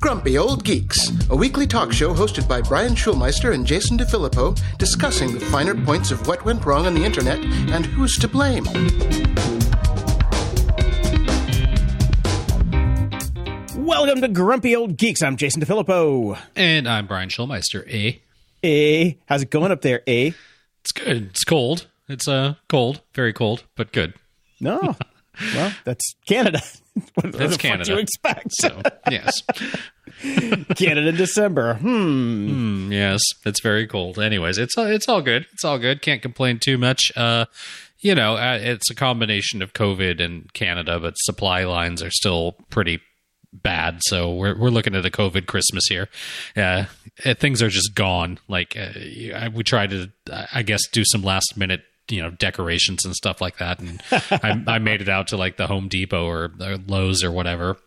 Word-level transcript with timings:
Grumpy 0.00 0.38
Old 0.38 0.64
Geeks, 0.64 1.12
a 1.30 1.36
weekly 1.36 1.66
talk 1.66 1.92
show 1.92 2.12
hosted 2.12 2.48
by 2.48 2.60
Brian 2.60 2.94
Schulmeister 2.94 3.54
and 3.54 3.64
Jason 3.66 3.96
DeFilippo, 3.96 4.58
discussing 4.78 5.32
the 5.32 5.40
finer 5.40 5.74
points 5.74 6.10
of 6.10 6.26
what 6.26 6.44
went 6.44 6.64
wrong 6.64 6.86
on 6.86 6.94
the 6.94 7.04
internet 7.04 7.38
and 7.38 7.86
who's 7.86 8.16
to 8.16 8.26
blame. 8.26 8.64
Welcome 13.76 14.20
to 14.20 14.28
Grumpy 14.28 14.74
Old 14.74 14.96
Geeks. 14.96 15.22
I'm 15.22 15.36
Jason 15.36 15.62
DeFilippo. 15.62 16.38
And 16.56 16.88
I'm 16.88 17.06
Brian 17.06 17.28
Schulmeister. 17.28 17.88
A. 17.88 18.20
Eh? 18.64 19.12
How's 19.26 19.42
it 19.42 19.50
going 19.50 19.70
up 19.70 19.82
there? 19.82 20.02
Eh? 20.08 20.32
It's 20.80 20.92
good. 20.92 21.28
It's 21.30 21.44
cold. 21.44 21.86
It's 22.08 22.26
uh 22.26 22.54
cold, 22.68 23.02
very 23.14 23.32
cold, 23.32 23.64
but 23.76 23.92
good. 23.92 24.14
No. 24.60 24.96
well, 25.54 25.72
that's 25.84 26.14
Canada. 26.26 26.62
what 27.14 27.32
That's 27.32 27.56
Canada. 27.56 27.84
Do 27.84 27.92
you 27.92 27.98
expect? 27.98 28.52
So 28.52 28.80
yes, 29.10 29.42
Canada 30.76 31.08
in 31.08 31.16
December. 31.16 31.74
Hmm. 31.74 32.88
Mm, 32.88 32.92
yes, 32.92 33.20
it's 33.44 33.60
very 33.60 33.86
cold. 33.86 34.18
Anyways, 34.18 34.58
it's 34.58 34.76
uh, 34.78 34.84
it's 34.84 35.08
all 35.08 35.22
good. 35.22 35.46
It's 35.52 35.64
all 35.64 35.78
good. 35.78 36.02
Can't 36.02 36.22
complain 36.22 36.58
too 36.58 36.78
much. 36.78 37.12
Uh, 37.16 37.46
you 37.98 38.14
know, 38.14 38.36
uh, 38.36 38.58
it's 38.60 38.90
a 38.90 38.94
combination 38.94 39.62
of 39.62 39.72
COVID 39.72 40.22
and 40.22 40.52
Canada, 40.52 41.00
but 41.00 41.14
supply 41.18 41.64
lines 41.64 42.02
are 42.02 42.10
still 42.10 42.52
pretty 42.70 43.00
bad. 43.52 43.98
So 44.02 44.32
we're 44.34 44.56
we're 44.56 44.70
looking 44.70 44.94
at 44.94 45.04
a 45.04 45.10
COVID 45.10 45.46
Christmas 45.46 45.84
here. 45.88 46.08
Uh, 46.56 46.84
uh, 47.24 47.34
things 47.34 47.62
are 47.62 47.68
just 47.68 47.94
gone. 47.94 48.38
Like 48.48 48.76
uh, 48.76 49.50
we 49.54 49.62
tried 49.64 49.90
to, 49.90 50.10
I 50.52 50.62
guess, 50.62 50.80
do 50.92 51.02
some 51.04 51.22
last 51.22 51.56
minute. 51.56 51.82
You 52.08 52.22
know, 52.22 52.30
decorations 52.30 53.04
and 53.04 53.14
stuff 53.14 53.40
like 53.40 53.58
that, 53.58 53.80
and 53.80 54.00
I, 54.10 54.62
I 54.74 54.78
made 54.78 55.00
it 55.02 55.08
out 55.08 55.28
to 55.28 55.36
like 55.36 55.56
the 55.56 55.66
Home 55.66 55.88
Depot 55.88 56.24
or, 56.24 56.52
or 56.60 56.76
Lowe's 56.86 57.24
or 57.24 57.32
whatever, 57.32 57.78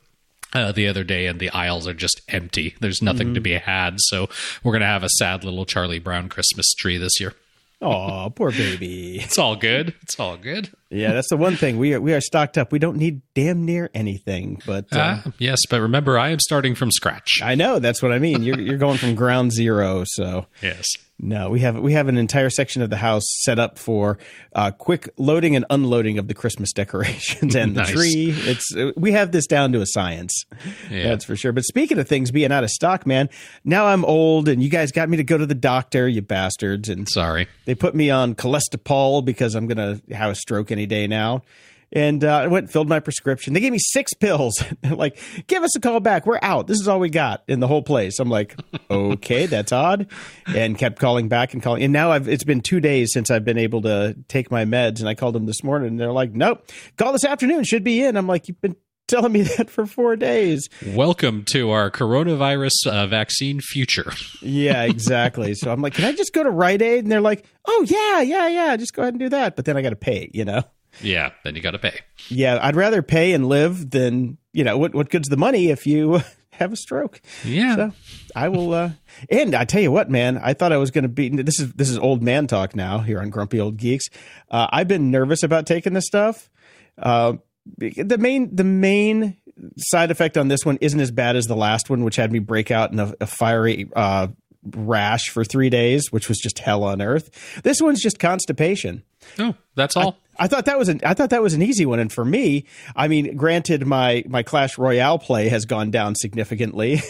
uh, 0.54 0.72
the 0.74 0.88
other 0.88 1.04
day, 1.06 1.26
and 1.28 1.40
the 1.40 1.50
aisles 1.52 1.88
are 1.88 1.94
just 1.94 2.22
empty. 2.28 2.76
There's 2.82 3.02
nothing 3.02 3.34
to 3.36 3.40
be 3.40 3.54
had. 3.54 3.96
So 4.00 4.28
we're 4.64 4.74
gonna 4.74 4.86
have 4.88 5.04
a 5.04 5.10
sad 5.10 5.44
little 5.46 5.66
Charlie 5.66 6.00
Brown 6.00 6.28
Christmas 6.28 6.74
tree 6.74 6.98
this 6.98 7.20
year. 7.22 7.34
Oh, 7.82 8.30
poor 8.36 8.52
baby. 8.52 9.20
It's 9.24 9.38
all 9.38 9.56
good. 9.56 9.94
It's 10.02 10.20
all 10.20 10.36
good. 10.36 10.70
Yeah, 10.90 11.14
that's 11.14 11.30
the 11.30 11.38
one 11.38 11.56
thing. 11.56 11.78
We 11.78 11.94
are 11.94 12.02
we 12.02 12.14
are 12.14 12.20
stocked 12.20 12.58
up. 12.58 12.74
We 12.74 12.80
don't 12.80 12.98
need 12.98 13.22
damn 13.36 13.64
near 13.64 13.90
anything. 13.94 14.62
But 14.66 14.88
uh, 14.92 15.22
Ah, 15.26 15.32
yes, 15.38 15.60
but 15.70 15.80
remember, 15.80 16.20
I 16.20 16.32
am 16.32 16.40
starting 16.42 16.76
from 16.76 16.92
scratch. 16.92 17.40
I 17.42 17.56
know 17.56 17.80
that's 17.80 18.02
what 18.02 18.12
I 18.12 18.20
mean. 18.20 18.44
You're 18.44 18.60
you're 18.60 18.78
going 18.78 18.98
from 18.98 19.16
ground 19.16 19.54
zero. 19.54 20.04
So 20.06 20.48
Yes. 20.62 20.86
No, 21.22 21.50
we 21.50 21.60
have 21.60 21.78
we 21.78 21.94
have 21.94 22.08
an 22.08 22.18
entire 22.18 22.50
section 22.50 22.82
of 22.82 22.90
the 22.90 22.98
house 22.98 23.24
set 23.42 23.60
up 23.60 23.78
for 23.78 24.18
uh, 24.54 24.72
quick 24.72 25.10
loading 25.18 25.56
and 25.56 25.66
unloading 25.70 26.18
of 26.18 26.28
the 26.28 26.34
Christmas 26.34 26.72
decorations 26.74 27.56
and 27.56 27.76
the 27.76 27.82
Nice. 27.82 27.92
tree. 27.92 28.34
It's 28.36 28.76
uh, 28.76 28.92
we 28.96 29.12
have 29.12 29.32
this 29.32 29.46
down 29.46 29.72
to 29.74 29.82
a 29.82 29.86
science. 29.86 30.46
Yeah. 30.90 31.04
That's 31.10 31.26
for 31.26 31.36
sure. 31.36 31.52
But 31.52 31.66
speaking 31.66 32.00
of 32.00 32.08
things 32.08 32.32
being 32.32 32.52
out 32.52 32.64
of 32.64 32.70
stock, 32.70 33.06
man, 33.06 33.30
now 33.64 33.88
I'm 33.88 34.06
old 34.06 34.48
and 34.48 34.64
you 34.64 34.70
guys 34.70 34.92
got 34.92 35.10
me 35.10 35.18
to 35.18 35.24
go 35.24 35.38
to 35.38 35.46
the 35.46 35.56
doctor, 35.56 36.08
you 36.08 36.22
bastards, 36.22 36.88
and 36.90 37.08
Sorry. 37.10 37.48
they 37.66 37.76
put 37.76 37.94
me 37.96 38.10
on 38.10 38.34
cholesterol 38.36 39.24
because 39.26 39.56
I'm 39.56 39.68
going 39.68 40.00
to 40.08 40.16
have 40.16 40.32
a 40.32 40.36
stroke 40.36 40.72
any 40.72 40.86
day 40.86 41.06
now. 41.08 41.44
And 41.92 42.24
uh, 42.24 42.38
I 42.38 42.48
went 42.48 42.66
and 42.66 42.72
filled 42.72 42.88
my 42.88 43.00
prescription. 43.00 43.54
They 43.54 43.60
gave 43.60 43.72
me 43.72 43.80
six 43.80 44.14
pills. 44.14 44.64
Like, 44.90 45.20
give 45.48 45.64
us 45.64 45.76
a 45.76 45.80
call 45.80 46.00
back. 46.00 46.26
We're 46.26 46.40
out. 46.42 46.68
This 46.68 46.80
is 46.80 46.88
all 46.88 47.00
we 47.00 47.10
got 47.10 47.44
in 47.48 47.60
the 47.60 47.68
whole 47.68 47.84
place. 47.84 48.20
I'm 48.20 48.30
like, 48.30 48.60
okay, 48.92 49.46
that's 49.46 49.72
odd. 49.72 50.08
And 50.48 50.78
kept 50.78 51.00
calling 51.00 51.30
back 51.30 51.54
and 51.54 51.62
calling. 51.62 51.84
And 51.84 51.94
now 51.94 52.12
I've, 52.12 52.28
it's 52.28 52.44
been 52.44 52.62
two 52.62 52.80
days 52.80 53.14
since 53.14 53.30
I've 53.32 53.46
been 53.46 53.58
able 53.58 53.84
to 53.84 54.16
take 54.28 54.52
my 54.52 54.66
meds. 54.66 55.00
And 55.00 55.08
I 55.08 55.16
called 55.16 55.36
them 55.36 55.46
this 55.46 55.64
morning 55.64 55.90
and 55.90 56.00
they're 56.00 56.12
like, 56.12 56.34
nope, 56.34 56.70
call 56.98 57.14
this 57.14 57.24
afternoon. 57.24 57.64
Should 57.64 57.84
be 57.84 58.04
in. 58.04 58.18
I'm 58.18 58.28
like, 58.28 58.48
you've 58.48 58.60
been 58.62 58.76
telling 59.10 59.32
me 59.32 59.42
that 59.58 59.70
for 59.70 59.86
four 59.86 60.16
days. 60.16 60.70
Welcome 60.86 61.44
to 61.52 61.72
our 61.72 61.92
coronavirus 61.92 62.88
uh, 62.88 63.08
vaccine 63.08 63.60
future. 63.60 64.12
Yeah, 64.42 64.84
exactly. 64.84 65.56
so 65.56 65.72
I'm 65.72 65.82
like, 65.82 65.94
can 65.94 66.06
I 66.06 66.14
just 66.14 66.34
go 66.34 66.44
to 66.44 66.52
Rite 66.52 66.82
Aid? 66.82 67.04
And 67.04 67.12
they're 67.12 67.22
like, 67.22 67.46
oh, 67.66 67.86
yeah, 67.88 68.22
yeah, 68.22 68.48
yeah. 68.48 68.78
Just 68.78 68.94
go 68.94 69.02
ahead 69.02 69.14
and 69.14 69.20
do 69.20 69.30
that. 69.30 69.56
But 69.56 69.66
then 69.66 69.76
I 69.76 69.82
got 69.82 69.92
to 69.92 69.96
pay, 69.98 70.30
you 70.34 70.46
know? 70.46 70.64
Yeah, 71.02 71.32
then 71.44 71.56
you 71.56 71.62
got 71.62 71.72
to 71.72 71.80
pay. 71.80 72.00
Yeah, 72.30 72.60
I'd 72.62 72.76
rather 72.76 73.02
pay 73.02 73.34
and 73.34 73.48
live 73.48 73.90
than 73.90 74.38
you 74.54 74.64
know 74.64 74.78
what. 74.78 74.94
What 74.94 75.10
good's 75.10 75.30
the 75.30 75.38
money 75.38 75.70
if 75.70 75.86
you 75.88 76.22
have 76.52 76.74
a 76.74 76.76
stroke? 76.76 77.22
Yeah. 77.44 77.76
So 77.76 77.92
I 78.36 78.50
will. 78.50 78.74
uh 78.74 78.92
And 79.30 79.56
I 79.56 79.66
tell 79.66 79.82
you 79.82 79.92
what, 79.92 80.10
man, 80.10 80.38
I 80.38 80.54
thought 80.54 80.72
I 80.72 80.78
was 80.78 80.92
going 80.92 81.04
to 81.04 81.10
be. 81.10 81.30
This 81.30 81.60
is 81.60 81.74
this 81.74 81.90
is 81.90 81.98
old 81.98 82.22
man 82.24 82.48
talk 82.48 82.76
now 82.76 83.00
here 83.00 83.20
on 83.20 83.30
Grumpy 83.30 83.60
Old 83.60 83.78
Geeks. 83.78 84.06
Uh, 84.50 84.68
I've 84.72 84.88
been 84.88 85.12
nervous 85.12 85.44
about 85.44 85.66
taking 85.66 85.94
this 85.94 86.06
stuff. 86.06 86.50
Uh, 86.98 87.34
the 87.78 88.18
main 88.18 88.56
the 88.56 88.64
main 88.64 89.38
side 89.78 90.12
effect 90.12 90.38
on 90.38 90.48
this 90.48 90.66
one 90.66 90.78
isn't 90.82 91.00
as 91.00 91.12
bad 91.12 91.36
as 91.36 91.46
the 91.46 91.56
last 91.56 91.90
one, 91.90 92.04
which 92.04 92.16
had 92.16 92.32
me 92.32 92.40
break 92.40 92.72
out 92.72 92.92
in 92.92 93.00
a, 93.00 93.14
a 93.22 93.28
fiery 93.28 93.90
uh, 93.96 94.28
rash 94.64 95.30
for 95.30 95.44
three 95.44 95.70
days, 95.70 96.12
which 96.12 96.28
was 96.28 96.38
just 96.38 96.60
hell 96.60 96.84
on 96.84 97.02
earth. 97.02 97.62
This 97.64 97.82
one's 97.82 98.02
just 98.02 98.20
constipation. 98.20 99.04
oh, 99.38 99.56
that's 99.76 99.96
all. 99.96 100.18
I 100.40 100.48
thought 100.48 100.66
that 100.66 100.80
was 100.80 100.88
an 100.88 101.02
I 101.06 101.14
thought 101.14 101.32
that 101.32 101.42
was 101.42 101.54
an 101.54 101.62
easy 101.62 101.86
one, 101.86 102.00
and 102.00 102.12
for 102.12 102.24
me, 102.24 102.66
I 102.96 103.08
mean, 103.08 103.36
granted, 103.36 103.86
my 103.86 104.24
my 104.28 104.42
Clash 104.42 104.78
Royale 104.78 105.20
play 105.20 105.50
has 105.50 105.66
gone 105.66 105.92
down 105.92 106.16
significantly 106.16 107.02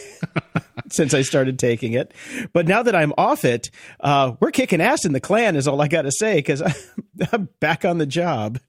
since 0.92 1.14
I 1.14 1.22
started 1.22 1.60
taking 1.60 1.94
it, 1.94 2.12
but 2.54 2.68
now 2.68 2.82
that 2.82 2.96
I'm 2.96 3.14
off 3.18 3.46
it, 3.46 3.70
uh, 4.00 4.34
we're 4.40 4.52
kicking 4.52 4.82
ass 4.82 5.06
in 5.06 5.14
the 5.14 5.20
clan. 5.20 5.56
Is 5.56 5.68
all 5.68 5.82
I 5.82 5.88
got 5.88 6.04
to 6.04 6.12
say 6.12 6.38
because 6.38 6.64
I'm 7.32 7.50
back 7.60 7.86
on 7.86 8.00
the 8.00 8.08
job. 8.08 8.60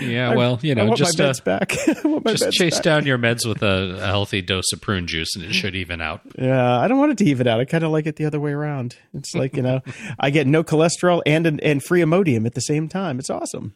Yeah, 0.00 0.34
well, 0.34 0.58
you 0.62 0.74
know, 0.74 0.94
just 0.94 1.20
uh, 1.20 1.32
back. 1.44 1.76
I 1.88 2.06
want 2.06 2.24
my 2.24 2.34
just 2.34 2.52
chase 2.52 2.76
back. 2.76 2.82
down 2.82 3.06
your 3.06 3.18
meds 3.18 3.46
with 3.46 3.62
a, 3.62 3.98
a 4.00 4.06
healthy 4.06 4.42
dose 4.42 4.72
of 4.72 4.80
prune 4.80 5.06
juice, 5.06 5.34
and 5.34 5.44
it 5.44 5.54
should 5.54 5.74
even 5.74 6.00
out. 6.00 6.20
Yeah, 6.38 6.78
I 6.78 6.88
don't 6.88 6.98
want 6.98 7.12
it 7.12 7.18
to 7.18 7.24
even 7.24 7.46
out. 7.46 7.60
I 7.60 7.64
kind 7.64 7.84
of 7.84 7.90
like 7.90 8.06
it 8.06 8.16
the 8.16 8.24
other 8.24 8.40
way 8.40 8.52
around. 8.52 8.96
It's 9.14 9.34
like 9.34 9.56
you 9.56 9.62
know, 9.62 9.80
I 10.20 10.30
get 10.30 10.46
no 10.46 10.62
cholesterol 10.62 11.22
and 11.26 11.60
and 11.62 11.82
free 11.82 12.00
Imodium 12.00 12.46
at 12.46 12.54
the 12.54 12.60
same 12.60 12.88
time. 12.88 13.18
It's 13.18 13.30
awesome. 13.30 13.74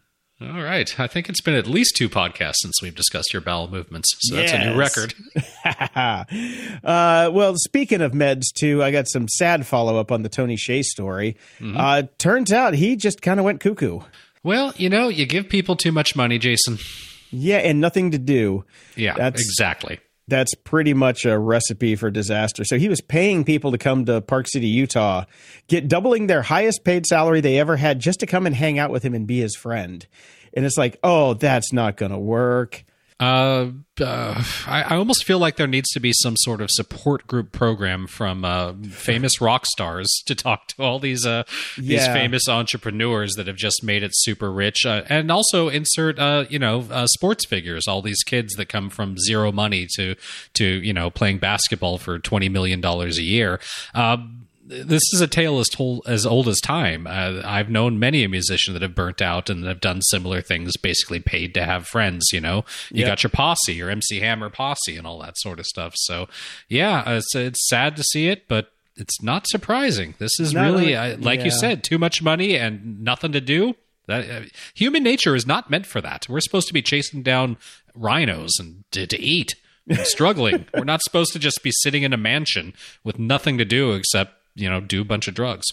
All 0.50 0.62
right, 0.62 0.98
I 0.98 1.06
think 1.06 1.28
it's 1.28 1.40
been 1.40 1.54
at 1.54 1.68
least 1.68 1.94
two 1.94 2.08
podcasts 2.08 2.56
since 2.62 2.82
we've 2.82 2.94
discussed 2.94 3.32
your 3.32 3.42
bowel 3.42 3.68
movements, 3.68 4.12
so 4.22 4.34
that's 4.34 4.52
a 4.52 4.58
new 4.58 4.76
record. 4.76 5.14
uh, 6.84 7.30
well, 7.32 7.54
speaking 7.56 8.00
of 8.00 8.12
meds, 8.12 8.46
too, 8.52 8.82
I 8.82 8.90
got 8.90 9.08
some 9.08 9.28
sad 9.28 9.66
follow 9.66 9.98
up 9.98 10.10
on 10.10 10.22
the 10.22 10.28
Tony 10.28 10.56
Hsieh 10.56 10.82
story. 10.82 11.36
Mm-hmm. 11.60 11.76
Uh, 11.76 12.02
turns 12.18 12.52
out 12.52 12.74
he 12.74 12.96
just 12.96 13.22
kind 13.22 13.38
of 13.38 13.44
went 13.44 13.60
cuckoo. 13.60 14.00
Well, 14.44 14.72
you 14.76 14.88
know, 14.88 15.08
you 15.08 15.26
give 15.26 15.48
people 15.48 15.76
too 15.76 15.92
much 15.92 16.16
money, 16.16 16.38
Jason. 16.38 16.78
Yeah, 17.30 17.58
and 17.58 17.80
nothing 17.80 18.10
to 18.10 18.18
do. 18.18 18.64
Yeah, 18.96 19.14
That's- 19.14 19.40
exactly. 19.40 20.00
That's 20.28 20.54
pretty 20.54 20.94
much 20.94 21.24
a 21.24 21.36
recipe 21.36 21.96
for 21.96 22.08
disaster. 22.10 22.64
So 22.64 22.78
he 22.78 22.88
was 22.88 23.00
paying 23.00 23.42
people 23.44 23.72
to 23.72 23.78
come 23.78 24.04
to 24.04 24.20
Park 24.20 24.46
City, 24.48 24.68
Utah, 24.68 25.24
get 25.66 25.88
doubling 25.88 26.28
their 26.28 26.42
highest 26.42 26.84
paid 26.84 27.06
salary 27.06 27.40
they 27.40 27.58
ever 27.58 27.76
had 27.76 27.98
just 27.98 28.20
to 28.20 28.26
come 28.26 28.46
and 28.46 28.54
hang 28.54 28.78
out 28.78 28.90
with 28.90 29.02
him 29.02 29.14
and 29.14 29.26
be 29.26 29.40
his 29.40 29.56
friend. 29.56 30.06
And 30.54 30.64
it's 30.64 30.78
like, 30.78 30.98
oh, 31.02 31.34
that's 31.34 31.72
not 31.72 31.96
going 31.96 32.12
to 32.12 32.18
work. 32.18 32.84
Uh, 33.20 33.70
uh, 34.00 34.42
I, 34.66 34.82
I 34.82 34.96
almost 34.96 35.24
feel 35.24 35.38
like 35.38 35.56
there 35.56 35.66
needs 35.66 35.90
to 35.90 36.00
be 36.00 36.12
some 36.12 36.36
sort 36.36 36.60
of 36.60 36.70
support 36.70 37.26
group 37.26 37.52
program 37.52 38.06
from 38.06 38.44
uh, 38.44 38.72
famous 38.90 39.40
rock 39.40 39.64
stars 39.66 40.08
to 40.26 40.34
talk 40.34 40.68
to 40.68 40.82
all 40.82 40.98
these 40.98 41.24
uh, 41.24 41.44
these 41.76 42.06
famous 42.06 42.48
entrepreneurs 42.48 43.34
that 43.34 43.46
have 43.46 43.56
just 43.56 43.84
made 43.84 44.02
it 44.02 44.10
super 44.14 44.50
rich, 44.50 44.84
uh, 44.86 45.02
and 45.08 45.30
also 45.30 45.68
insert 45.68 46.18
uh, 46.18 46.44
you 46.48 46.58
know 46.58 46.86
uh, 46.90 47.06
sports 47.06 47.46
figures, 47.46 47.86
all 47.86 48.02
these 48.02 48.22
kids 48.22 48.54
that 48.54 48.66
come 48.66 48.90
from 48.90 49.16
zero 49.18 49.52
money 49.52 49.86
to 49.96 50.14
to 50.54 50.64
you 50.64 50.92
know 50.92 51.10
playing 51.10 51.38
basketball 51.38 51.98
for 51.98 52.18
twenty 52.18 52.48
million 52.48 52.80
dollars 52.80 53.18
a 53.18 53.22
year. 53.22 53.60
Um, 53.94 54.46
this 54.64 55.02
is 55.12 55.20
a 55.20 55.26
tale 55.26 55.58
as 55.58 55.68
told 55.68 56.02
as 56.06 56.24
old 56.24 56.46
as 56.48 56.60
time. 56.60 57.06
Uh, 57.06 57.42
I've 57.44 57.68
known 57.70 57.98
many 57.98 58.22
a 58.24 58.28
musician 58.28 58.72
that 58.74 58.82
have 58.82 58.94
burnt 58.94 59.20
out 59.20 59.50
and 59.50 59.64
have 59.64 59.80
done 59.80 60.00
similar 60.02 60.40
things, 60.40 60.76
basically 60.76 61.20
paid 61.20 61.52
to 61.54 61.64
have 61.64 61.86
friends. 61.86 62.28
You 62.32 62.40
know, 62.40 62.64
you 62.90 63.00
Yeah. 63.02 63.08
got 63.08 63.22
your 63.22 63.30
posse, 63.30 63.74
your 63.74 63.90
MC 63.90 64.20
Hammer 64.20 64.50
posse, 64.50 64.96
and 64.96 65.06
all 65.06 65.18
that 65.20 65.36
sort 65.38 65.58
of 65.58 65.66
stuff. 65.66 65.94
So, 65.96 66.28
yeah, 66.68 67.00
uh, 67.06 67.14
it's, 67.16 67.34
it's 67.34 67.68
sad 67.68 67.96
to 67.96 68.02
see 68.04 68.28
it, 68.28 68.46
but 68.48 68.72
it's 68.96 69.22
not 69.22 69.46
surprising. 69.48 70.14
This 70.18 70.38
is 70.38 70.52
Not 70.52 70.64
really, 70.64 70.94
like 71.16 71.40
yeah. 71.40 71.46
you 71.46 71.50
said, 71.50 71.82
too 71.82 71.98
much 71.98 72.22
money 72.22 72.56
and 72.56 73.00
nothing 73.02 73.32
to 73.32 73.40
do. 73.40 73.74
That 74.06 74.28
uh, 74.30 74.40
human 74.74 75.02
nature 75.02 75.34
is 75.34 75.46
not 75.46 75.70
meant 75.70 75.86
for 75.86 76.00
that. 76.00 76.26
We're 76.28 76.40
supposed 76.40 76.66
to 76.68 76.74
be 76.74 76.82
chasing 76.82 77.22
down 77.22 77.56
rhinos 77.94 78.50
and 78.58 78.84
to, 78.92 79.06
to 79.06 79.20
eat. 79.20 79.54
and 79.88 79.98
struggling. 80.00 80.66
We're 80.74 80.84
not 80.84 81.02
supposed 81.02 81.32
to 81.32 81.38
just 81.38 81.62
be 81.62 81.70
sitting 81.72 82.02
in 82.04 82.12
a 82.12 82.16
mansion 82.16 82.74
with 83.02 83.18
nothing 83.18 83.58
to 83.58 83.64
do 83.64 83.92
except 83.92 84.34
you 84.54 84.68
know 84.68 84.80
do 84.80 85.00
a 85.00 85.04
bunch 85.04 85.28
of 85.28 85.34
drugs. 85.34 85.66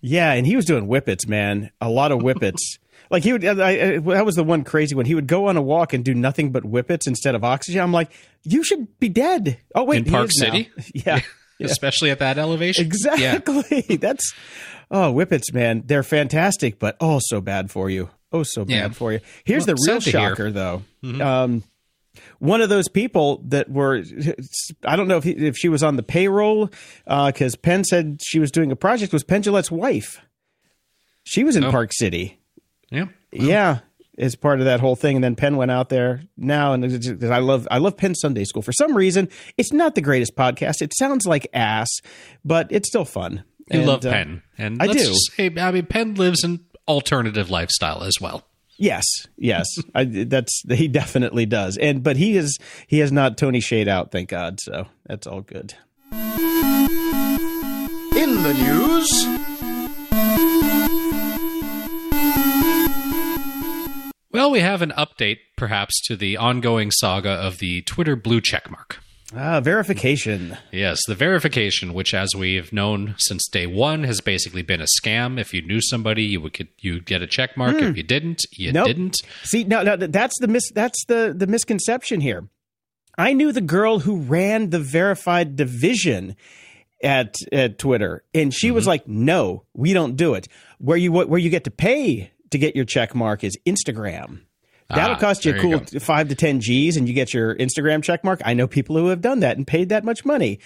Yeah, 0.00 0.32
and 0.32 0.46
he 0.46 0.56
was 0.56 0.64
doing 0.64 0.86
whippets, 0.86 1.26
man. 1.28 1.70
A 1.80 1.88
lot 1.90 2.10
of 2.12 2.20
whippets. 2.20 2.78
like 3.10 3.22
he 3.22 3.32
would. 3.32 3.44
I, 3.44 3.70
I, 3.70 3.98
that 3.98 4.24
was 4.24 4.34
the 4.36 4.44
one 4.44 4.64
crazy 4.64 4.94
one. 4.94 5.04
He 5.04 5.14
would 5.14 5.26
go 5.26 5.46
on 5.48 5.56
a 5.56 5.62
walk 5.62 5.92
and 5.92 6.04
do 6.04 6.14
nothing 6.14 6.52
but 6.52 6.62
whippets 6.64 7.06
instead 7.06 7.34
of 7.34 7.44
oxygen. 7.44 7.80
I'm 7.82 7.92
like, 7.92 8.10
you 8.42 8.62
should 8.64 8.98
be 8.98 9.08
dead. 9.08 9.58
Oh 9.74 9.84
wait, 9.84 10.06
In 10.06 10.12
Park. 10.12 10.30
City? 10.32 10.70
Yeah, 10.94 11.20
especially 11.60 12.10
at 12.10 12.18
that 12.20 12.38
elevation. 12.38 12.84
Yeah. 13.18 13.34
exactly. 13.36 13.96
That's 13.96 14.32
oh 14.90 15.12
whippets, 15.12 15.52
man. 15.52 15.82
They're 15.86 16.02
fantastic, 16.02 16.78
but 16.78 16.96
oh 17.00 17.20
so 17.22 17.40
bad 17.40 17.70
for 17.70 17.90
you. 17.90 18.08
Oh 18.32 18.42
so 18.44 18.64
bad 18.64 18.72
Yeah. 18.74 18.88
for 18.90 19.12
you. 19.12 19.20
Here's 19.44 19.66
Well, 19.66 19.74
the 19.76 19.82
real 19.92 20.00
sad 20.00 20.12
to 20.12 20.18
hear. 20.18 20.30
shocker, 20.30 20.50
though. 20.52 20.82
Um, 21.02 21.64
one 22.40 22.60
of 22.60 22.68
those 22.68 22.88
people 22.88 23.40
that 23.46 23.70
were 23.70 24.02
I 24.84 24.96
don't 24.96 25.06
know 25.08 25.16
if 25.18 25.24
he, 25.24 25.30
if 25.30 25.56
she 25.56 25.68
was 25.68 25.82
on 25.84 25.94
the 25.96 26.02
payroll 26.02 26.70
because 27.06 27.54
uh, 27.54 27.58
Penn 27.62 27.84
said 27.84 28.18
she 28.22 28.38
was 28.40 28.50
doing 28.50 28.72
a 28.72 28.76
project 28.76 29.12
was 29.12 29.22
Penn 29.24 29.42
Jillette's 29.42 29.70
wife. 29.70 30.20
She 31.22 31.44
was 31.44 31.54
in 31.56 31.64
Oh. 31.64 31.70
Park 31.70 31.92
City. 31.92 32.40
Yeah. 32.90 33.06
Yeah, 33.30 33.80
as 34.18 34.34
part 34.34 34.58
of 34.58 34.64
that 34.64 34.80
whole 34.80 34.96
thing, 34.96 35.16
and 35.16 35.22
then 35.22 35.36
Penn 35.36 35.56
went 35.56 35.70
out 35.70 35.88
there 35.88 36.22
now, 36.36 36.72
and 36.72 36.82
just- 37.00 37.22
I 37.22 37.38
love 37.38 37.68
I 37.70 37.78
love 37.78 37.96
Penn 37.96 38.14
Sunday 38.16 38.42
School 38.44 38.62
for 38.62 38.72
some 38.72 38.96
reason. 38.96 39.28
It's 39.56 39.72
not 39.72 39.94
the 39.94 40.00
greatest 40.00 40.34
podcast. 40.34 40.82
It 40.82 40.92
sounds 40.96 41.26
like 41.26 41.46
ass, 41.52 41.88
but 42.44 42.66
it's 42.70 42.88
still 42.88 43.04
fun. 43.04 43.44
You 43.70 43.78
And, 43.80 43.86
love 43.86 44.04
uh, 44.04 44.10
Penn. 44.10 44.42
And 44.58 44.82
I 44.82 44.86
let's 44.86 45.06
do. 45.06 45.14
say, 45.36 45.54
I 45.60 45.70
mean, 45.70 45.86
Penn 45.86 46.14
lives 46.16 46.42
an 46.42 46.64
alternative 46.88 47.50
lifestyle 47.50 48.02
as 48.02 48.20
well. 48.20 48.44
Yes, 48.80 49.04
yes, 49.36 49.66
I, 49.94 50.04
that's 50.04 50.62
he 50.66 50.88
definitely 50.88 51.44
does, 51.44 51.76
and 51.76 52.02
but 52.02 52.16
he 52.16 52.38
is 52.38 52.58
he 52.86 53.00
has 53.00 53.12
not 53.12 53.36
Tony 53.36 53.60
Shade 53.60 53.88
out, 53.88 54.10
thank 54.10 54.30
God. 54.30 54.58
So 54.58 54.86
that's 55.04 55.26
all 55.26 55.42
good. 55.42 55.74
In 58.16 58.42
the 58.42 58.54
news, 58.54 59.26
Well, 64.32 64.50
we 64.52 64.60
have 64.60 64.80
an 64.80 64.92
update, 64.96 65.38
perhaps, 65.56 66.00
to 66.06 66.16
the 66.16 66.36
ongoing 66.36 66.92
saga 66.92 67.30
of 67.30 67.58
the 67.58 67.82
Twitter 67.82 68.14
blue 68.14 68.40
checkmark. 68.40 68.98
Ah, 69.34 69.60
verification. 69.60 70.56
Yes, 70.72 70.98
the 71.06 71.14
verification, 71.14 71.94
which, 71.94 72.12
as 72.14 72.34
we've 72.34 72.72
known 72.72 73.14
since 73.18 73.46
day 73.48 73.66
one, 73.66 74.02
has 74.04 74.20
basically 74.20 74.62
been 74.62 74.80
a 74.80 74.86
scam. 75.00 75.38
If 75.40 75.54
you 75.54 75.62
knew 75.62 75.80
somebody, 75.80 76.24
you 76.24 76.40
would 76.40 76.52
get, 76.52 76.68
you'd 76.78 77.06
get 77.06 77.22
a 77.22 77.26
check 77.28 77.56
mark. 77.56 77.76
If 77.76 77.96
you 77.96 78.02
didn't, 78.02 78.42
you 78.52 78.70
Hmm. 78.70 78.74
Nope. 78.74 78.86
didn't. 78.88 79.16
See, 79.44 79.62
no, 79.64 79.82
no, 79.82 79.96
that's 79.96 80.38
the 80.40 80.48
mis- 80.48 80.72
that's 80.74 81.04
the 81.06 81.32
the 81.36 81.46
misconception 81.46 82.20
here. 82.20 82.48
I 83.18 83.32
knew 83.32 83.52
the 83.52 83.60
girl 83.60 84.00
who 84.00 84.16
ran 84.16 84.70
the 84.70 84.80
verified 84.80 85.54
division 85.54 86.34
at 87.02 87.34
at 87.52 87.78
Twitter, 87.78 88.24
and 88.34 88.52
she 88.52 88.68
Mm-hmm. 88.68 88.74
was 88.74 88.86
like, 88.88 89.06
"No, 89.06 89.64
we 89.74 89.92
don't 89.92 90.16
do 90.16 90.34
it. 90.34 90.48
Where 90.78 90.96
you 90.96 91.12
where 91.12 91.38
you 91.38 91.50
get 91.50 91.64
to 91.64 91.70
pay 91.70 92.32
to 92.50 92.58
get 92.58 92.74
your 92.74 92.84
check 92.84 93.14
mark 93.14 93.44
is 93.44 93.56
Instagram." 93.66 94.40
That'll 94.94 95.16
Ah, 95.16 95.18
cost 95.18 95.44
you 95.44 95.52
a 95.52 95.54
there 95.54 95.64
you 95.66 95.78
cool 95.80 96.00
five 96.00 96.28
to 96.28 96.34
ten 96.34 96.60
G's, 96.60 96.96
and 96.96 97.06
you 97.08 97.14
get 97.14 97.32
your 97.32 97.54
Instagram 97.56 98.02
check 98.02 98.24
mark. 98.24 98.40
I 98.44 98.54
know 98.54 98.66
people 98.66 98.96
who 98.96 99.06
have 99.08 99.20
done 99.20 99.40
that 99.40 99.56
and 99.56 99.66
paid 99.66 99.88
that 99.90 100.04
much 100.04 100.24
money. 100.24 100.58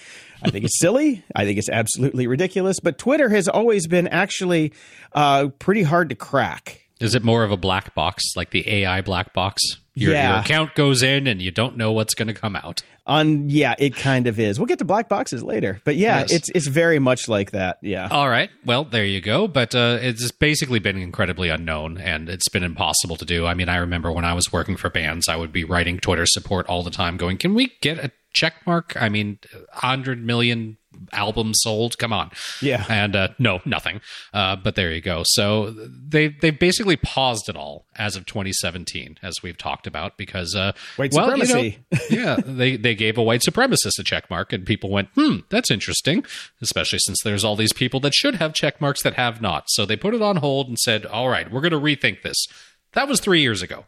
I 0.43 0.49
think 0.49 0.65
it's 0.65 0.79
silly. 0.81 1.23
I 1.35 1.45
think 1.45 1.57
it's 1.59 1.69
absolutely 1.69 2.27
ridiculous. 2.27 2.79
But 2.79 2.97
Twitter 2.97 3.29
has 3.29 3.47
always 3.47 3.87
been 3.87 4.07
actually 4.07 4.73
uh, 5.13 5.49
pretty 5.59 5.83
hard 5.83 6.09
to 6.09 6.15
crack. 6.15 6.81
Is 6.99 7.13
it 7.15 7.23
more 7.23 7.43
of 7.43 7.51
a 7.51 7.57
black 7.57 7.93
box, 7.93 8.23
like 8.35 8.51
the 8.51 8.67
AI 8.69 9.01
black 9.01 9.33
box? 9.33 9.61
Your, 9.95 10.11
Yeah. 10.13 10.29
your 10.31 10.39
account 10.41 10.75
goes 10.75 11.01
in 11.01 11.25
and 11.25 11.41
you 11.41 11.51
don't 11.51 11.77
know 11.77 11.91
what's 11.93 12.13
going 12.13 12.27
to 12.27 12.33
come 12.33 12.55
out. 12.55 12.81
On 13.07 13.49
yeah, 13.49 13.75
it 13.77 13.95
kind 13.95 14.25
of 14.27 14.39
is. 14.39 14.59
We'll 14.59 14.65
get 14.65 14.79
to 14.79 14.85
black 14.85 15.07
boxes 15.07 15.43
later, 15.43 15.79
but 15.85 15.95
yeah, 15.95 16.21
Yes. 16.21 16.31
it's 16.33 16.49
it's 16.49 16.67
very 16.67 16.97
much 16.99 17.27
like 17.29 17.51
that. 17.51 17.77
Yeah, 17.83 18.07
All 18.09 18.27
right. 18.27 18.49
Well, 18.65 18.83
there 18.83 19.05
you 19.05 19.21
go. 19.21 19.47
But 19.47 19.75
uh, 19.75 19.99
it's 20.01 20.31
basically 20.31 20.79
been 20.79 20.97
incredibly 20.97 21.49
unknown 21.49 21.97
and 21.99 22.27
it's 22.29 22.49
been 22.49 22.63
impossible 22.63 23.15
to 23.17 23.25
do. 23.25 23.45
I 23.45 23.53
mean, 23.53 23.69
I 23.69 23.75
remember 23.77 24.11
when 24.11 24.25
I 24.25 24.33
was 24.33 24.51
working 24.51 24.75
for 24.75 24.89
bands, 24.89 25.27
I 25.29 25.35
would 25.35 25.51
be 25.53 25.63
writing 25.63 25.99
Twitter 25.99 26.25
support 26.25 26.65
all 26.67 26.81
the 26.81 26.89
time 26.91 27.15
going, 27.15 27.37
can 27.37 27.53
we 27.53 27.73
get 27.81 27.99
a 27.99 28.11
check 28.33 28.55
mark? 28.65 28.99
I 28.99 29.07
mean, 29.09 29.37
100 29.73 30.23
million 30.25 30.77
albums 31.11 31.59
sold. 31.61 31.97
Come 31.97 32.13
on. 32.13 32.31
Yeah. 32.61 32.85
And 32.89 33.15
uh, 33.15 33.29
no, 33.39 33.61
nothing. 33.65 34.01
Uh, 34.33 34.55
but 34.55 34.75
there 34.75 34.91
you 34.91 35.01
go. 35.01 35.23
So 35.25 35.71
they 35.71 36.27
they've 36.29 36.57
basically 36.57 36.97
paused 36.97 37.49
it 37.49 37.55
all 37.55 37.85
as 37.95 38.15
of 38.15 38.25
2017, 38.25 39.17
as 39.21 39.35
we've 39.43 39.57
talked 39.57 39.87
about, 39.87 40.17
because 40.17 40.55
uh, 40.55 40.73
White 40.97 41.13
well, 41.13 41.31
you 41.31 41.37
know, 41.37 41.45
supremacy. 41.45 41.79
yeah, 42.09 42.37
they 42.45 42.75
they 42.77 42.95
gave 42.95 43.17
a 43.17 43.23
white 43.23 43.41
supremacist 43.41 43.99
a 43.99 44.03
check 44.03 44.29
mark, 44.29 44.51
and 44.53 44.65
people 44.65 44.89
went, 44.89 45.09
"Hmm, 45.15 45.39
that's 45.49 45.71
interesting." 45.71 46.25
Especially 46.61 46.99
since 46.99 47.21
there's 47.23 47.43
all 47.43 47.55
these 47.55 47.73
people 47.73 47.99
that 48.01 48.13
should 48.13 48.35
have 48.35 48.53
check 48.53 48.79
marks 48.81 49.03
that 49.03 49.13
have 49.15 49.41
not. 49.41 49.65
So 49.67 49.85
they 49.85 49.95
put 49.95 50.13
it 50.13 50.21
on 50.21 50.37
hold 50.37 50.67
and 50.67 50.77
said, 50.79 51.05
"All 51.05 51.29
right, 51.29 51.51
we're 51.51 51.61
going 51.61 51.71
to 51.71 51.79
rethink 51.79 52.21
this." 52.21 52.47
That 52.93 53.07
was 53.07 53.19
three 53.19 53.41
years 53.41 53.61
ago. 53.61 53.85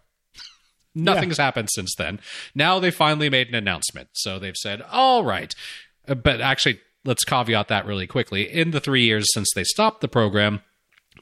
Nothing's 0.96 1.38
happened 1.38 1.70
since 1.72 1.94
then. 1.96 2.20
Now 2.56 2.80
they 2.80 2.90
finally 2.90 3.30
made 3.30 3.50
an 3.50 3.56
announcement. 3.56 4.10
So 4.14 4.40
they've 4.40 4.56
said, 4.58 4.82
"All 4.82 5.24
right," 5.24 5.54
Uh, 6.08 6.16
but 6.16 6.42
actually, 6.42 6.80
let's 7.08 7.24
caveat 7.24 7.68
that 7.70 7.86
really 7.88 8.06
quickly. 8.06 8.44
In 8.44 8.72
the 8.72 8.80
three 8.80 9.04
years 9.04 9.26
since 9.34 9.50
they 9.56 9.64
stopped 9.64 10.02
the 10.02 10.08
program. 10.08 10.62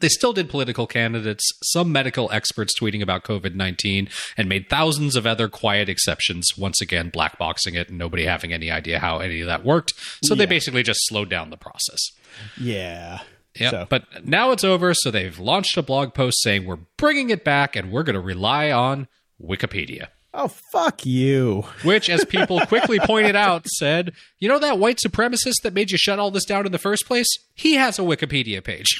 They 0.01 0.09
still 0.09 0.33
did 0.33 0.49
political 0.49 0.87
candidates, 0.87 1.49
some 1.63 1.89
medical 1.89 2.29
experts 2.29 2.73
tweeting 2.77 3.01
about 3.01 3.23
COVID 3.23 3.55
19, 3.55 4.09
and 4.35 4.49
made 4.49 4.67
thousands 4.69 5.15
of 5.15 5.25
other 5.25 5.47
quiet 5.47 5.87
exceptions, 5.87 6.49
once 6.57 6.81
again, 6.81 7.09
blackboxing 7.11 7.75
it 7.75 7.87
and 7.87 7.97
nobody 7.97 8.25
having 8.25 8.51
any 8.51 8.69
idea 8.69 8.99
how 8.99 9.19
any 9.19 9.39
of 9.39 9.47
that 9.47 9.63
worked. 9.63 9.93
So 10.25 10.35
they 10.35 10.45
basically 10.45 10.83
just 10.83 10.99
slowed 11.07 11.29
down 11.29 11.49
the 11.49 11.55
process. 11.55 11.99
yeah, 12.59 13.19
Yeah. 13.57 13.69
So- 13.69 13.87
But 13.89 14.27
now 14.27 14.51
it's 14.51 14.65
over, 14.65 14.93
so 14.93 15.11
they've 15.11 15.39
launched 15.39 15.77
a 15.77 15.81
blog 15.81 16.13
post 16.13 16.41
saying 16.41 16.65
we're 16.65 16.79
bringing 16.97 17.29
it 17.29 17.45
back 17.45 17.77
and 17.77 17.89
we're 17.89 18.03
going 18.03 18.15
to 18.15 18.19
rely 18.19 18.71
on 18.71 19.07
Wikipedia. 19.41 20.07
Oh 20.37 20.49
fuck 20.49 21.05
you! 21.05 21.63
Which, 21.83 22.09
as 22.09 22.25
people 22.29 22.59
quickly 22.65 22.99
pointed 22.99 23.37
out, 23.37 23.65
said, 23.67 24.11
you 24.37 24.49
know 24.49 24.59
that 24.59 24.77
white 24.77 24.97
supremacist 24.97 25.61
that 25.63 25.73
made 25.73 25.91
you 25.91 25.97
shut 25.97 26.19
all 26.19 26.29
this 26.29 26.43
down 26.43 26.65
in 26.65 26.73
the 26.73 26.77
first 26.77 27.05
place? 27.07 27.27
He 27.53 27.75
has 27.75 27.97
a 27.97 28.01
Wikipedia 28.01 28.61
page. 28.61 28.99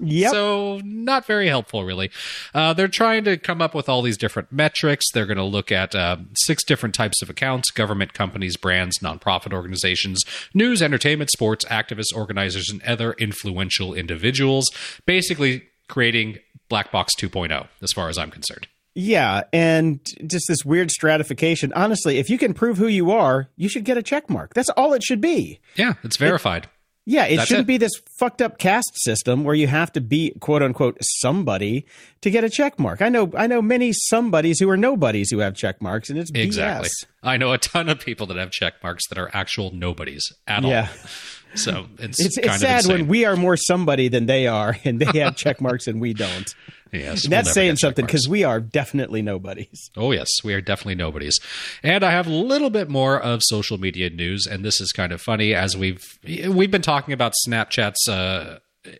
Yep. 0.00 0.32
So, 0.32 0.80
not 0.82 1.24
very 1.24 1.46
helpful, 1.46 1.84
really. 1.84 2.10
Uh, 2.52 2.74
they're 2.74 2.88
trying 2.88 3.22
to 3.24 3.36
come 3.36 3.62
up 3.62 3.76
with 3.76 3.88
all 3.88 4.02
these 4.02 4.16
different 4.16 4.50
metrics. 4.50 5.06
They're 5.12 5.24
going 5.24 5.36
to 5.36 5.44
look 5.44 5.70
at 5.70 5.94
uh, 5.94 6.16
six 6.34 6.64
different 6.64 6.96
types 6.96 7.22
of 7.22 7.30
accounts 7.30 7.70
government 7.70 8.12
companies, 8.12 8.56
brands, 8.56 8.98
nonprofit 8.98 9.52
organizations, 9.52 10.24
news, 10.52 10.82
entertainment, 10.82 11.30
sports, 11.30 11.64
activists, 11.66 12.14
organizers, 12.14 12.70
and 12.70 12.82
other 12.82 13.12
influential 13.14 13.94
individuals. 13.94 14.68
Basically, 15.06 15.62
creating 15.88 16.38
Black 16.68 16.90
Box 16.90 17.14
2.0, 17.14 17.68
as 17.80 17.92
far 17.92 18.08
as 18.08 18.18
I'm 18.18 18.32
concerned. 18.32 18.66
Yeah, 18.94 19.42
and 19.52 20.00
just 20.26 20.46
this 20.48 20.64
weird 20.64 20.90
stratification. 20.90 21.72
Honestly, 21.74 22.18
if 22.18 22.30
you 22.30 22.38
can 22.38 22.54
prove 22.54 22.78
who 22.78 22.86
you 22.86 23.10
are, 23.10 23.48
you 23.56 23.68
should 23.68 23.84
get 23.84 23.96
a 23.98 24.02
check 24.02 24.30
mark. 24.30 24.54
That's 24.54 24.68
all 24.70 24.92
it 24.94 25.02
should 25.02 25.20
be. 25.20 25.60
Yeah, 25.76 25.94
it's 26.04 26.16
verified. 26.16 26.68
Yeah, 27.06 27.26
it 27.26 27.36
That's 27.36 27.48
shouldn't 27.48 27.66
it. 27.66 27.68
be 27.68 27.76
this 27.76 27.92
fucked 28.18 28.40
up 28.40 28.56
caste 28.58 28.92
system 28.94 29.44
where 29.44 29.54
you 29.54 29.66
have 29.66 29.92
to 29.92 30.00
be 30.00 30.30
quote 30.40 30.62
unquote 30.62 30.96
somebody 31.02 31.84
to 32.22 32.30
get 32.30 32.44
a 32.44 32.48
check 32.48 32.78
mark. 32.78 33.02
I 33.02 33.10
know 33.10 33.30
I 33.36 33.46
know 33.46 33.60
many 33.60 33.92
somebodies 33.92 34.58
who 34.58 34.70
are 34.70 34.76
nobodies 34.78 35.30
who 35.30 35.40
have 35.40 35.54
check 35.54 35.82
marks 35.82 36.08
and 36.08 36.18
it's 36.18 36.30
Exactly. 36.34 36.88
BS. 36.88 37.06
I 37.22 37.36
know 37.36 37.52
a 37.52 37.58
ton 37.58 37.90
of 37.90 38.00
people 38.00 38.26
that 38.28 38.38
have 38.38 38.50
check 38.52 38.82
marks 38.82 39.06
that 39.08 39.18
are 39.18 39.28
actual 39.34 39.70
nobodies 39.74 40.24
at 40.46 40.62
Yeah. 40.64 40.88
all. 40.90 41.08
So 41.56 41.86
it's 42.00 42.18
It's 42.18 42.36
kind 42.36 42.46
it's 42.46 42.54
of 42.64 42.68
sad 42.82 42.86
when 42.86 43.06
we 43.06 43.24
are 43.26 43.36
more 43.36 43.56
somebody 43.56 44.08
than 44.08 44.26
they 44.26 44.48
are 44.48 44.76
and 44.84 44.98
they 45.00 45.20
have 45.20 45.36
check 45.36 45.60
marks 45.60 45.86
and 45.86 46.00
we 46.00 46.12
don't. 46.12 46.52
Yes, 46.96 47.24
And 47.24 47.32
we'll 47.32 47.42
that's 47.42 47.52
saying 47.54 47.76
something 47.76 48.04
because 48.04 48.28
we 48.28 48.44
are 48.44 48.60
definitely 48.60 49.22
nobodies. 49.22 49.90
Oh, 49.96 50.12
yes, 50.12 50.28
we 50.42 50.54
are 50.54 50.60
definitely 50.60 50.96
nobodies. 50.96 51.38
And 51.82 52.04
I 52.04 52.10
have 52.10 52.26
a 52.26 52.30
little 52.30 52.70
bit 52.70 52.88
more 52.88 53.20
of 53.20 53.40
social 53.42 53.78
media 53.78 54.10
news, 54.10 54.46
and 54.46 54.64
this 54.64 54.80
is 54.80 54.92
kind 54.92 55.12
of 55.12 55.20
funny 55.20 55.54
as 55.54 55.76
we've 55.76 56.18
we've 56.48 56.70
been 56.70 56.82
talking 56.82 57.14
about 57.14 57.32
Snapchat's 57.46 58.08
uh, 58.08 58.58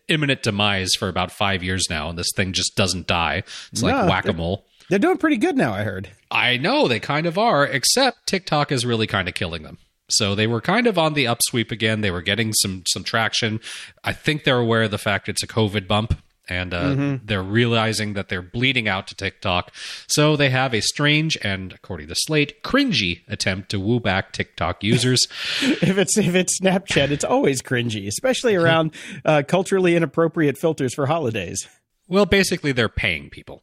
imminent 0.08 0.42
demise 0.42 0.90
for 0.98 1.08
about 1.08 1.30
five 1.32 1.62
years 1.62 1.84
now, 1.90 2.08
and 2.08 2.18
this 2.18 2.30
thing 2.34 2.52
just 2.52 2.76
doesn't 2.76 3.06
die. 3.06 3.42
It's 3.72 3.82
like 3.82 3.94
No, 3.94 4.06
whack 4.06 4.26
a 4.26 4.32
mole. 4.32 4.66
They're 4.90 4.98
doing 4.98 5.16
pretty 5.16 5.38
good 5.38 5.56
now, 5.56 5.72
I 5.72 5.82
heard. 5.82 6.10
I 6.30 6.56
know 6.58 6.88
they 6.88 7.00
kind 7.00 7.26
of 7.26 7.38
are, 7.38 7.64
except 7.64 8.26
TikTok 8.26 8.70
is 8.70 8.84
really 8.84 9.06
kind 9.06 9.28
of 9.28 9.34
killing 9.34 9.62
them. 9.62 9.78
So 10.10 10.34
they 10.34 10.46
were 10.46 10.60
kind 10.60 10.86
of 10.86 10.98
on 10.98 11.14
the 11.14 11.24
upsweep 11.24 11.70
again. 11.70 12.02
They 12.02 12.10
were 12.10 12.20
getting 12.22 12.52
some 12.52 12.82
some 12.86 13.04
traction. 13.04 13.60
I 14.02 14.12
think 14.12 14.44
they're 14.44 14.58
aware 14.58 14.82
of 14.82 14.90
the 14.90 14.98
fact 14.98 15.28
it's 15.28 15.42
a 15.42 15.46
COVID 15.46 15.88
bump, 15.88 16.18
and 16.48 16.74
uh, 16.74 17.18
they're 17.24 17.42
realizing 17.42 18.14
that 18.14 18.28
they're 18.28 18.42
bleeding 18.42 18.86
out 18.88 19.06
to 19.08 19.14
TikTok. 19.14 19.72
So 20.06 20.36
they 20.36 20.50
have 20.50 20.74
a 20.74 20.80
strange 20.80 21.38
and, 21.42 21.72
according 21.72 22.08
to 22.08 22.14
Slate, 22.14 22.62
cringy 22.62 23.20
attempt 23.28 23.70
to 23.70 23.80
woo 23.80 24.00
back 24.00 24.32
TikTok 24.32 24.82
users. 24.84 25.26
If 25.62 25.98
it's 25.98 26.16
if 26.18 26.34
it's 26.34 26.60
Snapchat, 26.60 27.10
it's 27.10 27.24
always 27.24 27.62
cringy, 27.62 28.06
especially 28.06 28.54
around 28.54 28.94
uh, 29.24 29.42
culturally 29.46 29.96
inappropriate 29.96 30.58
filters 30.58 30.94
for 30.94 31.06
holidays. 31.06 31.66
well, 32.08 32.26
basically, 32.26 32.72
they're 32.72 32.88
paying 32.88 33.30
people. 33.30 33.62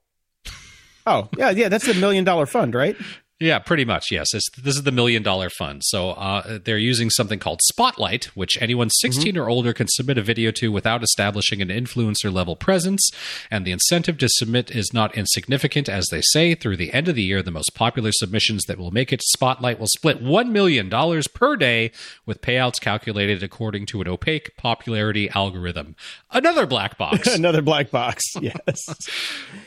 Oh, 1.05 1.29
yeah, 1.38 1.50
yeah, 1.50 1.67
that's 1.67 1.85
the 1.88 1.95
million 1.95 2.23
dollar 2.23 2.45
fund, 2.45 2.75
right? 2.75 2.95
Yeah, 3.41 3.57
pretty 3.57 3.86
much. 3.86 4.12
Yes, 4.12 4.27
it's, 4.36 4.50
this 4.51 4.75
is 4.75 4.83
the 4.83 4.91
million 4.91 5.24
dollar 5.24 5.50
fund. 5.50 5.81
So 5.83 6.12
uh, 6.12 6.60
they're 6.63 6.77
using 6.77 7.10
something 7.10 7.39
called 7.39 7.60
Spotlight, 7.63 8.25
which 8.36 8.55
anyone 8.62 8.91
16 8.91 9.36
or 9.36 9.50
older 9.50 9.74
can 9.74 9.88
submit 9.89 10.19
a 10.19 10.21
video 10.21 10.51
to 10.51 10.71
without 10.71 11.01
establishing 11.01 11.60
an 11.60 11.69
influencer 11.69 12.31
level 12.31 12.55
presence. 12.55 13.10
And 13.50 13.65
the 13.65 13.71
incentive 13.71 14.19
to 14.19 14.27
submit 14.29 14.69
is 14.69 14.93
not 14.93 15.17
insignificant, 15.17 15.89
as 15.89 16.05
they 16.12 16.21
say. 16.21 16.53
Through 16.53 16.77
the 16.77 16.93
end 16.93 17.07
of 17.07 17.15
the 17.15 17.24
year, 17.24 17.41
the 17.41 17.50
most 17.50 17.74
popular 17.74 18.12
submissions 18.12 18.65
that 18.65 18.77
will 18.77 18.91
make 18.91 19.12
it 19.12 19.21
to 19.21 19.25
Spotlight 19.29 19.79
will 19.79 19.88
split 19.88 20.21
one 20.21 20.53
million 20.53 20.88
dollars 20.88 21.27
per 21.27 21.55
day, 21.55 21.91
with 22.27 22.41
payouts 22.41 22.79
calculated 22.79 23.41
according 23.41 23.88
to 23.88 24.01
an 24.01 24.07
opaque 24.07 24.55
popularity 24.55 25.31
algorithm. 25.31 25.95
Another 26.29 26.67
black 26.67 26.95
box. 26.95 27.27
Another 27.36 27.63
black 27.63 27.89
box. 27.89 28.24
Yes. 28.41 28.83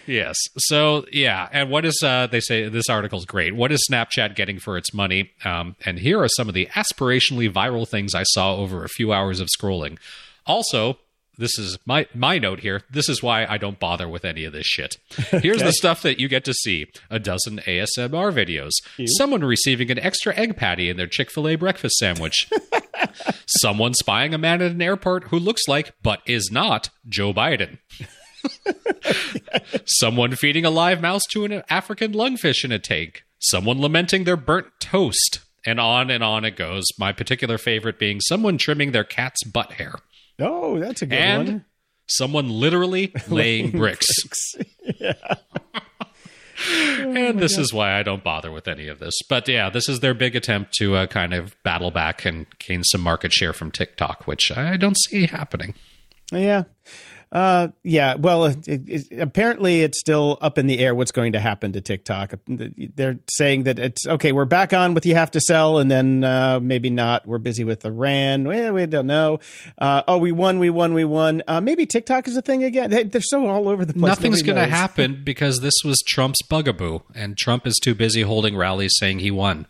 Yes. 0.07 0.37
So 0.59 1.07
yeah, 1.11 1.49
and 1.53 1.71
what 1.71 1.85
is 1.85 2.01
uh, 2.03 2.27
they 2.27 2.41
say? 2.41 2.69
This 2.69 2.89
article 2.89 3.19
is 3.19 3.25
great. 3.25 3.55
What 3.65 3.73
is 3.73 3.89
Snapchat 3.91 4.35
getting 4.35 4.59
for 4.59 4.77
its 4.77 4.93
money? 4.93 5.31
Um, 5.43 5.75
and 5.87 5.99
here 5.99 6.23
are 6.23 6.29
some 6.29 6.49
of 6.49 6.55
the 6.55 6.69
aspirationally 6.75 7.51
viral 7.51 7.89
things 7.89 8.15
I 8.15 8.25
saw 8.25 8.57
over 8.57 8.85
a 8.85 8.91
few 8.91 9.11
hours 9.11 9.41
of 9.41 9.49
scrolling. 9.49 9.97
Also, 10.47 10.99
this 11.39 11.59
is 11.59 11.79
my 11.87 12.07
my 12.13 12.37
note 12.37 12.61
here. 12.61 12.83
This 12.91 13.09
is 13.09 13.23
why 13.23 13.47
I 13.47 13.57
don't 13.57 13.81
bother 13.81 14.07
with 14.07 14.23
any 14.23 14.45
of 14.45 14.53
this 14.53 14.67
shit. 14.67 14.99
Here's 15.31 15.63
the 15.63 15.73
stuff 15.73 16.03
that 16.03 16.21
you 16.21 16.29
get 16.29 16.45
to 16.45 16.53
see: 16.53 16.89
a 17.09 17.19
dozen 17.19 17.61
ASMR 17.61 18.35
videos, 18.35 18.73
someone 19.17 19.43
receiving 19.43 19.91
an 19.91 19.99
extra 19.99 20.37
egg 20.37 20.59
patty 20.59 20.91
in 20.91 20.99
their 20.99 21.07
Chick 21.07 21.31
Fil 21.31 21.49
A 21.49 21.57
breakfast 21.57 21.97
sandwich, 21.97 22.47
someone 23.47 23.95
spying 23.95 24.35
a 24.35 24.39
man 24.39 24.61
at 24.61 24.73
an 24.73 24.83
airport 24.83 25.29
who 25.29 25.39
looks 25.39 25.67
like 25.67 25.95
but 26.03 26.21
is 26.27 26.51
not 26.53 26.91
Joe 27.09 27.33
Biden. 27.33 27.79
someone 29.87 30.37
feeding 30.37 30.67
a 30.67 30.71
live 30.71 31.01
mouse 31.01 31.23
to 31.31 31.47
an 31.47 31.63
African 31.71 32.13
lungfish 32.13 32.63
in 32.63 32.71
a 32.71 32.79
tank. 32.79 33.25
Someone 33.45 33.81
lamenting 33.81 34.25
their 34.25 34.37
burnt 34.37 34.67
toast. 34.81 35.41
And 35.67 35.81
on 35.81 36.11
and 36.11 36.23
on 36.23 36.45
it 36.45 36.57
goes. 36.57 36.85
My 36.99 37.13
particular 37.13 37.57
favorite 37.57 37.99
being 37.99 38.21
someone 38.21 38.59
trimming 38.59 38.93
their 38.93 39.05
cat's 39.05 39.43
butt 39.45 39.73
hair 39.73 39.95
Oh, 40.39 40.79
that's 40.79 41.01
a 41.01 41.07
good 41.07 41.19
and 41.19 41.49
one. 41.49 41.65
someone 42.07 42.51
literally 42.51 43.13
laying 43.29 43.71
bricks. 43.71 44.07
and 46.71 47.39
this 47.39 47.57
is 47.59 47.73
why 47.73 47.99
I 47.99 48.03
don't 48.03 48.23
bother 48.25 48.51
with 48.51 48.69
any 48.69 48.89
of 48.89 48.99
this. 48.99 49.15
But 49.29 49.49
yeah, 49.49 49.71
this 49.71 49.89
is 49.89 50.01
their 50.01 50.15
big 50.15 50.37
attempt 50.37 50.73
to 50.75 50.95
uh, 50.97 51.07
kind 51.07 51.35
of 51.35 51.57
battle 51.63 51.91
back 51.91 52.25
and 52.25 52.47
gain 52.59 52.85
some 52.85 53.01
market 53.01 53.33
share 53.33 53.53
from 53.53 53.71
TikTok, 53.71 54.27
which 54.27 54.51
I 54.57 54.77
don't 54.77 54.97
see 54.99 55.27
happening. 55.27 55.75
Yeah. 56.33 56.65
Uh, 57.35 57.69
yeah. 57.83 58.15
Well, 58.15 58.45
it, 58.45 58.67
it, 58.69 59.21
apparently 59.21 59.83
it's 59.83 59.99
still 59.99 60.39
up 60.41 60.57
in 60.57 60.69
the 60.69 60.79
air 60.79 60.95
what's 60.95 61.11
going 61.11 61.33
to 61.33 61.41
happen 61.41 61.73
to 61.73 61.81
TikTok. 61.81 62.35
They're 62.47 63.19
saying 63.29 63.65
that 63.65 63.81
it's 63.81 64.07
okay. 64.07 64.31
We're 64.31 64.45
back 64.45 64.73
on 64.73 64.95
with 64.95 65.05
you 65.05 65.17
have 65.17 65.33
to 65.33 65.41
sell, 65.41 65.79
and 65.79 65.91
then 65.91 66.23
uh, 66.23 66.61
maybe 66.61 66.91
not. 66.91 67.27
We're 67.27 67.39
busy 67.39 67.65
with 67.65 67.85
Iran. 67.85 68.45
Well, 68.45 68.73
we 68.75 68.87
don't 68.87 69.09
know. 69.09 69.41
Uh, 69.77 70.03
oh, 70.07 70.19
we 70.19 70.31
won. 70.31 70.61
We 70.61 70.71
won. 70.71 70.95
We 70.95 71.05
won. 71.05 71.43
Uh, 71.49 71.61
maybe 71.61 71.87
TikTok 71.87 72.29
is 72.29 72.37
a 72.37 72.43
thing 72.43 72.63
again. 72.63 72.91
They, 72.91 73.03
are 73.03 73.21
so 73.21 73.49
all 73.49 73.69
over 73.69 73.85
the 73.85 73.95
place. 73.95 74.03
Nothing's 74.05 74.43
going 74.43 74.57
to 74.57 74.67
happen 74.67 75.23
because 75.25 75.61
this 75.61 75.75
was 75.85 76.03
Trump's 76.07 76.43
bugaboo, 76.43 77.01
and 77.17 77.37
Trump 77.37 77.67
is 77.67 77.81
too 77.83 77.97
busy 77.97 78.23
holding 78.23 78.57
rallies 78.57 78.95
saying 78.97 79.19
he 79.19 79.33
won. 79.33 79.67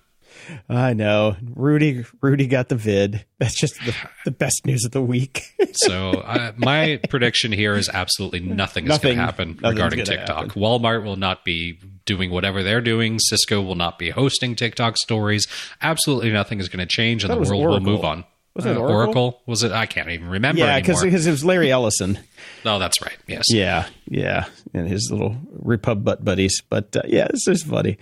I 0.69 0.93
know. 0.95 1.37
Rudy. 1.55 2.05
Rudy 2.21 2.47
got 2.47 2.69
the 2.69 2.77
vid. 2.77 3.25
That's 3.39 3.59
just 3.59 3.75
the, 3.85 3.95
the 4.25 4.31
best 4.31 4.65
news 4.67 4.85
of 4.85 4.93
the 4.93 5.03
week. 5.03 5.51
So 5.77 6.11
uh, 6.13 6.53
my 6.57 7.01
prediction 7.11 7.51
here 7.51 7.75
is 7.75 7.89
absolutely 7.89 8.39
nothing 8.39 8.89
is 8.89 8.97
going 8.99 9.17
to 9.17 9.23
happen 9.23 9.59
regarding 9.61 10.05
TikTok. 10.05 10.47
happen. 10.47 10.51
Walmart 10.63 11.03
will 11.03 11.17
not 11.17 11.45
be 11.45 11.81
doing 12.07 12.31
whatever 12.31 12.63
they're 12.63 12.81
doing. 12.81 13.19
Cisco 13.19 13.61
will 13.61 13.75
not 13.75 13.99
be 13.99 14.11
hosting 14.11 14.55
TikTok 14.55 14.97
stories. 14.97 15.49
Absolutely 15.83 16.31
nothing 16.31 16.61
is 16.61 16.69
going 16.69 16.79
to 16.79 16.87
change, 16.87 17.25
and 17.25 17.33
the 17.33 17.37
world 17.39 17.51
Oracle. 17.55 17.71
will 17.71 17.81
move 17.81 18.05
on. 18.05 18.25
Was 18.55 18.67
it 18.67 18.77
Uh, 18.77 18.81
Oracle? 18.83 19.43
Was 19.47 19.65
it? 19.65 19.73
I 19.73 19.87
can't 19.87 20.09
even 20.11 20.29
remember 20.29 20.61
yeah, 20.61 20.79
because 20.79 21.03
it 21.27 21.31
was 21.31 21.45
Larry 21.45 21.73
Ellison. 21.73 22.21
No, 22.65 22.79
that's 22.79 23.03
right. 23.03 23.17
Yes. 23.27 23.45
Yeah, 23.51 23.87
yeah, 24.07 24.47
and 24.73 24.89
his 24.89 25.09
little 25.11 25.37
Repub 25.53 26.03
butt 26.05 26.25
buddies. 26.25 26.63
But 26.69 26.97
uh, 26.97 27.03
yeah, 27.07 27.29
this 27.31 27.47
is 27.47 27.63
funny. 27.63 27.99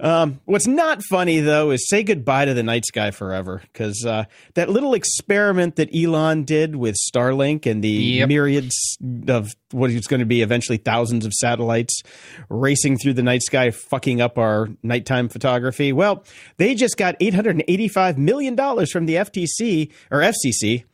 Um, 0.00 0.40
what's 0.44 0.66
not 0.66 1.02
funny 1.10 1.40
though 1.40 1.70
is 1.70 1.88
say 1.88 2.02
goodbye 2.02 2.44
to 2.44 2.54
the 2.54 2.62
night 2.62 2.84
sky 2.86 3.10
forever 3.10 3.62
because 3.72 4.04
uh, 4.06 4.24
that 4.54 4.68
little 4.68 4.94
experiment 4.94 5.76
that 5.76 5.94
Elon 5.94 6.44
did 6.44 6.76
with 6.76 6.96
Starlink 7.12 7.64
and 7.66 7.82
the 7.82 7.88
Yep. 7.88 8.28
myriads 8.28 8.98
of 9.28 9.50
what 9.70 9.90
is 9.90 10.06
going 10.06 10.20
to 10.20 10.26
be 10.26 10.42
eventually 10.42 10.76
thousands 10.78 11.24
of 11.24 11.32
satellites 11.32 12.02
racing 12.50 12.98
through 12.98 13.14
the 13.14 13.22
night 13.22 13.42
sky, 13.42 13.70
fucking 13.70 14.20
up 14.20 14.36
our 14.38 14.68
nighttime 14.82 15.28
photography. 15.30 15.92
Well, 15.92 16.24
they 16.58 16.74
just 16.74 16.96
got 16.98 17.16
eight 17.20 17.32
hundred 17.34 17.56
and 17.56 17.64
eighty-five 17.68 18.18
million 18.18 18.54
dollars 18.54 18.92
from 18.92 19.06
the 19.06 19.14
FTC 19.14 19.90
or 20.10 20.20
FCC 20.20 20.84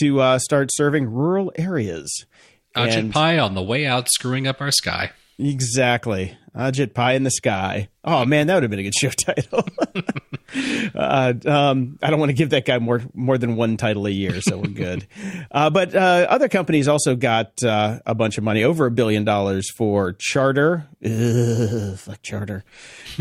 to 0.00 0.20
uh, 0.20 0.38
start 0.38 0.70
serving 0.72 1.06
rural 1.10 1.52
areas. 1.56 2.24
Ajit 2.78 3.12
Pai 3.12 3.38
on 3.38 3.54
the 3.54 3.62
way 3.62 3.86
out, 3.86 4.08
screwing 4.10 4.46
up 4.46 4.60
our 4.60 4.70
sky. 4.70 5.10
Exactly. 5.38 6.36
Ajit 6.56 6.92
Pie 6.92 7.12
in 7.12 7.22
the 7.22 7.30
Sky. 7.30 7.88
Oh 8.02 8.24
man, 8.24 8.48
that 8.48 8.54
would 8.54 8.64
have 8.64 8.70
been 8.70 8.80
a 8.80 8.82
good 8.82 8.94
show 8.94 9.10
title. 9.10 9.64
uh, 10.94 11.32
um, 11.46 11.98
I 12.02 12.10
don't 12.10 12.18
want 12.18 12.30
to 12.30 12.34
give 12.34 12.50
that 12.50 12.64
guy 12.64 12.78
more 12.80 13.02
more 13.14 13.38
than 13.38 13.54
one 13.54 13.76
title 13.76 14.06
a 14.06 14.10
year, 14.10 14.40
so 14.40 14.58
we're 14.58 14.70
good. 14.70 15.06
uh, 15.52 15.70
but 15.70 15.94
uh, 15.94 16.26
other 16.28 16.48
companies 16.48 16.88
also 16.88 17.14
got 17.14 17.62
uh, 17.62 18.00
a 18.04 18.14
bunch 18.16 18.38
of 18.38 18.44
money, 18.44 18.64
over 18.64 18.86
a 18.86 18.90
billion 18.90 19.24
dollars 19.24 19.70
for 19.76 20.14
Charter. 20.18 20.88
Ugh, 21.04 21.96
fuck 21.96 22.22
Charter. 22.22 22.64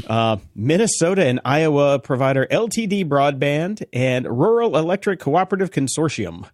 Uh, 0.07 0.37
Minnesota 0.55 1.25
and 1.27 1.39
Iowa 1.45 1.99
provider 1.99 2.47
LTD 2.49 3.07
Broadband 3.07 3.83
and 3.93 4.25
Rural 4.25 4.75
Electric 4.77 5.19
Cooperative 5.19 5.69
Consortium 5.69 6.45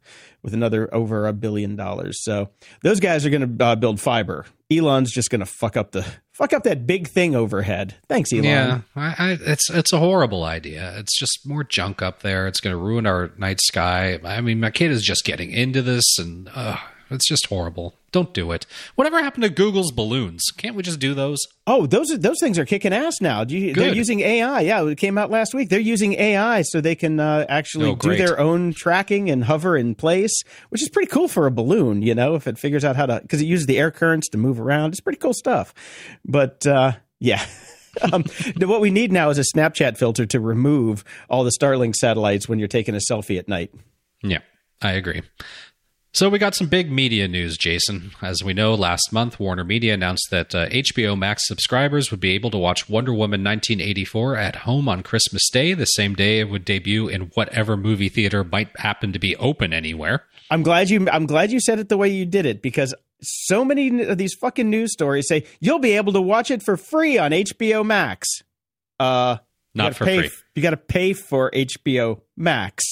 with 0.43 0.53
another 0.53 0.93
over 0.93 1.25
a 1.25 1.33
billion 1.33 1.75
dollars. 1.75 2.23
So 2.23 2.49
those 2.83 2.99
guys 2.99 3.25
are 3.25 3.29
going 3.29 3.57
to 3.57 3.65
uh, 3.65 3.75
build 3.75 3.99
fiber. 3.99 4.45
Elon's 4.71 5.11
just 5.11 5.29
going 5.29 5.39
to 5.39 5.45
fuck 5.45 5.77
up 5.77 5.91
the 5.91 6.05
fuck 6.33 6.53
up 6.53 6.63
that 6.63 6.85
big 6.85 7.07
thing 7.07 7.35
overhead. 7.35 7.95
Thanks, 8.07 8.31
Elon. 8.33 8.43
Yeah, 8.45 8.81
I, 8.95 9.15
I, 9.17 9.37
it's 9.39 9.69
it's 9.69 9.93
a 9.93 9.99
horrible 9.99 10.43
idea. 10.43 10.93
It's 10.97 11.17
just 11.17 11.39
more 11.45 11.63
junk 11.63 12.01
up 12.01 12.21
there. 12.21 12.47
It's 12.47 12.59
going 12.59 12.73
to 12.73 12.81
ruin 12.81 13.05
our 13.05 13.31
night 13.37 13.61
sky. 13.61 14.19
I 14.23 14.41
mean, 14.41 14.59
my 14.59 14.71
kid 14.71 14.91
is 14.91 15.03
just 15.03 15.25
getting 15.25 15.51
into 15.51 15.81
this, 15.81 16.17
and 16.19 16.49
uh, 16.53 16.77
it's 17.09 17.27
just 17.27 17.47
horrible. 17.47 17.95
Don't 18.13 18.31
do 18.31 18.51
it. 18.51 18.67
Whatever 18.93 19.21
happened 19.23 19.43
to 19.43 19.49
Google's 19.49 19.91
balloons? 19.91 20.43
Can't 20.55 20.75
we 20.75 20.83
just 20.83 20.99
do 20.99 21.15
those? 21.15 21.39
Oh, 21.65 21.87
those 21.87 22.11
are, 22.11 22.17
those 22.17 22.37
things 22.39 22.59
are 22.59 22.65
kicking 22.65 22.93
ass 22.93 23.19
now. 23.19 23.43
You, 23.43 23.73
they're 23.73 23.93
using 23.93 24.19
AI. 24.19 24.61
Yeah, 24.61 24.85
it 24.87 24.99
came 24.99 25.17
out 25.17 25.31
last 25.31 25.55
week. 25.55 25.69
They're 25.69 25.79
using 25.79 26.13
AI 26.13 26.61
so 26.61 26.79
they 26.79 26.93
can 26.93 27.19
uh, 27.19 27.47
actually 27.49 27.89
Oh, 27.89 27.95
do 27.95 28.15
their 28.15 28.39
own 28.39 28.71
tracking 28.71 29.31
and 29.31 29.43
hover 29.43 29.75
in 29.75 29.95
place, 29.95 30.43
which 30.69 30.83
is 30.83 30.89
pretty 30.89 31.09
cool 31.09 31.27
for 31.27 31.47
a 31.47 31.51
balloon. 31.51 32.03
You 32.03 32.13
know, 32.13 32.35
if 32.35 32.45
it 32.45 32.59
figures 32.59 32.85
out 32.85 32.95
how 32.95 33.07
to 33.07 33.19
because 33.19 33.41
it 33.41 33.45
uses 33.45 33.65
the 33.65 33.79
air 33.79 33.89
currents 33.89 34.29
to 34.29 34.37
move 34.37 34.61
around. 34.61 34.91
It's 34.91 35.01
pretty 35.01 35.19
cool 35.19 35.33
stuff. 35.33 35.73
But 36.23 36.67
uh, 36.67 36.93
yeah. 37.19 37.43
um, 38.13 38.23
what 38.57 38.79
we 38.81 38.91
need 38.91 39.11
now 39.11 39.31
is 39.31 39.39
a 39.39 39.43
Snapchat 39.55 39.97
filter 39.97 40.27
to 40.27 40.39
remove 40.39 41.03
all 41.29 41.43
the 41.43 41.51
Starlink 41.59 41.95
satellites 41.95 42.47
when 42.47 42.59
you're 42.59 42.67
taking 42.67 42.95
a 42.95 42.99
selfie 43.09 43.39
at 43.39 43.47
night. 43.47 43.73
Yeah, 44.23 44.39
I 44.81 44.91
agree. 44.91 45.23
So 46.13 46.29
we 46.29 46.37
got 46.37 46.53
some 46.53 46.67
big 46.67 46.91
media 46.91 47.27
news, 47.27 47.57
Jason. 47.57 48.11
As 48.21 48.43
we 48.43 48.53
know, 48.53 48.75
last 48.75 49.11
month 49.11 49.39
Warner 49.39 49.63
Media 49.63 49.95
announced 49.95 50.27
that 50.29 50.53
uh, 50.53 50.69
HBO 50.69 51.17
Max 51.17 51.47
subscribers 51.47 52.11
would 52.11 52.19
be 52.19 52.33
able 52.35 52.51
to 52.51 52.57
watch 52.59 52.87
Wonder 52.87 53.11
Woman 53.11 53.43
1984 53.43 54.37
at 54.37 54.55
home 54.57 54.87
on 54.87 55.01
Christmas 55.01 55.49
Day, 55.49 55.73
the 55.73 55.85
same 55.85 56.13
day 56.13 56.39
it 56.39 56.51
would 56.51 56.65
debut 56.65 57.07
in 57.07 57.31
whatever 57.33 57.75
movie 57.75 58.09
theater 58.09 58.43
might 58.43 58.69
happen 58.79 59.11
to 59.11 59.17
be 59.17 59.35
open 59.37 59.73
anywhere. 59.73 60.25
I'm 60.51 60.61
glad 60.61 60.91
you. 60.91 61.09
I'm 61.09 61.25
glad 61.25 61.51
you 61.51 61.59
said 61.59 61.79
it 61.79 61.89
the 61.89 61.97
way 61.97 62.09
you 62.09 62.27
did 62.27 62.45
it 62.45 62.61
because 62.61 62.93
so 63.23 63.65
many 63.65 64.03
of 64.03 64.19
these 64.19 64.35
fucking 64.35 64.69
news 64.69 64.93
stories 64.93 65.27
say 65.27 65.45
you'll 65.61 65.79
be 65.79 65.93
able 65.93 66.13
to 66.13 66.21
watch 66.21 66.51
it 66.51 66.61
for 66.61 66.77
free 66.77 67.17
on 67.17 67.31
HBO 67.31 67.83
Max. 67.83 68.27
Uh, 68.99 69.37
Not 69.73 69.95
for 69.95 70.05
pay, 70.05 70.19
free. 70.19 70.29
You 70.53 70.61
got 70.61 70.71
to 70.71 70.77
pay 70.77 71.13
for 71.13 71.49
HBO 71.49 72.21
Max. 72.37 72.83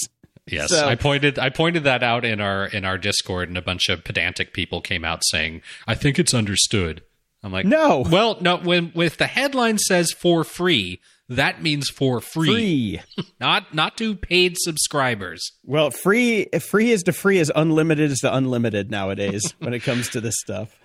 Yes, 0.52 0.70
So- 0.70 0.88
I 0.88 0.96
pointed 0.96 1.40
I 1.40 1.50
pointed 1.50 1.84
that 1.86 2.04
out 2.04 2.26
in 2.26 2.42
our 2.42 2.66
in 2.66 2.86
our 2.86 2.98
Discord, 2.98 3.50
and 3.50 3.58
a 3.58 3.62
bunch 3.62 3.90
of 3.90 4.04
pedantic 4.04 4.54
people 4.54 4.82
came 4.82 5.04
out 5.06 5.24
saying, 5.26 5.62
"I 5.88 5.96
think 5.96 6.20
it's 6.20 6.34
understood." 6.34 7.02
I'm 7.44 7.52
like, 7.52 7.66
No. 7.66 8.06
Well, 8.08 8.38
no. 8.40 8.58
When 8.58 8.92
if 8.96 9.18
the 9.18 9.26
headline 9.26 9.80
says 9.80 10.12
for 10.12 10.44
free, 10.44 11.00
that 11.28 11.64
means 11.64 11.90
for 11.90 12.22
free, 12.22 13.00
Free. 13.16 13.26
not 13.40 13.74
not 13.74 13.98
to 13.98 14.16
paid 14.16 14.58
subscribers. 14.60 15.52
Well, 15.64 15.90
free. 15.90 16.46
Free 16.70 16.92
is 16.92 17.02
to 17.04 17.14
free 17.14 17.40
as 17.40 17.52
unlimited 17.56 18.12
is 18.12 18.20
to 18.20 18.36
unlimited 18.36 18.92
nowadays 18.92 19.54
when 19.60 19.74
it 19.74 19.80
comes 19.80 20.10
to 20.10 20.22
this 20.22 20.36
stuff. 20.40 20.78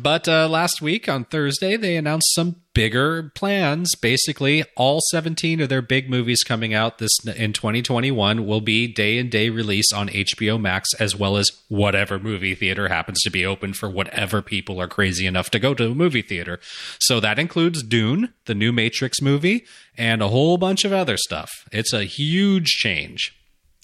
But 0.00 0.28
uh, 0.28 0.48
last 0.48 0.82
week 0.82 1.08
on 1.08 1.24
Thursday, 1.24 1.76
they 1.76 1.96
announced 1.96 2.34
some 2.34 2.56
bigger 2.74 3.30
plans. 3.34 3.94
Basically, 3.94 4.64
all 4.76 5.00
17 5.10 5.60
of 5.60 5.68
their 5.68 5.82
big 5.82 6.10
movies 6.10 6.42
coming 6.42 6.74
out 6.74 6.98
this 6.98 7.12
in 7.24 7.52
2021 7.52 8.46
will 8.46 8.60
be 8.60 8.86
day 8.86 9.18
and 9.18 9.30
date 9.30 9.50
release 9.50 9.92
on 9.92 10.08
HBO 10.08 10.60
Max, 10.60 10.92
as 10.98 11.16
well 11.16 11.36
as 11.36 11.50
whatever 11.68 12.18
movie 12.18 12.54
theater 12.54 12.88
happens 12.88 13.20
to 13.22 13.30
be 13.30 13.46
open 13.46 13.72
for 13.72 13.88
whatever 13.88 14.42
people 14.42 14.80
are 14.80 14.88
crazy 14.88 15.26
enough 15.26 15.50
to 15.50 15.58
go 15.58 15.74
to 15.74 15.90
a 15.90 15.94
movie 15.94 16.22
theater. 16.22 16.58
So 16.98 17.20
that 17.20 17.38
includes 17.38 17.82
Dune, 17.82 18.32
the 18.44 18.54
new 18.54 18.72
Matrix 18.72 19.22
movie, 19.22 19.64
and 19.96 20.22
a 20.22 20.28
whole 20.28 20.58
bunch 20.58 20.84
of 20.84 20.92
other 20.92 21.16
stuff. 21.16 21.50
It's 21.72 21.92
a 21.92 22.04
huge 22.04 22.66
change, 22.66 23.32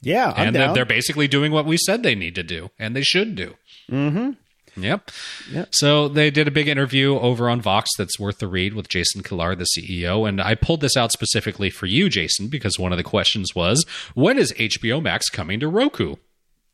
Yeah, 0.03 0.33
I'm 0.37 0.49
and 0.49 0.57
they're, 0.57 0.75
they're 0.75 0.85
basically 0.85 1.29
doing 1.29 1.53
what 1.53 1.65
we 1.65 1.77
said 1.79 2.03
they 2.03 2.15
need 2.15 2.35
to 2.35 2.43
do, 2.43 2.71
and 2.79 2.95
they 2.95 3.03
should 3.03 3.35
do. 3.35 3.55
Mm-hmm. 3.91 4.33
Yep. 4.77 5.11
Yep. 5.51 5.69
So 5.73 6.09
they 6.09 6.31
did 6.31 6.49
a 6.49 6.53
big 6.53 6.69
interview 6.69 7.19
over 7.19 7.51
on 7.51 7.61
Vox 7.61 7.91
that's 7.97 8.19
worth 8.19 8.39
the 8.39 8.49
read 8.49 8.75
with 8.75 8.89
Jason 8.89 9.23
Kilar, 9.23 9.57
the 9.57 9.67
CEO. 9.77 10.29
And 10.29 10.41
I 10.41 10.55
pulled 10.55 10.81
this 10.81 10.97
out 10.97 11.13
specifically 11.13 11.71
for 11.71 11.87
you, 11.87 12.09
Jason, 12.09 12.49
because 12.49 12.79
one 12.79 12.93
of 12.93 12.99
the 12.99 13.05
questions 13.05 13.55
was 13.55 13.85
when 14.15 14.39
is 14.39 14.53
HBO 14.55 15.03
Max 15.03 15.29
coming 15.29 15.61
to 15.61 15.69
Roku? 15.69 16.17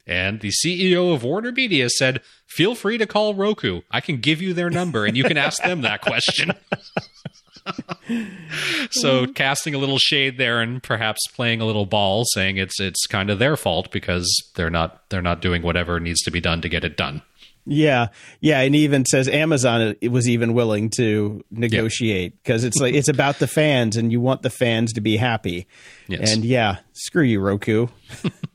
And 0.07 0.41
the 0.41 0.53
CEO 0.65 1.13
of 1.13 1.23
Warner 1.23 1.53
Media 1.53 1.91
said, 1.91 2.23
feel 2.47 2.75
free 2.75 2.97
to 2.97 3.07
call 3.07 3.35
Roku. 3.35 3.83
I 3.91 4.01
can 4.01 4.19
give 4.19 4.41
you 4.41 4.55
their 4.55 4.71
number 4.71 5.05
and 5.05 5.17
you 5.17 5.25
can 5.25 5.37
ask 5.37 5.63
them 5.63 5.83
that 5.83 6.01
question. 6.01 6.53
so 8.91 9.27
casting 9.27 9.75
a 9.75 9.79
little 9.79 9.99
shade 9.99 10.39
there 10.39 10.63
and 10.63 10.83
perhaps 10.83 11.21
playing 11.35 11.61
a 11.61 11.67
little 11.67 11.85
ball 11.85 12.25
saying 12.33 12.57
it's 12.57 12.81
it's 12.81 13.07
kind 13.07 13.29
of 13.29 13.39
their 13.39 13.57
fault 13.57 13.91
because 13.91 14.27
they're 14.55 14.71
not 14.71 15.07
they're 15.11 15.21
not 15.21 15.43
doing 15.43 15.63
whatever 15.63 16.01
needs 16.01 16.23
to 16.23 16.31
be 16.31 16.41
done 16.41 16.63
to 16.63 16.71
get 16.71 16.85
it 16.85 16.97
done. 16.97 17.21
Yeah, 17.69 18.09
yeah, 18.41 18.61
and 18.61 18.75
even 18.75 19.05
says 19.05 19.29
Amazon 19.29 19.95
was 20.03 20.29
even 20.29 20.55
willing 20.55 20.91
to 20.97 21.45
negotiate 21.51 22.43
because 22.43 22.65
it's 22.65 22.79
like 22.79 22.95
it's 22.95 23.09
about 23.09 23.39
the 23.39 23.47
fans, 23.47 23.97
and 23.97 24.11
you 24.11 24.21
want 24.21 24.43
the 24.43 24.51
fans 24.51 24.95
to 24.95 25.01
be 25.01 25.17
happy. 25.17 25.67
Yes. 26.07 26.33
And 26.33 26.45
yeah, 26.45 26.79
screw 26.95 27.25
you, 27.25 27.41
Roku. 27.41 27.89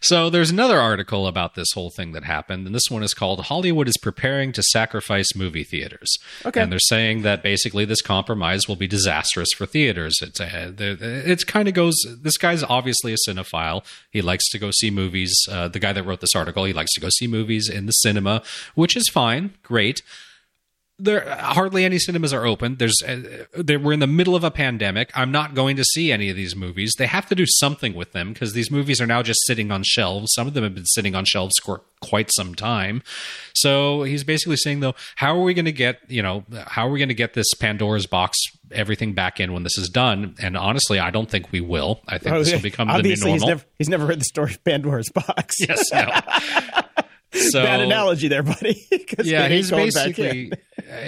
So 0.00 0.30
there's 0.30 0.50
another 0.50 0.80
article 0.80 1.26
about 1.26 1.54
this 1.54 1.72
whole 1.74 1.90
thing 1.90 2.12
that 2.12 2.24
happened, 2.24 2.66
and 2.66 2.74
this 2.74 2.90
one 2.90 3.02
is 3.02 3.14
called 3.14 3.46
"Hollywood 3.46 3.88
is 3.88 3.96
preparing 3.96 4.52
to 4.52 4.62
sacrifice 4.62 5.34
movie 5.34 5.64
theaters." 5.64 6.16
Okay. 6.44 6.60
and 6.60 6.70
they're 6.70 6.78
saying 6.78 7.22
that 7.22 7.42
basically 7.42 7.84
this 7.84 8.02
compromise 8.02 8.68
will 8.68 8.76
be 8.76 8.86
disastrous 8.86 9.48
for 9.56 9.66
theaters. 9.66 10.18
It's 10.22 10.40
a, 10.40 10.74
it's 10.78 11.44
kind 11.44 11.68
of 11.68 11.74
goes. 11.74 11.94
This 12.20 12.36
guy's 12.36 12.62
obviously 12.62 13.12
a 13.12 13.16
cinephile. 13.28 13.84
He 14.10 14.22
likes 14.22 14.48
to 14.50 14.58
go 14.58 14.70
see 14.70 14.90
movies. 14.90 15.34
Uh, 15.50 15.68
the 15.68 15.78
guy 15.78 15.92
that 15.92 16.04
wrote 16.04 16.20
this 16.20 16.34
article, 16.34 16.64
he 16.64 16.72
likes 16.72 16.92
to 16.94 17.00
go 17.00 17.08
see 17.10 17.26
movies 17.26 17.68
in 17.68 17.86
the 17.86 17.92
cinema, 17.92 18.42
which 18.74 18.96
is 18.96 19.08
fine, 19.08 19.54
great 19.62 20.02
there 21.02 21.28
hardly 21.36 21.84
any 21.84 21.98
cinemas 21.98 22.32
are 22.32 22.46
open. 22.46 22.76
There's 22.76 22.94
uh, 23.06 23.42
we're 23.56 23.92
in 23.92 24.00
the 24.00 24.06
middle 24.06 24.36
of 24.36 24.44
a 24.44 24.50
pandemic. 24.50 25.10
I'm 25.14 25.32
not 25.32 25.54
going 25.54 25.76
to 25.76 25.84
see 25.84 26.12
any 26.12 26.30
of 26.30 26.36
these 26.36 26.54
movies. 26.54 26.94
They 26.96 27.06
have 27.06 27.26
to 27.26 27.34
do 27.34 27.44
something 27.46 27.94
with 27.94 28.12
them 28.12 28.32
because 28.32 28.52
these 28.52 28.70
movies 28.70 29.00
are 29.00 29.06
now 29.06 29.22
just 29.22 29.40
sitting 29.46 29.70
on 29.70 29.82
shelves. 29.84 30.32
Some 30.34 30.46
of 30.46 30.54
them 30.54 30.64
have 30.64 30.74
been 30.74 30.86
sitting 30.86 31.14
on 31.14 31.24
shelves 31.24 31.54
for 31.62 31.82
quite 32.00 32.30
some 32.32 32.54
time. 32.54 33.02
So 33.54 34.04
he's 34.04 34.24
basically 34.24 34.56
saying 34.56 34.80
though, 34.80 34.94
how 35.16 35.36
are 35.36 35.42
we 35.42 35.54
going 35.54 35.64
to 35.64 35.72
get 35.72 35.98
you 36.08 36.22
know 36.22 36.44
how 36.66 36.86
are 36.86 36.90
we 36.90 36.98
going 36.98 37.08
to 37.08 37.14
get 37.14 37.34
this 37.34 37.52
Pandora's 37.54 38.06
box 38.06 38.38
everything 38.70 39.12
back 39.12 39.40
in 39.40 39.52
when 39.52 39.64
this 39.64 39.76
is 39.76 39.88
done? 39.88 40.36
And 40.40 40.56
honestly, 40.56 40.98
I 40.98 41.10
don't 41.10 41.28
think 41.28 41.50
we 41.50 41.60
will. 41.60 42.00
I 42.06 42.18
think 42.18 42.36
this 42.36 42.52
will 42.52 42.60
become 42.60 42.88
the 42.88 42.94
new 42.94 42.98
Obviously, 42.98 43.32
he's 43.32 43.44
never 43.44 43.64
he's 43.78 43.88
never 43.88 44.06
heard 44.06 44.20
the 44.20 44.24
story 44.24 44.52
of 44.52 44.62
Pandora's 44.64 45.10
box. 45.10 45.56
yes, 45.60 45.90
no. 45.92 46.08
So 47.32 47.62
Bad 47.62 47.80
analogy 47.80 48.28
there, 48.28 48.42
buddy. 48.42 48.86
yeah, 49.22 49.48
he's 49.48 49.72
ain't 49.72 49.78
going 49.78 49.90
back 49.90 50.16
basically 50.16 50.52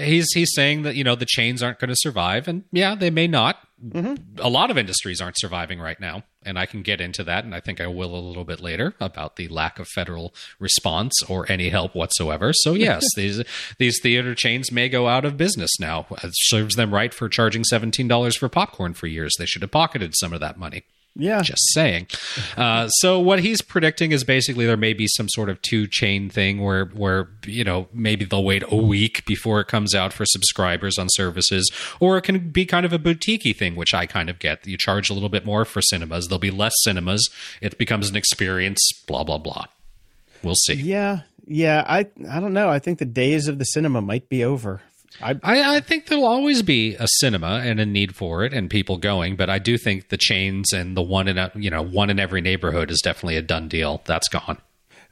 he's 0.03 0.33
he's 0.33 0.53
saying 0.55 0.83
that 0.83 0.97
you 0.97 1.05
know 1.05 1.15
the 1.15 1.27
chains 1.27 1.63
aren't 1.63 1.79
going 1.79 1.89
to 1.89 1.97
survive, 1.97 2.49
and 2.49 2.65
yeah, 2.73 2.95
they 2.95 3.11
may 3.11 3.27
not. 3.27 3.57
Mm-hmm. 3.85 4.39
A 4.39 4.49
lot 4.49 4.71
of 4.71 4.79
industries 4.79 5.21
aren't 5.21 5.39
surviving 5.39 5.79
right 5.79 6.01
now, 6.01 6.23
and 6.43 6.59
I 6.59 6.65
can 6.65 6.83
get 6.83 7.01
into 7.01 7.23
that, 7.25 7.45
and 7.45 7.55
I 7.55 7.61
think 7.61 7.81
I 7.81 7.87
will 7.87 8.17
a 8.17 8.21
little 8.21 8.45
bit 8.45 8.61
later 8.61 8.95
about 8.99 9.37
the 9.37 9.49
lack 9.49 9.79
of 9.79 9.89
federal 9.89 10.35
response 10.59 11.23
or 11.29 11.51
any 11.51 11.69
help 11.69 11.95
whatsoever. 11.95 12.53
So 12.55 12.75
yes, 12.75 13.05
these 13.17 13.43
these 13.79 14.01
theater 14.03 14.35
chains 14.35 14.73
may 14.73 14.89
go 14.89 15.09
out 15.09 15.25
of 15.25 15.37
business 15.37 15.71
now. 15.79 16.07
It 16.23 16.33
serves 16.35 16.77
them 16.77 16.95
right 16.95 17.13
for 17.13 17.29
charging 17.29 17.65
seventeen 17.65 18.09
dollars 18.09 18.37
for 18.37 18.49
popcorn 18.49 18.95
for 18.95 19.07
years. 19.07 19.35
They 19.39 19.47
should 19.47 19.63
have 19.63 19.73
pocketed 19.73 20.15
some 20.17 20.33
of 20.33 20.41
that 20.41 20.59
money. 20.59 20.85
Yeah, 21.17 21.43
Just 21.43 21.73
saying. 21.73 22.09
Uh, 22.57 22.89
so 22.89 23.21
what 23.21 23.39
he's 23.39 23.63
predicting 23.63 24.11
is 24.11 24.25
basically 24.25 24.67
there 24.67 24.77
may 24.77 24.93
be 24.93 25.07
some 25.07 25.29
sort 25.29 25.49
of 25.49 25.63
two 25.63 25.87
chain 25.87 26.29
thing 26.29 26.61
where 26.61 26.87
where 26.87 27.29
you 27.47 27.63
know 27.63 27.87
maybe 27.93 28.25
they'll 28.25 28.43
wait 28.43 28.65
a 28.69 28.75
week 28.75 29.25
before 29.25 29.61
it 29.61 29.69
comes 29.69 29.95
out 29.95 30.13
for 30.13 30.25
subscribers 30.27 30.99
on 30.99 31.07
services, 31.11 31.71
or 32.01 32.19
it 32.19 32.23
can 32.23 32.51
be 32.51 32.67
kind 32.67 32.85
of 32.85 32.93
a 32.93 32.99
boutiquey 32.99 33.55
thing, 33.55 33.77
which 33.77 33.95
I 33.95 34.07
kind 34.07 34.29
of 34.29 34.41
get. 34.41 34.67
You 34.67 34.77
charge 34.77 35.09
a 35.09 35.15
little 35.15 35.29
bit 35.29 35.45
more 35.47 35.65
for 35.65 35.81
cinemas. 35.81 36.27
There'll 36.27 36.41
be 36.41 36.51
less 36.51 36.75
cinemas. 36.83 37.29
It 37.61 37.79
becomes 37.79 38.11
an 38.11 38.17
experience. 38.17 38.81
Blah 39.07 39.23
blah 39.23 39.39
blah. 39.39 39.67
We'll 40.43 40.57
see. 40.57 40.75
yeah, 40.75 41.21
yeah. 41.47 41.85
I 41.87 42.09
I 42.29 42.41
don't 42.41 42.53
know. 42.55 42.69
I 42.69 42.81
think 42.81 42.99
the 42.99 43.05
days 43.05 43.47
of 43.47 43.61
the 43.61 43.65
cinema 43.65 44.01
might 44.01 44.29
be 44.29 44.43
over. 44.43 44.83
I 45.23 45.39
I, 45.43 45.77
I 45.77 45.81
think 45.81 46.07
there'll 46.07 46.25
always 46.25 46.63
be 46.63 46.95
a 46.97 47.07
cinema 47.19 47.63
and 47.65 47.81
a 47.81 47.87
need 47.87 48.15
for 48.15 48.45
it 48.45 48.53
and 48.53 48.71
people 48.71 48.97
going, 48.97 49.37
but 49.37 49.49
I 49.51 49.59
do 49.59 49.79
think 49.79 50.09
the 50.09 50.17
chains 50.17 50.73
and 50.73 50.97
the 50.97 51.03
one 51.03 51.29
in 51.29 51.39
a, 51.39 51.51
you 51.55 51.71
know 51.71 51.83
one 51.83 52.11
in 52.11 52.19
every 52.19 52.41
neighborhood 52.41 52.91
is 52.91 53.01
definitely 53.01 53.37
a 53.37 53.43
done 53.43 53.69
deal. 53.69 54.03
That's 54.07 54.29
gone. 54.29 54.59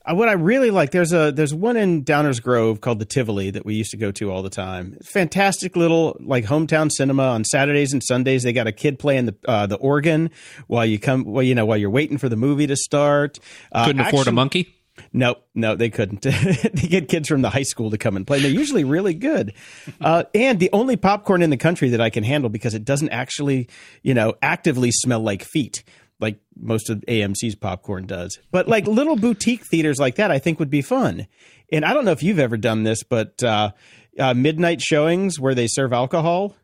Uh, 0.04 0.14
what 0.14 0.28
I 0.28 0.32
really 0.32 0.70
like 0.70 0.90
there's 0.90 1.12
a 1.12 1.30
there's 1.30 1.54
one 1.54 1.76
in 1.76 2.04
Downers 2.04 2.42
Grove 2.42 2.80
called 2.80 2.98
the 2.98 3.04
Tivoli 3.04 3.50
that 3.50 3.64
we 3.64 3.74
used 3.74 3.92
to 3.92 3.96
go 3.96 4.10
to 4.12 4.32
all 4.32 4.42
the 4.42 4.50
time. 4.50 4.98
Fantastic 5.04 5.76
little 5.76 6.16
like 6.20 6.44
hometown 6.44 6.90
cinema 6.90 7.24
on 7.24 7.44
Saturdays 7.44 7.92
and 7.92 8.02
Sundays. 8.02 8.42
They 8.42 8.52
got 8.52 8.66
a 8.66 8.72
kid 8.72 8.98
playing 8.98 9.26
the 9.26 9.36
uh, 9.46 9.66
the 9.66 9.76
organ 9.76 10.30
while 10.66 10.84
you 10.84 10.98
come 10.98 11.24
well 11.24 11.42
you 11.42 11.54
know 11.54 11.66
while 11.66 11.76
you're 11.78 11.90
waiting 11.90 12.18
for 12.18 12.28
the 12.28 12.36
movie 12.36 12.66
to 12.66 12.76
start. 12.76 13.38
Uh, 13.70 13.86
Couldn't 13.86 14.06
afford 14.06 14.26
a 14.26 14.32
monkey. 14.32 14.74
No, 15.12 15.36
no, 15.54 15.74
they 15.74 15.90
couldn't. 15.90 16.22
they 16.22 16.88
get 16.88 17.08
kids 17.08 17.28
from 17.28 17.42
the 17.42 17.50
high 17.50 17.62
school 17.62 17.90
to 17.90 17.98
come 17.98 18.16
and 18.16 18.26
play. 18.26 18.40
They're 18.40 18.50
usually 18.50 18.84
really 18.84 19.14
good. 19.14 19.54
Uh, 20.00 20.24
and 20.34 20.58
the 20.58 20.70
only 20.72 20.96
popcorn 20.96 21.42
in 21.42 21.50
the 21.50 21.56
country 21.56 21.90
that 21.90 22.00
I 22.00 22.10
can 22.10 22.24
handle 22.24 22.50
because 22.50 22.74
it 22.74 22.84
doesn't 22.84 23.10
actually, 23.10 23.68
you 24.02 24.14
know, 24.14 24.34
actively 24.42 24.90
smell 24.90 25.20
like 25.20 25.44
feet 25.44 25.84
like 26.22 26.38
most 26.56 26.88
of 26.88 27.00
AMC's 27.08 27.56
popcorn 27.56 28.06
does. 28.06 28.38
But 28.50 28.68
like 28.68 28.86
little 28.86 29.16
boutique 29.16 29.66
theaters 29.66 29.98
like 29.98 30.14
that, 30.14 30.30
I 30.30 30.38
think 30.38 30.58
would 30.60 30.70
be 30.70 30.80
fun. 30.80 31.26
And 31.70 31.84
I 31.84 31.92
don't 31.92 32.04
know 32.04 32.12
if 32.12 32.22
you've 32.22 32.38
ever 32.38 32.56
done 32.56 32.84
this, 32.84 33.02
but 33.02 33.42
uh, 33.42 33.72
uh, 34.18 34.32
midnight 34.32 34.80
showings 34.80 35.38
where 35.38 35.54
they 35.54 35.66
serve 35.66 35.92
alcohol. 35.92 36.54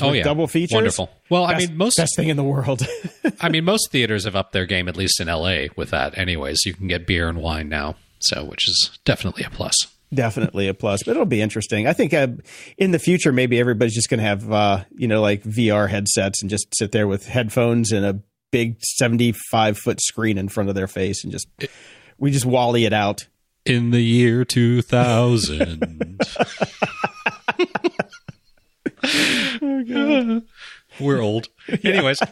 Oh 0.00 0.12
yeah, 0.12 0.22
double 0.22 0.46
features. 0.46 0.74
Wonderful. 0.74 1.10
Well, 1.28 1.44
I 1.44 1.58
mean, 1.58 1.76
most 1.76 1.96
best 1.96 2.14
thing 2.16 2.28
in 2.28 2.36
the 2.36 2.44
world. 2.44 2.86
I 3.40 3.48
mean, 3.48 3.64
most 3.64 3.90
theaters 3.90 4.24
have 4.24 4.36
upped 4.36 4.52
their 4.52 4.66
game, 4.66 4.88
at 4.88 4.96
least 4.96 5.20
in 5.20 5.26
LA, 5.26 5.64
with 5.76 5.90
that. 5.90 6.16
Anyways, 6.16 6.58
you 6.64 6.74
can 6.74 6.86
get 6.86 7.06
beer 7.06 7.28
and 7.28 7.38
wine 7.38 7.68
now, 7.68 7.96
so 8.20 8.44
which 8.44 8.68
is 8.68 8.98
definitely 9.04 9.42
a 9.42 9.50
plus. 9.50 9.74
Definitely 10.12 10.66
a 10.68 10.74
plus, 10.74 11.02
but 11.04 11.12
it'll 11.12 11.24
be 11.24 11.40
interesting. 11.40 11.86
I 11.86 11.92
think 11.92 12.12
uh, 12.12 12.28
in 12.76 12.90
the 12.90 12.98
future, 12.98 13.32
maybe 13.32 13.60
everybody's 13.60 13.94
just 13.94 14.08
going 14.10 14.18
to 14.18 14.24
have, 14.26 14.52
uh, 14.52 14.84
you 14.96 15.06
know, 15.06 15.20
like 15.20 15.44
VR 15.44 15.88
headsets 15.88 16.40
and 16.42 16.50
just 16.50 16.66
sit 16.76 16.90
there 16.90 17.06
with 17.06 17.26
headphones 17.26 17.92
and 17.92 18.04
a 18.04 18.20
big 18.50 18.76
75 18.82 19.78
foot 19.78 20.00
screen 20.00 20.36
in 20.36 20.48
front 20.48 20.68
of 20.68 20.74
their 20.74 20.88
face 20.88 21.22
and 21.22 21.32
just, 21.32 21.46
we 22.18 22.32
just 22.32 22.44
wally 22.44 22.84
it 22.86 22.92
out. 22.92 23.26
In 23.64 23.90
the 23.90 24.00
year 24.00 24.44
two 24.44 24.80
thousand, 24.82 26.18
we're 31.00 31.20
old. 31.20 31.48
Anyways. 31.84 32.18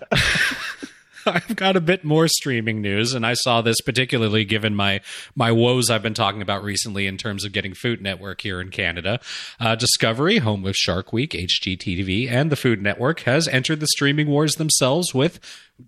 I've 1.26 1.56
got 1.56 1.76
a 1.76 1.80
bit 1.80 2.04
more 2.04 2.26
streaming 2.26 2.80
news, 2.80 3.12
and 3.12 3.26
I 3.26 3.34
saw 3.34 3.60
this 3.60 3.80
particularly 3.82 4.46
given 4.46 4.74
my 4.74 5.00
my 5.34 5.52
woes 5.52 5.90
I've 5.90 6.02
been 6.02 6.14
talking 6.14 6.40
about 6.40 6.64
recently 6.64 7.06
in 7.06 7.18
terms 7.18 7.44
of 7.44 7.52
getting 7.52 7.74
Food 7.74 8.00
Network 8.00 8.40
here 8.40 8.62
in 8.62 8.70
Canada. 8.70 9.20
Uh, 9.60 9.74
Discovery, 9.74 10.38
home 10.38 10.64
of 10.64 10.74
Shark 10.74 11.12
Week, 11.12 11.32
HGTV, 11.32 12.30
and 12.30 12.50
the 12.50 12.56
Food 12.56 12.80
Network 12.80 13.20
has 13.20 13.46
entered 13.48 13.80
the 13.80 13.88
streaming 13.88 14.28
wars 14.28 14.54
themselves 14.54 15.12
with 15.12 15.38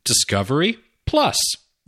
Discovery 0.04 0.78
Plus. 1.06 1.38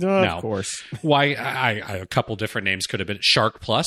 Oh, 0.02 0.22
Now, 0.22 0.36
Of 0.36 0.42
course. 0.42 0.82
Why? 1.02 1.34
I, 1.34 1.80
I, 1.80 1.96
a 1.96 2.06
couple 2.06 2.34
different 2.36 2.64
names 2.64 2.86
could 2.86 3.00
have 3.00 3.06
been 3.06 3.18
Shark 3.20 3.60
Plus 3.60 3.86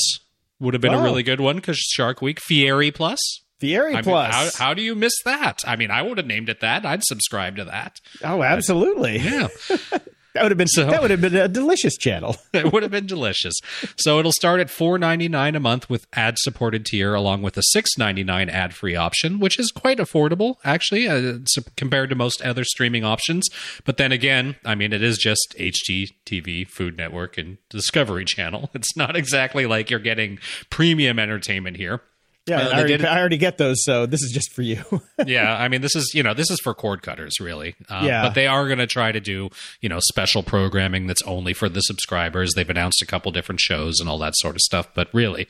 would 0.60 0.74
have 0.74 0.82
been 0.82 0.94
a 0.94 1.02
really 1.02 1.24
good 1.24 1.42
one 1.42 1.56
because 1.58 1.78
Shark 1.78 2.22
Week, 2.22 2.40
Fieri 2.40 2.92
Plus. 2.92 3.20
Fieri 3.60 3.94
I 3.94 3.96
mean, 3.96 4.04
Plus. 4.04 4.34
how, 4.58 4.66
how 4.68 4.74
do 4.74 4.82
you 4.82 4.96
miss 4.96 5.14
that? 5.24 5.62
I 5.66 5.76
mean, 5.76 5.92
I 5.92 6.02
would 6.02 6.18
have 6.18 6.28
named 6.28 6.50
it 6.50 6.60
that. 6.60 6.86
I'd 6.86 7.04
subscribe 7.04 7.56
to 7.56 7.66
that. 7.66 8.02
oh, 8.24 8.44
absolutely. 8.44 9.18
Yeah. 9.20 9.48
That 10.36 10.44
would 10.44 10.52
have 10.52 10.58
been, 10.58 10.68
So- 10.68 10.88
that 10.88 11.02
would 11.02 11.12
have 11.12 11.22
been 11.22 11.34
a 11.34 11.48
delicious 11.48 11.96
channel. 11.96 12.36
it 12.54 12.74
would 12.74 12.84
have 12.84 12.92
been 12.92 13.06
delicious. 13.06 13.54
So 13.96 14.20
it'll 14.20 14.34
start 14.34 14.60
at 14.60 14.70
four 14.70 15.00
ninety 15.00 15.30
nine 15.30 15.56
a 15.56 15.62
month 15.62 15.90
with 15.90 16.08
ad 16.12 16.36
supported 16.40 16.86
tier, 16.86 17.14
along 17.14 17.42
with 17.42 17.56
a 17.56 17.62
six 17.64 17.92
ninety 17.98 18.22
nine 18.26 18.50
ad 18.50 18.74
free 18.74 18.98
option, 18.98 19.40
which 19.40 19.58
is 19.58 19.72
quite 19.72 19.98
affordable 19.98 20.56
actually 20.66 21.08
uh, 21.08 21.38
compared 21.78 22.10
to 22.10 22.18
most 22.18 22.42
other 22.42 22.66
streaming 22.66 23.06
options. 23.06 23.48
But 23.86 23.96
then 23.96 24.12
again, 24.12 24.58
I 24.66 24.76
mean, 24.76 24.92
it 24.92 25.02
is 25.02 25.18
just 25.18 25.56
HGTV, 25.58 26.68
Food 26.68 26.98
Network, 26.98 27.38
and 27.38 27.58
Discovery 27.70 28.26
Channel. 28.26 28.70
It's 28.76 28.98
not 28.98 29.16
exactly 29.16 29.66
like 29.66 29.90
you're 29.90 30.02
getting 30.02 30.38
premium 30.70 31.18
entertainment 31.18 31.78
here. 31.78 32.02
Yeah, 32.48 32.60
Uh, 32.62 32.70
I, 32.70 32.80
already, 32.80 33.06
I 33.06 33.20
already 33.20 33.38
get 33.38 33.58
those, 33.58 33.84
so 33.84 34.06
this 34.06 34.22
is 34.22 34.32
just 34.32 34.54
for 34.54 34.62
you. 34.62 34.84
yeah, 35.26 35.58
I 35.58 35.68
mean, 35.68 35.82
this 35.82 35.96
is 35.96 36.12
you 36.14 36.22
know 36.22 36.34
this 36.36 36.52
is 36.52 36.60
for 36.64 36.74
cord 36.76 37.02
cutters, 37.02 37.40
really. 37.40 37.76
Um, 37.90 38.06
Yeah. 38.06 38.22
but 38.22 38.36
they 38.36 38.46
are 38.48 38.68
going 38.68 38.78
to 38.80 38.88
try 38.88 39.12
to 39.12 39.20
do 39.20 39.50
you 39.82 39.90
know 39.90 40.00
special 40.00 40.44
programming 40.44 41.08
that's 41.08 41.24
only 41.24 41.54
for 41.54 41.70
the 41.70 41.82
subscribers. 41.82 42.54
They've 42.56 42.70
announced 42.70 43.02
a 43.02 43.06
couple 43.08 43.32
different 43.32 43.62
shows 43.62 44.00
and 44.00 44.08
all 44.08 44.20
that 44.20 44.34
sort 44.38 44.56
of 44.56 44.62
stuff. 44.62 44.88
But 44.94 45.10
really, 45.14 45.48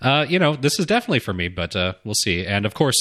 uh, 0.00 0.24
you 0.28 0.38
know, 0.38 0.54
this 0.56 0.78
is 0.78 0.86
definitely 0.86 1.18
for 1.20 1.32
me. 1.34 1.48
But 1.48 1.74
uh, 1.74 1.94
we'll 2.04 2.14
see. 2.14 2.46
And 2.46 2.64
of 2.64 2.74
course, 2.74 2.96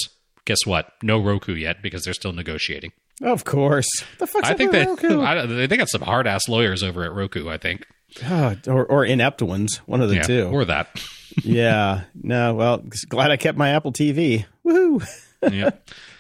guess 0.46 0.66
what? 0.66 0.92
No 1.04 1.20
Roku 1.22 1.54
yet 1.54 1.82
because 1.84 2.04
they're 2.04 2.14
still 2.16 2.34
negotiating. 2.34 2.94
of 3.22 3.46
course. 3.46 3.88
The 4.18 4.28
fuck's 4.28 4.50
I 4.50 4.54
think 4.56 4.72
with 4.72 5.02
they, 5.02 5.08
Roku? 5.08 5.22
I, 5.24 5.46
they 5.68 5.78
got 5.78 5.90
some 5.90 6.02
hard 6.02 6.26
ass 6.28 6.48
lawyers 6.50 6.82
over 6.84 7.04
at 7.04 7.14
Roku. 7.14 7.48
I 7.50 7.58
think, 7.58 7.86
Oh, 8.24 8.56
or, 8.68 8.86
or 8.86 9.06
inept 9.06 9.42
ones, 9.42 9.78
one 9.86 10.02
of 10.02 10.10
the 10.10 10.16
yeah, 10.16 10.22
two. 10.24 10.44
or 10.46 10.66
that. 10.66 10.88
yeah. 11.44 12.04
No, 12.22 12.54
well, 12.54 12.84
glad 13.10 13.32
I 13.32 13.38
kept 13.38 13.58
my 13.58 13.70
Apple 13.72 13.92
TV. 13.92 14.46
Woohoo. 14.66 15.06
yeah. 15.52 15.72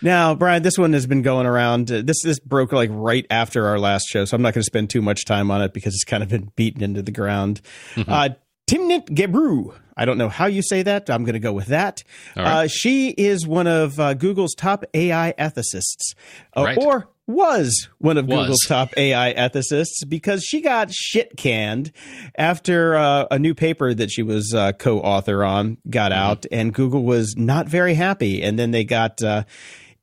Now, 0.01 0.35
Brian, 0.35 0.61
this 0.61 0.77
one 0.77 0.93
has 0.93 1.07
been 1.07 1.21
going 1.21 1.45
around. 1.45 1.89
Uh, 1.91 2.01
This 2.03 2.21
this 2.23 2.39
broke 2.39 2.71
like 2.73 2.89
right 2.91 3.25
after 3.29 3.65
our 3.67 3.79
last 3.79 4.07
show, 4.09 4.25
so 4.25 4.35
I'm 4.35 4.41
not 4.41 4.53
going 4.53 4.61
to 4.61 4.65
spend 4.65 4.89
too 4.89 5.01
much 5.01 5.25
time 5.25 5.49
on 5.51 5.61
it 5.61 5.73
because 5.73 5.93
it's 5.93 6.03
kind 6.03 6.21
of 6.21 6.29
been 6.29 6.51
beaten 6.55 6.83
into 6.83 7.01
the 7.01 7.11
ground. 7.11 7.61
Mm-hmm. 7.95 8.11
Uh, 8.11 8.29
Timnit 8.67 9.09
Gebru. 9.09 9.73
I 9.97 10.03
don't 10.05 10.17
know 10.17 10.27
how 10.27 10.47
you 10.47 10.61
say 10.61 10.83
that. 10.83 11.09
I'm 11.09 11.23
going 11.23 11.33
to 11.33 11.39
go 11.39 11.53
with 11.53 11.67
that. 11.67 12.03
Right. 12.35 12.45
Uh, 12.45 12.67
she 12.67 13.09
is 13.11 13.47
one 13.47 13.67
of 13.67 13.97
uh, 13.99 14.13
Google's 14.15 14.53
top 14.53 14.83
AI 14.93 15.33
ethicists, 15.39 16.15
uh, 16.57 16.63
Right. 16.63 16.77
or 16.77 17.07
was 17.27 17.89
one 17.97 18.17
of 18.17 18.27
Was. 18.27 18.41
Google's 18.41 18.65
top 18.67 18.95
AI 18.97 19.33
ethicists 19.33 20.07
because 20.07 20.43
she 20.43 20.61
got 20.61 20.91
shit 20.93 21.35
canned 21.37 21.91
after 22.37 22.95
uh, 22.95 23.25
a 23.31 23.39
new 23.39 23.53
paper 23.55 23.93
that 23.93 24.11
she 24.11 24.21
was 24.23 24.53
uh, 24.53 24.71
co-author 24.73 25.43
on 25.43 25.77
got 25.89 26.11
Mm-hmm. 26.11 26.21
out, 26.21 26.45
and 26.51 26.73
Google 26.73 27.03
was 27.03 27.35
not 27.35 27.67
very 27.67 27.95
happy. 27.95 28.41
And 28.43 28.59
then 28.59 28.71
they 28.71 28.83
got. 28.83 29.21
Uh, 29.23 29.43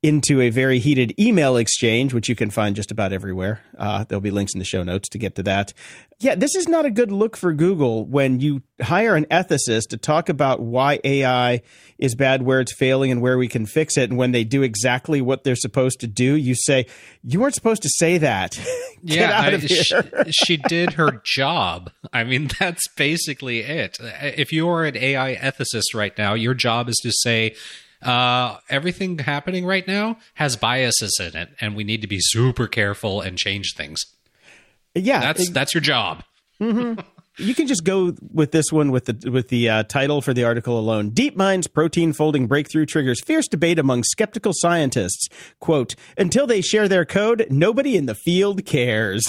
into 0.02 0.40
a 0.40 0.50
very 0.50 0.80
heated 0.80 1.14
email 1.18 1.56
exchange, 1.56 2.12
which 2.12 2.28
you 2.28 2.34
can 2.34 2.50
find 2.50 2.74
just 2.74 2.90
about 2.90 3.12
everywhere. 3.12 3.60
Uh, 3.78 4.02
there'll 4.04 4.20
be 4.20 4.32
links 4.32 4.52
in 4.52 4.58
the 4.58 4.64
show 4.64 4.82
notes 4.82 5.08
to 5.08 5.18
get 5.18 5.36
to 5.36 5.44
that. 5.44 5.72
Yeah, 6.18 6.34
this 6.34 6.56
is 6.56 6.68
not 6.68 6.84
a 6.84 6.90
good 6.90 7.12
look 7.12 7.36
for 7.36 7.52
Google 7.52 8.04
when 8.06 8.40
you 8.40 8.62
hire 8.80 9.14
an 9.14 9.26
ethicist 9.26 9.88
to 9.90 9.96
talk 9.96 10.28
about 10.28 10.60
why 10.60 10.98
AI 11.04 11.62
is 11.98 12.16
bad, 12.16 12.42
where 12.42 12.60
it's 12.60 12.74
failing, 12.74 13.12
and 13.12 13.20
where 13.20 13.38
we 13.38 13.46
can 13.46 13.64
fix 13.64 13.96
it. 13.96 14.10
And 14.10 14.18
when 14.18 14.32
they 14.32 14.42
do 14.42 14.62
exactly 14.62 15.20
what 15.20 15.44
they're 15.44 15.54
supposed 15.54 16.00
to 16.00 16.08
do, 16.08 16.34
you 16.34 16.54
say, 16.56 16.86
You 17.22 17.40
weren't 17.40 17.54
supposed 17.54 17.82
to 17.82 17.90
say 17.90 18.18
that. 18.18 18.52
Get 19.04 19.18
yeah, 19.18 19.40
out 19.40 19.54
I-. 19.54 19.58
She, 19.58 19.94
she 20.30 20.56
did 20.56 20.94
her 20.94 21.20
job. 21.24 21.90
I 22.12 22.24
mean, 22.24 22.50
that's 22.58 22.88
basically 22.96 23.60
it. 23.60 23.98
If 24.00 24.52
you 24.52 24.68
are 24.68 24.84
an 24.84 24.96
AI 24.96 25.36
ethicist 25.36 25.94
right 25.94 26.16
now, 26.18 26.34
your 26.34 26.54
job 26.54 26.88
is 26.88 26.96
to 27.02 27.12
say, 27.12 27.54
uh, 28.02 28.58
everything 28.68 29.18
happening 29.18 29.64
right 29.64 29.86
now 29.86 30.18
has 30.34 30.56
biases 30.56 31.18
in 31.20 31.36
it, 31.36 31.50
and 31.60 31.74
we 31.76 31.84
need 31.84 32.00
to 32.02 32.06
be 32.08 32.18
super 32.20 32.66
careful 32.66 33.20
and 33.20 33.38
change 33.38 33.74
things. 33.76 34.00
yeah, 34.94 35.20
That's 35.20 35.50
that's 35.50 35.74
your 35.74 35.80
job. 35.82 36.24
You 37.38 37.54
can 37.54 37.66
just 37.66 37.82
go 37.82 38.14
with 38.30 38.52
this 38.52 38.70
one 38.70 38.90
with 38.90 39.06
the 39.06 39.30
with 39.30 39.48
the 39.48 39.66
uh, 39.70 39.82
title 39.84 40.20
for 40.20 40.34
the 40.34 40.44
article 40.44 40.78
alone. 40.78 41.12
DeepMind's 41.12 41.66
protein 41.66 42.12
folding 42.12 42.46
breakthrough 42.46 42.84
triggers 42.84 43.22
fierce 43.24 43.48
debate 43.48 43.78
among 43.78 44.02
skeptical 44.02 44.52
scientists. 44.54 45.28
"Quote: 45.58 45.94
Until 46.18 46.46
they 46.46 46.60
share 46.60 46.88
their 46.88 47.06
code, 47.06 47.46
nobody 47.48 47.96
in 47.96 48.04
the 48.04 48.14
field 48.14 48.66
cares." 48.66 49.24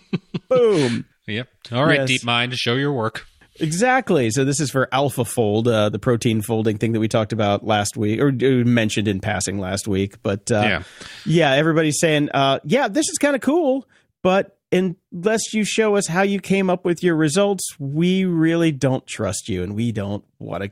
Boom. 0.50 1.06
Yep. 1.26 1.48
All 1.72 1.86
right, 1.86 2.06
Yes. 2.06 2.22
DeepMind, 2.22 2.52
show 2.58 2.74
your 2.74 2.92
work. 2.92 3.26
Exactly. 3.60 4.30
So 4.30 4.44
this 4.44 4.60
is 4.60 4.70
for 4.70 4.88
AlphaFold, 4.92 5.66
uh, 5.66 5.88
the 5.88 5.98
protein 5.98 6.42
folding 6.42 6.78
thing 6.78 6.92
that 6.92 7.00
we 7.00 7.08
talked 7.08 7.32
about 7.32 7.64
last 7.64 7.96
week, 7.96 8.20
or 8.20 8.32
mentioned 8.32 9.08
in 9.08 9.20
passing 9.20 9.58
last 9.58 9.86
week. 9.86 10.22
But 10.22 10.50
uh, 10.50 10.60
Yeah. 10.60 10.82
yeah, 11.26 11.52
everybody's 11.52 11.98
saying, 12.00 12.30
uh, 12.32 12.60
yeah, 12.64 12.88
this 12.88 13.08
is 13.08 13.18
kind 13.18 13.34
of 13.34 13.42
cool, 13.42 13.86
but 14.22 14.56
unless 14.72 15.52
you 15.52 15.64
show 15.64 15.96
us 15.96 16.06
how 16.06 16.22
you 16.22 16.40
came 16.40 16.70
up 16.70 16.84
with 16.84 17.02
your 17.02 17.16
results, 17.16 17.64
we 17.78 18.24
really 18.24 18.72
don't 18.72 19.06
trust 19.06 19.48
you, 19.48 19.62
and 19.62 19.74
we 19.74 19.92
don't 19.92 20.24
want 20.38 20.62
to. 20.64 20.70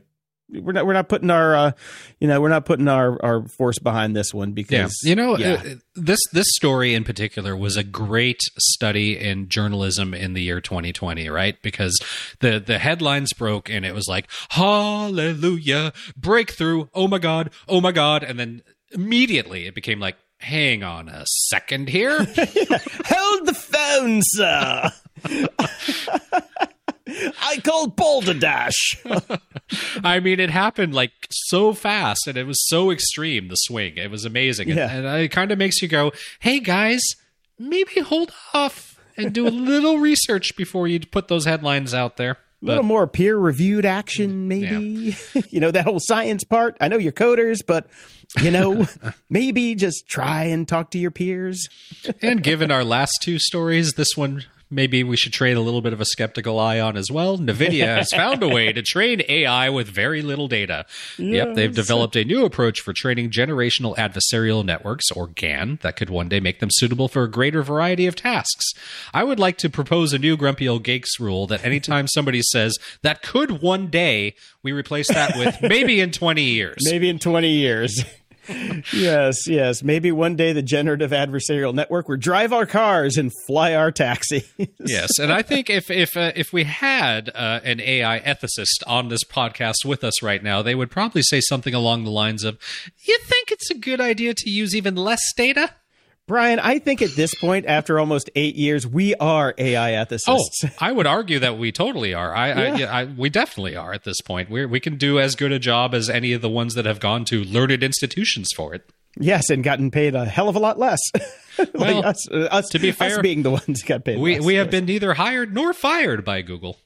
We're 0.51 0.71
not. 0.71 0.85
We're 0.85 0.93
not 0.93 1.09
putting 1.09 1.29
our, 1.29 1.55
uh, 1.55 1.71
you 2.19 2.27
know, 2.27 2.41
we're 2.41 2.49
not 2.49 2.65
putting 2.65 2.87
our, 2.87 3.23
our 3.23 3.47
force 3.47 3.77
behind 3.77 4.15
this 4.15 4.33
one 4.33 4.49
Yeah, 4.49 4.53
because 4.55 4.99
you 5.03 5.15
know, 5.15 5.37
yeah. 5.37 5.61
uh, 5.63 5.75
this 5.95 6.19
this 6.31 6.47
story 6.55 6.93
in 6.95 7.03
particular 7.03 7.55
was 7.55 7.77
a 7.77 7.83
great 7.83 8.39
study 8.57 9.17
in 9.17 9.47
journalism 9.49 10.13
in 10.13 10.33
the 10.33 10.41
year 10.41 10.59
2020, 10.59 11.29
right? 11.29 11.61
Because 11.61 11.99
the 12.39 12.59
the 12.59 12.79
headlines 12.79 13.31
broke 13.33 13.69
and 13.69 13.85
it 13.85 13.93
was 13.93 14.07
like, 14.07 14.27
"Hallelujah, 14.49 15.93
breakthrough! 16.17 16.87
Oh 16.93 17.07
my 17.07 17.19
god, 17.19 17.51
oh 17.67 17.79
my 17.81 17.91
god!" 17.91 18.23
And 18.23 18.39
then 18.39 18.63
immediately 18.91 19.67
it 19.67 19.75
became 19.75 19.99
like, 19.99 20.17
"Hang 20.39 20.83
on 20.83 21.09
a 21.09 21.25
second 21.49 21.89
here." 21.89 22.17
hold 22.25 23.45
the 23.45 23.53
phone, 23.53 24.21
sir. 24.23 24.91
I 27.41 27.57
called 27.63 27.95
Balderdash. 27.95 28.97
I 30.03 30.19
mean, 30.19 30.39
it 30.39 30.49
happened 30.49 30.93
like 30.93 31.11
so 31.31 31.73
fast 31.73 32.27
and 32.27 32.37
it 32.37 32.45
was 32.45 32.67
so 32.67 32.91
extreme. 32.91 33.47
The 33.47 33.55
swing, 33.55 33.97
it 33.97 34.11
was 34.11 34.25
amazing, 34.25 34.69
Yeah. 34.69 34.89
and, 34.91 35.05
and 35.05 35.21
it 35.23 35.29
kind 35.29 35.51
of 35.51 35.57
makes 35.57 35.81
you 35.81 35.87
go, 35.87 36.11
"Hey 36.39 36.59
guys, 36.59 37.01
maybe 37.57 37.99
hold 38.01 38.31
off." 38.53 38.99
And 39.17 39.33
do 39.33 39.45
a 39.45 39.49
little 39.49 39.97
research 39.97 40.55
before 40.55 40.87
you 40.87 40.97
put 41.01 41.27
those 41.27 41.43
headlines 41.43 41.93
out 41.93 42.15
there. 42.15 42.37
A 42.61 42.65
little 42.65 42.83
more 42.83 43.05
peer 43.05 43.35
reviewed 43.37 43.83
action, 43.85 44.47
maybe. 44.47 45.13
you 45.49 45.59
know, 45.59 45.71
that 45.71 45.83
whole 45.83 45.99
science 45.99 46.45
part. 46.45 46.77
I 46.79 46.87
know 46.87 46.97
you're 46.97 47.11
coders, 47.11 47.57
but, 47.65 47.87
you 48.41 48.49
know, 48.49 48.87
maybe 49.29 49.75
just 49.75 50.07
try 50.07 50.43
and 50.45 50.65
talk 50.65 50.91
to 50.91 50.97
your 50.97 51.11
peers. 51.11 51.67
And 52.21 52.41
given 52.41 52.71
our 52.71 52.85
last 52.85 53.19
two 53.21 53.39
stories, 53.39 53.93
this 53.97 54.15
one 54.15 54.45
maybe 54.69 55.03
we 55.03 55.17
should 55.17 55.33
trade 55.33 55.57
a 55.57 55.61
little 55.61 55.81
bit 55.81 55.93
of 55.93 56.01
a 56.01 56.05
skeptical 56.05 56.59
eye 56.59 56.79
on 56.79 56.95
as 56.97 57.09
well. 57.11 57.37
NVIDIA 57.37 57.85
has 57.97 58.09
found 58.11 58.43
a 58.43 58.47
way 58.47 58.71
to 58.71 58.81
train 58.81 59.21
AI 59.27 59.69
with 59.69 59.87
very 59.87 60.21
little 60.21 60.47
data. 60.47 60.85
Yep, 61.17 61.55
they've 61.55 61.73
developed 61.75 62.15
a 62.15 62.23
new 62.23 62.45
approach 62.45 62.81
for 62.81 62.93
training 62.93 63.31
generational 63.31 63.95
adversarial 63.97 64.63
networks, 64.63 65.11
or 65.11 65.27
GAN, 65.27 65.79
that 65.81 65.95
could 65.95 66.09
one 66.09 66.29
day 66.29 66.39
make 66.39 66.59
them 66.59 66.69
suitable 66.71 67.07
for 67.07 67.23
a 67.23 67.29
greater 67.29 67.63
variety 67.63 68.07
of 68.07 68.15
tasks. 68.15 68.65
I 69.13 69.23
would 69.23 69.39
like 69.39 69.57
to 69.59 69.69
propose 69.69 70.13
a 70.13 70.19
new 70.19 70.37
Grumpy 70.37 70.67
Old 70.67 70.83
Geeks 70.83 71.19
rule 71.19 71.47
that 71.47 71.63
anytime 71.65 72.07
somebody 72.13 72.41
says 72.41 72.77
that 73.01 73.21
could 73.21 73.61
one 73.61 73.87
day, 73.87 74.35
we 74.63 74.71
replace 74.71 75.07
that 75.07 75.37
with 75.37 75.61
maybe 75.61 75.99
in 75.99 76.11
20 76.19 76.41
years. 76.43 76.77
Maybe 76.83 77.09
in 77.09 77.19
20 77.19 77.49
years. 77.49 78.03
Yes, 78.93 79.47
yes. 79.47 79.83
Maybe 79.83 80.11
one 80.11 80.35
day 80.35 80.53
the 80.53 80.61
generative 80.61 81.11
adversarial 81.11 81.73
network 81.73 82.07
will 82.09 82.17
drive 82.17 82.51
our 82.53 82.65
cars 82.65 83.17
and 83.17 83.31
fly 83.45 83.73
our 83.75 83.91
taxis. 83.91 84.49
yes, 84.79 85.19
and 85.19 85.31
I 85.31 85.41
think 85.41 85.69
if 85.69 85.89
if 85.89 86.15
uh, 86.17 86.31
if 86.35 86.51
we 86.53 86.63
had 86.63 87.29
uh, 87.35 87.59
an 87.63 87.79
AI 87.79 88.19
ethicist 88.19 88.83
on 88.87 89.09
this 89.09 89.23
podcast 89.23 89.85
with 89.85 90.03
us 90.03 90.21
right 90.23 90.43
now, 90.43 90.61
they 90.61 90.75
would 90.75 90.91
probably 90.91 91.21
say 91.21 91.41
something 91.41 91.73
along 91.73 92.03
the 92.03 92.11
lines 92.11 92.43
of, 92.43 92.57
"You 93.03 93.17
think 93.19 93.51
it's 93.51 93.69
a 93.69 93.77
good 93.77 94.01
idea 94.01 94.33
to 94.35 94.49
use 94.49 94.75
even 94.75 94.95
less 94.95 95.21
data?" 95.35 95.71
Brian, 96.29 96.59
I 96.59 96.77
think 96.77 97.01
at 97.01 97.15
this 97.15 97.33
point, 97.33 97.65
after 97.65 97.99
almost 97.99 98.29
eight 98.35 98.55
years, 98.55 98.85
we 98.85 99.15
are 99.15 99.55
AI 99.57 99.93
ethicists. 99.93 100.21
Oh, 100.27 100.45
I 100.79 100.91
would 100.91 101.07
argue 101.07 101.39
that 101.39 101.57
we 101.57 101.71
totally 101.71 102.13
are. 102.13 102.35
I, 102.35 102.51
I, 102.51 102.75
yeah, 102.75 102.95
I 102.95 103.05
we 103.05 103.31
definitely 103.31 103.75
are 103.75 103.93
at 103.93 104.03
this 104.03 104.21
point. 104.21 104.47
We 104.47 104.63
we 104.67 104.79
can 104.79 104.97
do 104.97 105.19
as 105.19 105.35
good 105.35 105.51
a 105.51 105.57
job 105.57 105.95
as 105.95 106.07
any 106.07 106.31
of 106.33 106.43
the 106.43 106.49
ones 106.49 106.75
that 106.75 106.85
have 106.85 106.99
gone 106.99 107.25
to 107.25 107.43
learned 107.43 107.81
institutions 107.81 108.49
for 108.55 108.75
it. 108.75 108.87
Yes, 109.17 109.49
and 109.49 109.63
gotten 109.63 109.89
paid 109.89 110.13
a 110.13 110.23
hell 110.23 110.49
of 110.49 110.55
a 110.55 110.59
lot 110.59 110.77
less. 110.77 110.99
like 111.57 111.73
Well, 111.73 112.05
us, 112.05 112.29
uh, 112.29 112.41
us, 112.51 112.69
to 112.69 112.79
be 112.79 112.91
fair, 112.91 113.15
us 113.17 113.21
being 113.23 113.41
the 113.41 113.49
ones 113.49 113.81
got 113.81 114.05
paid 114.05 114.19
We 114.19 114.35
less. 114.35 114.45
we 114.45 114.53
have 114.53 114.67
yes. 114.67 114.71
been 114.71 114.85
neither 114.85 115.15
hired 115.15 115.51
nor 115.51 115.73
fired 115.73 116.23
by 116.23 116.43
Google, 116.43 116.77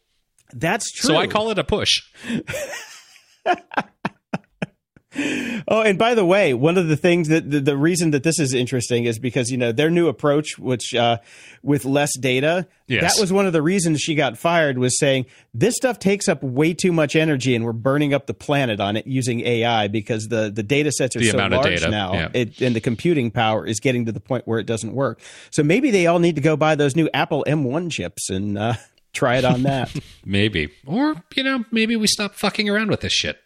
That's 0.54 0.90
true. 0.94 1.10
so 1.10 1.18
I 1.18 1.28
call 1.28 1.52
it 1.52 1.60
a 1.60 1.66
push. 1.66 2.02
Oh, 5.68 5.82
and 5.82 5.98
by 5.98 6.16
the 6.16 6.26
way, 6.26 6.54
one 6.54 6.78
of 6.78 6.88
the 6.88 6.96
things 6.98 7.28
that 7.30 7.50
the, 7.50 7.60
the 7.60 7.78
reason 7.78 8.12
that 8.12 8.24
this 8.24 8.40
is 8.40 8.54
interesting 8.54 9.06
is 9.06 9.20
because 9.20 9.50
you 9.52 9.58
know 9.58 9.72
their 9.72 9.90
new 9.90 10.08
approach, 10.08 10.58
which 10.58 10.94
uh, 10.96 11.18
with 11.62 11.86
less 11.86 12.18
data, 12.18 12.68
Yes. 12.88 13.16
that 13.16 13.22
was 13.22 13.32
one 13.32 13.46
of 13.48 13.54
the 13.54 13.62
reasons 13.62 14.02
she 14.02 14.14
got 14.16 14.38
fired. 14.38 14.78
Was 14.78 15.00
saying 15.00 15.26
this 15.54 15.76
stuff 15.76 16.00
takes 16.00 16.28
up 16.28 16.44
way 16.44 16.74
too 16.74 16.92
much 16.92 17.16
energy, 17.16 17.56
and 17.56 17.64
we're 17.64 17.72
burning 17.74 18.14
up 18.14 18.28
the 18.28 18.34
planet 18.34 18.80
on 18.80 18.98
it 18.98 19.08
using 19.08 19.40
AI 19.42 19.88
because 19.88 20.28
the 20.28 20.52
the 20.54 20.64
data 20.64 20.92
sets 20.92 21.16
are 21.16 21.20
The 21.20 21.26
so 21.30 21.38
large 21.38 21.64
data, 21.64 21.90
now, 21.90 22.14
yeah. 22.14 22.30
it, 22.34 22.60
and 22.62 22.76
the 22.76 22.82
computing 22.82 23.32
power 23.32 23.66
is 23.66 23.80
getting 23.80 24.06
to 24.08 24.12
the 24.12 24.20
point 24.20 24.48
where 24.48 24.60
it 24.60 24.66
doesn't 24.66 24.94
work. 24.94 25.22
So 25.52 25.64
maybe 25.64 25.92
they 25.92 26.08
all 26.08 26.20
need 26.20 26.36
to 26.36 26.42
go 26.42 26.58
buy 26.58 26.76
those 26.76 26.96
new 26.96 27.10
Apple 27.14 27.46
M1 27.48 27.92
chips 27.92 28.30
and 28.30 28.58
uh, 28.58 28.74
try 29.14 29.38
it 29.38 29.46
on 29.46 29.64
that. 29.64 29.94
Maybe, 30.26 30.70
or 30.86 31.16
you 31.36 31.44
know, 31.44 31.64
maybe 31.72 31.96
we 31.98 32.08
stop 32.08 32.34
fucking 32.36 32.70
around 32.70 32.90
with 32.90 33.02
this 33.02 33.12
shit. 33.14 33.38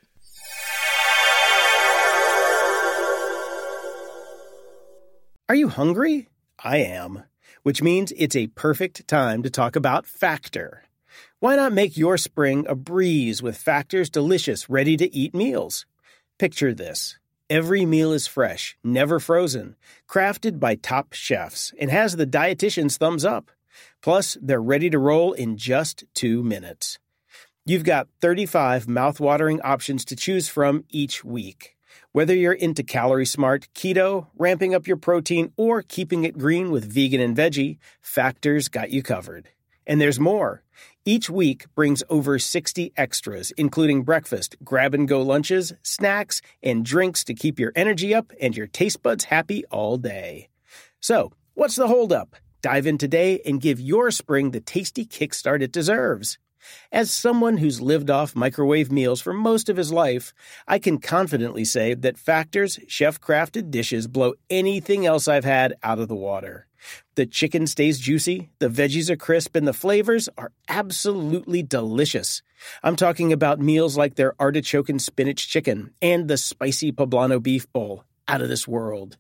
Are 5.50 5.56
you 5.56 5.70
hungry? 5.70 6.28
I 6.62 6.80
am, 6.80 7.24
which 7.64 7.82
means 7.82 8.12
it's 8.18 8.36
a 8.36 8.48
perfect 8.48 9.08
time 9.08 9.44
to 9.44 9.50
talk 9.50 9.78
about 9.78 10.06
Factor. 10.06 10.84
Why 11.40 11.56
not 11.56 11.72
make 11.72 11.96
your 11.96 12.18
spring 12.18 12.66
a 12.68 12.76
breeze 12.76 13.42
with 13.42 13.56
Factor's 13.56 14.10
delicious, 14.10 14.70
ready 14.70 14.98
to 14.98 15.16
eat 15.16 15.34
meals? 15.34 15.86
Picture 16.38 16.74
this 16.74 17.18
every 17.50 17.86
meal 17.86 18.12
is 18.12 18.28
fresh, 18.28 18.78
never 18.84 19.22
frozen, 19.22 19.78
crafted 20.06 20.60
by 20.60 20.76
top 20.76 21.14
chefs, 21.14 21.72
and 21.80 21.90
has 21.90 22.18
the 22.18 22.28
dietitian's 22.28 22.98
thumbs 22.98 23.24
up. 23.24 23.50
Plus, 24.02 24.38
they're 24.42 24.62
ready 24.62 24.90
to 24.90 25.00
roll 25.00 25.32
in 25.32 25.56
just 25.56 26.04
two 26.14 26.44
minutes. 26.44 27.00
You've 27.66 27.86
got 27.86 28.10
35 28.20 28.88
mouthwatering 28.88 29.62
options 29.64 30.04
to 30.06 30.16
choose 30.18 30.50
from 30.50 30.84
each 30.90 31.24
week. 31.24 31.77
Whether 32.18 32.34
you're 32.34 32.54
into 32.54 32.82
calorie 32.82 33.28
smart, 33.28 33.68
keto, 33.76 34.26
ramping 34.40 34.74
up 34.74 34.88
your 34.88 34.98
protein, 34.98 35.54
or 35.56 35.84
keeping 35.84 36.24
it 36.24 36.36
green 36.36 36.72
with 36.72 36.92
vegan 36.92 37.22
and 37.22 37.38
veggie, 37.38 37.78
Factor's 38.02 38.70
got 38.70 38.90
you 38.90 39.04
covered. 39.04 39.50
And 39.86 40.02
there's 40.02 40.20
more. 40.20 40.64
Each 41.06 41.30
week 41.30 41.68
brings 41.76 42.02
over 42.10 42.40
60 42.40 42.92
extras, 42.98 43.52
including 43.52 44.02
breakfast, 44.02 44.56
grab 44.64 44.96
and 44.96 45.08
go 45.08 45.22
lunches, 45.22 45.74
snacks, 45.84 46.42
and 46.64 46.84
drinks 46.84 47.24
to 47.26 47.36
keep 47.36 47.60
your 47.60 47.72
energy 47.76 48.16
up 48.16 48.34
and 48.42 48.58
your 48.58 48.66
taste 48.66 49.04
buds 49.04 49.26
happy 49.26 49.64
all 49.66 49.98
day. 49.98 50.50
So, 51.00 51.34
what's 51.54 51.76
the 51.76 51.88
holdup? 51.88 52.36
Dive 52.64 52.88
in 52.88 52.98
today 52.98 53.42
and 53.46 53.62
give 53.62 53.80
your 53.80 54.10
spring 54.10 54.50
the 54.50 54.60
tasty 54.60 55.06
kickstart 55.06 55.62
it 55.62 55.72
deserves. 55.72 56.40
As 56.92 57.12
someone 57.12 57.58
who's 57.58 57.82
lived 57.82 58.10
off 58.10 58.36
microwave 58.36 58.92
meals 58.92 59.22
for 59.22 59.34
most 59.34 59.70
of 59.70 59.78
his 59.78 59.92
life, 59.92 60.34
I 60.68 60.80
can 60.80 61.00
confidently 61.00 61.66
say 61.66 61.94
that 61.94 62.18
Factor's 62.18 62.80
chef 62.88 63.20
crafted 63.20 63.72
dishes 63.72 64.08
blow 64.08 64.34
anything 64.50 65.06
else 65.06 65.28
I've 65.28 65.46
had 65.46 65.76
out 65.84 66.00
of 66.00 66.08
the 66.08 66.16
water. 66.16 66.68
The 67.16 67.26
chicken 67.26 67.68
stays 67.68 68.00
juicy, 68.00 68.50
the 68.60 68.70
veggies 68.70 69.10
are 69.10 69.16
crisp, 69.16 69.56
and 69.56 69.68
the 69.68 69.74
flavors 69.74 70.30
are 70.38 70.52
absolutely 70.70 71.64
delicious. 71.64 72.42
I'm 72.84 72.96
talking 72.96 73.34
about 73.34 73.60
meals 73.60 73.98
like 73.98 74.16
their 74.16 74.34
artichoke 74.40 74.90
and 74.90 75.02
spinach 75.02 75.48
chicken 75.48 75.94
and 76.02 76.28
the 76.28 76.38
spicy 76.38 76.92
poblano 76.92 77.42
beef 77.42 77.72
bowl. 77.74 78.04
Out 78.28 78.42
of 78.42 78.50
this 78.50 78.68
world. 78.68 79.18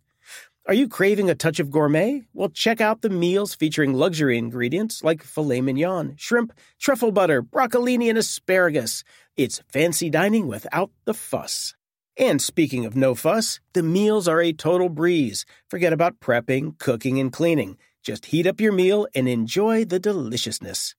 Are 0.67 0.73
you 0.73 0.89
craving 0.89 1.30
a 1.30 1.34
touch 1.36 1.62
of 1.62 1.71
gourmet? 1.71 2.23
Well, 2.34 2.49
check 2.49 2.82
out 2.82 3.01
the 3.01 3.10
meals 3.10 3.56
featuring 3.56 3.93
luxury 3.93 4.38
ingredients 4.38 5.01
like 5.01 5.23
filet 5.23 5.62
mignon, 5.62 6.15
shrimp, 6.17 6.51
truffle 6.77 7.13
butter, 7.13 7.41
broccolini, 7.41 8.10
and 8.10 8.17
asparagus. 8.17 9.06
It's 9.38 9.63
fancy 9.69 10.10
dining 10.10 10.45
without 10.45 10.91
the 11.06 11.13
fuss. 11.13 11.73
And 12.17 12.41
speaking 12.41 12.86
of 12.86 12.97
no 12.97 13.15
fuss, 13.15 13.62
the 13.71 13.82
meals 13.82 14.27
are 14.27 14.41
a 14.41 14.51
total 14.51 14.89
breeze. 14.89 15.45
Forget 15.69 15.93
about 15.93 16.19
prepping, 16.19 16.77
cooking, 16.80 17.17
and 17.17 17.32
cleaning. 17.32 17.77
Just 18.03 18.25
heat 18.25 18.45
up 18.45 18.60
your 18.60 18.73
meal 18.73 19.08
and 19.15 19.30
enjoy 19.30 19.86
the 19.86 19.99
deliciousness. 19.99 20.95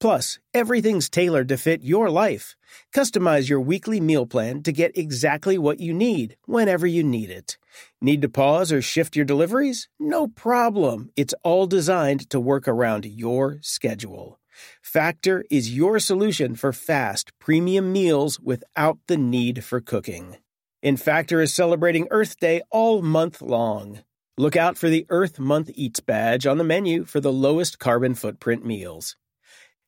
Plus, 0.00 0.38
everything's 0.54 1.08
tailored 1.08 1.48
to 1.48 1.56
fit 1.56 1.82
your 1.82 2.08
life. 2.08 2.54
Customize 2.94 3.48
your 3.48 3.60
weekly 3.60 4.00
meal 4.00 4.26
plan 4.26 4.62
to 4.62 4.72
get 4.72 4.96
exactly 4.96 5.58
what 5.58 5.80
you 5.80 5.92
need 5.92 6.36
whenever 6.46 6.86
you 6.86 7.02
need 7.02 7.30
it. 7.30 7.58
Need 8.00 8.22
to 8.22 8.28
pause 8.28 8.70
or 8.70 8.80
shift 8.80 9.16
your 9.16 9.24
deliveries? 9.24 9.88
No 9.98 10.28
problem. 10.28 11.10
It's 11.16 11.34
all 11.42 11.66
designed 11.66 12.30
to 12.30 12.38
work 12.38 12.68
around 12.68 13.06
your 13.06 13.58
schedule. 13.60 14.38
Factor 14.82 15.44
is 15.50 15.76
your 15.76 15.98
solution 15.98 16.54
for 16.54 16.72
fast, 16.72 17.32
premium 17.40 17.92
meals 17.92 18.38
without 18.38 18.98
the 19.08 19.16
need 19.16 19.64
for 19.64 19.80
cooking. 19.80 20.36
And 20.80 21.00
Factor 21.00 21.40
is 21.40 21.52
celebrating 21.52 22.06
Earth 22.10 22.38
Day 22.38 22.62
all 22.70 23.02
month 23.02 23.42
long. 23.42 24.00
Look 24.36 24.54
out 24.54 24.78
for 24.78 24.88
the 24.88 25.06
Earth 25.08 25.40
Month 25.40 25.70
Eats 25.74 25.98
badge 25.98 26.46
on 26.46 26.58
the 26.58 26.64
menu 26.64 27.04
for 27.04 27.18
the 27.18 27.32
lowest 27.32 27.80
carbon 27.80 28.14
footprint 28.14 28.64
meals. 28.64 29.16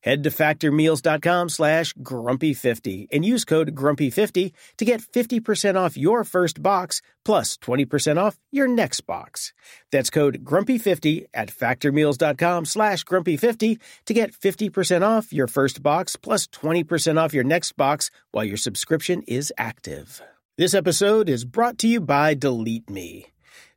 Head 0.01 0.23
to 0.23 0.29
factormeals.com 0.29 1.49
slash 1.49 1.93
grumpy50 1.95 3.07
and 3.11 3.23
use 3.23 3.45
code 3.45 3.75
grumpy50 3.75 4.51
to 4.77 4.85
get 4.85 5.01
50% 5.01 5.75
off 5.75 5.97
your 5.97 6.23
first 6.23 6.61
box 6.61 7.01
plus 7.23 7.57
20% 7.57 8.17
off 8.17 8.39
your 8.51 8.67
next 8.67 9.01
box. 9.01 9.53
That's 9.91 10.09
code 10.09 10.43
grumpy50 10.43 11.27
at 11.33 11.49
factormeals.com 11.49 12.65
slash 12.65 13.05
grumpy50 13.05 13.79
to 14.05 14.13
get 14.13 14.31
50% 14.31 15.03
off 15.03 15.31
your 15.31 15.47
first 15.47 15.83
box 15.83 16.15
plus 16.15 16.47
20% 16.47 17.19
off 17.19 17.33
your 17.33 17.43
next 17.43 17.73
box 17.73 18.09
while 18.31 18.45
your 18.45 18.57
subscription 18.57 19.21
is 19.27 19.53
active. 19.57 20.21
This 20.57 20.73
episode 20.73 21.29
is 21.29 21.45
brought 21.45 21.77
to 21.79 21.87
you 21.87 22.01
by 22.01 22.33
Delete 22.33 22.89
Me. 22.89 23.27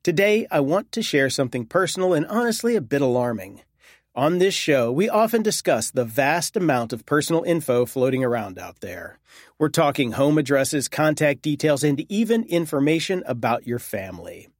Today, 0.03 0.47
I 0.51 0.61
want 0.61 0.93
to 0.93 1.03
share 1.03 1.31
something 1.31 1.65
personal 1.65 2.13
and 2.13 2.27
honestly 2.27 2.77
a 2.77 2.83
bit 2.83 3.01
alarming. 3.01 3.63
On 4.17 4.39
this 4.39 4.55
show, 4.55 4.93
we 4.93 5.09
often 5.09 5.43
discuss 5.43 5.91
the 5.91 6.05
vast 6.05 6.57
amount 6.57 6.93
of 6.93 7.05
personal 7.05 7.43
info 7.43 7.85
floating 7.85 8.23
around 8.23 8.61
out 8.61 8.79
there. 8.79 9.19
We're 9.59 9.71
talking 9.71 10.13
home 10.13 10.39
addresses, 10.39 10.87
contact 10.87 11.43
details, 11.43 11.83
and 11.83 12.01
even 12.09 12.45
information 12.45 13.25
about 13.27 13.67
your 13.67 13.81
family. 13.81 14.51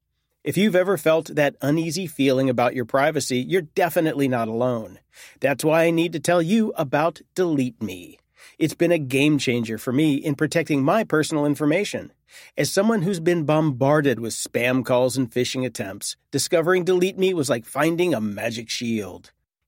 If 0.43 0.57
you've 0.57 0.75
ever 0.75 0.97
felt 0.97 1.37
that 1.37 1.55
uneasy 1.63 2.09
feeling 2.09 2.51
about 2.51 2.75
your 2.75 2.85
privacy, 2.85 3.39
you're 3.39 3.63
definitely 3.63 4.27
not 4.27 4.49
alone. 4.49 4.99
That's 5.39 5.63
why 5.63 5.85
I 5.85 5.93
need 5.93 6.15
to 6.15 6.21
tell 6.21 6.43
you 6.43 6.73
about 6.75 7.21
Delete 7.37 7.81
Me. 7.81 8.19
It's 8.59 8.75
been 8.75 8.91
a 8.91 8.99
game 8.99 9.39
changer 9.39 9.79
for 9.79 9.93
me 9.93 10.17
in 10.17 10.35
protecting 10.35 10.83
my 10.83 11.05
personal 11.05 11.47
information. 11.47 12.11
As 12.59 12.73
someone 12.73 13.03
who's 13.03 13.21
been 13.21 13.45
bombarded 13.45 14.19
with 14.19 14.33
spam 14.33 14.85
calls 14.85 15.17
and 15.17 15.31
phishing 15.31 15.65
attempts, 15.65 16.17
discovering 16.33 16.83
Delete 16.83 17.19
Me 17.19 17.33
was 17.33 17.49
like 17.49 17.65
finding 17.65 18.15
a 18.15 18.21
magic 18.21 18.69
shield. 18.69 19.31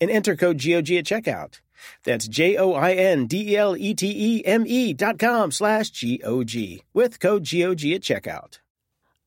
and 0.00 0.10
enter 0.10 0.36
code 0.36 0.58
GOG 0.58 0.90
at 0.92 1.04
checkout. 1.04 1.60
That's 2.04 2.28
J-O-I-N-D-E-L-E-T-E-M-E 2.28 4.94
dot 4.94 5.18
com 5.18 5.50
slash 5.50 5.90
G-O-G 5.90 6.82
with 6.92 7.20
code 7.20 7.44
G-O-G 7.44 7.94
at 7.94 8.02
checkout. 8.02 8.58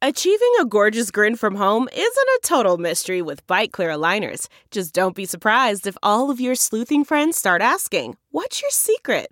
Achieving 0.03 0.51
a 0.59 0.65
gorgeous 0.65 1.11
grin 1.11 1.35
from 1.35 1.55
home 1.55 1.87
isn't 1.93 2.03
a 2.03 2.39
total 2.41 2.79
mystery 2.79 3.21
with 3.21 3.45
Byte 3.45 3.71
clear 3.71 3.91
aligners. 3.91 4.47
Just 4.71 4.95
don't 4.95 5.15
be 5.15 5.25
surprised 5.25 5.85
if 5.85 5.95
all 6.01 6.31
of 6.31 6.41
your 6.41 6.55
sleuthing 6.55 7.05
friends 7.05 7.37
start 7.37 7.61
asking, 7.61 8.17
what's 8.31 8.63
your 8.63 8.71
secret? 8.71 9.31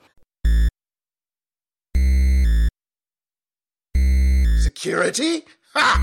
Security? 4.81 5.45
Ha! 5.75 6.01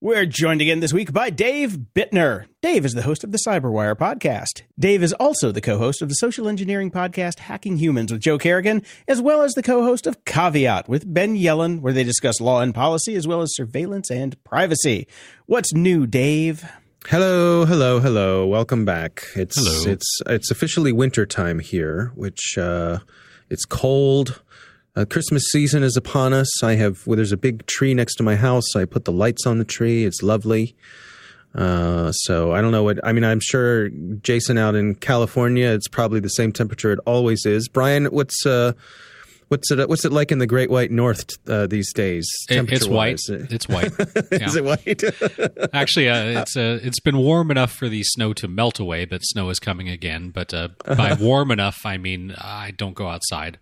We're 0.00 0.24
joined 0.24 0.60
again 0.60 0.78
this 0.78 0.92
week 0.92 1.12
by 1.12 1.30
Dave 1.30 1.78
Bittner. 1.96 2.46
Dave 2.62 2.84
is 2.84 2.94
the 2.94 3.02
host 3.02 3.24
of 3.24 3.32
the 3.32 3.40
Cyberwire 3.44 3.96
podcast. 3.96 4.62
Dave 4.78 5.02
is 5.02 5.12
also 5.14 5.50
the 5.50 5.60
co 5.60 5.78
host 5.78 6.02
of 6.02 6.08
the 6.08 6.14
social 6.14 6.46
engineering 6.46 6.92
podcast 6.92 7.40
Hacking 7.40 7.78
Humans 7.78 8.12
with 8.12 8.20
Joe 8.20 8.38
Carrigan, 8.38 8.84
as 9.08 9.20
well 9.20 9.42
as 9.42 9.54
the 9.54 9.64
co 9.64 9.82
host 9.82 10.06
of 10.06 10.24
Caveat 10.24 10.88
with 10.88 11.12
Ben 11.12 11.34
Yelin, 11.34 11.80
where 11.80 11.92
they 11.92 12.04
discuss 12.04 12.40
law 12.40 12.60
and 12.60 12.72
policy 12.72 13.16
as 13.16 13.26
well 13.26 13.40
as 13.42 13.56
surveillance 13.56 14.08
and 14.08 14.40
privacy. 14.44 15.08
What's 15.46 15.74
new, 15.74 16.06
Dave? 16.06 16.70
Hello, 17.08 17.64
hello, 17.64 17.98
hello. 17.98 18.46
Welcome 18.46 18.84
back. 18.84 19.24
It's 19.34 19.58
Hello. 19.58 19.92
it's 19.92 20.20
it's 20.26 20.52
officially 20.52 20.92
winter 20.92 21.26
time 21.26 21.58
here, 21.58 22.12
which 22.14 22.56
uh 22.56 23.00
it's 23.50 23.64
cold. 23.64 24.40
Uh, 24.96 25.04
Christmas 25.04 25.42
season 25.52 25.82
is 25.82 25.96
upon 25.96 26.32
us. 26.32 26.62
I 26.62 26.74
have 26.76 27.06
well, 27.06 27.16
there's 27.16 27.32
a 27.32 27.36
big 27.36 27.66
tree 27.66 27.94
next 27.94 28.14
to 28.16 28.22
my 28.22 28.34
house. 28.36 28.74
I 28.74 28.84
put 28.86 29.04
the 29.04 29.12
lights 29.12 29.46
on 29.46 29.58
the 29.58 29.64
tree. 29.64 30.04
It's 30.04 30.22
lovely. 30.22 30.74
Uh, 31.54 32.12
so 32.12 32.52
I 32.52 32.60
don't 32.60 32.72
know 32.72 32.82
what 32.82 32.98
I 33.04 33.12
mean. 33.12 33.24
I'm 33.24 33.40
sure 33.40 33.88
Jason 33.88 34.58
out 34.58 34.74
in 34.74 34.94
California, 34.94 35.68
it's 35.68 35.88
probably 35.88 36.20
the 36.20 36.28
same 36.28 36.52
temperature 36.52 36.92
it 36.92 36.98
always 37.06 37.46
is. 37.46 37.66
Brian, 37.68 38.06
what's 38.06 38.44
uh, 38.44 38.72
what's 39.48 39.70
it 39.70 39.88
what's 39.88 40.04
it 40.04 40.12
like 40.12 40.30
in 40.30 40.38
the 40.38 40.46
Great 40.46 40.68
White 40.68 40.90
North 40.90 41.24
uh, 41.48 41.66
these 41.66 41.90
days? 41.94 42.28
It- 42.50 42.70
it's 42.72 42.86
white. 42.88 43.20
It's 43.28 43.68
white. 43.68 43.92
Is 44.32 44.54
it 44.56 44.64
white? 44.64 45.02
Actually, 45.72 46.10
uh, 46.10 46.42
it's 46.42 46.56
uh, 46.58 46.78
it's 46.82 47.00
been 47.00 47.16
warm 47.16 47.50
enough 47.50 47.72
for 47.72 47.88
the 47.88 48.02
snow 48.02 48.34
to 48.34 48.48
melt 48.48 48.78
away, 48.78 49.06
but 49.06 49.20
snow 49.22 49.48
is 49.48 49.58
coming 49.58 49.88
again. 49.88 50.30
But 50.30 50.52
uh, 50.52 50.68
by 50.84 51.14
warm 51.18 51.50
enough, 51.50 51.78
I 51.86 51.96
mean 51.96 52.34
I 52.36 52.72
don't 52.72 52.94
go 52.94 53.08
outside. 53.08 53.58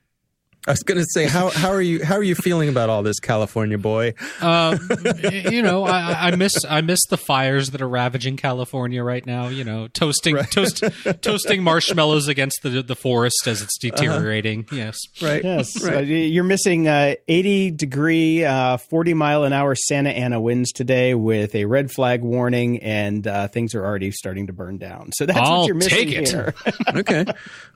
I 0.67 0.71
was 0.71 0.83
going 0.83 0.99
to 0.99 1.05
say 1.11 1.27
how 1.27 1.51
how 1.51 1.69
are 1.71 1.83
you 1.83 2.03
how 2.05 2.15
are 2.15 2.23
you 2.23 2.35
feeling 2.35 2.71
about 2.71 2.89
all 2.89 3.03
this, 3.03 3.21
California 3.21 3.77
boy? 3.77 4.15
Um, 4.41 4.79
y- 5.05 5.45
you 5.51 5.61
know, 5.61 5.85
I, 5.85 6.29
I 6.29 6.37
miss 6.37 6.55
I 6.69 6.81
miss 6.81 7.01
the 7.11 7.19
fires 7.19 7.71
that 7.73 7.83
are 7.83 7.89
ravaging 7.89 8.39
California 8.39 9.03
right 9.05 9.25
now. 9.27 9.49
You 9.49 9.65
know, 9.65 9.89
toasting 9.89 10.37
toast 10.45 10.83
toasting 11.21 11.63
marshmallows 11.63 12.29
against 12.29 12.61
the 12.63 12.83
the 12.83 12.97
forest 12.97 13.47
as 13.47 13.61
it's 13.61 13.77
deteriorating. 13.79 14.67
Yes, 14.73 14.97
Right. 15.21 15.45
Yes, 15.45 15.83
Right. 15.83 15.97
uh, 15.97 16.01
you're 16.01 16.45
missing 16.45 16.89
uh, 16.89 17.17
80 17.29 17.71
degree, 17.73 18.45
uh, 18.45 18.79
40 18.79 19.13
mile 19.15 19.45
an 19.45 19.53
hour 19.53 19.75
Santa 19.75 20.11
Ana 20.11 20.41
winds 20.41 20.73
today 20.73 21.15
with 21.15 21.55
a 21.55 21.67
red 21.67 21.91
flag 21.93 22.23
warning, 22.23 22.79
and 22.83 23.27
uh, 23.27 23.49
things 23.49 23.75
are 23.75 23.85
already 23.85 24.11
starting 24.13 24.47
to 24.47 24.55
burn 24.55 24.79
down. 24.79 25.11
So 25.13 25.27
that's 25.27 25.39
I'll 25.39 25.59
what 25.61 25.67
you're 25.67 25.77
missing 25.77 25.99
take 26.09 26.13
it. 26.13 26.29
here. 26.31 26.55
okay. 26.97 27.27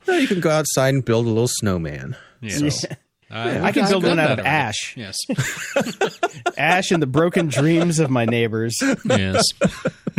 Well, 0.07 0.19
you 0.21 0.27
can 0.27 0.41
go 0.41 0.49
outside 0.51 0.95
and 0.95 1.05
build 1.05 1.27
a 1.27 1.29
little 1.29 1.49
snowman. 1.49 2.17
Yeah. 2.41 2.69
So. 2.69 2.89
Uh, 3.31 3.45
yes. 3.53 3.63
I 3.65 3.73
can 3.73 3.89
build 3.89 4.05
one 4.05 4.19
out 4.19 4.31
of 4.31 4.39
already. 4.39 4.49
ash, 4.49 4.95
Yes, 4.97 5.17
ash 6.57 6.91
and 6.91 7.03
the 7.03 7.07
broken 7.07 7.49
dreams 7.49 7.99
of 7.99 8.09
my 8.11 8.25
neighbors. 8.25 8.77
yes. 9.05 9.43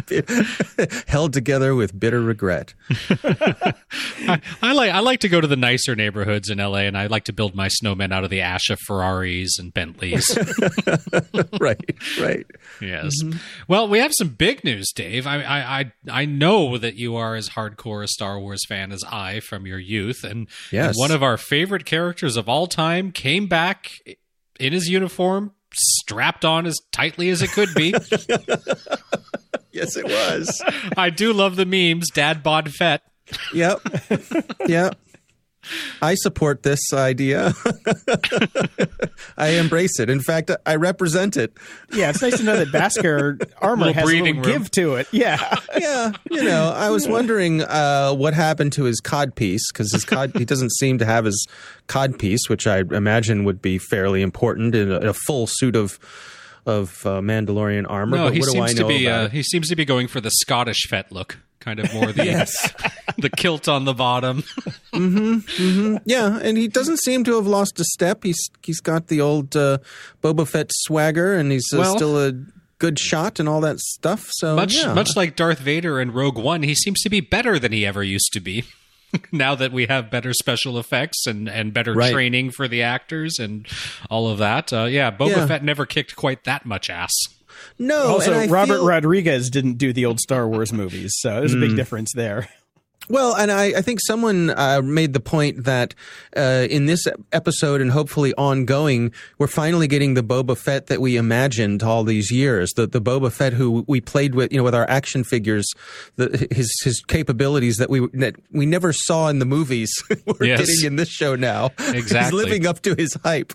Held 1.08 1.34
together 1.34 1.76
with 1.76 1.98
bitter 2.00 2.22
regret. 2.22 2.74
I, 3.10 4.42
I 4.62 4.74
like 4.74 4.92
I 4.92 5.00
like 5.00 5.20
to 5.22 5.30
go 5.30 5.40
to 5.42 5.48
the 5.48 5.56
nicer 5.56 5.96
neighborhoods 5.96 6.50
in 6.50 6.58
LA, 6.60 6.80
and 6.80 6.98
I 6.98 7.08
like 7.08 7.26
to 7.26 7.34
build 7.34 7.56
my 7.56 7.68
snowmen 7.68 8.12
out 8.12 8.24
of 8.24 8.30
the 8.30 8.42
ash 8.42 8.70
of 8.70 8.80
Ferraris 8.88 9.58
and 9.60 9.74
Bentleys. 9.74 10.26
right. 11.60 11.80
Right. 12.20 12.46
yes. 12.82 13.12
Mm-hmm. 13.24 13.38
Well, 13.68 13.88
we 13.88 14.00
have 14.00 14.12
some 14.18 14.30
big 14.30 14.64
news, 14.64 14.92
Dave. 14.96 15.28
I, 15.28 15.42
I 15.44 15.80
I 15.80 15.92
I 16.12 16.26
know 16.26 16.78
that 16.78 16.96
you 16.96 17.16
are 17.16 17.36
as 17.36 17.50
hardcore 17.50 18.04
a 18.04 18.08
Star 18.08 18.40
Wars 18.40 18.62
fan 18.68 18.92
as 18.92 19.04
I 19.10 19.40
from 19.42 19.66
your 19.68 19.80
youth, 19.80 20.24
and, 20.24 20.48
Yes. 20.72 20.90
and 20.90 20.96
one 20.98 21.12
of 21.12 21.22
our 21.24 21.38
favorite 21.38 21.86
characters 21.86 22.36
of 22.38 22.48
all 22.50 22.68
time 22.68 22.99
came 23.12 23.48
back 23.48 23.92
in 24.60 24.74
his 24.74 24.88
uniform, 24.88 25.52
strapped 25.74 26.46
on 26.46 26.66
as 26.66 26.76
tightly 26.92 27.30
as 27.30 27.42
it 27.42 27.52
could 27.52 27.74
be. 27.74 27.94
Yes, 29.72 29.96
it 29.96 30.06
was. 30.06 30.64
I 30.98 31.10
do 31.10 31.32
love 31.32 31.56
the 31.56 31.66
memes. 31.66 32.10
Dad 32.10 32.44
bod 32.44 32.72
Fett. 32.74 33.02
yep. 33.54 33.80
Yep. 34.68 34.98
I 36.02 36.16
support 36.16 36.64
this 36.64 36.80
idea. 36.94 37.54
I 39.38 39.50
embrace 39.50 40.00
it. 40.00 40.10
In 40.10 40.22
fact, 40.22 40.52
I 40.66 40.76
represent 40.76 41.38
it. 41.38 41.54
Yeah, 41.92 42.10
it's 42.10 42.22
nice 42.22 42.38
to 42.38 42.44
know 42.44 42.64
that 42.64 42.70
Beskar 42.70 43.42
armor 43.62 43.88
Little 43.88 43.94
has 43.94 44.04
a 44.04 44.08
breathing 44.08 44.38
little 44.38 44.52
give 44.52 44.72
to 44.72 44.96
it. 44.96 45.08
Yeah. 45.12 45.56
Yeah, 45.80 46.12
you 46.30 46.44
know, 46.44 46.74
I 46.76 46.90
was 46.90 47.08
wondering 47.08 47.62
uh, 47.62 48.14
what 48.14 48.34
happened 48.34 48.74
to 48.74 48.84
his 48.84 49.00
cod 49.00 49.36
piece 49.36 49.72
because 49.72 49.94
his 49.94 50.04
cod 50.04 50.32
he 50.36 50.44
doesn't 50.44 50.72
seem 50.74 50.98
to 50.98 51.06
have 51.06 51.24
his 51.24 51.48
cod 51.88 52.20
piece, 52.20 52.50
which 52.50 52.68
I 52.68 52.80
imagine 52.80 53.46
would 53.46 53.62
be 53.62 53.78
fairly 53.78 54.22
important 54.22 54.76
in 54.76 54.92
a, 54.92 54.98
in 54.98 55.08
a 55.08 55.14
full 55.14 55.48
suit 55.48 55.78
of 55.78 55.98
of 56.66 57.06
uh, 57.06 57.22
Mandalorian 57.22 57.86
armor. 57.90 58.18
No, 58.18 58.24
but 58.26 58.34
he 58.34 58.40
what 58.40 58.52
do 58.52 58.62
I 58.62 58.68
seems 58.68 58.80
to 58.80 58.88
be 58.88 59.08
uh, 59.08 59.30
he 59.30 59.44
seems 59.44 59.70
to 59.70 59.76
be 59.76 59.86
going 59.86 60.08
for 60.08 60.20
the 60.20 60.32
Scottish 60.32 60.88
Fett 60.90 61.12
look, 61.12 61.38
kind 61.60 61.80
of 61.80 61.94
more 61.94 62.12
the 62.12 62.94
the 63.18 63.30
kilt 63.30 63.68
on 63.68 63.86
the 63.86 63.94
bottom. 63.94 64.44
Yeah, 66.06 66.40
and 66.42 66.58
he 66.58 66.68
doesn't 66.68 67.00
seem 67.00 67.24
to 67.26 67.36
have 67.36 67.48
lost 67.48 67.80
a 67.80 67.84
step. 67.84 68.24
He's 68.24 68.50
he's 68.64 68.80
got 68.82 69.08
the 69.08 69.22
old 69.22 69.56
uh, 69.56 69.80
Boba 70.24 70.48
Fett 70.48 70.72
swagger, 70.74 71.34
and 71.36 71.52
he's 71.52 71.68
uh, 71.74 71.78
Well- 71.80 71.96
still 71.96 72.18
a 72.28 72.34
good 72.80 72.98
shot 72.98 73.40
and 73.40 73.50
all 73.50 73.60
that 73.62 73.78
stuff. 73.80 74.28
So 74.32 74.56
Much 74.56 74.76
yeah. 74.76 74.94
much 74.94 75.16
like 75.16 75.36
Darth 75.36 75.60
Vader 75.60 76.00
in 76.00 76.12
Rogue 76.12 76.38
One, 76.38 76.64
he 76.64 76.74
seems 76.76 77.02
to 77.02 77.10
be 77.10 77.20
better 77.20 77.60
than 77.60 77.72
he 77.74 77.86
ever 77.86 78.04
used 78.04 78.32
to 78.34 78.40
be. 78.40 78.64
now 79.32 79.56
that 79.56 79.72
we 79.74 79.88
have 79.88 80.10
better 80.12 80.32
special 80.34 80.78
effects 80.80 81.26
and, 81.28 81.50
and 81.50 81.74
better 81.74 81.94
Right. 81.94 82.14
training 82.14 82.52
for 82.52 82.68
the 82.68 82.84
actors 82.84 83.38
and 83.40 83.68
all 84.10 84.30
of 84.30 84.38
that, 84.38 84.72
uh, 84.72 84.84
yeah, 84.86 85.10
Boba 85.12 85.30
Yeah. 85.36 85.48
Fett 85.48 85.64
never 85.64 85.86
kicked 85.86 86.16
quite 86.16 86.44
that 86.46 86.66
much 86.66 86.90
ass. 86.90 87.12
No. 87.80 88.08
also, 88.08 88.34
and 88.34 88.42
I 88.42 88.48
Robert 88.48 88.76
feel- 88.76 88.86
Rodriguez 88.86 89.50
didn't 89.50 89.78
do 89.78 89.94
the 89.94 90.06
old 90.06 90.20
Star 90.20 90.48
Wars 90.48 90.72
movies, 90.72 91.16
so 91.18 91.40
there's 91.40 91.54
a 91.54 91.60
big 91.60 91.72
hmm. 91.72 91.76
difference 91.78 92.14
there. 92.14 92.48
Well, 93.10 93.36
and 93.36 93.52
I, 93.52 93.66
I 93.78 93.82
think 93.82 94.00
someone 94.06 94.52
uh, 94.52 94.82
made 94.84 95.14
the 95.14 95.20
point 95.20 95.64
that 95.64 95.96
uh, 96.38 96.68
in 96.70 96.86
this 96.86 97.08
episode 97.32 97.82
and 97.82 97.90
hopefully 97.92 98.34
ongoing, 98.36 99.12
we're 99.40 99.48
finally 99.48 99.88
getting 99.88 100.14
the 100.14 100.22
Boba 100.24 100.56
Fett 100.58 100.88
that 100.88 101.02
we 101.02 101.18
imagined 101.18 101.82
all 101.82 102.04
these 102.04 102.32
years. 102.32 102.72
The 102.74 102.86
the 102.88 103.02
Boba 103.02 103.32
Fett 103.32 103.54
who 103.54 103.84
we 103.88 104.00
played 104.00 104.36
with, 104.36 104.52
you 104.52 104.60
know, 104.60 104.64
with 104.64 104.76
our 104.76 104.88
action 104.90 105.24
figures, 105.24 105.68
the, 106.18 106.48
his 106.52 106.72
his 106.84 107.02
capabilities 107.08 107.78
that 107.78 107.90
we 107.90 108.08
that 108.14 108.36
we 108.52 108.66
never 108.66 108.94
saw 108.94 109.28
in 109.28 109.40
the 109.40 109.46
movies. 109.46 109.92
we're 110.26 110.46
Yes. 110.46 110.60
getting 110.60 110.86
in 110.86 110.96
this 110.96 111.10
show 111.10 111.36
now. 111.36 111.72
Exactly. 111.80 112.20
He's 112.20 112.32
living 112.46 112.66
up 112.68 112.82
to 112.84 112.96
his 112.96 113.16
hype. 113.24 113.54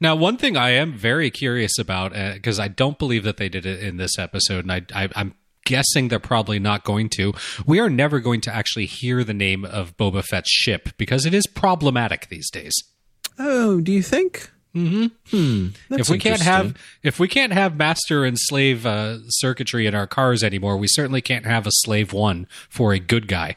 Now, 0.00 0.16
one 0.16 0.36
thing 0.36 0.56
I 0.56 0.70
am 0.70 0.92
very 0.92 1.30
curious 1.30 1.78
about, 1.78 2.12
because 2.34 2.58
I 2.58 2.68
don't 2.68 2.98
believe 2.98 3.24
that 3.24 3.36
they 3.36 3.48
did 3.48 3.66
it 3.66 3.80
in 3.82 3.96
this 3.98 4.18
episode, 4.18 4.64
and 4.64 4.72
I, 4.72 4.82
I, 4.94 5.08
I'm 5.14 5.34
guessing 5.64 6.08
they're 6.08 6.18
probably 6.18 6.58
not 6.58 6.84
going 6.84 7.08
to. 7.10 7.32
We 7.66 7.80
are 7.80 7.90
never 7.90 8.20
going 8.20 8.40
to 8.42 8.54
actually 8.54 8.86
hear 8.86 9.24
the 9.24 9.34
name 9.34 9.64
of 9.64 9.96
Boba 9.96 10.24
Fett's 10.24 10.50
ship 10.50 10.90
because 10.96 11.26
it 11.26 11.34
is 11.34 11.46
problematic 11.46 12.28
these 12.28 12.50
days. 12.50 12.74
Oh, 13.38 13.80
do 13.80 13.92
you 13.92 14.02
think? 14.02 14.50
Mm-hmm. 14.74 15.06
Hmm. 15.30 15.68
if 15.94 16.08
we 16.08 16.18
can't 16.18 16.40
have 16.40 16.76
if 17.04 17.20
we 17.20 17.28
can't 17.28 17.52
have 17.52 17.76
master 17.76 18.24
and 18.24 18.36
slave 18.36 18.84
uh, 18.84 19.18
circuitry 19.28 19.86
in 19.86 19.94
our 19.94 20.08
cars 20.08 20.42
anymore, 20.42 20.76
we 20.76 20.88
certainly 20.88 21.20
can't 21.20 21.46
have 21.46 21.64
a 21.66 21.70
slave 21.72 22.12
one 22.12 22.48
for 22.68 22.92
a 22.92 22.98
good 22.98 23.28
guy. 23.28 23.56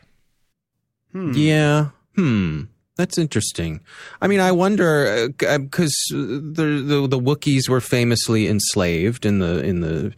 Yeah. 1.13 1.89
Hmm. 2.15 2.63
That's 2.97 3.19
interesting. 3.19 3.79
I 4.21 4.27
mean, 4.27 4.39
I 4.39 4.51
wonder 4.51 5.29
because 5.29 5.95
the, 6.10 6.83
the 6.83 7.07
the 7.07 7.19
Wookiees 7.19 7.69
were 7.69 7.79
famously 7.79 8.47
enslaved 8.47 9.23
in 9.23 9.38
the 9.38 9.63
in 9.63 9.81
the, 9.81 10.13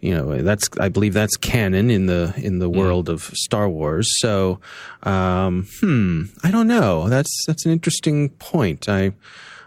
you 0.00 0.14
know, 0.14 0.40
that's 0.40 0.70
I 0.78 0.88
believe 0.88 1.14
that's 1.14 1.36
canon 1.36 1.90
in 1.90 2.06
the 2.06 2.32
in 2.36 2.60
the 2.60 2.70
world 2.70 3.08
of 3.08 3.22
Star 3.34 3.68
Wars. 3.68 4.08
So, 4.20 4.60
um, 5.02 5.66
hmm, 5.80 6.24
I 6.44 6.52
don't 6.52 6.68
know. 6.68 7.08
That's 7.08 7.44
that's 7.46 7.66
an 7.66 7.72
interesting 7.72 8.30
point. 8.30 8.88
I. 8.88 9.12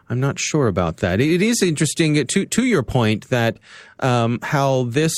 I'm 0.07 0.19
not 0.19 0.37
sure 0.37 0.67
about 0.67 0.97
that. 0.97 1.19
It 1.19 1.41
is 1.41 1.63
interesting 1.63 2.27
to 2.27 2.45
to 2.45 2.63
your 2.63 2.83
point 2.83 3.29
that 3.29 3.57
um, 4.01 4.37
how 4.43 4.83
this 4.83 5.15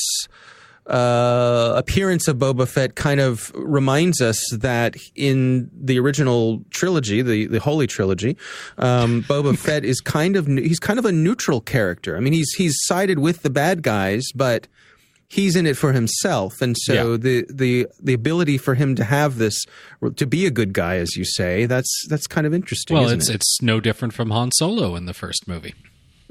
uh, 0.89 1.73
appearance 1.76 2.28
of 2.28 2.38
Boba 2.38 2.67
Fett 2.67 2.95
kind 2.95 3.19
of 3.19 3.52
reminds 3.56 4.21
us 4.21 4.41
that 4.54 4.95
in 5.15 5.69
the 5.73 6.00
original 6.00 6.63
trilogy, 6.69 7.21
the 7.21 7.45
the 7.47 7.60
Holy 7.60 7.88
Trilogy, 7.88 8.38
um, 8.78 9.23
Boba 9.23 9.58
Fett 9.65 9.84
is 9.84 10.00
kind 10.00 10.36
of 10.36 10.47
he's 10.47 10.80
kind 10.80 10.97
of 11.00 11.06
a 11.06 11.12
neutral 11.12 11.62
character. 11.62 12.15
I 12.17 12.19
mean, 12.19 12.34
he's 12.34 12.52
he's 12.58 12.76
sided 12.86 13.19
with 13.19 13.41
the 13.43 13.50
bad 13.50 13.84
guys, 13.84 14.26
but 14.34 14.67
he's 15.30 15.58
in 15.58 15.65
it 15.65 15.76
for 15.76 15.91
himself, 15.91 16.62
and 16.62 16.78
so 16.80 16.93
Yeah. 16.93 17.17
the 17.17 17.45
the 17.54 17.88
the 18.02 18.13
ability 18.13 18.58
for 18.58 18.76
him 18.76 18.95
to 18.95 19.04
have 19.04 19.38
this 19.38 19.65
to 20.15 20.26
be 20.26 20.45
a 20.45 20.52
good 20.52 20.71
guy, 20.73 20.95
as 20.97 21.15
you 21.17 21.26
say, 21.26 21.65
that's 21.65 22.06
that's 22.10 22.28
kind 22.28 22.47
of 22.47 22.54
interesting. 22.54 22.95
Well, 22.95 23.08
isn't 23.08 23.19
it's 23.19 23.30
it? 23.30 23.36
it's 23.36 23.62
no 23.62 23.80
different 23.82 24.13
from 24.13 24.30
Han 24.32 24.52
Solo 24.54 24.95
in 24.95 25.06
the 25.06 25.13
first 25.13 25.47
movie. 25.50 25.73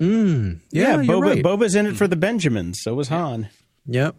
Mm, 0.01 0.61
Yeah, 0.73 0.97
yeah, 0.97 1.01
you're 1.03 1.17
Boba, 1.23 1.23
right. 1.23 1.43
Boba's 1.45 1.75
in 1.75 1.87
it 1.87 1.97
for 1.97 2.07
the 2.07 2.17
Benjamins. 2.17 2.79
So 2.83 2.95
was 2.95 3.09
Han. 3.09 3.49
Yep. 3.87 4.17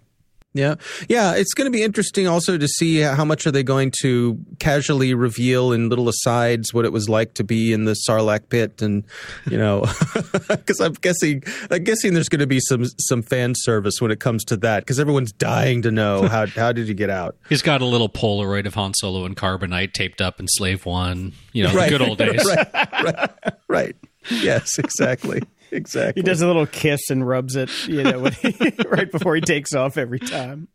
Yeah. 0.58 0.76
Yeah. 1.08 1.36
It's 1.36 1.54
going 1.54 1.72
to 1.72 1.78
be 1.78 1.84
interesting 1.84 2.28
also 2.28 2.58
to 2.58 2.67
see 2.67 3.00
how 3.00 3.24
much 3.24 3.46
are 3.46 3.52
they 3.52 3.62
going 3.63 3.91
to 4.02 4.38
casually 4.60 5.14
reveal 5.14 5.72
in 5.72 5.88
little 5.89 6.10
asides 6.10 6.74
what 6.74 6.84
it 6.84 6.91
was 6.91 7.08
like 7.08 7.36
to 7.36 7.43
be 7.43 7.72
in 7.74 7.86
the 7.86 7.95
Sarlacc 8.08 8.49
pit. 8.49 8.82
And, 8.82 9.03
you 9.49 9.58
know, 9.58 9.82
because 10.49 10.80
I'm 10.82 10.93
guessing, 10.93 11.43
I'm 11.70 11.84
guessing 11.84 12.14
there's 12.16 12.30
going 12.30 12.39
to 12.39 12.47
be 12.47 12.60
some, 12.60 12.86
some 12.99 13.22
fan 13.22 13.53
service 13.55 14.01
when 14.01 14.10
it 14.12 14.20
comes 14.20 14.43
to 14.45 14.58
that 14.58 14.80
because 14.82 14.99
everyone's 14.99 15.32
dying 15.32 15.84
to 15.84 15.91
know 15.91 16.28
how, 16.28 16.45
how 16.55 16.72
did 16.72 16.88
you 16.88 16.93
get 16.95 17.10
out? 17.12 17.38
He's 17.49 17.62
got 17.62 17.82
a 17.82 17.86
little 17.86 18.10
Polaroid 18.10 18.66
of 18.66 18.74
Han 18.74 18.93
Solo 18.95 19.26
and 19.26 19.38
Carbonite 19.38 19.93
taped 19.93 20.22
up 20.22 20.39
in 20.39 20.47
Slave 20.47 20.86
One. 20.86 21.34
You 21.53 21.64
know, 21.66 21.74
Right. 21.74 21.91
the 21.91 21.97
good 21.99 22.08
old 22.10 22.18
days. 22.20 22.43
right. 22.45 22.74
Right. 23.03 23.30
Right. 23.68 23.95
Yes, 24.32 24.78
exactly. 24.80 25.41
Exactly. 25.72 26.22
He 26.22 26.26
does 26.26 26.41
a 26.41 26.47
little 26.47 26.65
kiss 26.65 27.09
and 27.09 27.28
rubs 27.28 27.55
it, 27.55 27.70
you 27.88 28.03
know, 28.03 28.20
when 28.20 28.32
he, 28.34 28.55
right 28.88 29.11
before 29.11 29.36
he 29.36 29.41
takes 29.41 29.74
off 29.74 29.97
every 29.97 30.20
time. 30.20 30.68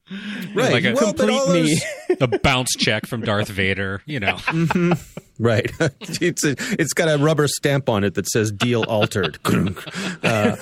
right. 0.54 0.72
like 0.72 0.84
a 0.84 0.92
well, 0.92 1.12
complete 1.12 1.48
me. 1.48 1.80
those- 2.08 2.20
A 2.20 2.38
bounce 2.38 2.76
check 2.76 3.06
from 3.06 3.22
Darth 3.22 3.48
Vader. 3.48 4.02
You 4.06 4.20
know, 4.20 4.38
Right. 5.38 5.72
it's 6.20 6.44
a, 6.44 6.54
it's 6.78 6.92
got 6.92 7.08
a 7.08 7.16
rubber 7.22 7.48
stamp 7.48 7.88
on 7.88 8.04
it 8.04 8.14
that 8.14 8.28
says 8.28 8.52
"deal 8.52 8.82
altered." 8.84 9.38
uh, 10.22 10.56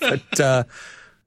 but 0.00 0.40
uh, 0.40 0.64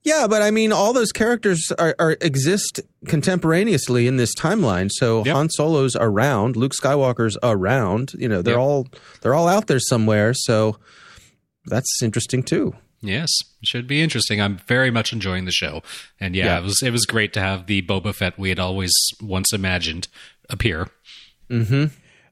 yeah, 0.03 0.27
but 0.27 0.41
I 0.41 0.51
mean, 0.51 0.71
all 0.71 0.93
those 0.93 1.11
characters 1.11 1.71
are, 1.77 1.95
are 1.99 2.17
exist 2.21 2.81
contemporaneously 3.07 4.07
in 4.07 4.17
this 4.17 4.33
timeline. 4.35 4.89
So 4.91 5.23
Yep. 5.25 5.35
Han 5.35 5.49
Solo's 5.49 5.95
around, 5.95 6.55
Luke 6.55 6.73
Skywalker's 6.73 7.37
around. 7.43 8.13
You 8.17 8.27
know, 8.29 8.41
they're 8.41 8.53
Yep. 8.55 8.61
all 8.61 8.87
they're 9.21 9.35
all 9.35 9.47
out 9.47 9.67
there 9.67 9.79
somewhere. 9.79 10.33
So 10.33 10.77
that's 11.65 12.01
interesting 12.01 12.43
too. 12.43 12.75
Yes, 13.01 13.29
should 13.63 13.87
be 13.87 14.01
interesting. 14.01 14.41
I'm 14.41 14.57
very 14.67 14.91
much 14.91 15.13
enjoying 15.13 15.45
the 15.45 15.51
show, 15.51 15.81
and 16.19 16.35
yeah, 16.35 16.45
Yeah. 16.45 16.57
it 16.59 16.63
was 16.63 16.81
it 16.83 16.91
was 16.91 17.05
great 17.05 17.31
to 17.33 17.39
have 17.39 17.65
the 17.67 17.81
Boba 17.81 18.13
Fett 18.13 18.37
we 18.37 18.49
had 18.49 18.59
always 18.59 18.91
once 19.21 19.53
imagined 19.53 20.07
appear. 20.49 20.89
Mm-hmm. 21.49 21.85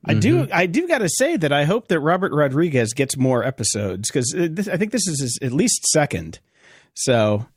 I 0.05 0.13
do. 0.13 0.43
Mm-hmm. 0.43 0.53
I 0.53 0.65
do 0.65 0.88
got 0.88 0.99
to 0.99 1.09
say 1.09 1.38
that 1.38 1.51
I 1.53 1.63
hope 1.63 1.88
that 1.88 1.99
Robert 1.99 2.32
Rodriguez 2.34 2.93
gets 2.93 3.17
more 3.17 3.43
episodes 3.43 4.09
because 4.09 4.34
uh, 4.38 4.49
I 4.71 4.78
think 4.78 4.91
this 4.91 5.07
is 5.07 5.21
his 5.21 5.39
at 5.41 5.53
least 5.53 5.86
second. 5.88 6.39
So 6.95 7.47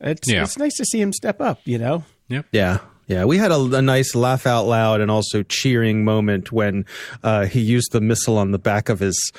it's 0.00 0.30
Yeah. 0.30 0.42
it's 0.42 0.58
nice 0.58 0.76
to 0.76 0.84
see 0.84 1.00
him 1.00 1.12
step 1.12 1.40
up. 1.40 1.60
You 1.64 1.78
know. 1.78 2.04
Yep. 2.28 2.46
Yeah. 2.52 2.78
Yeah, 3.08 3.24
we 3.24 3.36
had 3.36 3.50
a, 3.50 3.60
a 3.60 3.82
nice 3.82 4.14
laugh 4.14 4.46
out 4.46 4.62
loud 4.64 5.00
and 5.00 5.10
also 5.10 5.42
cheering 5.42 6.04
moment 6.04 6.52
when 6.52 6.86
uh, 7.24 7.44
he 7.46 7.60
used 7.60 7.90
the 7.92 8.00
missile 8.00 8.38
on 8.38 8.52
the 8.52 8.60
back 8.60 8.88
of 8.88 9.00
his 9.00 9.32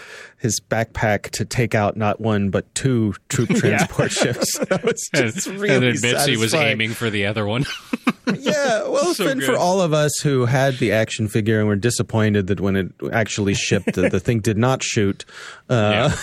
his 0.44 0.60
backpack 0.60 1.32
to 1.32 1.44
take 1.46 1.74
out 1.74 1.98
not 1.98 2.22
one 2.22 2.50
but 2.52 2.74
two 2.76 3.16
troop 3.30 3.50
transport 3.56 4.12
ships. 4.22 4.60
That 4.70 4.84
was 4.84 5.10
just 5.16 5.48
and 5.48 5.60
really 5.60 5.88
admits 5.90 6.26
he 6.26 6.38
was 6.38 6.54
aiming 6.54 6.92
for 6.92 7.10
the 7.10 7.26
other 7.26 7.48
one. 7.48 7.66
Yeah, 8.40 8.88
well, 8.88 9.14
So 9.14 9.28
and 9.28 9.44
for 9.44 9.56
all 9.58 9.82
of 9.82 9.94
us 9.94 10.12
who 10.22 10.46
had 10.46 10.78
the 10.78 10.92
action 10.92 11.28
figure 11.28 11.60
and 11.60 11.68
were 11.68 11.76
disappointed 11.76 12.48
that 12.48 12.60
when 12.60 12.76
it 12.76 12.92
actually 13.12 13.54
shipped, 13.54 13.94
the, 13.94 14.10
the 14.10 14.20
thing 14.20 14.40
did 14.40 14.58
not 14.58 14.82
shoot. 14.84 15.26
Uh, 15.70 16.16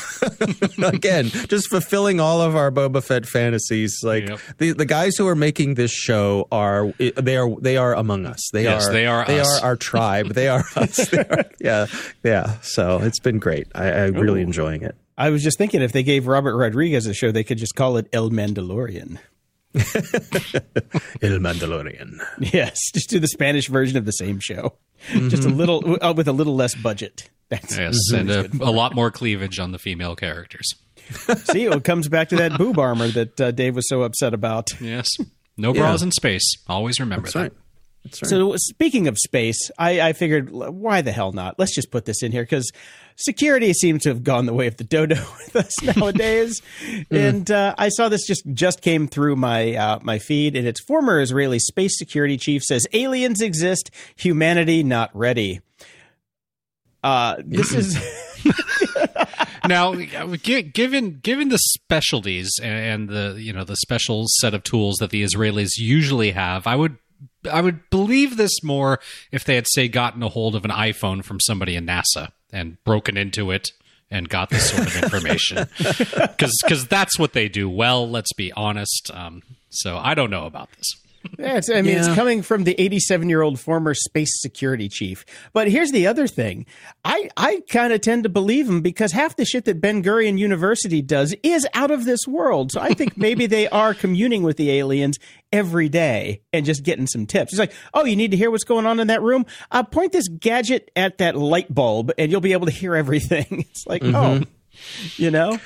again, 0.83 1.27
just 1.49 1.69
fulfilling 1.69 2.21
all 2.21 2.41
of 2.41 2.57
our 2.57 2.71
Boba 2.71 3.03
Fett 3.03 3.27
fantasies. 3.27 3.99
Like 4.03 4.29
Yep. 4.29 4.41
the 4.59 4.73
the 4.73 4.85
guys 4.87 5.17
who 5.17 5.27
are 5.29 5.35
making 5.35 5.75
this 5.75 5.91
show 5.93 6.47
are 6.53 6.93
they 6.99 7.37
are 7.37 7.51
they 7.61 7.77
are 7.77 7.95
among 7.95 8.27
us. 8.27 8.49
They 8.53 8.65
Yes, 8.65 8.89
are 8.89 8.93
they 8.93 9.07
are 9.07 9.25
they 9.27 9.41
us. 9.41 9.61
are 9.61 9.67
our 9.69 9.77
tribe. 9.77 10.29
They 10.35 10.49
are 10.49 10.65
us. 10.77 11.09
They 11.09 11.19
are- 11.19 11.45
yeah, 11.61 11.87
yeah. 12.25 12.55
So 12.63 13.01
it's 13.03 13.19
been 13.21 13.39
great. 13.39 13.67
I, 13.75 14.10
I'm 14.17 14.23
really 14.23 14.43
enjoying 14.43 14.83
it. 14.83 14.97
I 15.17 15.31
was 15.31 15.43
just 15.43 15.59
thinking 15.59 15.83
if 15.83 15.93
they 15.93 16.03
gave 16.03 16.27
Robert 16.27 16.57
Rodriguez 16.57 17.07
a 17.07 17.15
show, 17.15 17.31
they 17.31 17.45
could 17.45 17.59
just 17.59 17.75
call 17.75 17.97
it 17.97 18.09
El 18.13 18.31
Mandalorian. 18.31 19.19
Il 19.75 21.39
Mandalorian. 21.39 22.19
Yes, 22.53 22.79
just 22.93 23.11
do 23.11 23.21
the 23.21 23.29
Spanish 23.29 23.69
version 23.69 23.97
of 23.97 24.05
the 24.05 24.13
same 24.13 24.41
show, 24.41 24.75
just 25.13 25.45
a 25.45 25.49
little 25.49 25.99
uh, 26.03 26.13
with 26.13 26.27
a 26.27 26.33
little 26.33 26.57
less 26.57 26.75
budget. 26.75 27.31
That's 27.51 27.79
yes, 27.79 27.97
and 28.13 28.31
a, 28.31 28.49
a 28.61 28.71
lot 28.71 28.95
more 28.95 29.11
cleavage 29.11 29.59
on 29.59 29.73
the 29.73 29.79
female 29.79 30.17
characters. 30.17 30.75
see, 31.45 31.67
it 31.67 31.85
comes 31.85 32.09
back 32.09 32.31
to 32.31 32.37
that 32.37 32.57
boob 32.59 32.79
armor 32.79 33.09
that 33.09 33.41
uh, 33.41 33.51
Dave 33.53 33.77
was 33.77 33.89
so 33.89 34.03
upset 34.03 34.35
about. 34.35 34.81
Yes, 34.81 35.09
no 35.57 35.73
bras 35.73 36.03
in 36.03 36.11
space. 36.13 36.57
Always 36.67 36.99
remember 36.99 37.27
That's 37.27 37.35
that. 37.35 37.41
right. 37.41 37.53
That's 38.05 38.23
right. 38.23 38.31
So 38.31 38.55
speaking 38.57 39.09
of 39.09 39.19
space, 39.19 39.71
I, 39.79 40.01
I 40.01 40.13
figured 40.15 40.51
why 40.51 41.03
the 41.03 41.13
hell 41.13 41.33
not? 41.33 41.59
Let's 41.59 41.75
just 41.75 41.91
put 41.91 42.07
this 42.07 42.23
in 42.23 42.33
here 42.33 42.43
because 42.43 42.71
security 43.21 43.73
seems 43.73 44.03
to 44.03 44.09
have 44.09 44.25
gone 44.25 44.47
the 44.47 44.55
way 44.55 44.67
of 44.67 44.77
the 44.77 44.85
dodo 44.85 45.15
with 45.39 45.57
us 45.57 45.83
nowadays. 45.83 46.61
And 47.11 47.51
uh, 47.51 47.75
I 47.77 47.89
saw 47.89 48.09
this 48.09 48.27
just 48.27 48.45
just 48.53 48.83
came 48.83 49.07
through 49.07 49.37
my 49.37 49.75
uh, 49.75 49.99
my 50.03 50.19
feed, 50.19 50.57
and 50.57 50.67
its 50.67 50.81
former 50.81 51.21
Israeli 51.21 51.59
space 51.59 51.99
security 51.99 52.37
chief 52.37 52.63
says 52.63 52.87
aliens 52.93 53.41
exist, 53.41 53.91
humanity 54.17 54.83
not 54.83 55.11
ready. 55.15 55.61
Uh, 57.03 57.37
this 57.45 57.73
is 57.73 57.97
now, 59.69 59.95
given 59.95 61.19
given 61.21 61.49
the 61.49 61.59
specialties 61.59 62.51
and 62.63 63.09
the 63.09 63.37
you 63.39 63.53
know 63.53 63.65
the 63.65 63.77
special 63.77 64.25
set 64.41 64.55
of 64.55 64.63
tools 64.63 64.97
that 64.97 65.11
the 65.11 65.23
Israelis 65.23 65.71
usually 65.77 66.33
have, 66.33 66.67
I 66.67 66.77
would 66.77 66.97
I 67.51 67.61
would 67.61 67.89
believe 67.91 68.37
this 68.37 68.63
more 68.63 69.01
if 69.33 69.45
they 69.45 69.55
had 69.55 69.67
say 69.69 69.89
gotten 69.89 70.23
a 70.23 70.29
hold 70.29 70.55
of 70.55 70.65
an 70.65 70.71
iPhone 70.71 71.25
from 71.25 71.41
somebody 71.41 71.77
in 71.77 71.87
NASA 71.87 72.31
and 72.53 72.83
broken 72.85 73.17
into 73.17 73.51
it 73.51 73.69
and 74.11 74.29
got 74.29 74.51
this 74.51 74.71
sort 74.71 74.87
of 74.89 75.03
information 75.03 75.69
because 75.79 76.53
because 76.63 76.87
that's 76.89 77.19
what 77.19 77.33
they 77.33 77.49
do 77.49 77.69
well. 77.69 78.09
Let's 78.09 78.33
be 78.33 78.53
honest. 78.53 79.11
Um, 79.13 79.43
so 79.71 79.99
I 79.99 80.15
don't 80.15 80.31
know 80.31 80.47
about 80.47 80.71
this. 80.73 80.87
Yeah, 81.39 81.57
it's, 81.59 81.69
I 81.71 81.83
mean, 81.83 81.99
it's 81.99 82.09
coming 82.15 82.41
from 82.43 82.65
the 82.65 82.75
87 82.81 83.29
year 83.29 83.43
old 83.43 83.61
former 83.61 83.93
space 83.95 84.41
security 84.41 84.89
chief. 84.89 85.25
But 85.53 85.69
here's 85.71 85.91
the 85.93 86.07
other 86.07 86.27
thing 86.27 86.65
I, 87.05 87.29
I 87.37 87.61
kind 87.71 87.93
of 87.93 88.01
tend 88.01 88.23
to 88.25 88.29
believe 88.29 88.69
him 88.69 88.81
because 88.81 89.13
half 89.13 89.37
the 89.37 89.45
shit 89.45 89.65
that 89.67 89.81
Ben 89.81 90.03
Gurion 90.03 90.39
University 90.39 91.03
does 91.03 91.35
is 91.43 91.67
out 91.75 91.91
of 91.91 92.05
this 92.05 92.21
world. 92.27 92.73
So 92.73 92.81
I 92.81 92.95
think 92.95 93.17
maybe 93.19 93.47
they 93.47 93.69
are 93.71 93.93
communing 93.95 94.43
with 94.43 94.57
the 94.57 94.71
aliens 94.71 95.19
every 95.53 95.89
day 95.89 96.43
and 96.53 96.65
just 96.65 96.85
getting 96.85 97.07
some 97.07 97.27
tips. 97.27 97.53
It's 97.53 97.59
like, 97.61 97.73
oh, 97.93 98.05
you 98.05 98.17
need 98.17 98.31
to 98.31 98.37
hear 98.37 98.51
what's 98.51 98.65
going 98.65 98.87
on 98.87 98.99
in 99.01 99.09
that 99.09 99.23
room? 99.23 99.45
Uh, 99.71 99.83
point 99.83 100.13
this 100.13 100.29
gadget 100.29 100.91
at 100.97 101.19
that 101.19 101.37
light 101.37 101.73
bulb 101.75 102.13
and 102.19 102.31
you'll 102.31 102.41
be 102.41 102.53
able 102.53 102.67
to 102.67 102.73
hear 102.73 102.95
everything. 102.95 103.47
It's 103.71 103.87
like, 103.87 104.03
oh, 104.05 104.43
you 105.17 105.31
know? 105.31 105.59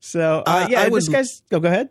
So, 0.00 0.42
uh, 0.46 0.64
Uh, 0.64 0.68
yeah, 0.70 0.80
I 0.80 0.84
this 0.90 1.08
would- 1.08 1.12
guy's, 1.12 1.42
oh, 1.52 1.60
go 1.60 1.68
ahead. 1.68 1.90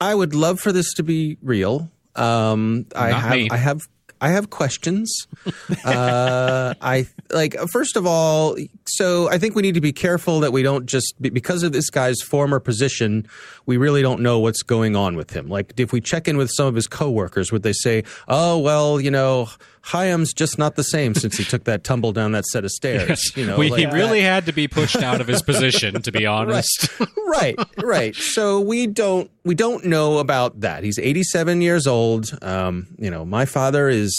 I 0.00 0.14
would 0.16 0.34
love 0.34 0.58
for 0.58 0.72
this 0.72 0.94
to 0.94 1.04
be 1.04 1.38
real. 1.42 1.88
Um, 2.14 2.86
I 2.94 3.10
Not 3.10 3.20
have, 3.22 3.32
me. 3.32 3.48
I 3.50 3.56
have, 3.56 3.80
I 4.20 4.28
have 4.28 4.50
questions. 4.50 5.26
uh, 5.84 6.74
I 6.80 7.06
like 7.30 7.56
first 7.70 7.96
of 7.96 8.06
all, 8.06 8.56
so 8.86 9.28
I 9.28 9.38
think 9.38 9.56
we 9.56 9.62
need 9.62 9.74
to 9.74 9.80
be 9.80 9.92
careful 9.92 10.40
that 10.40 10.52
we 10.52 10.62
don't 10.62 10.86
just 10.86 11.14
because 11.20 11.62
of 11.64 11.72
this 11.72 11.90
guy's 11.90 12.22
former 12.22 12.60
position, 12.60 13.26
we 13.66 13.76
really 13.78 14.00
don't 14.00 14.20
know 14.20 14.38
what's 14.38 14.62
going 14.62 14.94
on 14.94 15.16
with 15.16 15.30
him. 15.30 15.48
Like 15.48 15.72
if 15.76 15.92
we 15.92 16.00
check 16.00 16.28
in 16.28 16.36
with 16.36 16.50
some 16.50 16.66
of 16.66 16.74
his 16.74 16.86
coworkers, 16.86 17.50
would 17.50 17.64
they 17.64 17.72
say, 17.72 18.04
"Oh, 18.28 18.58
well, 18.58 19.00
you 19.00 19.10
know, 19.10 19.48
Chaim's 19.84 20.32
just 20.32 20.58
not 20.58 20.76
the 20.76 20.84
same 20.84 21.14
since 21.14 21.36
he 21.36 21.44
took 21.44 21.64
that 21.64 21.82
tumble 21.84 22.12
down 22.12 22.32
that 22.32 22.44
set 22.46 22.64
of 22.64 22.70
stairs." 22.70 23.20
You 23.36 23.46
know, 23.46 23.56
we, 23.58 23.70
like 23.70 23.78
he 23.80 23.84
that. 23.86 23.94
really 23.94 24.20
had 24.20 24.46
to 24.46 24.52
be 24.52 24.68
pushed 24.68 25.02
out 25.02 25.20
of 25.20 25.26
his 25.26 25.42
position, 25.42 26.00
to 26.02 26.12
be 26.12 26.26
honest. 26.38 26.88
right 27.26 27.58
right 27.82 28.14
so 28.14 28.60
we 28.60 28.86
don't 28.86 29.30
we 29.44 29.54
don't 29.54 29.86
know 29.86 30.18
about 30.18 30.60
that 30.60 30.84
he's 30.84 30.98
87 30.98 31.62
years 31.62 31.86
old 31.86 32.36
um 32.42 32.88
you 32.98 33.10
know 33.10 33.24
my 33.24 33.46
father 33.46 33.88
is 33.88 34.14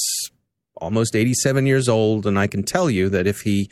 almost 0.78 1.16
87 1.16 1.68
years 1.68 1.88
old 1.88 2.26
and 2.26 2.40
i 2.40 2.48
can 2.48 2.64
tell 2.64 2.90
you 2.90 3.10
that 3.10 3.28
if 3.28 3.42
he 3.42 3.70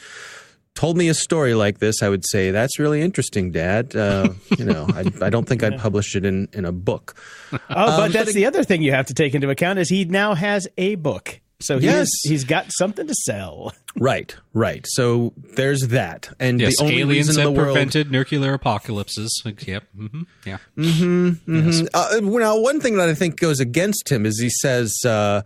told 0.75 0.95
me 0.95 1.09
a 1.09 1.13
story 1.15 1.55
like 1.55 1.79
this 1.79 2.03
i 2.03 2.07
would 2.09 2.23
say 2.25 2.51
that's 2.51 2.77
really 2.77 3.01
interesting 3.01 3.51
dad 3.51 3.95
uh, 3.95 4.29
you 4.59 4.63
know 4.65 4.85
I, 4.93 5.11
I 5.25 5.29
don't 5.31 5.47
think 5.47 5.63
i'd 5.63 5.79
publish 5.87 6.15
it 6.15 6.23
in 6.23 6.47
in 6.53 6.63
a 6.65 6.71
book 6.71 7.15
Oh, 7.51 7.57
but 7.69 7.99
Um, 8.05 8.11
that's 8.11 8.25
but 8.29 8.35
the 8.35 8.45
other 8.45 8.63
thing 8.63 8.81
you 8.83 8.91
have 8.91 9.07
to 9.07 9.13
take 9.13 9.33
into 9.33 9.49
account 9.49 9.79
is 9.79 9.89
he 9.89 10.05
now 10.05 10.35
has 10.35 10.69
a 10.77 10.95
book. 10.95 11.40
So 11.61 11.75
he's, 11.75 11.83
Yes. 11.85 12.07
he's 12.23 12.43
got 12.43 12.67
something 12.77 13.07
to 13.07 13.13
sell. 13.25 13.73
right 13.97 14.33
right 14.53 14.85
so 14.87 15.33
there's 15.57 15.81
that 15.89 16.29
and 16.39 16.61
Yes, 16.61 16.77
the 16.77 16.83
only 16.85 17.01
aliens 17.01 17.27
reason 17.27 17.41
in 17.41 17.45
have 17.45 17.53
the 17.53 17.59
world 17.61 17.73
prevented 17.75 18.09
nuclear 18.09 18.53
apocalypses. 18.53 19.43
Yep. 19.45 19.83
hmm 19.95 20.21
Yeah. 20.45 20.57
Mhm. 20.77 21.87
Uh, 21.93 22.19
now, 22.21 22.57
one 22.57 22.79
thing 22.79 22.95
that 22.97 23.09
I 23.09 23.13
think 23.13 23.37
goes 23.39 23.59
against 23.59 24.09
him 24.09 24.25
is 24.25 24.39
he 24.39 24.49
says 24.49 24.93
uh, 25.05 25.41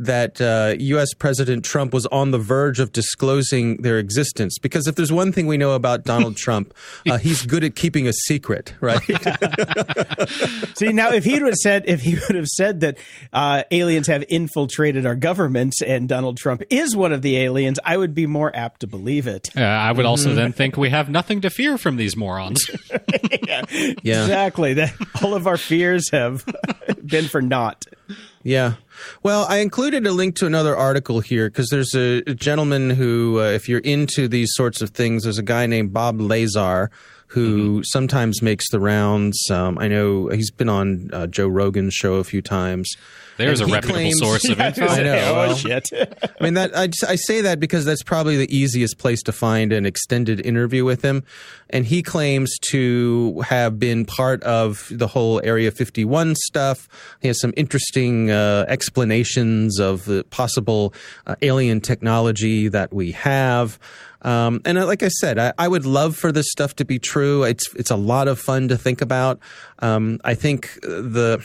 that 0.00 0.40
uh, 0.40 0.74
U.S. 0.78 1.12
President 1.14 1.62
Trump 1.64 1.92
was 1.92 2.06
on 2.06 2.30
the 2.30 2.38
verge 2.38 2.80
of 2.80 2.90
disclosing 2.90 3.82
their 3.82 3.98
existence. 3.98 4.58
Because 4.58 4.86
if 4.86 4.96
there's 4.96 5.12
one 5.12 5.30
thing 5.30 5.46
we 5.46 5.58
know 5.58 5.72
about 5.72 6.04
Donald 6.04 6.36
Trump, 6.38 6.74
uh, 7.08 7.18
he's 7.18 7.44
good 7.44 7.62
at 7.62 7.76
keeping 7.76 8.08
a 8.08 8.12
secret, 8.12 8.74
right? 8.80 9.00
See, 10.76 10.92
now 10.92 11.12
if 11.12 11.24
he 11.24 11.34
would 11.34 11.42
have 11.42 11.54
said 11.54 11.84
if 11.86 12.00
he 12.00 12.14
would 12.14 12.34
have 12.34 12.46
said 12.46 12.80
that 12.80 12.98
uh, 13.32 13.62
aliens 13.70 14.06
have 14.06 14.24
infiltrated 14.28 15.04
our 15.04 15.14
government 15.14 15.74
and 15.86 16.08
Donald 16.08 16.38
Trump 16.38 16.62
is 16.70 16.96
one 16.96 17.12
of 17.12 17.20
the 17.20 17.36
aliens, 17.36 17.78
I 17.84 17.96
would 17.96 18.14
be 18.14 18.26
more 18.26 18.54
apt 18.56 18.80
to 18.80 18.86
believe 18.86 19.26
it. 19.26 19.50
Uh, 19.54 19.60
I 19.60 19.92
would 19.92 20.06
also 20.06 20.34
then 20.34 20.52
think 20.52 20.78
we 20.78 20.88
have 20.88 21.10
nothing 21.10 21.42
to 21.42 21.50
fear 21.50 21.76
from 21.76 21.96
these 21.96 22.16
morons. 22.16 22.70
yeah, 23.42 23.64
Exactly. 23.68 24.74
That 24.74 24.94
all 25.22 25.34
of 25.34 25.46
our 25.46 25.58
fears 25.58 26.10
have 26.10 26.44
been 27.06 27.26
for 27.26 27.42
naught. 27.42 27.86
yeah. 28.42 28.74
Well, 29.22 29.46
I 29.48 29.58
included 29.58 30.06
a 30.06 30.12
link 30.12 30.36
to 30.36 30.46
another 30.46 30.76
article 30.76 31.20
here 31.20 31.48
because 31.48 31.68
there's 31.70 31.94
a, 31.94 32.22
a 32.26 32.34
gentleman 32.34 32.90
who, 32.90 33.40
uh, 33.40 33.44
if 33.44 33.68
you're 33.68 33.80
into 33.80 34.28
these 34.28 34.50
sorts 34.54 34.82
of 34.82 34.90
things, 34.90 35.24
there's 35.24 35.38
a 35.38 35.42
guy 35.42 35.66
named 35.66 35.92
Bob 35.92 36.20
Lazar 36.20 36.90
who 37.28 37.82
sometimes 37.84 38.42
makes 38.42 38.68
the 38.70 38.80
rounds. 38.80 39.38
Um, 39.50 39.78
I 39.78 39.86
know 39.86 40.28
he's 40.28 40.50
been 40.50 40.68
on 40.68 41.10
uh, 41.12 41.28
Joe 41.28 41.46
Rogan's 41.46 41.94
show 41.94 42.14
a 42.14 42.24
few 42.24 42.42
times. 42.42 42.90
There's 43.40 43.60
a 43.60 43.64
And 43.64 43.70
he 43.70 43.74
reputable 43.74 44.00
claims- 44.00 44.18
source 44.20 44.48
of 44.48 44.60
info. 44.60 44.86
I 44.86 45.02
know, 45.02 45.18
oh 45.18 45.34
well. 45.34 45.54
shit. 45.56 45.88
I 45.92 46.42
mean 46.44 46.54
that 46.54 46.76
I, 46.76 46.86
just- 46.86 47.04
I 47.04 47.16
say 47.16 47.40
that 47.40 47.58
because 47.60 47.84
that's 47.84 48.02
probably 48.02 48.36
the 48.36 48.54
easiest 48.56 48.98
place 48.98 49.22
to 49.24 49.32
find 49.32 49.72
an 49.72 49.84
extended 49.86 50.44
interview 50.46 50.84
with 50.84 51.02
him, 51.02 51.24
and 51.70 51.84
he 51.86 52.02
claims 52.02 52.56
to 52.70 53.40
have 53.48 53.78
been 53.78 54.04
part 54.04 54.42
of 54.44 54.86
the 54.90 55.06
whole 55.08 55.40
Area 55.44 55.70
51 55.70 56.34
stuff. 56.36 56.88
He 57.20 57.28
has 57.28 57.40
some 57.40 57.52
interesting 57.56 58.30
uh, 58.30 58.64
explanations 58.68 59.80
of 59.80 60.04
the 60.04 60.24
possible 60.30 60.92
uh, 61.26 61.34
alien 61.42 61.80
technology 61.80 62.68
that 62.68 62.92
we 62.92 63.12
have. 63.12 63.78
Um, 64.22 64.60
and 64.66 64.76
uh, 64.76 64.84
like 64.86 65.02
I 65.02 65.08
said, 65.08 65.38
I, 65.38 65.54
I 65.56 65.66
would 65.66 65.86
love 65.86 66.14
for 66.14 66.30
this 66.30 66.46
stuff 66.50 66.76
to 66.76 66.84
be 66.84 66.98
true. 66.98 67.44
It's 67.44 67.74
it's 67.74 67.90
a 67.90 67.96
lot 67.96 68.28
of 68.28 68.38
fun 68.38 68.68
to 68.68 68.76
think 68.76 69.00
about. 69.00 69.38
Um, 69.78 70.20
I 70.24 70.34
think 70.34 70.74
the 70.82 71.38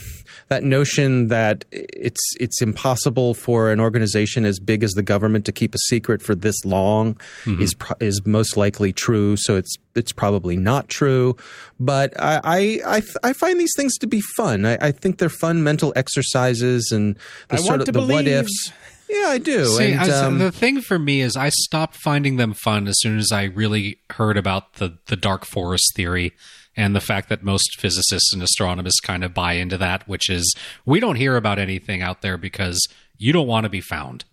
that 0.48 0.64
notion 0.64 1.28
that 1.30 1.66
it's 1.72 2.22
it's 2.40 2.62
impossible 2.62 3.34
for 3.34 3.72
an 3.72 3.80
organization 3.80 4.46
as 4.46 4.60
big 4.60 4.84
as 4.84 4.92
the 4.92 5.02
government 5.02 5.44
to 5.46 5.52
keep 5.52 5.74
a 5.74 5.80
secret 5.88 6.22
for 6.22 6.36
this 6.36 6.64
long 6.66 7.20
is 7.60 7.74
pro- 7.74 7.98
is 8.00 8.22
most 8.26 8.56
likely 8.56 8.94
true. 8.94 9.36
So 9.38 9.56
it's 9.56 9.76
it's 9.96 10.12
probably 10.12 10.56
not 10.58 10.88
true. 10.88 11.36
But 11.80 12.14
I 12.22 12.42
I, 12.44 12.98
I, 12.98 13.02
I 13.24 13.34
find 13.34 13.60
these 13.60 13.74
things 13.76 13.98
to 13.98 14.08
be 14.08 14.22
fun. 14.38 14.66
I, 14.66 14.78
I 14.82 14.92
think 14.92 15.18
they're 15.18 15.30
fun 15.30 15.64
mental 15.64 15.94
exercises 15.96 16.92
and 16.92 17.16
the 17.50 17.56
I 17.56 17.58
sort 17.58 17.80
of 17.82 17.86
to 17.88 17.92
the 17.92 18.02
what 18.06 18.28
ifs. 18.28 18.72
Yeah, 19.08 19.28
I 19.28 19.38
do. 19.38 19.66
See, 19.66 19.92
and, 19.92 20.02
I- 20.12 20.26
um, 20.26 20.40
the 20.40 20.52
thing 20.52 20.82
for 20.82 20.98
me 20.98 21.22
is 21.22 21.36
I 21.38 21.50
stopped 21.50 21.96
finding 21.96 22.38
them 22.38 22.54
fun 22.54 22.88
as 22.88 22.96
soon 23.00 23.20
as 23.20 23.32
I 23.32 23.44
really 23.46 24.00
heard 24.12 24.38
about 24.38 24.74
the 24.76 24.98
the 25.08 25.16
dark 25.16 25.46
forest 25.46 25.92
theory 25.96 26.34
and 26.78 26.96
the 26.96 27.02
fact 27.02 27.30
that 27.30 27.44
most 27.44 27.80
physicists 27.80 28.34
and 28.34 28.42
astronomers 28.44 28.96
kind 29.04 29.24
of 29.24 29.34
buy 29.34 29.54
into 29.54 29.78
that, 29.78 30.08
which 30.08 30.30
is 30.30 30.56
we 30.86 31.00
don't 31.00 31.16
hear 31.16 31.36
about 31.36 31.60
anything 31.60 32.02
out 32.02 32.22
there 32.22 32.38
because 32.38 32.86
you 33.18 33.32
don't 33.34 33.48
want 33.48 33.64
to 33.64 33.70
be 33.70 33.82
found. 33.82 34.26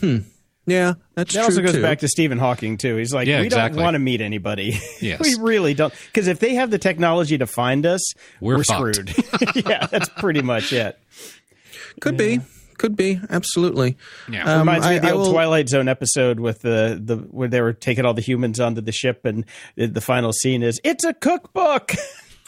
Hmm. 0.00 0.18
yeah, 0.66 0.94
that's 1.14 1.32
That 1.34 1.40
true 1.40 1.44
also 1.44 1.62
goes 1.62 1.72
too. 1.74 1.82
back 1.82 2.00
to 2.00 2.08
Stephen 2.08 2.38
Hawking 2.38 2.78
too. 2.78 2.96
He's 2.96 3.14
like, 3.14 3.28
Yeah, 3.28 3.40
we 3.40 3.46
exactly. 3.46 3.76
don't 3.76 3.84
want 3.84 3.94
to 3.94 4.00
meet 4.00 4.20
anybody. 4.20 4.78
Yes. 5.00 5.20
we 5.22 5.36
really 5.40 5.72
don't, 5.74 5.94
because 6.06 6.26
if 6.26 6.40
they 6.40 6.54
have 6.54 6.70
the 6.70 6.78
technology 6.78 7.38
to 7.38 7.46
find 7.46 7.86
us, 7.86 8.00
We're 8.40 8.56
we're, 8.56 8.64
screwed. 8.64 9.14
yeah, 9.54 9.86
that's 9.86 10.08
pretty 10.08 10.42
much 10.42 10.72
it. 10.72 10.98
Could 12.00 12.16
be. 12.16 12.40
Could 12.78 12.96
be. 12.96 13.20
Absolutely. 13.30 13.96
Yeah. 14.30 14.44
Um, 14.44 14.60
Reminds 14.60 14.86
me 14.86 14.96
of 14.96 15.02
the 15.02 15.08
I 15.08 15.12
old 15.12 15.26
will- 15.26 15.32
Twilight 15.32 15.68
Zone 15.68 15.88
episode 15.88 16.40
with 16.40 16.62
the 16.62 17.00
the 17.02 17.16
where 17.16 17.48
they 17.48 17.60
were 17.60 17.72
taking 17.72 18.04
all 18.04 18.14
the 18.14 18.20
humans 18.22 18.60
onto 18.60 18.80
the 18.80 18.92
ship, 18.92 19.24
and 19.24 19.44
the, 19.76 19.86
the 19.86 20.00
final 20.00 20.32
scene 20.32 20.62
is 20.62 20.80
it's 20.84 21.04
a 21.04 21.14
cookbook. 21.14 21.92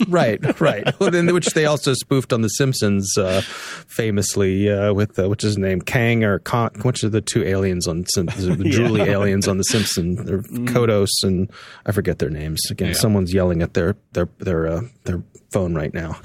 right, 0.09 0.61
right. 0.61 0.85
Well, 1.01 1.11
then, 1.11 1.33
which 1.33 1.49
they 1.49 1.67
also 1.67 1.95
spoofed 1.95 2.33
on 2.33 2.43
The 2.43 2.49
Simpsons, 2.49 3.17
uh, 3.19 3.41
famously 3.87 4.71
uh, 4.71 4.93
with 4.93 5.19
uh, 5.19 5.29
what's 5.29 5.43
his 5.45 5.57
name, 5.59 5.81
Kang 5.81 6.25
or 6.25 6.39
Con, 6.41 6.71
which 6.83 7.03
are 7.05 7.09
the 7.09 7.21
two 7.21 7.43
aliens 7.45 7.87
on 7.87 8.05
Sim- 8.15 8.27
the 8.37 8.69
Julie 8.71 9.03
aliens 9.03 9.49
on 9.49 9.59
The 9.59 9.65
Simpsons, 9.65 10.23
They're 10.25 10.43
Kodos 10.43 11.09
and 11.23 11.51
I 11.87 11.93
forget 11.93 12.19
their 12.19 12.31
names. 12.31 12.61
Again, 12.71 12.95
someone's 12.95 13.33
yelling 13.35 13.63
at 13.63 13.75
their 13.75 13.97
their 14.13 14.29
their 14.39 14.67
uh, 14.67 14.83
their 15.05 15.23
phone 15.51 15.75
right 15.75 15.95
now. 15.95 16.19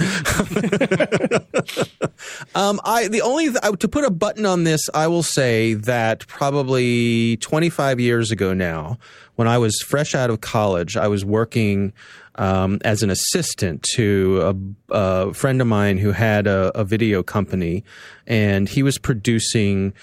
um, 2.56 2.80
I 2.84 3.08
the 3.08 3.22
only 3.24 3.46
th- 3.50 3.60
I- 3.64 3.72
to 3.72 3.88
put 3.88 4.04
a 4.06 4.12
button 4.12 4.46
on 4.46 4.64
this, 4.64 4.82
I 4.94 5.08
will 5.08 5.24
say 5.24 5.74
that 5.76 6.28
probably 6.28 7.38
25 7.38 8.00
years 8.00 8.32
ago 8.32 8.54
now, 8.54 8.98
when 9.36 9.48
I 9.48 9.58
was 9.58 9.80
fresh 9.82 10.14
out 10.16 10.30
of 10.30 10.42
college, 10.42 10.98
I 10.98 11.08
was 11.08 11.24
working 11.26 11.94
um, 12.42 12.80
as 12.84 13.04
an 13.04 13.12
assistant 13.12 13.84
to 13.94 14.42
a, 14.90 14.96
a 14.98 15.34
friend 15.34 15.62
of 15.62 15.68
mine 15.68 16.00
who 16.00 16.12
had 16.12 16.48
a, 16.48 16.78
a 16.78 16.84
video 16.84 17.22
company, 17.22 17.84
and 18.26 18.68
he 18.68 18.82
was 18.82 18.98
producing 18.98 19.94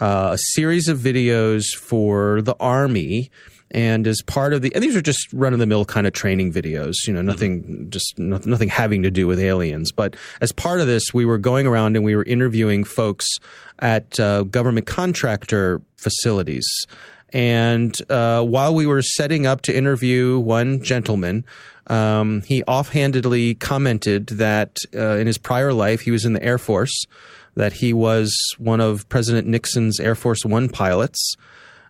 uh, 0.00 0.30
a 0.34 0.38
series 0.54 0.86
of 0.86 0.98
videos 0.98 1.64
for 1.76 2.40
the 2.42 2.54
army. 2.60 3.32
And 3.72 4.06
as 4.06 4.22
part 4.24 4.54
of 4.54 4.62
the, 4.62 4.72
and 4.74 4.82
these 4.82 4.96
are 4.96 5.02
just 5.02 5.30
run 5.32 5.52
of 5.52 5.58
the 5.58 5.66
mill 5.66 5.84
kind 5.84 6.06
of 6.06 6.12
training 6.12 6.52
videos, 6.52 6.94
you 7.06 7.12
know, 7.12 7.20
nothing, 7.20 7.90
just 7.90 8.16
no, 8.16 8.40
nothing 8.46 8.68
having 8.68 9.02
to 9.02 9.10
do 9.10 9.26
with 9.26 9.40
aliens. 9.40 9.90
But 9.90 10.14
as 10.40 10.52
part 10.52 10.80
of 10.80 10.86
this, 10.86 11.12
we 11.12 11.24
were 11.24 11.36
going 11.36 11.66
around 11.66 11.96
and 11.96 12.04
we 12.04 12.14
were 12.14 12.24
interviewing 12.24 12.84
folks 12.84 13.26
at 13.80 14.18
uh, 14.20 14.44
government 14.44 14.86
contractor 14.86 15.82
facilities. 15.96 16.66
And 17.30 18.00
uh, 18.10 18.42
while 18.42 18.74
we 18.74 18.86
were 18.86 19.02
setting 19.02 19.46
up 19.46 19.62
to 19.62 19.76
interview 19.76 20.38
one 20.38 20.82
gentleman, 20.82 21.44
um, 21.88 22.42
he 22.42 22.62
offhandedly 22.64 23.54
commented 23.54 24.26
that 24.28 24.76
uh, 24.94 25.16
in 25.16 25.26
his 25.26 25.38
prior 25.38 25.72
life 25.72 26.02
he 26.02 26.10
was 26.10 26.24
in 26.24 26.32
the 26.34 26.42
Air 26.42 26.58
Force, 26.58 27.04
that 27.54 27.74
he 27.74 27.92
was 27.92 28.34
one 28.58 28.80
of 28.80 29.08
President 29.08 29.46
Nixon's 29.46 29.98
Air 29.98 30.14
Force 30.14 30.44
One 30.44 30.68
pilots, 30.68 31.34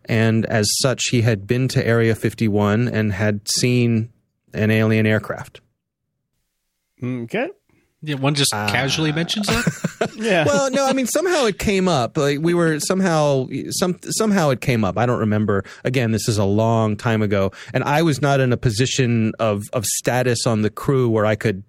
and 0.04 0.46
as 0.46 0.66
such 0.80 1.04
he 1.10 1.22
had 1.22 1.46
been 1.46 1.68
to 1.68 1.86
Area 1.86 2.14
51 2.14 2.88
and 2.88 3.12
had 3.12 3.48
seen 3.48 4.10
an 4.54 4.70
alien 4.70 5.06
aircraft. 5.06 5.60
Okay. 7.02 7.48
Yeah, 8.00 8.14
one 8.14 8.34
just 8.34 8.52
casually 8.52 9.12
mentions 9.12 9.46
that. 9.48 9.88
Yeah. 10.14 10.44
well, 10.46 10.70
no, 10.70 10.86
I 10.86 10.92
mean 10.92 11.06
somehow 11.06 11.44
it 11.46 11.58
came 11.58 11.86
up. 11.88 12.16
Like 12.16 12.38
we 12.40 12.52
were 12.54 12.80
somehow 12.80 13.46
some 13.70 13.98
somehow 14.02 14.50
it 14.50 14.60
came 14.60 14.84
up. 14.84 14.98
I 14.98 15.06
don't 15.06 15.18
remember. 15.18 15.64
Again, 15.84 16.10
this 16.12 16.28
is 16.28 16.38
a 16.38 16.44
long 16.44 16.96
time 16.96 17.22
ago, 17.22 17.52
and 17.72 17.84
I 17.84 18.02
was 18.02 18.20
not 18.20 18.40
in 18.40 18.52
a 18.52 18.56
position 18.56 19.32
of 19.38 19.64
of 19.72 19.84
status 19.84 20.46
on 20.46 20.62
the 20.62 20.70
crew 20.70 21.08
where 21.08 21.24
I 21.26 21.36
could 21.36 21.62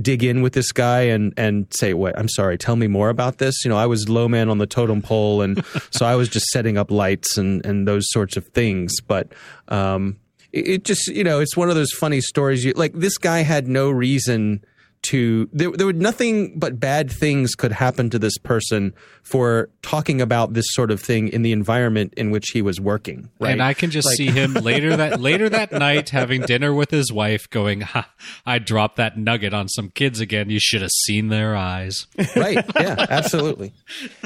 dig 0.00 0.24
in 0.24 0.42
with 0.42 0.52
this 0.52 0.72
guy 0.72 1.02
and 1.02 1.32
and 1.36 1.66
say, 1.72 1.94
"What? 1.94 2.18
I'm 2.18 2.28
sorry. 2.28 2.58
Tell 2.58 2.76
me 2.76 2.86
more 2.88 3.08
about 3.08 3.38
this." 3.38 3.64
You 3.64 3.68
know, 3.68 3.76
I 3.76 3.86
was 3.86 4.08
low 4.08 4.28
man 4.28 4.48
on 4.48 4.58
the 4.58 4.66
totem 4.66 5.02
pole, 5.02 5.42
and 5.42 5.64
so 5.90 6.06
I 6.06 6.16
was 6.16 6.28
just 6.28 6.46
setting 6.46 6.78
up 6.78 6.90
lights 6.90 7.36
and 7.36 7.64
and 7.64 7.86
those 7.86 8.04
sorts 8.10 8.36
of 8.36 8.46
things. 8.48 8.92
But 9.00 9.32
um, 9.68 10.18
it, 10.52 10.68
it 10.68 10.84
just 10.84 11.08
you 11.08 11.24
know, 11.24 11.40
it's 11.40 11.56
one 11.56 11.68
of 11.68 11.74
those 11.76 11.92
funny 11.92 12.20
stories. 12.20 12.64
You 12.64 12.72
like 12.74 12.94
this 12.94 13.18
guy 13.18 13.40
had 13.40 13.68
no 13.68 13.90
reason 13.90 14.64
to 15.02 15.48
there, 15.52 15.70
there 15.72 15.86
would 15.86 16.00
nothing 16.00 16.58
but 16.58 16.78
bad 16.78 17.10
things 17.10 17.54
could 17.54 17.72
happen 17.72 18.08
to 18.10 18.18
this 18.18 18.38
person 18.38 18.94
for 19.22 19.68
talking 19.82 20.20
about 20.20 20.54
this 20.54 20.66
sort 20.70 20.90
of 20.90 21.00
thing 21.00 21.28
in 21.28 21.42
the 21.42 21.52
environment 21.52 22.14
in 22.16 22.30
which 22.30 22.50
he 22.52 22.62
was 22.62 22.80
working 22.80 23.28
right 23.40 23.50
And 23.52 23.62
I 23.62 23.74
can 23.74 23.90
just 23.90 24.08
see 24.10 24.28
him 24.28 24.54
later 24.70 24.96
that 24.96 25.20
later 25.20 25.48
that 25.48 25.72
night 25.72 26.10
having 26.10 26.42
dinner 26.42 26.72
with 26.72 26.90
his 26.90 27.12
wife, 27.12 27.48
going, 27.50 27.80
ha, 27.80 28.08
"I 28.46 28.58
dropped 28.58 28.96
that 28.96 29.18
nugget 29.18 29.52
on 29.54 29.68
some 29.68 29.90
kids 29.90 30.20
again. 30.20 30.50
You 30.50 30.58
should 30.60 30.82
have 30.82 30.90
seen 31.06 31.28
their 31.28 31.56
eyes." 31.56 32.06
right 32.36 32.64
yeah 32.80 33.06
absolutely 33.10 33.72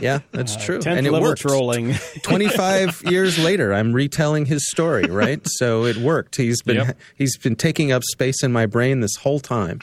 yeah 0.01 0.19
that's 0.33 0.57
uh, 0.57 0.61
true 0.61 0.81
and 0.87 1.07
it 1.07 1.13
worked 1.13 1.41
trolling. 1.41 1.95
25 2.23 3.03
years 3.07 3.39
later 3.39 3.73
i'm 3.73 3.93
retelling 3.93 4.45
his 4.47 4.69
story 4.71 5.05
right 5.05 5.41
so 5.45 5.85
it 5.85 5.97
worked 5.97 6.37
he's 6.37 6.63
been 6.63 6.77
Yep. 6.77 6.99
he's 7.17 7.37
been 7.39 7.57
taking 7.57 7.93
up 7.93 8.03
space 8.05 8.43
in 8.43 8.53
my 8.53 8.67
brain 8.67 9.01
this 9.01 9.17
whole 9.17 9.41
time 9.41 9.81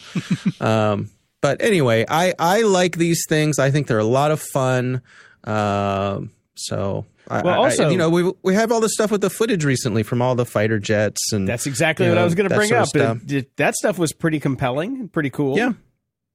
um, 0.91 1.09
but 1.41 1.61
anyway 1.61 2.05
i 2.09 2.33
i 2.39 2.61
like 2.61 2.97
these 2.97 3.23
things 3.29 3.59
i 3.59 3.69
think 3.71 3.87
they're 3.87 3.99
a 3.99 4.03
lot 4.03 4.31
of 4.31 4.41
fun 4.41 5.01
um, 5.45 6.31
so 6.55 7.05
I, 7.29 7.41
Well, 7.41 7.53
I- 7.53 7.57
also- 7.57 7.89
you 7.89 7.97
know 7.97 8.09
we 8.09 8.31
we 8.43 8.53
have 8.53 8.71
all 8.71 8.81
the 8.81 8.89
stuff 8.89 9.11
with 9.11 9.21
the 9.21 9.29
footage 9.29 9.63
recently 9.65 10.03
from 10.03 10.21
all 10.21 10.35
the 10.35 10.45
fighter 10.45 10.79
jets 10.79 11.31
and 11.31 11.47
That's 11.47 11.65
exactly 11.65 12.05
you 12.05 12.11
what 12.11 12.17
I 12.17 12.23
was 12.23 12.35
going 12.35 12.49
to 12.49 12.55
bring 12.55 12.71
up. 12.73 12.87
stuff. 12.87 13.23
It- 13.23 13.31
it- 13.31 13.57
that 13.57 13.75
stuff 13.75 13.97
was 13.97 14.11
pretty 14.13 14.39
compelling, 14.39 15.07
pretty 15.09 15.29
cool. 15.29 15.57
Yeah. 15.57 15.73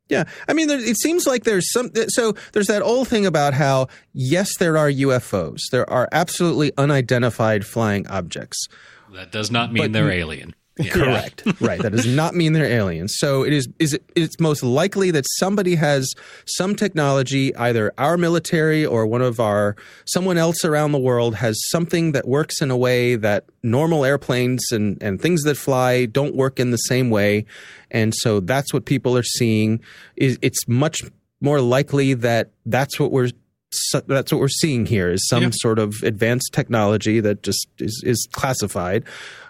Yeah. 0.08 0.24
I 0.48 0.54
mean, 0.54 0.68
there, 0.68 0.78
it 0.80 0.96
seems 0.98 1.26
like 1.26 1.44
there's 1.44 1.70
some, 1.70 1.90
so 2.08 2.32
there's 2.54 2.68
that 2.68 2.80
old 2.80 3.08
thing 3.08 3.26
about 3.26 3.52
how, 3.52 3.88
yes, 4.14 4.48
there 4.58 4.78
are 4.78 4.90
UFOs. 4.90 5.58
There 5.70 5.88
are 5.90 6.08
absolutely 6.12 6.72
unidentified 6.78 7.66
flying 7.66 8.06
objects. 8.08 8.66
That 9.14 9.30
does 9.30 9.50
not 9.50 9.70
mean 9.70 9.82
But- 9.84 9.92
they're 9.92 10.10
alien. 10.10 10.54
Yeah. 10.78 10.92
Correct. 10.92 11.42
right. 11.60 11.80
That 11.82 11.90
does 11.92 12.06
not 12.06 12.34
mean 12.34 12.52
they're 12.52 12.64
aliens. 12.64 13.14
So 13.18 13.42
it 13.42 13.52
is, 13.52 13.68
is 13.78 13.94
it, 13.94 14.04
it's 14.14 14.38
most 14.38 14.62
likely 14.62 15.10
that 15.10 15.24
somebody 15.38 15.74
has 15.74 16.08
some 16.46 16.76
technology, 16.76 17.54
either 17.56 17.92
our 17.98 18.16
military 18.16 18.86
or 18.86 19.06
one 19.06 19.22
of 19.22 19.40
our, 19.40 19.74
someone 20.06 20.38
else 20.38 20.64
around 20.64 20.92
the 20.92 20.98
world 20.98 21.34
has 21.36 21.58
something 21.70 22.12
that 22.12 22.28
works 22.28 22.62
in 22.62 22.70
a 22.70 22.76
way 22.76 23.16
that 23.16 23.44
normal 23.62 24.04
airplanes 24.04 24.62
and, 24.70 25.02
and 25.02 25.20
things 25.20 25.42
that 25.42 25.56
fly 25.56 26.06
don't 26.06 26.36
work 26.36 26.60
in 26.60 26.70
the 26.70 26.76
same 26.76 27.10
way. 27.10 27.44
And 27.90 28.14
so 28.14 28.40
that's 28.40 28.72
what 28.72 28.84
people 28.84 29.16
are 29.16 29.22
seeing. 29.22 29.80
Is 30.16 30.38
It's 30.42 30.66
much 30.68 31.02
more 31.40 31.60
likely 31.60 32.14
that 32.14 32.50
that's 32.66 32.98
what 33.00 33.10
we're 33.10 33.30
so 33.70 34.00
that's 34.00 34.32
what 34.32 34.40
we're 34.40 34.48
seeing 34.48 34.86
here 34.86 35.10
is 35.10 35.28
some 35.28 35.42
Yeah. 35.42 35.50
sort 35.52 35.78
of 35.78 35.94
advanced 36.02 36.54
technology 36.54 37.20
that 37.20 37.42
just 37.42 37.66
is, 37.78 38.02
is 38.06 38.26
classified. 38.32 39.04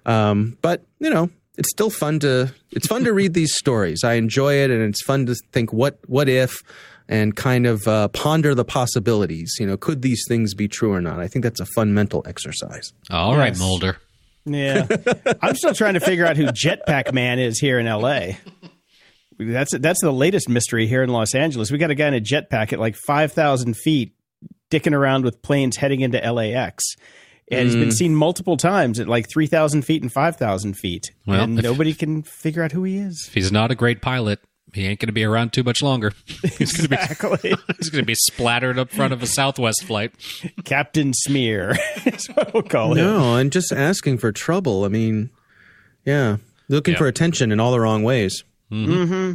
Um, 0.08 0.56
but 0.62 0.84
you 0.98 1.10
know, 1.10 1.30
it's 1.56 1.70
still 1.70 1.90
fun 1.90 2.18
to 2.20 2.52
it's 2.70 2.86
fun 2.86 3.04
to 3.04 3.12
read 3.12 3.34
these 3.34 3.54
stories. 3.54 4.02
I 4.04 4.14
enjoy 4.14 4.54
it, 4.54 4.70
and 4.70 4.82
it's 4.82 5.02
fun 5.02 5.26
to 5.26 5.34
think 5.52 5.72
what 5.72 5.98
what 6.06 6.28
if 6.28 6.56
and 7.08 7.34
kind 7.36 7.66
of 7.66 7.86
uh, 7.88 8.08
ponder 8.08 8.54
the 8.54 8.64
possibilities. 8.64 9.54
You 9.60 9.66
know, 9.66 9.76
could 9.76 10.02
these 10.02 10.22
things 10.28 10.54
be 10.54 10.68
true 10.68 10.92
or 10.92 11.00
not? 11.00 11.20
I 11.20 11.28
think 11.28 11.42
that's 11.42 11.60
a 11.60 11.66
fun 11.66 11.94
mental 11.94 12.22
exercise. 12.26 12.92
All 13.10 13.36
right, 13.36 13.48
Yes. 13.48 13.58
Mulder. 13.58 13.98
Yeah. 14.44 14.86
I'm 15.42 15.54
still 15.56 15.74
trying 15.74 15.94
to 15.94 16.00
figure 16.00 16.24
out 16.26 16.36
who 16.38 16.46
Jetpack 16.46 17.12
Man 17.12 17.38
is 17.38 17.58
here 17.58 17.78
in 17.78 17.86
LA. 17.86 18.32
that's 19.38 19.76
that's 19.78 20.00
the 20.00 20.12
latest 20.12 20.48
mystery 20.48 20.86
here 20.86 21.02
in 21.02 21.10
Los 21.10 21.34
Angeles. 21.34 21.70
We 21.70 21.78
got 21.78 21.90
a 21.90 21.94
guy 21.94 22.08
in 22.08 22.14
a 22.14 22.20
jetpack 22.20 22.72
at 22.72 22.78
like 22.78 22.96
five 23.06 23.32
thousand 23.32 23.76
feet, 23.76 24.14
dicking 24.70 24.94
around 24.94 25.24
with 25.24 25.42
planes 25.42 25.76
heading 25.76 26.00
into 26.00 26.18
LAX. 26.18 26.84
And 27.50 27.66
he's 27.66 27.76
been 27.76 27.88
mm. 27.88 27.92
seen 27.94 28.14
multiple 28.14 28.56
times 28.56 29.00
at 29.00 29.08
like 29.08 29.26
3,000 29.32 29.82
feet 29.82 30.02
and 30.02 30.12
5,000 30.12 30.74
feet. 30.74 31.12
Well, 31.26 31.40
and 31.40 31.58
if- 31.58 31.62
nobody 31.64 31.94
can 31.94 32.22
figure 32.22 32.62
out 32.62 32.72
who 32.72 32.84
he 32.84 32.98
is. 32.98 33.24
If 33.28 33.34
he's 33.34 33.50
not 33.50 33.70
a 33.70 33.74
great 33.74 34.02
pilot, 34.02 34.40
he 34.74 34.86
ain't 34.86 35.00
going 35.00 35.06
to 35.08 35.12
be 35.14 35.24
around 35.24 35.54
too 35.54 35.62
much 35.62 35.82
longer. 35.82 36.12
He's 36.58 36.72
going 36.76 36.82
to 36.84 36.88
be 36.90 36.96
Exactly. 36.96 37.54
he's 37.78 37.88
going 37.88 38.02
to 38.02 38.06
be 38.06 38.14
splattered 38.14 38.78
up 38.78 38.90
front 38.90 39.14
of 39.14 39.22
a 39.22 39.26
Southwest 39.26 39.84
flight. 39.84 40.12
Captain 40.64 41.14
Smear 41.14 41.74
is 42.04 42.26
what 42.34 42.52
we'll 42.52 42.62
call 42.62 42.92
him. 42.92 42.98
No, 42.98 43.36
and 43.36 43.50
just 43.50 43.72
asking 43.72 44.18
for 44.18 44.30
trouble. 44.30 44.84
I 44.84 44.88
mean, 44.88 45.30
yeah, 46.04 46.36
looking 46.68 46.92
Yeah. 46.92 46.98
for 46.98 47.06
attention 47.06 47.50
in 47.50 47.60
all 47.60 47.72
the 47.72 47.80
wrong 47.80 48.02
ways. 48.02 48.44
Mm-hmm. 48.70 49.34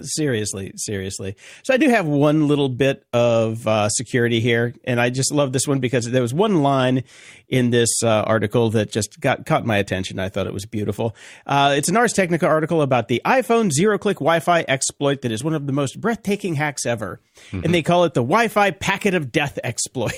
Seriously, 0.00 0.72
seriously. 0.76 1.36
So 1.64 1.72
I 1.72 1.78
do 1.78 1.88
have 1.88 2.06
one 2.06 2.48
little 2.48 2.68
bit 2.68 3.04
of 3.12 3.66
uh, 3.66 3.88
security 3.88 4.40
here, 4.40 4.74
and 4.84 5.00
I 5.00 5.08
just 5.10 5.32
love 5.32 5.52
this 5.52 5.66
one 5.66 5.78
because 5.80 6.04
there 6.10 6.20
was 6.22 6.34
one 6.34 6.62
line 6.62 7.04
in 7.48 7.70
this 7.70 8.02
uh, 8.02 8.08
article 8.22 8.70
that 8.70 8.90
just 8.92 9.20
got 9.20 9.46
caught 9.46 9.64
my 9.64 9.78
attention. 9.78 10.18
I 10.18 10.28
thought 10.28 10.46
it 10.46 10.52
was 10.52 10.66
beautiful. 10.66 11.16
Uh, 11.46 11.74
it's 11.76 11.88
an 11.88 11.96
Ars 11.96 12.12
Technica 12.12 12.46
article 12.46 12.82
about 12.82 13.08
the 13.08 13.22
iPhone 13.24 13.70
zero-click 13.72 14.16
Wi-Fi 14.18 14.64
exploit 14.68 15.22
that 15.22 15.32
is 15.32 15.42
one 15.42 15.54
of 15.54 15.66
the 15.66 15.72
most 15.72 16.00
breathtaking 16.00 16.56
hacks 16.56 16.84
ever, 16.84 17.20
and 17.52 17.72
they 17.72 17.82
call 17.82 18.04
it 18.04 18.12
the 18.14 18.22
Wi-Fi 18.22 18.72
packet 18.72 19.14
of 19.14 19.32
death 19.32 19.58
exploit. 19.64 20.12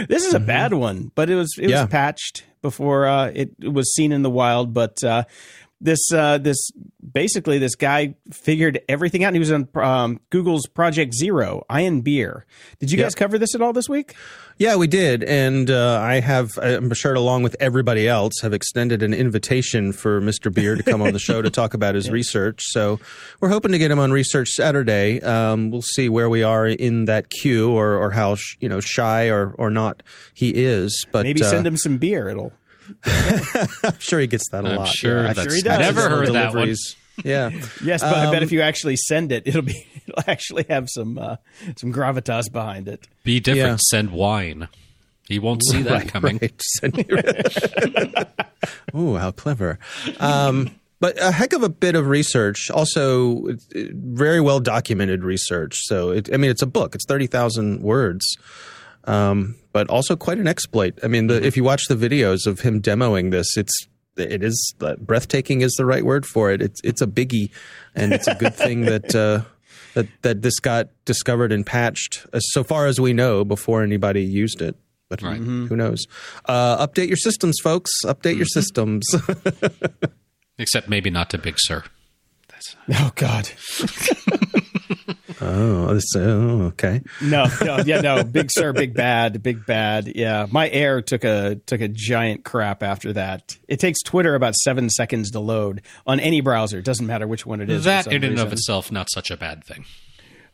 this 0.09 0.25
is 0.25 0.35
a 0.35 0.41
bad 0.41 0.73
one, 0.75 1.11
but 1.15 1.31
it 1.31 1.35
was 1.35 1.55
it 1.59 1.71
Yeah. 1.71 1.83
was 1.83 1.91
patched 1.91 2.45
before 2.63 3.07
uh, 3.07 3.31
it 3.35 3.51
was 3.61 3.93
seen 3.95 4.13
in 4.13 4.23
the 4.23 4.31
wild, 4.31 4.73
but. 4.73 5.03
Uh, 5.03 5.25
this 5.81 6.13
uh, 6.13 6.39
this 6.39 6.71
basically 7.13 7.59
this 7.59 7.75
guy 7.75 8.15
figured 8.33 8.81
everything 8.89 9.25
out. 9.25 9.29
And 9.29 9.37
he 9.37 9.41
was 9.41 9.53
on 9.53 9.69
um, 9.75 10.21
Google's 10.31 10.67
Project 10.67 11.15
Zero, 11.15 11.65
Ian 11.73 12.01
Beer. 12.01 12.47
Did 12.81 12.91
you 12.91 12.99
guys 12.99 13.15
cover 13.15 13.39
this 13.39 13.55
at 13.55 13.63
all 13.63 13.73
this 13.73 13.89
week? 13.89 14.15
Yeah, 14.59 14.75
we 14.75 14.89
did, 14.89 15.23
and 15.23 15.71
uh, 15.71 16.01
I 16.03 16.19
have, 16.19 16.59
I'm 16.61 16.93
sure, 16.93 17.15
along 17.15 17.45
with 17.45 17.55
everybody 17.61 18.09
else, 18.09 18.41
have 18.43 18.53
extended 18.53 19.05
an 19.05 19.15
invitation 19.15 19.93
for 19.93 20.21
Mr. 20.21 20.53
Beer 20.53 20.75
to 20.75 20.83
come 20.83 21.01
on 21.01 21.13
the 21.13 21.21
show 21.21 21.41
to 21.41 21.49
talk 21.49 21.75
about 21.75 21.95
his 21.95 22.11
research. 22.19 22.65
So 22.71 22.99
we're 23.39 23.51
hoping 23.51 23.71
to 23.71 23.79
get 23.79 23.93
him 23.93 24.01
on 24.01 24.11
Research 24.11 24.49
Saturday. 24.49 25.21
Um, 25.21 25.71
we'll 25.71 25.83
see 25.83 26.09
where 26.09 26.29
we 26.29 26.43
are 26.43 26.67
in 26.67 27.05
that 27.05 27.31
queue, 27.31 27.71
or, 27.71 27.95
or 27.95 28.11
how 28.11 28.35
sh- 28.35 28.57
you 28.59 28.69
know 28.69 28.81
shy 28.81 29.29
or 29.29 29.55
or 29.59 29.71
not 29.71 30.03
he 30.35 30.51
is. 30.51 31.07
But 31.13 31.23
Maybe 31.23 31.41
uh, 31.41 31.51
send 31.51 31.65
him 31.65 31.77
some 31.77 31.99
beer. 31.99 32.29
It'll 32.29 32.53
I'm 33.85 33.99
sure 33.99 34.21
he 34.21 34.27
gets 34.27 34.49
that 34.51 34.65
a 34.65 34.69
I'm 34.71 34.77
lot. 34.77 34.89
sure 34.89 35.23
Yeah, 35.25 35.33
that's 35.33 35.49
sure 35.49 35.57
he 35.57 35.63
does. 35.63 35.79
never 35.79 36.01
Digital 36.01 36.19
heard 36.19 36.29
that 36.29 36.33
one. 36.47 36.53
deliveries. 36.53 36.97
Yeah. 37.25 37.51
yes, 37.85 38.03
but 38.03 38.15
I 38.15 38.27
bet 38.31 38.39
Um, 38.39 38.43
if 38.45 38.53
you 38.53 38.61
actually 38.61 38.97
send 38.97 39.33
it, 39.33 39.43
it'll 39.47 39.63
be 39.63 39.87
it'll 40.07 40.31
actually 40.31 40.65
have 40.69 40.89
some 40.89 41.19
uh, 41.19 41.37
some 41.77 41.93
gravitas 41.93 42.51
behind 42.53 42.89
it. 42.89 43.07
Be 43.25 43.41
different. 43.41 43.81
Yeah. 43.81 43.89
Send 43.91 44.13
wine. 44.13 44.69
He 45.29 45.39
won't 45.39 45.63
see 45.71 45.83
that 45.83 46.09
coming. 46.09 46.39
Right. 46.41 46.61
Send 46.81 46.97
you- 46.97 48.99
Ooh, 48.99 49.17
how 49.17 49.31
clever. 49.33 49.79
Um, 50.21 50.71
but 51.01 51.21
a 51.21 51.31
heck 51.31 51.53
of 51.53 51.63
a 51.63 51.69
bit 51.69 51.95
of 51.95 52.07
research, 52.09 52.71
also 52.71 53.49
uh, 53.49 53.53
very 53.75 54.41
well 54.41 54.59
documented 54.59 55.23
research. 55.25 55.77
So, 55.85 56.11
it, 56.11 56.33
I 56.33 56.39
mean, 56.39 56.51
it's 56.51 56.63
a 56.63 56.67
book. 56.67 56.95
It's 56.95 57.05
thirty 57.07 57.27
thousand 57.27 57.83
words, 57.83 58.27
um, 59.09 59.57
but 59.73 59.89
also 59.89 60.15
quite 60.17 60.39
an 60.39 60.47
exploit. 60.47 60.99
I 61.03 61.09
mean, 61.09 61.27
the, 61.27 61.45
if 61.45 61.57
you 61.57 61.65
watch 61.65 61.87
the 61.89 61.95
videos 61.97 62.47
of 62.47 62.61
him 62.61 62.81
demoing 62.81 63.31
this, 63.31 63.57
it's 63.57 63.73
it 64.17 64.43
is 64.43 64.75
uh, 64.81 64.97
breathtaking 64.97 65.61
is 65.61 65.73
the 65.79 65.87
right 65.87 66.05
word 66.05 66.27
for 66.27 66.51
it. 66.51 66.61
It's 66.63 66.81
it's 66.85 67.01
a 67.03 67.07
biggie, 67.07 67.51
and 67.95 68.13
it's 68.13 68.27
a 68.29 68.35
good 68.35 68.55
thing 68.65 68.83
that. 68.83 69.15
Uh, 69.15 69.43
that, 69.95 70.07
that 70.23 70.43
this 70.43 70.61
got 70.61 70.91
discovered 71.07 71.51
and 71.51 71.67
patched, 71.67 72.25
as 72.33 72.45
so 72.53 72.63
far 72.63 72.87
as 72.87 73.01
we 73.01 73.13
know, 73.15 73.43
before 73.45 73.83
anybody 73.83 74.23
used 74.23 74.61
it. 74.63 74.77
But 75.09 75.23
Right. 75.23 75.39
who 75.41 75.75
knows? 75.75 76.07
Uh, 76.45 76.87
update 76.87 77.09
your 77.09 77.17
systems, 77.17 77.59
folks. 77.65 77.91
Update 78.05 78.37
your 78.37 78.45
systems. 78.47 79.09
Except 80.59 80.89
maybe 80.89 81.11
not 81.11 81.31
to 81.31 81.39
Big 81.39 81.55
Sur. 81.59 81.83
That's, 82.49 82.77
Oh 83.01 83.11
God, 83.17 83.49
oh, 85.41 85.95
this, 85.95 86.15
oh, 86.17 86.63
okay. 86.67 87.03
no, 87.23 87.47
no, 87.65 87.79
yeah, 87.79 88.01
no, 88.01 88.25
big 88.25 88.51
sur, 88.51 88.73
big 88.73 88.95
bad, 88.95 89.43
big 89.43 89.65
bad. 89.67 90.13
Yeah, 90.15 90.47
my 90.51 90.69
air 90.71 91.03
took 91.03 91.25
a 91.25 91.57
took 91.67 91.81
a 91.81 91.89
giant 91.89 92.45
crap 92.45 92.83
after 92.83 93.13
that. 93.15 93.57
It 93.69 93.81
takes 93.81 94.03
Twitter 94.03 94.35
about 94.35 94.55
seven 94.55 94.91
seconds 94.91 95.31
to 95.33 95.41
load 95.41 95.83
on 96.07 96.21
any 96.21 96.41
browser. 96.41 96.79
It 96.79 96.85
doesn't 96.85 97.07
matter 97.07 97.27
which 97.27 97.45
one 97.47 97.61
it 97.61 97.71
is. 97.71 97.85
that 97.85 98.05
some 98.05 98.13
in 98.15 98.25
and 98.25 98.39
of 98.39 98.53
itself, 98.53 98.91
not 98.93 99.09
such 99.11 99.31
a 99.31 99.37
bad 99.37 99.65
thing. 99.65 99.85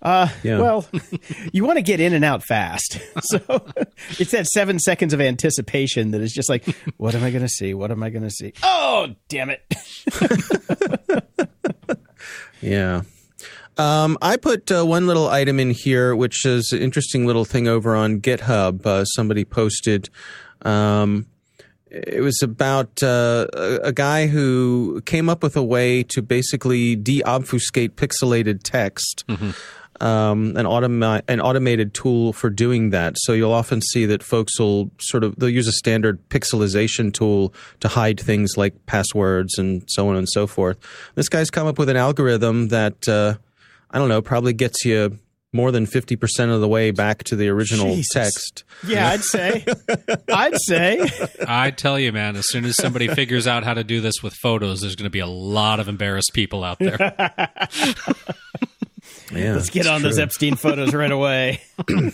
Uh, 0.03 0.29
Yeah. 0.43 0.59
Well, 0.59 0.87
you 1.53 1.65
want 1.65 1.79
to 1.79 1.83
get 1.83 1.99
in 1.99 2.13
and 2.13 2.25
out 2.25 2.43
fast. 2.45 2.99
So 3.23 3.39
it's 4.19 4.33
that 4.33 4.47
seven 4.47 4.79
seconds 4.79 5.15
of 5.15 5.21
anticipation 5.23 6.11
that 6.11 6.21
is 6.21 6.31
just 6.33 6.51
like, 6.51 6.67
what 6.99 7.15
am 7.15 7.25
I 7.25 7.31
going 7.31 7.43
to 7.43 7.49
see? 7.49 7.73
What 7.73 7.91
am 7.91 8.03
I 8.03 8.11
going 8.11 8.25
to 8.25 8.31
see? 8.31 8.53
Oh, 8.63 9.15
damn 9.29 9.49
it. 9.49 9.63
Yeah. 12.61 13.03
Um, 13.77 14.17
I 14.23 14.37
put 14.37 14.71
uh, 14.71 14.85
one 14.85 15.07
little 15.07 15.29
item 15.29 15.59
in 15.59 15.71
here, 15.71 16.15
which 16.15 16.45
is 16.45 16.73
an 16.73 16.81
interesting 16.81 17.27
little 17.27 17.45
thing 17.45 17.67
over 17.67 17.97
on 17.97 18.21
GitHub. 18.21 18.87
Uh, 18.87 19.05
somebody 19.05 19.45
posted. 19.45 20.11
Um, 20.63 21.27
it 21.91 22.23
was 22.23 22.41
about 22.43 23.03
uh, 23.03 23.47
a, 23.53 23.77
a 23.85 23.93
guy 23.93 24.27
who 24.27 25.01
came 25.07 25.29
up 25.29 25.43
with 25.43 25.57
a 25.57 25.63
way 25.63 26.03
to 26.05 26.23
basically 26.23 26.97
de-obfuscate 26.97 27.97
pixelated 27.97 28.61
text. 28.63 29.25
Um, 30.01 30.57
an 30.57 30.67
automa- 30.67 31.23
an 31.29 31.41
automated 31.41 31.95
tool 31.95 32.33
for 32.33 32.51
doing 32.51 32.91
that. 32.91 33.15
So 33.19 33.33
you'll 33.33 33.53
often 33.53 33.81
see 33.81 34.07
that 34.07 34.25
folks 34.25 34.59
will 34.59 34.91
sort 34.99 35.23
of 35.23 35.37
they'll 35.37 35.49
use 35.49 35.69
a 35.69 35.73
standard 35.73 36.19
pixelization 36.31 37.15
tool 37.15 37.55
to 37.79 37.87
hide 37.87 38.19
things 38.19 38.57
like 38.57 38.87
passwords 38.87 39.57
and 39.57 39.85
so 39.87 40.09
on 40.09 40.17
and 40.17 40.29
so 40.29 40.49
forth. 40.49 40.79
This 41.15 41.29
guy's 41.29 41.49
come 41.49 41.69
up 41.69 41.79
with 41.79 41.89
an 41.89 41.97
algorithm 41.97 42.69
that 42.69 43.09
uh, 43.09 43.37
I 43.95 43.99
don't 43.99 44.09
know 44.11 44.21
probably 44.21 44.53
gets 44.53 44.85
you 44.85 45.19
more 45.53 45.71
than 45.71 45.87
fifty 45.87 46.17
percent 46.17 46.51
of 46.51 46.61
the 46.61 46.69
way 46.69 46.91
back 46.91 47.25
to 47.25 47.37
the 47.37 47.49
original 47.49 47.95
Jesus. 47.95 48.09
text. 48.13 48.65
Yeah, 48.87 49.09
I'd 49.09 49.23
say. 49.23 49.65
I'd 50.35 50.57
say. 50.67 51.09
I 51.47 51.71
tell 51.71 51.99
you, 51.99 52.13
man, 52.13 52.35
as 52.37 52.45
soon 52.49 52.65
as 52.65 52.77
somebody 52.77 53.09
figures 53.09 53.47
out 53.47 53.63
how 53.63 53.73
to 53.75 53.85
do 53.85 54.01
this 54.01 54.17
with 54.23 54.35
photos, 54.43 54.81
there's 54.81 54.97
going 54.97 55.05
to 55.05 55.11
be 55.11 55.21
a 55.21 55.27
lot 55.27 55.79
of 55.81 55.89
embarrassed 55.89 56.33
people 56.35 56.65
out 56.65 56.79
there. 56.81 56.99
Yeah, 59.33 59.55
Let's 59.55 59.71
get 59.71 59.81
it's 59.81 59.89
on 59.89 60.03
those. 60.03 60.19
Epstein 60.19 60.55
photos 60.55 60.95
right 60.95 61.11
away. 61.11 61.61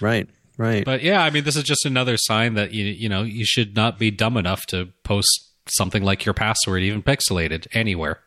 Right, 0.00 0.28
right. 0.56 0.84
But 0.84 1.02
yeah, 1.02 1.22
I 1.22 1.30
mean, 1.30 1.44
this 1.44 1.56
is 1.56 1.62
just 1.62 1.84
another 1.84 2.16
sign 2.16 2.54
that 2.54 2.72
you 2.72 2.84
you 2.86 3.08
know 3.08 3.22
you 3.22 3.44
should 3.44 3.76
not 3.76 3.98
be 3.98 4.10
dumb 4.10 4.36
enough 4.38 4.64
to 4.66 4.88
post 5.04 5.28
something 5.68 6.02
like 6.02 6.24
your 6.24 6.34
password, 6.34 6.82
even 6.82 7.02
pixelated, 7.02 7.66
anywhere. 7.72 8.20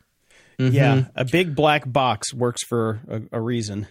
Yeah, 0.57 0.95
mm-hmm. 0.95 1.09
a 1.15 1.25
big 1.25 1.55
black 1.55 1.83
box 1.91 2.33
works 2.33 2.63
for 2.63 3.01
a, 3.07 3.37
a 3.37 3.41
reason. 3.41 3.87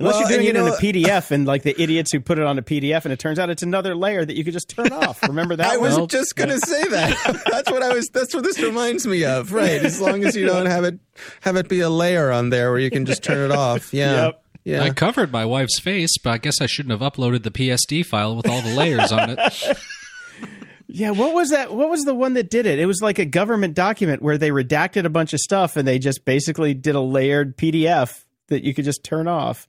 Unless 0.00 0.14
Well, 0.14 0.20
you're 0.20 0.28
doing 0.38 0.48
and 0.48 0.56
it 0.56 0.60
you 0.60 0.66
in 0.66 0.72
a 0.72 1.04
PDF 1.10 1.30
and 1.30 1.46
like 1.46 1.62
the 1.62 1.78
idiots 1.80 2.10
who 2.10 2.20
put 2.20 2.38
it 2.38 2.44
on 2.46 2.58
a 2.58 2.62
PDF 2.62 3.04
and 3.04 3.12
it 3.12 3.18
turns 3.18 3.38
out 3.38 3.50
it's 3.50 3.62
another 3.62 3.94
layer 3.94 4.24
that 4.24 4.34
you 4.34 4.44
could 4.44 4.54
just 4.54 4.70
turn 4.70 4.90
off. 4.92 5.22
Remember 5.22 5.56
that 5.56 5.66
I 5.72 5.76
one? 5.76 6.00
was 6.00 6.06
just 6.10 6.36
gonna 6.36 6.58
say 6.58 6.84
that. 6.84 7.42
that's 7.50 7.70
what 7.70 7.82
I 7.82 7.92
was. 7.92 8.08
That's 8.08 8.34
what 8.34 8.42
this 8.42 8.58
reminds 8.62 9.06
me 9.06 9.26
of. 9.26 9.52
Right. 9.52 9.84
As 9.84 10.00
long 10.00 10.24
as 10.24 10.34
you 10.34 10.46
don't 10.46 10.64
have 10.66 10.84
it 10.84 10.98
have 11.42 11.56
it 11.56 11.68
be 11.68 11.80
a 11.80 11.90
layer 11.90 12.32
on 12.32 12.48
there 12.48 12.70
where 12.70 12.80
you 12.80 12.90
can 12.90 13.04
just 13.04 13.22
turn 13.22 13.50
it 13.50 13.54
off. 13.54 13.92
Yeah. 14.00 14.24
Yep. 14.26 14.44
Yeah. 14.64 14.82
I 14.82 14.90
covered 14.90 15.32
my 15.32 15.44
wife's 15.44 15.80
face, 15.80 16.16
but 16.18 16.30
I 16.30 16.38
guess 16.38 16.60
I 16.60 16.66
shouldn't 16.66 16.98
have 16.98 17.12
uploaded 17.12 17.42
the 17.42 17.50
PSD 17.50 18.04
file 18.04 18.36
with 18.36 18.48
all 18.48 18.62
the 18.62 18.74
layers 18.74 19.10
on 19.12 19.30
it. 19.30 19.38
Yeah, 20.92 21.10
what 21.10 21.34
was 21.34 21.50
that? 21.50 21.72
What 21.72 21.88
was 21.90 22.02
the 22.02 22.14
one 22.14 22.34
that 22.34 22.50
did 22.50 22.66
it? 22.66 22.78
It 22.78 22.86
was 22.86 23.00
like 23.00 23.18
a 23.18 23.24
government 23.24 23.74
document 23.74 24.22
where 24.22 24.38
they 24.38 24.50
redacted 24.50 25.04
a 25.04 25.10
bunch 25.10 25.32
of 25.32 25.40
stuff 25.40 25.76
and 25.76 25.86
they 25.86 25.98
just 25.98 26.24
basically 26.24 26.74
did 26.74 26.94
a 26.94 27.00
layered 27.00 27.56
PDF 27.56 28.24
that 28.48 28.64
you 28.64 28.74
could 28.74 28.84
just 28.84 29.04
turn 29.04 29.28
off. 29.28 29.68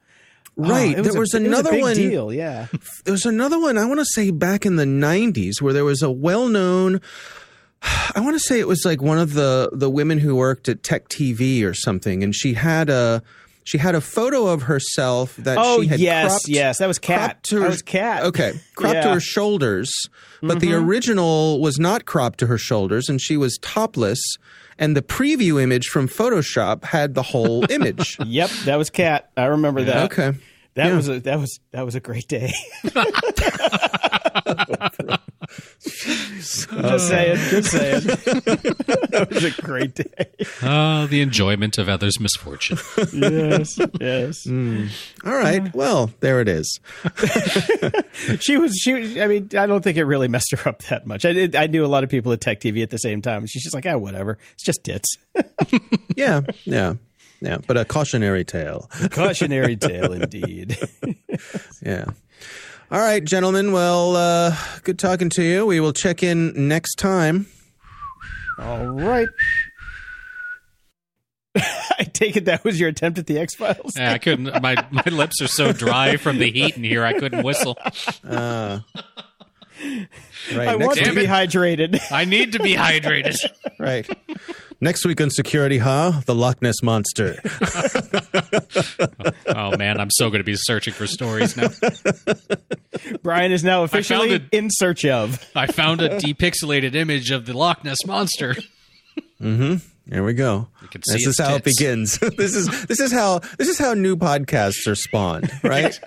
Oh, 0.57 0.69
right. 0.69 0.97
Oh, 0.97 1.01
there 1.01 1.15
a- 1.15 1.19
was 1.19 1.33
it 1.33 1.43
another 1.43 1.69
a 1.69 1.73
big 1.73 1.81
one. 1.81 1.95
Deal, 1.95 2.33
yeah. 2.33 2.67
There 3.05 3.11
was 3.13 3.25
another 3.25 3.59
one. 3.59 3.77
I 3.77 3.85
want 3.85 3.99
to 3.99 4.05
say 4.05 4.31
back 4.31 4.65
in 4.65 4.75
the 4.75 4.85
'90s 4.85 5.61
where 5.61 5.73
there 5.73 5.85
was 5.85 6.01
a 6.01 6.11
well-known. 6.11 6.99
I 8.15 8.19
want 8.19 8.35
to 8.35 8.39
say 8.39 8.59
it 8.59 8.67
was 8.67 8.83
like 8.85 9.01
one 9.01 9.17
of 9.17 9.33
the 9.33 9.69
the 9.73 9.89
women 9.89 10.19
who 10.19 10.35
worked 10.35 10.67
at 10.69 10.83
Tech 10.83 11.07
TV 11.09 11.63
or 11.63 11.73
something, 11.73 12.23
and 12.23 12.35
she 12.35 12.53
had 12.55 12.89
a 12.89 13.23
she 13.63 13.77
had 13.77 13.95
a 13.95 14.01
photo 14.01 14.47
of 14.47 14.63
herself 14.63 15.35
that 15.37 15.57
Oh 15.59 15.81
she 15.81 15.87
had 15.87 15.99
yes, 15.99 16.31
cropped, 16.31 16.47
yes, 16.47 16.77
that 16.79 16.87
was 16.87 16.99
cat. 16.99 17.19
cropped 17.29 17.43
to 17.49 17.55
That 17.55 17.61
her- 17.61 17.67
was 17.69 17.81
cat. 17.81 18.23
Okay, 18.23 18.53
cropped 18.75 18.93
to 18.93 18.97
Yeah. 18.97 19.03
Mm-hmm. 19.03 19.13
her 19.13 19.19
shoulders, 19.19 19.91
but 20.41 20.59
the 20.59 20.73
original 20.73 21.59
was 21.61 21.79
not 21.79 22.05
cropped 22.05 22.39
to 22.39 22.47
her 22.47 22.57
shoulders, 22.57 23.09
and 23.09 23.21
she 23.21 23.37
was 23.37 23.57
topless. 23.61 24.19
And 24.79 24.97
the 24.97 25.03
preview 25.03 25.61
image 25.61 25.87
from 25.87 26.07
Photoshop 26.07 26.85
had 26.85 27.13
the 27.13 27.21
whole 27.21 27.65
image. 27.71 28.17
Yep, 28.25 28.49
that 28.65 28.77
was 28.77 28.89
cat. 28.89 29.29
I 29.37 29.45
remember 29.45 29.83
that. 29.83 30.11
Okay. 30.11 30.35
That 30.73 30.87
Yeah. 30.87 30.95
was 30.95 31.09
a 31.09 31.19
that 31.19 31.39
was 31.39 31.59
that 31.71 31.85
was 31.85 31.95
a 31.95 31.99
great 31.99 32.27
day. 32.27 32.51
just 35.81 37.07
saying, 37.07 37.35
just 37.49 37.71
saying. 37.71 38.01
that 38.05 39.27
was 39.31 39.43
a 39.43 39.61
great 39.61 39.95
day. 39.95 40.25
Ah, 40.61 41.07
the 41.09 41.21
enjoyment 41.21 41.77
of 41.77 41.89
others' 41.89 42.19
misfortune. 42.19 42.77
Yes, 43.13 43.79
yes. 43.99 44.47
All 44.47 45.33
right. 45.35 45.73
Well, 45.73 46.11
there 46.19 46.39
it 46.41 46.47
is. 46.47 46.79
She 48.39 48.57
was. 48.57 48.75
She. 48.77 48.93
was- 48.93 49.17
I 49.17 49.27
mean, 49.27 49.49
I 49.57 49.65
don't 49.65 49.83
think 49.83 49.97
it 49.97 50.03
really 50.05 50.27
messed 50.27 50.51
her 50.55 50.69
up 50.69 50.83
that 50.83 51.05
much. 51.07 51.25
I 51.25 51.33
did. 51.33 51.55
I 51.55 51.67
knew 51.67 51.83
a 51.85 51.87
lot 51.87 52.03
of 52.03 52.09
people 52.09 52.31
at 52.33 52.41
Tech 52.41 52.59
TV 52.59 52.83
at 52.83 52.89
the 52.89 52.97
same 52.97 53.21
time. 53.21 53.45
She's 53.47 53.63
just 53.63 53.73
like, 53.75 53.85
ah, 53.85 53.97
whatever. 53.97 54.37
It's 54.53 54.63
just 54.63 54.83
tits. 54.83 55.17
Yeah. 56.15 56.41
Yeah. 56.65 56.95
Yeah. 57.41 57.57
But 57.65 57.77
a 57.77 57.85
cautionary 57.85 58.45
tale. 58.45 58.89
Cautionary 59.09 59.75
tale, 59.75 60.13
indeed. 60.13 60.77
Yeah. 61.81 62.05
All 62.91 62.99
right, 62.99 63.23
gentlemen. 63.23 63.71
Well, 63.71 64.17
uh, 64.17 64.53
good 64.83 64.99
talking 64.99 65.29
to 65.29 65.43
you. 65.43 65.65
We 65.65 65.79
will 65.79 65.93
check 65.93 66.23
in 66.23 66.67
next 66.67 66.95
time. 66.95 67.47
All 68.59 68.85
right. 68.85 69.29
I 71.55 72.03
take 72.11 72.35
it 72.35 72.43
that 72.45 72.65
was 72.65 72.77
your 72.81 72.89
attempt 72.89 73.17
at 73.17 73.27
the 73.27 73.39
X 73.39 73.55
Files. 73.55 73.93
Yeah, 73.95 74.11
I 74.11 74.17
couldn't. 74.17 74.61
My 74.61 74.85
my 74.91 75.03
lips 75.05 75.41
are 75.41 75.47
so 75.47 75.71
dry 75.71 76.17
from 76.17 76.37
the 76.37 76.51
heat 76.51 76.75
in 76.75 76.83
here. 76.83 77.05
I 77.05 77.13
couldn't 77.13 77.43
whistle. 77.43 77.77
Right. 80.55 80.67
I 80.67 80.75
next, 80.75 80.85
want 80.85 80.99
to 80.99 81.15
be 81.15 81.25
hydrated. 81.25 81.99
I 82.11 82.25
need 82.25 82.51
to 82.51 82.59
be 82.59 82.75
hydrated. 82.75 83.35
right. 83.79 84.07
Next 84.83 85.05
week 85.05 85.21
on 85.21 85.29
Security, 85.29 85.77
huh? 85.77 86.21
The 86.25 86.33
Loch 86.33 86.61
Ness 86.61 86.81
Monster. 86.83 87.37
Oh, 89.53 89.71
oh 89.73 89.77
man, 89.77 89.99
I'm 89.99 90.09
so 90.09 90.29
going 90.29 90.39
to 90.39 90.43
be 90.45 90.55
searching 90.55 90.93
for 90.93 91.05
stories 91.07 91.55
now. 91.55 91.69
Brian 93.21 93.51
is 93.51 93.63
now 93.63 93.83
officially 93.83 94.31
it. 94.33 94.43
in 94.51 94.69
search 94.71 95.05
of. 95.05 95.43
I 95.55 95.67
found 95.67 96.01
a 96.01 96.09
depixelated 96.19 96.95
image 96.95 97.31
of 97.31 97.45
the 97.45 97.53
Loch 97.53 97.83
Ness 97.83 97.97
monster. 98.05 98.55
Mm-hmm. 99.41 99.75
There 100.07 100.23
we 100.23 100.33
go. 100.33 100.67
can 100.89 101.03
see 101.03 101.13
this 101.13 101.27
is 101.27 101.39
how 101.39 101.55
it 101.55 101.63
begins. 101.63 102.17
this 102.37 102.55
is 102.55 102.85
this 102.85 102.99
is 102.99 103.11
how 103.11 103.39
this 103.57 103.67
is 103.67 103.77
how 103.77 103.93
new 103.93 104.15
podcasts 104.15 104.87
are 104.87 104.95
spawned, 104.95 105.51
right? 105.63 105.99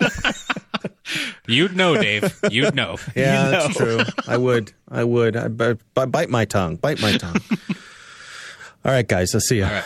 You'd 1.47 1.75
know, 1.75 1.95
Dave. 1.95 2.37
You'd 2.51 2.75
know. 2.75 2.97
Yeah, 3.15 3.45
You 3.45 3.51
that's 3.51 3.77
true. 3.77 4.01
I 4.27 4.37
would. 4.37 4.73
I 4.89 5.03
would. 5.03 5.35
I 5.37 5.47
b- 5.47 5.73
b- 5.93 6.05
bite 6.07 6.29
my 6.29 6.45
tongue. 6.45 6.75
Bite 6.77 7.01
my 7.01 7.17
tongue. 7.17 7.37
All 8.85 8.91
right, 8.91 9.07
guys. 9.07 9.33
I'll 9.33 9.41
see 9.41 9.57
you. 9.57 9.65
All 9.65 9.71
right. 9.71 9.83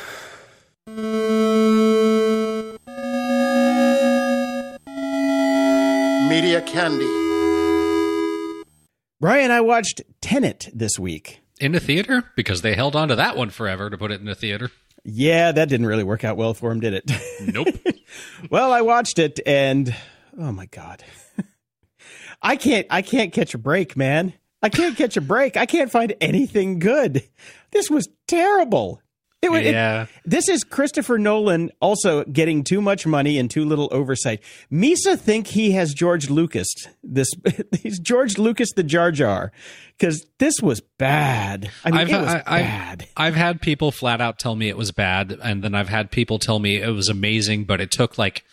Media 6.27 6.61
Candy. 6.61 7.05
Brian, 9.21 9.51
I 9.51 9.61
watched 9.61 10.01
Tenet 10.19 10.67
this 10.73 10.99
week. 10.99 11.39
In 11.61 11.71
the 11.71 11.79
theater 11.79 12.25
because 12.35 12.61
they 12.61 12.73
held 12.73 12.93
on 12.97 13.07
to 13.07 13.15
that 13.15 13.37
one 13.37 13.51
forever 13.51 13.89
to 13.89 13.97
put 13.97 14.11
it 14.11 14.19
in 14.19 14.25
the 14.25 14.35
theater. 14.35 14.69
Yeah, 15.05 15.53
that 15.53 15.69
didn't 15.69 15.85
really 15.85 16.03
work 16.03 16.25
out 16.25 16.35
well 16.35 16.53
for 16.53 16.69
him, 16.69 16.81
did 16.81 16.93
it? 16.93 17.11
Nope. 17.53 17.67
well, 18.49 18.73
I 18.73 18.81
watched 18.81 19.17
it 19.17 19.39
and 19.45 19.95
oh 20.37 20.51
my 20.51 20.65
god. 20.65 21.05
I 22.41 22.57
can't 22.57 22.85
I 22.89 23.01
can't 23.01 23.31
catch 23.31 23.53
a 23.53 23.57
break, 23.57 23.95
man. 23.95 24.33
I 24.61 24.67
can't 24.67 24.97
catch 24.97 25.15
a 25.15 25.21
break. 25.21 25.55
I 25.55 25.65
can't 25.65 25.89
find 25.89 26.13
anything 26.19 26.79
good. 26.79 27.23
This 27.71 27.89
was 27.89 28.07
terrible. 28.27 29.01
It 29.41 29.51
was 29.51 29.61
it- 29.61 29.71
yeah. 29.71 30.07
this 30.25 30.49
is 30.49 30.65
Christopher 30.65 31.17
Nolan 31.17 31.71
also 31.79 32.25
getting 32.25 32.63
too 32.63 32.81
much 32.81 33.07
money 33.07 33.37
and 33.37 33.49
too 33.49 33.63
little 33.63 33.87
oversight. 33.91 34.41
Misa 34.69 35.17
think 35.17 35.47
he 35.47 35.71
has 35.71 35.93
George 35.93 36.29
Lucas. 36.29 36.67
This 37.03 37.29
he's 37.81 37.99
George 37.99 38.37
Lucas 38.37 38.69
the 38.75 38.83
Jar 38.83 39.11
Jar 39.11 39.53
because 39.97 40.25
this 40.39 40.55
was 40.61 40.81
bad. 40.97 41.71
I 41.85 41.91
mean, 41.91 41.99
I've, 42.01 42.09
it 42.09 42.19
was 42.19 42.27
I, 42.27 42.43
I, 42.45 42.61
bad. 42.61 43.07
I've 43.15 43.35
had 43.35 43.61
people 43.61 43.91
flat 43.91 44.19
out 44.19 44.39
tell 44.39 44.55
me 44.55 44.67
it 44.67 44.77
was 44.77 44.91
bad, 44.91 45.37
and 45.41 45.63
then 45.63 45.73
I've 45.73 45.89
had 45.89 46.11
people 46.11 46.37
tell 46.37 46.59
me 46.59 46.81
it 46.81 46.89
was 46.89 47.07
amazing, 47.07 47.63
but 47.63 47.79
it 47.79 47.91
took 47.91 48.17
like 48.17 48.43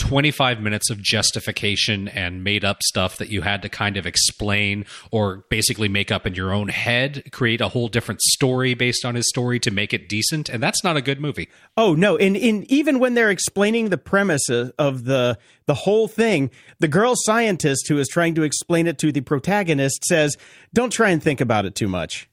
25 0.00 0.62
minutes 0.62 0.88
of 0.88 0.98
justification 0.98 2.08
and 2.08 2.42
made 2.42 2.64
up 2.64 2.82
stuff 2.82 3.18
that 3.18 3.28
you 3.28 3.42
had 3.42 3.60
to 3.60 3.68
kind 3.68 3.98
of 3.98 4.06
explain 4.06 4.86
or 5.10 5.44
basically 5.50 5.90
make 5.90 6.10
up 6.10 6.26
in 6.26 6.34
your 6.34 6.54
own 6.54 6.68
head, 6.68 7.30
create 7.32 7.60
a 7.60 7.68
whole 7.68 7.86
different 7.86 8.22
story 8.22 8.72
based 8.72 9.04
on 9.04 9.14
his 9.14 9.28
story 9.28 9.60
to 9.60 9.70
make 9.70 9.92
it 9.92 10.08
decent. 10.08 10.48
And 10.48 10.62
that's 10.62 10.82
not 10.82 10.96
a 10.96 11.02
good 11.02 11.20
movie. 11.20 11.50
Oh 11.76 11.94
no! 11.94 12.16
And 12.16 12.34
in 12.34 12.64
even 12.70 12.98
when 12.98 13.12
they're 13.12 13.30
explaining 13.30 13.90
the 13.90 13.98
premise 13.98 14.48
of 14.48 15.04
the 15.04 15.38
the 15.66 15.74
whole 15.74 16.08
thing, 16.08 16.50
the 16.78 16.88
girl 16.88 17.12
scientist 17.14 17.86
who 17.88 17.98
is 17.98 18.08
trying 18.08 18.34
to 18.36 18.42
explain 18.42 18.86
it 18.86 18.96
to 19.00 19.12
the 19.12 19.20
protagonist 19.20 20.02
says, 20.06 20.34
"Don't 20.72 20.90
try 20.90 21.10
and 21.10 21.22
think 21.22 21.42
about 21.42 21.66
it 21.66 21.74
too 21.74 21.88
much." 21.88 22.29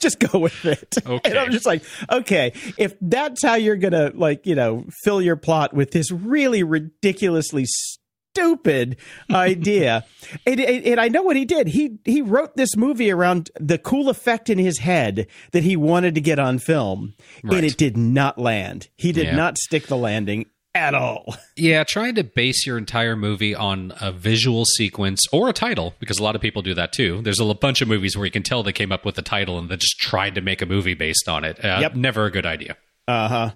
Just 0.00 0.18
go 0.18 0.38
with 0.38 0.64
it. 0.64 0.94
Okay. 1.06 1.20
And 1.30 1.38
I'm 1.38 1.52
just 1.52 1.66
like, 1.66 1.82
okay, 2.10 2.52
if 2.78 2.94
that's 3.00 3.42
how 3.42 3.54
you're 3.54 3.76
gonna 3.76 4.10
like, 4.14 4.46
you 4.46 4.54
know, 4.54 4.84
fill 5.04 5.20
your 5.22 5.36
plot 5.36 5.72
with 5.74 5.90
this 5.92 6.10
really 6.10 6.62
ridiculously 6.62 7.64
stupid 7.66 8.96
idea, 9.30 10.04
and, 10.46 10.60
and, 10.60 10.84
and 10.84 11.00
I 11.00 11.08
know 11.08 11.22
what 11.22 11.36
he 11.36 11.44
did. 11.44 11.68
He 11.68 11.98
he 12.04 12.22
wrote 12.22 12.56
this 12.56 12.76
movie 12.76 13.10
around 13.10 13.50
the 13.60 13.78
cool 13.78 14.08
effect 14.08 14.48
in 14.50 14.58
his 14.58 14.78
head 14.78 15.26
that 15.52 15.62
he 15.64 15.76
wanted 15.76 16.14
to 16.14 16.20
get 16.20 16.38
on 16.38 16.58
film, 16.58 17.14
Right. 17.42 17.56
and 17.58 17.66
it 17.66 17.76
did 17.76 17.96
not 17.96 18.38
land. 18.38 18.88
He 18.96 19.12
did 19.12 19.26
Yeah. 19.26 19.36
not 19.36 19.58
stick 19.58 19.86
the 19.88 19.96
landing 19.96 20.46
at 20.74 20.94
all. 20.94 21.34
Yeah, 21.56 21.84
trying 21.84 22.14
to 22.14 22.24
base 22.24 22.66
your 22.66 22.78
entire 22.78 23.16
movie 23.16 23.54
on 23.54 23.92
a 24.00 24.12
visual 24.12 24.64
sequence 24.64 25.20
or 25.32 25.48
a 25.48 25.52
title, 25.52 25.94
because 26.00 26.18
a 26.18 26.22
lot 26.22 26.34
of 26.36 26.40
people 26.40 26.62
do 26.62 26.74
that 26.74 26.92
too. 26.92 27.20
There's 27.22 27.40
a 27.40 27.54
bunch 27.54 27.82
of 27.82 27.88
movies 27.88 28.16
where 28.16 28.24
you 28.24 28.30
can 28.32 28.42
tell 28.42 28.62
they 28.62 28.72
came 28.72 28.92
up 28.92 29.04
with 29.04 29.18
a 29.18 29.22
title 29.22 29.58
and 29.58 29.68
they 29.68 29.76
just 29.76 29.98
tried 29.98 30.34
to 30.36 30.40
make 30.40 30.62
a 30.62 30.66
movie 30.66 30.94
based 30.94 31.28
on 31.28 31.44
it. 31.44 31.62
Uh, 31.64 31.78
Yep. 31.80 31.94
Never 31.96 32.24
a 32.24 32.30
good 32.30 32.46
idea. 32.46 32.76
Uh 33.06 33.28
huh. 33.28 33.50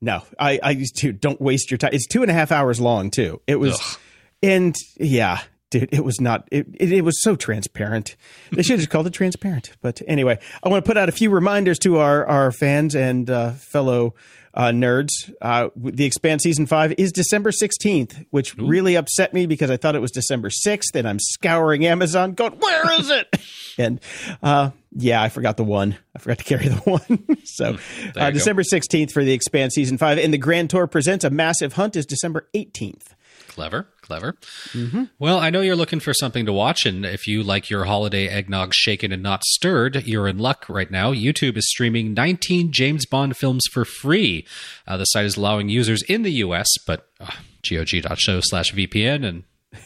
No, 0.00 0.22
I 0.38 0.58
I 0.62 0.70
used 0.70 0.96
to 0.98 1.12
don't 1.12 1.40
waste 1.40 1.70
your 1.70 1.78
time. 1.78 1.90
It's 1.92 2.06
two 2.06 2.22
and 2.22 2.30
a 2.30 2.34
half 2.34 2.52
hours 2.52 2.80
long 2.80 3.10
too. 3.10 3.40
It 3.46 3.56
was, 3.56 3.74
Ugh. 3.80 3.98
and 4.42 4.74
yeah, 4.98 5.40
dude, 5.70 5.88
it 5.92 6.04
was 6.04 6.20
not. 6.20 6.48
It, 6.50 6.66
it 6.78 6.92
it 6.92 7.04
was 7.04 7.20
so 7.22 7.36
transparent. 7.36 8.16
They 8.52 8.62
should 8.62 8.72
have 8.74 8.80
just 8.80 8.90
called 8.90 9.06
it 9.06 9.12
transparent. 9.12 9.76
But 9.82 10.00
anyway, 10.06 10.38
I 10.62 10.68
want 10.68 10.84
to 10.84 10.88
put 10.88 10.96
out 10.96 11.08
a 11.08 11.12
few 11.12 11.30
reminders 11.30 11.78
to 11.80 11.98
our 11.98 12.26
our 12.26 12.52
fans 12.52 12.94
and 12.94 13.28
uh, 13.28 13.50
fellow. 13.52 14.14
Uh, 14.52 14.68
nerds, 14.68 15.10
uh, 15.40 15.68
the 15.76 16.04
Expanse 16.04 16.42
season 16.42 16.66
five 16.66 16.92
is 16.98 17.12
December 17.12 17.52
sixteenth, 17.52 18.24
which 18.30 18.56
really 18.56 18.96
upset 18.96 19.32
me 19.32 19.46
because 19.46 19.70
I 19.70 19.76
thought 19.76 19.94
it 19.94 20.00
was 20.00 20.10
December 20.10 20.50
sixth, 20.50 20.96
and 20.96 21.08
I'm 21.08 21.18
scouring 21.20 21.86
Amazon, 21.86 22.32
going, 22.32 22.54
"Where 22.54 23.00
is 23.00 23.10
it?" 23.10 23.28
and 23.78 24.00
uh, 24.42 24.70
yeah, 24.92 25.22
I 25.22 25.28
forgot 25.28 25.56
the 25.56 25.64
one. 25.64 25.96
I 26.16 26.18
forgot 26.18 26.38
to 26.38 26.44
carry 26.44 26.68
the 26.68 26.76
one. 26.84 27.44
so 27.44 27.78
uh. 28.16 28.30
December 28.30 28.62
16th 28.62 29.12
for 29.12 29.22
the 29.22 29.32
Expanse 29.32 29.74
Season 29.74 29.98
5. 29.98 30.18
And 30.18 30.34
the 30.34 30.38
Grand 30.38 30.70
Tour 30.70 30.86
Presents 30.86 31.24
a 31.24 31.30
Massive 31.30 31.74
Hunt 31.74 31.96
is 31.96 32.06
December 32.06 32.48
18th. 32.54 33.14
Clever, 33.60 33.86
clever. 34.00 34.32
Mm-hmm. 34.72 35.04
Well, 35.18 35.38
I 35.38 35.50
know 35.50 35.60
you're 35.60 35.76
looking 35.76 36.00
for 36.00 36.14
something 36.14 36.46
to 36.46 36.52
watch, 36.52 36.86
and 36.86 37.04
if 37.04 37.26
you 37.26 37.42
like 37.42 37.68
your 37.68 37.84
holiday 37.84 38.26
eggnog 38.26 38.72
shaken 38.72 39.12
and 39.12 39.22
not 39.22 39.44
stirred, 39.44 40.06
you're 40.06 40.26
in 40.26 40.38
luck 40.38 40.64
right 40.70 40.90
now. 40.90 41.12
YouTube 41.12 41.58
is 41.58 41.68
streaming 41.68 42.14
19 42.14 42.72
James 42.72 43.04
Bond 43.04 43.36
films 43.36 43.62
for 43.70 43.84
free. 43.84 44.46
Uh, 44.86 44.96
the 44.96 45.04
site 45.04 45.26
is 45.26 45.36
allowing 45.36 45.68
users 45.68 46.02
in 46.04 46.22
the 46.22 46.32
U.S., 46.32 46.68
but 46.86 47.06
uh, 47.20 47.30
gog.show 47.68 48.40
slash 48.44 48.72
VPN 48.72 49.26
and 49.26 49.44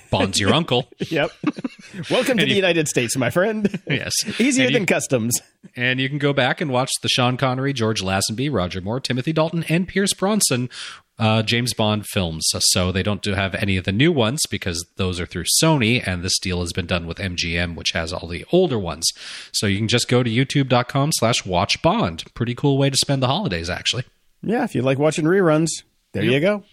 Bond's 0.09 0.39
your 0.39 0.55
uncle. 0.55 0.89
Yep. 1.11 1.33
Welcome 2.11 2.39
to 2.39 2.45
the 2.45 2.51
you- 2.51 2.57
United 2.57 2.87
States, 2.87 3.16
my 3.16 3.31
friend. 3.31 3.81
Yes. 3.89 4.12
Easier 4.41 4.68
you- 4.68 4.72
than 4.75 4.87
customs. 4.87 5.35
And 5.77 5.99
you 5.99 6.09
can 6.09 6.18
go 6.18 6.33
back 6.33 6.61
and 6.61 6.70
watch 6.70 6.91
the 7.03 7.09
Sean 7.09 7.37
Connery, 7.37 7.72
George 7.72 8.01
Lazenby, 8.03 8.53
Roger 8.53 8.81
Moore, 8.81 9.01
Timothy 9.01 9.33
Dalton, 9.33 9.64
and 9.68 9.89
Pierce 9.89 10.12
Brosnan 10.14 10.70
uh, 11.18 11.42
James 11.42 11.74
Bond 11.74 12.06
films. 12.06 12.46
So 12.50 12.92
they 12.92 13.02
don't 13.02 13.22
do 13.22 13.34
have 13.34 13.54
any 13.54 13.76
of 13.76 13.84
the 13.84 13.92
new 13.92 14.12
ones 14.12 14.40
because 14.50 14.84
those 14.96 15.20
are 15.20 15.26
through 15.26 15.44
Sony, 15.62 16.06
and 16.06 16.22
this 16.22 16.38
deal 16.38 16.60
has 16.60 16.72
been 16.72 16.86
done 16.86 17.06
with 17.06 17.18
MGM, 17.18 17.76
which 17.76 17.92
has 17.92 18.12
all 18.12 18.28
the 18.28 18.44
older 18.52 18.78
ones. 18.78 19.10
So 19.52 19.66
you 19.66 19.78
can 19.78 19.88
just 19.88 20.08
go 20.08 20.22
to 20.22 20.30
youtube.com 20.30 21.12
slash 21.12 21.44
watch 21.44 21.80
Bond. 21.82 22.24
Pretty 22.34 22.54
cool 22.54 22.78
way 22.78 22.90
to 22.90 22.96
spend 22.96 23.22
the 23.22 23.28
holidays, 23.28 23.70
actually. 23.70 24.04
Yeah, 24.42 24.64
if 24.64 24.74
you 24.74 24.82
like 24.82 24.98
watching 24.98 25.24
reruns, 25.24 25.68
there 26.12 26.24
you 26.24 26.40
go. 26.40 26.64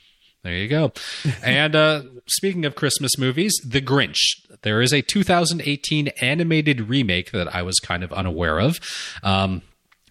There 0.43 0.53
you 0.53 0.67
go. 0.67 0.91
and 1.43 1.75
uh, 1.75 2.01
speaking 2.25 2.65
of 2.65 2.75
Christmas 2.75 3.17
movies, 3.17 3.53
The 3.65 3.81
Grinch. 3.81 4.17
There 4.63 4.81
is 4.81 4.93
a 4.93 5.01
2018 5.01 6.09
animated 6.19 6.89
remake 6.89 7.31
that 7.31 7.53
I 7.53 7.61
was 7.61 7.79
kind 7.79 8.03
of 8.03 8.11
unaware 8.11 8.59
of. 8.59 8.79
Um, 9.23 9.61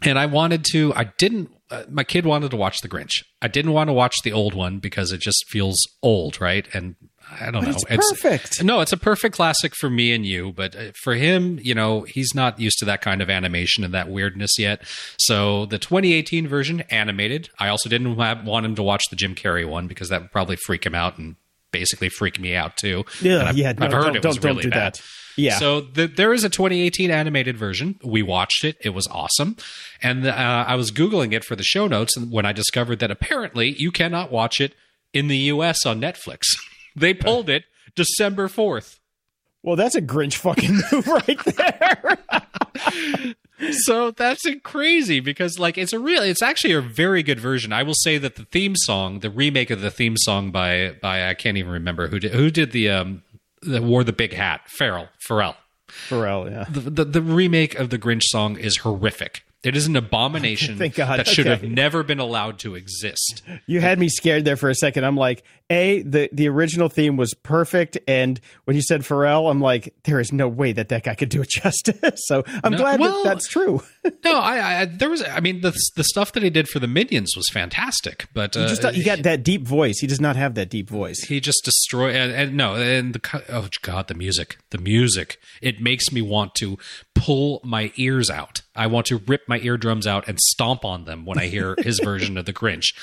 and 0.02 0.18
I 0.18 0.26
wanted 0.26 0.64
to, 0.72 0.92
I 0.94 1.04
didn't, 1.18 1.50
uh, 1.70 1.84
my 1.88 2.04
kid 2.04 2.26
wanted 2.26 2.50
to 2.50 2.56
watch 2.56 2.80
The 2.80 2.88
Grinch. 2.88 3.22
I 3.40 3.48
didn't 3.48 3.72
want 3.72 3.88
to 3.88 3.92
watch 3.92 4.16
the 4.22 4.32
old 4.32 4.54
one 4.54 4.78
because 4.78 5.12
it 5.12 5.20
just 5.20 5.44
feels 5.48 5.78
old, 6.02 6.40
right? 6.40 6.66
And 6.74 6.96
I 7.40 7.50
don't 7.50 7.64
know. 7.64 7.76
it's 7.88 8.10
perfect. 8.12 8.62
No, 8.64 8.80
it's 8.80 8.92
a 8.92 8.96
perfect 8.96 9.36
classic 9.36 9.74
for 9.76 9.88
me 9.88 10.12
and 10.12 10.26
you, 10.26 10.52
but 10.52 10.74
uh, 10.74 10.92
for 11.02 11.14
him, 11.14 11.60
you 11.62 11.74
know, 11.74 12.02
he's 12.02 12.34
not 12.34 12.58
used 12.58 12.78
to 12.78 12.84
that 12.86 13.02
kind 13.02 13.22
of 13.22 13.30
animation 13.30 13.84
and 13.84 13.94
that 13.94 14.08
weirdness 14.08 14.58
yet. 14.58 14.82
So 15.18 15.66
the 15.66 15.78
2018 15.78 16.48
version, 16.48 16.80
animated. 16.90 17.48
I 17.58 17.68
also 17.68 17.88
didn't 17.88 18.16
want 18.16 18.66
him 18.66 18.74
to 18.74 18.82
watch 18.82 19.04
the 19.10 19.16
Jim 19.16 19.34
Carrey 19.34 19.68
one 19.68 19.86
because 19.86 20.08
that 20.08 20.22
would 20.22 20.32
probably 20.32 20.56
freak 20.56 20.84
him 20.84 20.94
out 20.94 21.18
and 21.18 21.36
basically 21.70 22.08
freak 22.08 22.40
me 22.40 22.54
out 22.54 22.76
too. 22.76 23.04
Yeah, 23.20 23.44
I've, 23.44 23.56
yeah. 23.56 23.72
No, 23.72 23.86
I've 23.86 23.92
heard 23.92 24.04
don't, 24.04 24.16
it 24.16 24.24
was 24.24 24.42
really 24.42 24.62
do 24.62 24.70
bad. 24.70 24.94
that. 24.94 25.02
Yeah. 25.40 25.58
So 25.58 25.80
the, 25.80 26.06
there 26.06 26.32
is 26.32 26.44
a 26.44 26.48
2018 26.48 27.10
animated 27.10 27.56
version. 27.56 27.98
We 28.04 28.22
watched 28.22 28.64
it. 28.64 28.76
It 28.80 28.90
was 28.90 29.06
awesome. 29.08 29.56
And 30.02 30.26
uh, 30.26 30.64
I 30.66 30.74
was 30.74 30.90
Googling 30.90 31.32
it 31.32 31.44
for 31.44 31.56
the 31.56 31.62
show 31.62 31.86
notes 31.86 32.16
and 32.16 32.30
when 32.30 32.46
I 32.46 32.52
discovered 32.52 32.98
that 33.00 33.10
apparently 33.10 33.74
you 33.78 33.90
cannot 33.90 34.30
watch 34.30 34.60
it 34.60 34.74
in 35.12 35.28
the 35.28 35.36
US 35.36 35.84
on 35.86 36.00
Netflix. 36.00 36.44
they 36.96 37.14
pulled 37.14 37.48
it 37.48 37.64
December 37.94 38.48
4th. 38.48 38.98
Well, 39.62 39.76
that's 39.76 39.94
a 39.94 40.02
Grinch 40.02 40.36
fucking 40.36 40.74
move 40.92 41.06
right 41.06 41.44
there. 41.44 42.18
so 43.72 44.10
that's 44.10 44.42
crazy 44.62 45.20
because 45.20 45.58
like 45.58 45.76
it's 45.76 45.92
a 45.92 45.98
real 45.98 46.22
it's 46.22 46.42
actually 46.42 46.72
a 46.72 46.80
very 46.80 47.22
good 47.22 47.38
version 47.38 47.72
i 47.72 47.82
will 47.82 47.94
say 47.94 48.16
that 48.16 48.36
the 48.36 48.44
theme 48.46 48.74
song 48.74 49.20
the 49.20 49.30
remake 49.30 49.70
of 49.70 49.80
the 49.80 49.90
theme 49.90 50.16
song 50.16 50.50
by 50.50 50.96
by 51.02 51.28
i 51.28 51.34
can't 51.34 51.58
even 51.58 51.70
remember 51.70 52.08
who 52.08 52.18
did 52.18 52.32
who 52.32 52.50
did 52.50 52.72
the 52.72 52.88
um 52.88 53.22
that 53.62 53.82
wore 53.82 54.04
the 54.04 54.12
big 54.12 54.32
hat 54.32 54.62
Farrell 54.66 55.08
Pharrell 55.26 55.56
Pharrell 55.88 56.50
yeah 56.50 56.64
the, 56.70 56.80
the 56.90 57.04
the 57.04 57.22
remake 57.22 57.74
of 57.76 57.90
the 57.90 57.98
Grinch 57.98 58.22
song 58.24 58.56
is 58.56 58.78
horrific 58.78 59.42
it 59.62 59.76
is 59.76 59.86
an 59.86 59.96
abomination 59.96 60.78
Thank 60.78 60.94
God. 60.94 61.18
that 61.18 61.26
should 61.26 61.46
Okay. 61.46 61.50
have 61.50 61.70
never 61.70 62.02
been 62.02 62.18
allowed 62.18 62.58
to 62.60 62.74
exist. 62.76 63.42
You 63.66 63.80
had 63.82 63.98
me 63.98 64.08
scared 64.08 64.46
there 64.46 64.56
for 64.56 64.70
a 64.70 64.74
second. 64.74 65.04
I'm 65.04 65.18
like, 65.18 65.42
a 65.70 66.02
the 66.02 66.28
the 66.32 66.48
original 66.48 66.88
theme 66.88 67.16
was 67.16 67.32
perfect, 67.34 67.96
and 68.08 68.40
when 68.64 68.76
you 68.76 68.82
said 68.82 69.02
Pharrell, 69.02 69.50
I'm 69.50 69.60
like, 69.60 69.94
there 70.04 70.20
is 70.20 70.32
no 70.32 70.48
way 70.48 70.72
that 70.72 70.88
that 70.90 71.04
guy 71.04 71.14
could 71.14 71.28
do 71.28 71.40
it 71.42 71.48
justice. 71.62 72.20
so 72.26 72.42
I'm 72.64 72.72
No, 72.72 72.78
glad 72.78 73.00
well- 73.00 73.22
that 73.22 73.28
that's 73.30 73.48
true. 73.48 73.82
No, 74.24 74.38
I, 74.38 74.80
I 74.80 74.84
there 74.86 75.10
was 75.10 75.22
I 75.22 75.40
mean 75.40 75.60
the 75.60 75.72
the 75.94 76.04
stuff 76.04 76.32
that 76.32 76.42
he 76.42 76.48
did 76.50 76.68
for 76.68 76.78
the 76.78 76.86
Minions 76.88 77.34
was 77.36 77.46
fantastic, 77.52 78.28
but 78.32 78.56
uh, 78.56 78.60
You 78.60 78.68
just 78.68 78.96
you 78.96 79.04
got 79.04 79.22
that 79.24 79.42
deep 79.42 79.66
voice. 79.66 79.98
He 80.00 80.06
does 80.06 80.20
not 80.22 80.36
have 80.36 80.54
that 80.54 80.70
deep 80.70 80.88
voice. 80.88 81.20
he 81.24 81.38
just 81.38 81.62
destroyed 81.64 82.16
and, 82.16 82.32
and 82.32 82.56
no 82.56 82.74
and 82.76 83.14
the 83.14 83.42
oh 83.50 83.68
god 83.82 84.08
the 84.08 84.14
music 84.14 84.56
the 84.70 84.78
music 84.78 85.38
it 85.60 85.80
makes 85.82 86.10
me 86.12 86.22
want 86.22 86.54
to 86.56 86.78
pull 87.14 87.60
my 87.62 87.92
ears 87.96 88.30
out 88.30 88.62
i 88.74 88.86
want 88.86 89.06
to 89.06 89.18
rip 89.26 89.42
my 89.48 89.58
eardrums 89.60 90.06
out 90.06 90.26
and 90.26 90.38
stomp 90.40 90.84
on 90.84 91.04
them 91.04 91.24
when 91.26 91.38
i 91.38 91.46
hear 91.46 91.74
his 91.78 91.98
version 92.04 92.36
of 92.38 92.46
the 92.46 92.52
grinch 92.52 92.94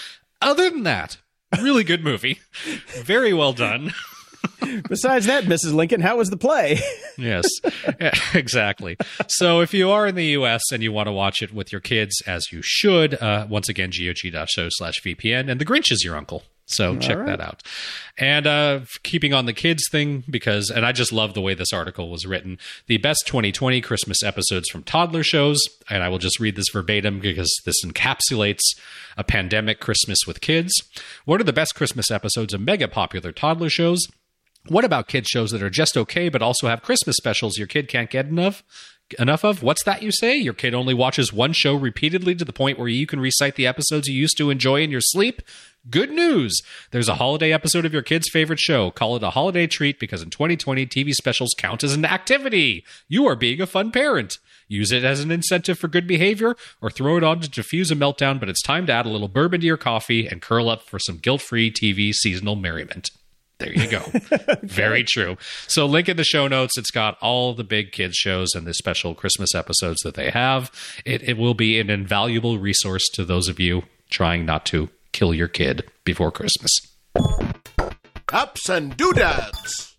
other 0.42 0.70
than 0.70 0.84
that 0.84 1.18
really 1.62 1.84
good 1.84 2.04
movie 2.04 2.40
very 3.04 3.34
well 3.34 3.54
done 3.54 3.92
Besides 4.90 5.26
that, 5.28 5.46
Mrs. 5.46 5.74
Lincoln, 5.74 6.02
how 6.02 6.18
was 6.18 6.30
the 6.30 6.38
play? 6.38 6.80
yes 7.18 7.48
exactly 8.34 8.98
so 9.28 9.62
if 9.62 9.74
you 9.74 9.90
are 9.90 10.08
in 10.08 10.16
the 10.16 10.30
us 10.34 10.72
and 10.72 10.84
you 10.84 10.92
want 10.92 11.08
to 11.08 11.12
watch 11.12 11.42
it 11.42 11.54
with 11.54 11.72
your 11.72 11.82
kids 11.82 12.22
as 12.28 12.52
you 12.52 12.62
should 12.64 13.16
uh, 13.22 13.46
once 13.50 13.70
again 13.70 13.90
gog.show 13.90 14.68
slash 14.70 15.02
vpn 15.02 15.50
and 15.50 15.60
the 15.60 15.66
grinch 15.66 15.92
is 15.92 16.04
your 16.04 16.16
uncle 16.16 16.44
so 16.68 16.98
check 16.98 17.26
that 17.26 17.40
out. 17.40 17.64
And 18.18 18.46
uh, 18.46 18.82
keeping 19.04 19.34
on 19.34 19.46
the 19.46 19.54
kids 19.54 19.84
thing 19.90 20.26
because 20.30 20.70
and 20.70 20.86
i 20.86 20.92
just 20.92 21.14
love 21.14 21.34
the 21.34 21.42
way 21.42 21.54
this 21.54 21.72
article 21.72 22.12
was 22.12 22.26
written. 22.26 22.60
The 22.88 22.98
best 22.98 23.24
2020 23.26 23.80
christmas 23.82 24.22
episodes 24.22 24.70
from 24.70 24.84
toddler 24.84 25.24
shows 25.24 25.62
and 25.90 26.04
i 26.04 26.10
will 26.10 26.18
just 26.18 26.40
read 26.40 26.58
this 26.58 26.70
verbatim 26.72 27.20
because 27.20 27.54
this 27.66 27.84
encapsulates 27.86 28.64
a 29.16 29.24
pandemic 29.24 29.80
christmas 29.80 30.20
with 30.28 30.42
kids. 30.42 30.74
What 31.24 31.40
are 31.40 31.46
the 31.46 31.54
best 31.54 31.74
christmas 31.74 32.12
episodes 32.12 32.54
of 32.54 32.62
mega 32.62 32.90
popular 32.90 33.32
toddler 33.32 33.70
shows? 33.70 34.06
What 34.68 34.84
about 34.84 35.08
kid 35.08 35.26
shows 35.26 35.52
that 35.52 35.64
are 35.64 35.70
just 35.70 35.96
okay 35.96 36.28
but 36.28 36.42
also 36.42 36.68
have 36.68 36.82
Christmas 36.82 37.16
specials 37.16 37.58
your 37.58 37.68
kid 37.68 37.88
can't 37.88 38.10
get 38.10 38.28
enough 38.28 38.64
enough 39.20 39.44
of? 39.44 39.64
What's 39.64 39.84
that 39.84 40.04
you 40.04 40.12
say? 40.12 40.36
Your 40.36 40.54
kid 40.54 40.74
only 40.74 40.94
watches 40.94 41.34
one 41.34 41.54
show 41.54 41.76
repeatedly 41.76 42.36
to 42.36 42.46
the 42.46 42.54
point 42.54 42.80
where 42.80 42.88
you 42.88 43.08
can 43.08 43.20
recite 43.20 43.56
the 43.56 43.68
episodes 43.68 44.08
you 44.08 44.16
used 44.16 44.38
to 44.38 44.50
enjoy 44.50 44.82
in 44.82 44.92
your 44.92 45.02
sleep? 45.02 45.42
Good 45.90 46.12
news. 46.12 46.62
There's 46.92 47.08
a 47.08 47.16
holiday 47.16 47.54
episode 47.54 47.86
of 47.86 47.94
your 47.94 48.02
kid's 48.02 48.30
favorite 48.30 48.60
show. 48.60 48.92
Call 48.92 49.16
it 49.16 49.24
a 49.24 49.30
holiday 49.30 49.68
treat 49.68 50.00
because 50.00 50.22
in 50.22 50.30
2020 50.30 50.86
TV 50.86 51.12
specials 51.14 51.56
count 51.58 51.84
as 51.84 51.94
an 51.94 52.04
activity. 52.04 52.84
You 53.08 53.26
are 53.28 53.36
being 53.36 53.62
a 53.62 53.68
fun 53.68 53.92
parent. 53.92 54.38
Use 54.68 54.92
it 54.92 55.06
as 55.06 55.22
an 55.22 55.32
incentive 55.32 55.80
for 55.80 55.88
good 55.88 56.08
behavior 56.08 56.56
or 56.82 56.90
throw 56.90 57.16
it 57.16 57.24
on 57.24 57.40
to 57.40 57.50
diffuse 57.50 57.90
a 57.90 57.96
meltdown, 57.96 58.40
but 58.40 58.50
it's 58.50 58.62
time 58.62 58.86
to 58.88 58.94
add 58.94 59.06
a 59.06 59.10
little 59.10 59.30
bourbon 59.30 59.62
to 59.62 59.68
your 59.68 59.78
coffee 59.78 60.28
and 60.28 60.42
curl 60.42 60.70
up 60.70 60.84
for 60.84 61.00
some 61.00 61.18
guilt-free 61.18 61.72
TV 61.72 62.12
seasonal 62.12 62.58
merriment. 62.58 63.10
There 63.60 63.74
you 63.74 63.88
go. 63.88 64.04
Very 64.62 65.04
true. 65.04 65.38
So, 65.68 65.86
link 65.88 66.08
in 66.08 66.18
the 66.18 66.24
show 66.24 66.48
notes. 66.48 66.78
It's 66.78 66.92
got 66.92 67.18
all 67.22 67.54
the 67.56 67.64
big 67.64 67.92
kids 67.92 68.16
shows 68.16 68.54
and 68.54 68.68
the 68.68 68.74
special 68.74 69.16
Christmas 69.16 69.56
episodes 69.56 70.02
that 70.04 70.14
they 70.14 70.30
have. 70.30 70.72
It, 71.06 71.24
it 71.24 71.38
will 71.38 71.56
be 71.56 71.80
an 71.80 71.90
invaluable 71.90 72.60
resource 72.60 73.08
to 73.14 73.26
those 73.26 73.48
of 73.48 73.60
you 73.60 73.84
trying 74.10 74.46
not 74.46 74.66
to 74.68 74.90
kill 75.12 75.34
your 75.34 75.48
kid 75.48 75.90
before 76.04 76.32
Christmas. 76.32 76.72
Ups 78.32 78.70
and 78.70 78.96
doodads. 78.96 79.96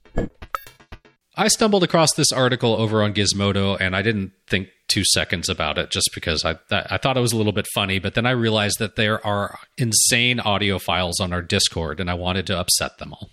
I 1.34 1.48
stumbled 1.48 1.84
across 1.84 2.12
this 2.14 2.32
article 2.32 2.74
over 2.74 3.02
on 3.02 3.14
Gizmodo, 3.14 3.76
and 3.80 3.94
I 3.94 4.02
didn't 4.02 4.32
think 4.48 4.68
two 4.88 5.04
seconds 5.04 5.48
about 5.48 5.78
it 5.78 5.90
just 5.90 6.10
because 6.14 6.44
I 6.44 6.56
I 6.70 6.98
thought 6.98 7.16
it 7.16 7.20
was 7.20 7.32
a 7.32 7.36
little 7.36 7.52
bit 7.52 7.66
funny. 7.74 7.98
But 7.98 8.14
then 8.14 8.26
I 8.26 8.30
realized 8.32 8.78
that 8.78 8.96
there 8.96 9.24
are 9.26 9.58
insane 9.76 10.38
audiophiles 10.38 11.20
on 11.20 11.32
our 11.32 11.42
Discord, 11.42 12.00
and 12.00 12.10
I 12.10 12.14
wanted 12.14 12.46
to 12.48 12.58
upset 12.58 12.98
them 12.98 13.14
all. 13.14 13.30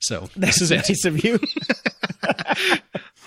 So 0.00 0.28
this 0.36 0.60
is 0.60 0.70
it. 0.70 0.88
nice 0.88 1.04
of 1.04 1.22
you. 1.24 1.38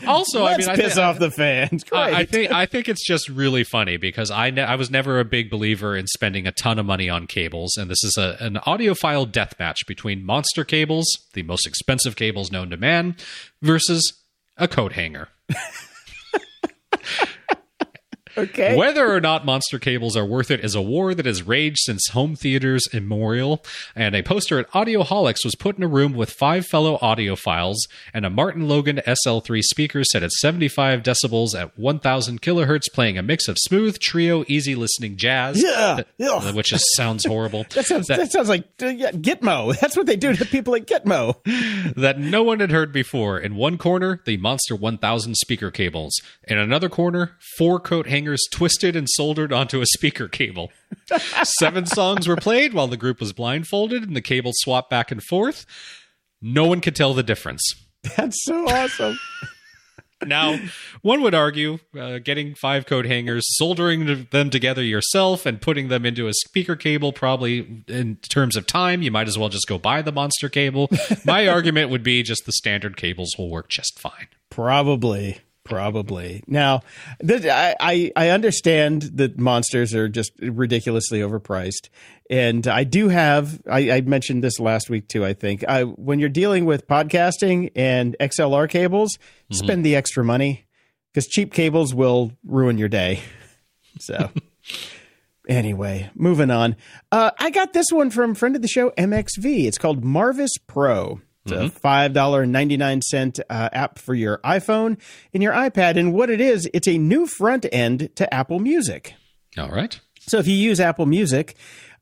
Also, 0.08 0.44
Let's 0.46 0.66
I 0.66 0.72
mean, 0.72 0.80
I 0.80 0.82
piss 0.82 0.96
thi- 0.96 1.02
off 1.02 1.20
the 1.20 1.30
fans. 1.30 1.84
I 1.92 2.22
I 2.22 2.26
think 2.26 2.52
I 2.54 2.66
think 2.66 2.88
it's 2.88 3.06
just 3.06 3.28
really 3.28 3.66
funny 3.66 3.98
because 3.98 4.32
I 4.32 4.50
ne- 4.50 4.64
I 4.64 4.76
was 4.76 4.90
never 4.90 5.20
a 5.20 5.26
big 5.26 5.50
believer 5.50 5.96
in 5.98 6.08
spending 6.08 6.48
a 6.48 6.54
ton 6.54 6.80
of 6.80 6.86
money 6.86 7.10
on 7.10 7.28
cables, 7.28 7.76
and 7.76 7.92
this 7.92 8.02
is 8.06 8.16
a 8.18 8.38
an 8.40 8.56
audiophile 8.66 9.30
death 9.30 9.56
match 9.60 9.86
between 9.88 10.26
monster 10.26 10.64
cables, 10.64 11.06
the 11.34 11.44
most 11.44 11.68
expensive 11.68 12.16
cables 12.16 12.50
known 12.50 12.70
to 12.70 12.78
man, 12.78 13.18
versus 13.62 14.14
a 14.56 14.70
coat 14.70 14.94
hanger. 14.94 15.28
okay. 18.44 18.76
Whether 18.76 19.14
or 19.14 19.20
not 19.22 19.46
monster 19.46 19.80
cables 19.80 20.16
are 20.18 20.26
worth 20.26 20.52
it 20.52 20.64
is 20.64 20.76
a 20.76 20.82
war 20.82 21.14
that 21.14 21.26
has 21.26 21.44
raged 21.44 21.80
since 21.82 22.08
home 22.10 22.36
theaters 22.36 22.88
immemorial. 22.94 23.64
And 23.96 24.16
a 24.16 24.24
poster 24.24 24.60
at 24.60 24.70
Audioholics 24.72 25.44
was 25.44 25.56
put 25.56 25.78
in 25.78 25.84
a 25.84 25.88
room 25.88 26.14
with 26.14 26.32
five 26.32 26.66
fellow 26.66 26.98
audiophiles 27.00 27.76
and 28.14 28.26
a 28.26 28.30
Martin 28.30 28.68
Logan 28.68 29.02
SL3 29.06 29.62
speaker 29.62 30.04
set 30.04 30.24
at 30.24 30.32
75 30.32 31.04
decibels 31.04 31.60
at 31.60 31.78
1000 31.78 32.42
kilohertz, 32.42 32.92
playing 32.94 33.18
a 33.18 33.24
mix 33.24 33.48
of 33.48 33.58
smooth, 33.60 34.00
trio, 34.00 34.44
easy 34.48 34.76
listening 34.76 35.18
jazz. 35.18 35.62
Yeah. 35.62 36.02
that- 36.18 36.56
which 36.56 36.70
just 36.70 36.86
sounds 36.96 37.26
horrible. 37.26 37.66
That 37.80 37.86
sounds, 37.86 38.08
that- 38.08 38.18
that, 38.18 38.32
sounds 38.32 38.50
like 38.50 38.66
uh, 38.82 38.88
yeah, 38.88 39.12
Gitmo. 39.12 39.78
That's 39.80 39.96
what 39.96 40.06
they 40.06 40.16
do 40.16 40.34
to 40.34 40.46
people 40.46 40.76
at 40.76 40.86
Gitmo. 40.86 41.36
that 41.96 42.20
no 42.20 42.44
one 42.44 42.60
had 42.60 42.72
heard 42.72 42.92
before. 42.92 43.40
In 43.40 43.56
one 43.56 43.78
corner, 43.78 44.22
the 44.26 44.38
Monster 44.38 44.76
1000 44.76 45.36
speaker 45.36 45.72
cables. 45.72 46.14
In 46.48 46.58
another 46.58 46.90
corner, 46.90 47.38
four 47.58 47.80
coat 47.80 48.08
hangers 48.30 48.48
twisted 48.52 48.96
and 48.96 49.08
soldered 49.10 49.52
onto 49.52 49.82
a 49.82 49.86
speaker 49.88 50.28
cable. 50.28 50.72
Seven 51.44 51.86
songs 51.88 52.28
were 52.28 52.36
played 52.36 52.74
while 52.74 52.88
the 52.88 52.98
group 52.98 53.20
was 53.20 53.34
blindfolded 53.34 54.04
and 54.04 54.16
the 54.16 54.22
cables 54.22 54.56
swapped 54.60 54.90
back 54.90 55.12
and 55.12 55.24
forth. 55.24 55.66
No 56.42 56.66
one 56.68 56.80
could 56.80 56.96
tell 56.96 57.14
the 57.14 57.24
difference. 57.24 57.62
That's 58.16 58.38
so 58.46 58.68
awesome. 58.70 59.18
Now, 60.26 60.60
one 61.02 61.22
would 61.22 61.34
argue 61.34 61.80
uh, 61.98 62.20
getting 62.20 62.54
five 62.54 62.86
coat 62.86 63.06
hangers, 63.06 63.46
soldering 63.58 64.28
them 64.32 64.50
together 64.50 64.84
yourself, 64.84 65.46
and 65.46 65.62
putting 65.62 65.88
them 65.88 66.06
into 66.06 66.28
a 66.28 66.34
speaker 66.34 66.76
cable, 66.76 67.14
probably 67.14 67.84
in 67.88 68.18
terms 68.18 68.58
of 68.58 68.68
time, 68.68 69.02
you 69.02 69.12
might 69.12 69.30
as 69.30 69.38
well 69.38 69.50
just 69.50 69.68
go 69.68 69.78
buy 69.80 70.02
the 70.02 70.12
monster 70.12 70.50
cable. 70.50 70.90
My 71.26 71.48
argument 71.56 71.90
would 71.90 72.04
be 72.04 72.22
just 72.22 72.46
the 72.46 72.52
standard 72.52 72.98
cables 72.98 73.36
will 73.38 73.50
work 73.50 73.70
just 73.70 73.98
fine. 73.98 74.28
Probably. 74.50 75.40
Probably. 75.64 76.44
Now, 76.48 76.82
I, 77.22 77.76
I 77.80 78.12
I 78.16 78.30
understand 78.30 79.04
that 79.16 79.38
monsters 79.38 79.94
are 79.94 80.10
just 80.10 80.32
ridiculously 80.40 81.20
overpriced, 81.20 81.90
and 82.30 82.68
I 82.68 82.84
do 82.84 83.10
have. 83.10 83.62
I, 83.70 83.92
I 83.92 84.02
mentioned 84.02 84.44
this 84.44 84.60
last 84.60 84.90
week 84.90 85.08
too. 85.08 85.24
I 85.24 85.34
think 85.34 85.64
I, 85.68 85.84
when 85.84 86.20
you're 86.20 86.30
dealing 86.30 86.66
with 86.66 86.88
podcasting 86.88 87.72
and 87.76 88.16
XLR 88.20 88.70
cables, 88.70 89.18
spend 89.52 89.86
the 89.86 89.96
extra 89.96 90.24
money 90.24 90.66
because 91.14 91.28
cheap 91.28 91.54
cables 91.54 91.94
will 91.94 92.32
ruin 92.44 92.78
your 92.78 92.90
day. 92.90 93.22
So. 94.02 94.32
Anyway, 95.50 96.10
moving 96.14 96.52
on. 96.52 96.76
Uh, 97.12 97.32
I 97.38 97.50
got 97.50 97.74
this 97.74 97.88
one 97.92 98.12
from 98.12 98.36
friend 98.36 98.56
of 98.56 98.62
the 98.62 98.68
show, 98.68 98.92
MXV. 98.92 99.66
It's 99.66 99.80
called 99.80 100.06
Marvis 100.06 100.58
Pro. 100.68 101.20
It's 101.46 101.54
a 101.54 101.70
five 101.70 102.14
dollar 102.14 102.46
ninety 102.46 102.78
nine 102.78 103.02
cent 103.02 103.40
uh, 103.50 103.70
app 103.72 103.98
for 103.98 104.14
your 104.14 104.40
iPhone 104.40 105.00
and 105.34 105.42
your 105.42 105.54
iPad. 105.54 105.98
And 105.98 106.14
what 106.14 106.30
it 106.30 106.42
is, 106.42 106.70
it's 106.74 106.88
a 106.88 106.98
new 106.98 107.26
front 107.28 107.66
end 107.72 108.10
to 108.18 108.32
Apple 108.34 108.60
Music. 108.60 109.14
All 109.58 109.70
right. 109.70 110.00
So 110.20 110.38
if 110.38 110.48
you 110.48 110.56
use 110.56 110.80
Apple 110.80 111.06
Music, 111.06 111.56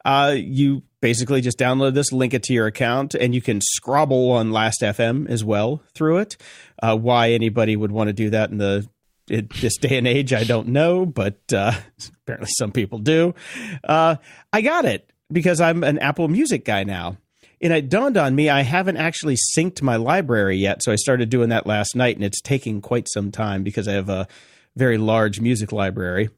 uh, 0.03 0.35
you 0.38 0.83
basically 1.01 1.41
just 1.41 1.57
download 1.57 1.93
this, 1.93 2.11
link 2.11 2.33
it 2.33 2.43
to 2.43 2.53
your 2.53 2.67
account, 2.67 3.13
and 3.13 3.33
you 3.33 3.41
can 3.41 3.61
scrobble 3.61 4.31
on 4.31 4.51
Last 4.51 4.81
FM 4.81 5.29
as 5.29 5.43
well 5.43 5.81
through 5.93 6.17
it. 6.17 6.38
Uh, 6.81 6.97
why 6.97 7.31
anybody 7.31 7.75
would 7.75 7.91
want 7.91 8.07
to 8.07 8.13
do 8.13 8.29
that 8.31 8.49
in 8.49 8.57
the 8.57 8.88
in 9.29 9.49
this 9.61 9.77
day 9.77 9.97
and 9.97 10.07
age, 10.07 10.33
I 10.33 10.45
don't 10.45 10.69
know, 10.69 11.05
but 11.05 11.39
uh, 11.53 11.73
apparently 12.21 12.49
some 12.57 12.71
people 12.71 12.99
do. 12.99 13.35
Uh, 13.83 14.15
I 14.53 14.61
got 14.61 14.85
it 14.85 15.11
because 15.31 15.59
I'm 15.59 15.83
an 15.83 15.99
Apple 15.99 16.27
Music 16.27 16.63
guy 16.65 16.83
now. 16.83 17.17
And 17.62 17.74
it 17.74 17.89
dawned 17.89 18.18
on 18.18 18.36
me 18.36 18.49
I 18.49 18.62
haven't 18.62 18.97
actually 18.97 19.36
synced 19.58 19.82
my 19.82 19.95
library 19.95 20.58
yet. 20.58 20.84
So 20.84 20.91
I 20.91 20.95
started 20.95 21.30
doing 21.30 21.49
that 21.49 21.66
last 21.66 21.95
night, 21.95 22.16
and 22.16 22.24
it's 22.24 22.41
taking 22.41 22.82
quite 22.82 23.08
some 23.10 23.32
time 23.32 23.64
because 23.64 23.88
I 23.88 23.93
have 23.93 24.10
a 24.10 24.28
very 24.76 24.97
large 24.97 25.39
music 25.41 25.72
library. 25.72 26.30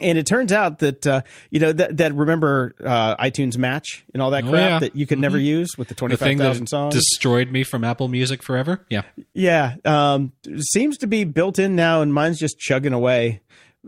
And 0.00 0.16
it 0.16 0.26
turns 0.26 0.52
out 0.52 0.78
that 0.78 1.04
uh, 1.08 1.22
you 1.50 1.58
know 1.58 1.72
that, 1.72 1.96
that 1.96 2.14
remember 2.14 2.72
uh, 2.84 3.16
iTunes 3.16 3.56
Match 3.58 4.04
and 4.14 4.22
all 4.22 4.30
that 4.30 4.44
Oh, 4.44 4.50
crap 4.50 4.70
yeah. 4.70 4.78
that 4.78 4.94
you 4.94 5.06
could 5.06 5.18
never 5.18 5.38
use 5.38 5.70
with 5.76 5.88
the 5.88 5.94
twenty 5.96 6.14
five 6.14 6.38
thousand 6.38 6.68
songs. 6.68 6.94
destroyed 6.94 7.50
me 7.50 7.64
from 7.64 7.82
Apple 7.82 8.06
Music 8.06 8.40
forever. 8.42 8.86
Yeah. 8.90 9.02
Yeah, 9.34 9.74
um, 9.84 10.32
seems 10.58 10.98
to 10.98 11.08
be 11.08 11.24
built 11.24 11.58
in 11.58 11.74
now, 11.74 12.00
and 12.02 12.14
mine's 12.14 12.38
just 12.38 12.60
chugging 12.60 12.92
away, 12.92 13.40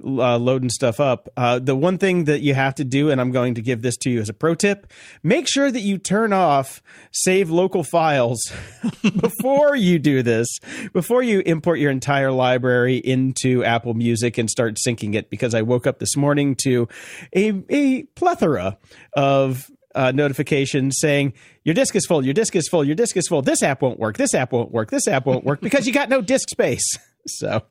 uh, 0.03 0.39
loading 0.39 0.71
stuff 0.71 1.01
up. 1.01 1.29
Uh, 1.37 1.59
the 1.59 1.77
one 1.77 1.99
thing 1.99 2.25
that 2.25 2.41
you 2.41 2.55
have 2.55 2.75
to 2.77 2.85
do, 2.85 3.11
and 3.11 3.21
I'm 3.21 3.33
going 3.33 3.55
to 3.55 3.63
give 3.63 3.83
this 3.83 3.97
to 3.99 4.11
you 4.11 4.21
as 4.21 4.29
a 4.29 4.35
pro 4.35 4.55
tip: 4.55 4.87
make 5.23 5.49
sure 5.49 5.71
that 5.71 5.81
you 5.81 5.99
turn 5.99 6.33
off 6.33 6.83
save 7.13 7.51
local 7.51 7.83
files 7.85 8.41
before 9.21 9.77
you 9.77 9.99
do 9.99 10.23
this, 10.23 10.47
before 10.93 11.23
you 11.23 11.41
import 11.41 11.79
your 11.79 11.91
entire 11.91 12.33
library 12.33 12.97
into 12.97 13.65
Apple 13.65 13.95
Music 13.95 14.39
and 14.39 14.49
start 14.49 14.77
syncing 14.77 15.15
it. 15.15 15.31
Because 15.31 15.55
I 15.55 15.63
woke 15.63 15.87
up 15.87 15.99
this 15.99 16.17
morning 16.17 16.57
to 16.63 16.89
a 17.35 17.63
a 17.69 18.03
plethora 18.15 18.79
of 19.15 19.71
uh, 19.95 20.13
notifications 20.13 20.99
saying 20.99 21.33
your 21.65 21.75
disk 21.75 21.97
is 21.97 22.07
full, 22.07 22.25
your 22.25 22.35
disk 22.35 22.55
is 22.57 22.69
full, 22.69 22.85
your 22.85 22.95
disk 22.95 23.17
is 23.17 23.29
full. 23.29 23.43
This 23.43 23.63
app 23.63 23.83
won't 23.83 23.99
work. 23.99 24.17
This 24.17 24.35
app 24.35 24.53
won't 24.53 24.71
work. 24.71 24.91
This 24.91 25.09
app 25.09 25.27
won't 25.27 25.45
work 25.45 25.61
because 25.61 25.87
you 25.87 25.93
got 25.93 26.09
no 26.09 26.21
disk 26.21 26.49
space. 26.51 26.99
So, 27.27 27.65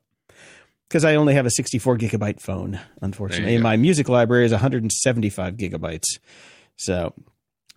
because 0.89 1.05
I 1.05 1.15
only 1.15 1.35
have 1.35 1.45
a 1.45 1.51
64 1.51 1.97
gigabyte 1.97 2.41
phone, 2.41 2.79
unfortunately, 3.01 3.53
and 3.55 3.63
my 3.63 3.77
music 3.77 4.09
library 4.09 4.45
is 4.45 4.51
175 4.51 5.55
gigabytes. 5.55 6.19
So 6.77 7.13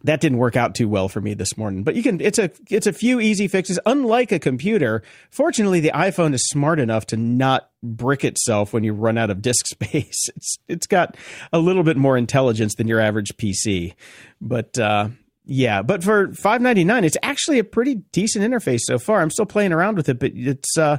that 0.04 0.20
didn't 0.20 0.38
work 0.38 0.56
out 0.56 0.74
too 0.74 0.88
well 0.88 1.08
for 1.08 1.20
me 1.20 1.34
this 1.34 1.56
morning. 1.56 1.84
But 1.84 1.94
you 1.94 2.02
can 2.02 2.20
it's 2.20 2.38
a 2.38 2.50
it's 2.70 2.86
a 2.86 2.92
few 2.92 3.20
easy 3.20 3.48
fixes. 3.48 3.78
Unlike 3.86 4.32
a 4.32 4.38
computer, 4.38 5.02
fortunately 5.30 5.80
the 5.80 5.92
iPhone 5.94 6.34
is 6.34 6.46
smart 6.48 6.80
enough 6.80 7.06
to 7.06 7.16
not 7.16 7.70
brick 7.82 8.24
itself 8.24 8.72
when 8.72 8.84
you 8.84 8.92
run 8.92 9.18
out 9.18 9.30
of 9.30 9.42
disk 9.42 9.66
space. 9.66 10.28
It's 10.34 10.56
it's 10.68 10.86
got 10.86 11.16
a 11.52 11.58
little 11.58 11.82
bit 11.82 11.96
more 11.96 12.16
intelligence 12.16 12.74
than 12.74 12.88
your 12.88 13.00
average 13.00 13.36
PC. 13.36 13.94
But 14.40 14.78
uh 14.78 15.08
yeah, 15.44 15.82
but 15.82 16.04
for 16.04 16.28
5.99 16.28 17.04
it's 17.04 17.16
actually 17.22 17.58
a 17.58 17.64
pretty 17.64 17.96
decent 18.12 18.44
interface 18.44 18.80
so 18.82 18.98
far. 18.98 19.20
I'm 19.20 19.30
still 19.30 19.46
playing 19.46 19.72
around 19.72 19.96
with 19.96 20.08
it, 20.08 20.18
but 20.18 20.32
it's 20.34 20.78
uh 20.78 20.98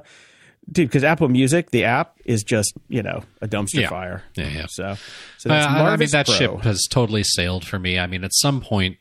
dude 0.72 0.88
because 0.88 1.04
Apple 1.04 1.28
Music, 1.30 1.72
the 1.72 1.84
app 1.84 2.16
is 2.26 2.44
just, 2.44 2.74
you 2.88 3.04
know, 3.04 3.24
a 3.42 3.48
dumpster 3.48 3.82
Yeah. 3.82 3.90
fire. 3.90 4.24
Yeah, 4.36 4.48
yeah. 4.48 4.66
So 4.70 4.96
so 5.38 5.50
Uh, 5.50 5.54
that's 5.54 5.68
I 5.68 5.80
I 5.94 5.96
mean, 5.98 6.10
that 6.12 6.26
Pro. 6.28 6.36
ship 6.36 6.62
has 6.62 6.88
totally 6.90 7.24
sailed 7.24 7.66
for 7.66 7.78
me. 7.80 8.00
I 8.00 8.08
mean, 8.08 8.24
at 8.24 8.32
some 8.34 8.62
point, 8.62 8.98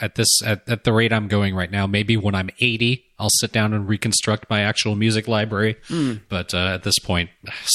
at 0.00 0.16
this 0.16 0.28
at, 0.44 0.68
at 0.68 0.84
the 0.84 0.92
rate 0.92 1.12
I'm 1.12 1.28
going 1.28 1.54
right 1.54 1.70
now, 1.70 1.86
maybe 1.86 2.16
when 2.16 2.34
I'm 2.34 2.50
80, 2.60 3.04
I'll 3.18 3.30
sit 3.40 3.52
down 3.52 3.72
and 3.72 3.88
reconstruct 3.88 4.50
my 4.50 4.60
actual 4.62 4.94
music 4.96 5.28
library. 5.28 5.76
Hmm. 5.88 6.14
But 6.28 6.52
uh, 6.54 6.74
at 6.74 6.82
this 6.82 6.98
point, 6.98 7.30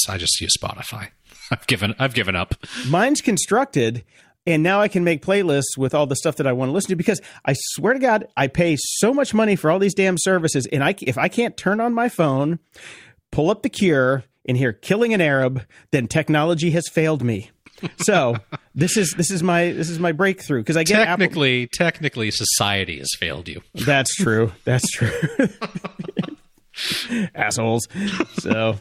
I 0.08 0.18
just 0.18 0.40
use 0.40 0.52
Spotify. 0.56 1.08
I've 1.50 1.66
given 1.66 1.94
I've 1.98 2.14
given 2.14 2.36
up. 2.36 2.54
mine's 2.88 3.20
constructed 3.20 4.04
and 4.44 4.62
now 4.64 4.80
I 4.80 4.88
can 4.88 5.04
make 5.04 5.22
playlists 5.24 5.78
with 5.78 5.94
all 5.94 6.06
the 6.06 6.16
stuff 6.16 6.34
that 6.36 6.48
I 6.48 6.52
want 6.52 6.68
to 6.70 6.72
listen 6.72 6.88
to 6.88 6.96
because 6.96 7.20
I 7.44 7.54
swear 7.56 7.92
to 7.92 8.00
God, 8.00 8.26
I 8.36 8.48
pay 8.48 8.76
so 8.76 9.14
much 9.14 9.32
money 9.32 9.54
for 9.54 9.70
all 9.70 9.78
these 9.78 9.94
damn 9.94 10.16
services, 10.18 10.66
and 10.72 10.82
I 10.82 10.96
if 11.00 11.16
I 11.16 11.28
can't 11.28 11.56
turn 11.56 11.80
on 11.80 11.94
my 11.94 12.08
phone, 12.08 12.58
pull 13.32 13.50
up 13.50 13.62
the 13.62 13.68
Cure, 13.68 14.22
and 14.46 14.56
hear 14.56 14.72
"Killing 14.72 15.12
an 15.12 15.20
Arab," 15.20 15.64
then 15.90 16.06
technology 16.06 16.70
has 16.70 16.88
failed 16.88 17.24
me. 17.24 17.50
So 17.98 18.36
this 18.74 18.96
is 18.96 19.14
this 19.16 19.30
is 19.30 19.42
my 19.42 19.72
this 19.72 19.90
is 19.90 19.98
my 19.98 20.12
breakthrough 20.12 20.60
because 20.60 20.76
I 20.76 20.84
get 20.84 21.00
Apple. 21.00 21.24
Technically, 21.24 21.66
technically, 21.66 22.30
society 22.30 22.98
has 22.98 23.10
failed 23.18 23.48
you. 23.48 23.62
That's 23.74 24.14
true. 24.14 24.52
That's 24.64 24.88
true. 24.90 25.10
Assholes. 27.34 27.88
So 28.38 28.78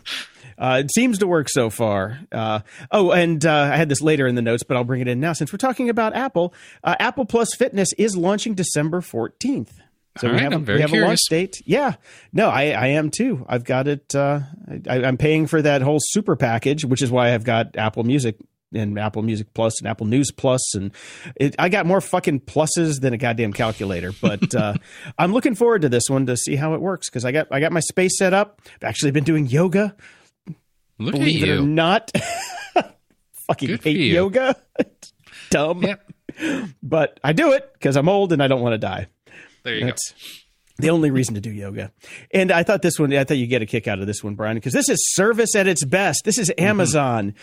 uh, 0.57 0.81
it 0.83 0.91
seems 0.93 1.17
to 1.19 1.27
work 1.27 1.49
so 1.49 1.69
far. 1.69 2.19
Uh, 2.31 2.59
oh, 2.91 3.11
and 3.11 3.45
uh, 3.45 3.69
I 3.73 3.75
had 3.75 3.89
this 3.89 4.01
later 4.01 4.27
in 4.27 4.35
the 4.35 4.41
notes, 4.41 4.63
but 4.63 4.77
I'll 4.77 4.83
bring 4.83 5.01
it 5.01 5.07
in 5.07 5.19
now 5.19 5.33
since 5.33 5.51
we're 5.51 5.57
talking 5.57 5.89
about 5.89 6.15
Apple. 6.15 6.53
Uh, 6.83 6.95
Apple 6.99 7.25
Plus 7.25 7.53
Fitness 7.55 7.89
is 7.97 8.15
launching 8.15 8.53
December 8.53 9.01
14th. 9.01 9.71
So 10.17 10.27
All 10.27 10.33
we 10.33 10.37
right, 10.37 10.43
have, 10.43 10.51
a- 10.51 10.55
I'm 10.55 10.65
very 10.65 10.77
we 10.77 10.81
have 10.81 10.93
a 10.93 10.99
launch 11.05 11.19
date. 11.29 11.61
Yeah. 11.65 11.95
No, 12.33 12.49
I, 12.49 12.71
I 12.71 12.87
am 12.87 13.11
too. 13.11 13.45
I've 13.47 13.63
got 13.63 13.87
it. 13.87 14.13
Uh, 14.13 14.41
I, 14.89 15.03
I'm 15.03 15.17
paying 15.17 15.47
for 15.47 15.61
that 15.61 15.81
whole 15.81 15.99
super 16.01 16.35
package, 16.35 16.83
which 16.83 17.01
is 17.01 17.09
why 17.09 17.33
I've 17.33 17.45
got 17.45 17.77
Apple 17.77 18.03
Music 18.03 18.35
and 18.73 18.97
Apple 18.99 19.21
Music 19.21 19.53
Plus 19.53 19.79
and 19.81 19.87
Apple 19.89 20.07
News 20.07 20.31
Plus, 20.31 20.75
and 20.75 20.91
it, 21.35 21.55
I 21.59 21.67
got 21.69 21.85
more 21.85 21.99
fucking 22.01 22.41
pluses 22.41 23.01
than 23.01 23.13
a 23.13 23.17
goddamn 23.17 23.51
calculator. 23.53 24.11
But 24.21 24.53
uh, 24.55 24.73
I'm 25.17 25.33
looking 25.33 25.55
forward 25.55 25.81
to 25.83 25.89
this 25.89 26.03
one 26.09 26.25
to 26.27 26.35
see 26.37 26.55
how 26.55 26.73
it 26.73 26.81
works 26.81 27.09
because 27.09 27.23
I 27.25 27.31
got 27.31 27.47
I 27.51 27.59
got 27.59 27.71
my 27.71 27.79
space 27.81 28.17
set 28.17 28.33
up. 28.33 28.61
I've 28.75 28.83
actually 28.89 29.11
been 29.11 29.23
doing 29.25 29.45
yoga. 29.47 29.95
Look 30.99 31.13
Believe 31.15 31.43
at 31.43 31.49
it 31.49 31.51
or 31.51 31.55
you. 31.55 31.65
not, 31.67 32.11
fucking 33.47 33.67
Good 33.69 33.83
hate 33.83 33.97
yoga. 34.13 34.55
Dumb, 35.49 35.83
Yep. 35.83 36.11
but 36.83 37.19
I 37.23 37.33
do 37.33 37.53
it 37.53 37.71
because 37.73 37.97
I'm 37.97 38.07
old 38.07 38.31
and 38.33 38.41
I 38.41 38.47
don't 38.47 38.61
want 38.61 38.73
to 38.73 38.77
die. 38.77 39.07
There 39.63 39.75
you 39.75 39.85
That's 39.85 40.13
the 40.81 40.89
only 40.89 41.11
reason 41.11 41.35
to 41.35 41.41
do 41.41 41.51
yoga. 41.51 41.91
And 42.31 42.51
I 42.51 42.63
thought 42.63 42.81
this 42.81 42.99
one, 42.99 43.13
I 43.13 43.23
thought 43.23 43.37
you'd 43.37 43.47
get 43.47 43.61
a 43.61 43.65
kick 43.65 43.87
out 43.87 43.99
of 43.99 44.07
this 44.07 44.23
one, 44.23 44.35
Brian, 44.35 44.55
because 44.57 44.73
this 44.73 44.89
is 44.89 44.99
service 45.13 45.55
at 45.55 45.67
its 45.67 45.85
best. 45.85 46.23
This 46.25 46.37
is 46.37 46.49
mm-hmm. 46.49 46.65
Amazon. 46.65 47.35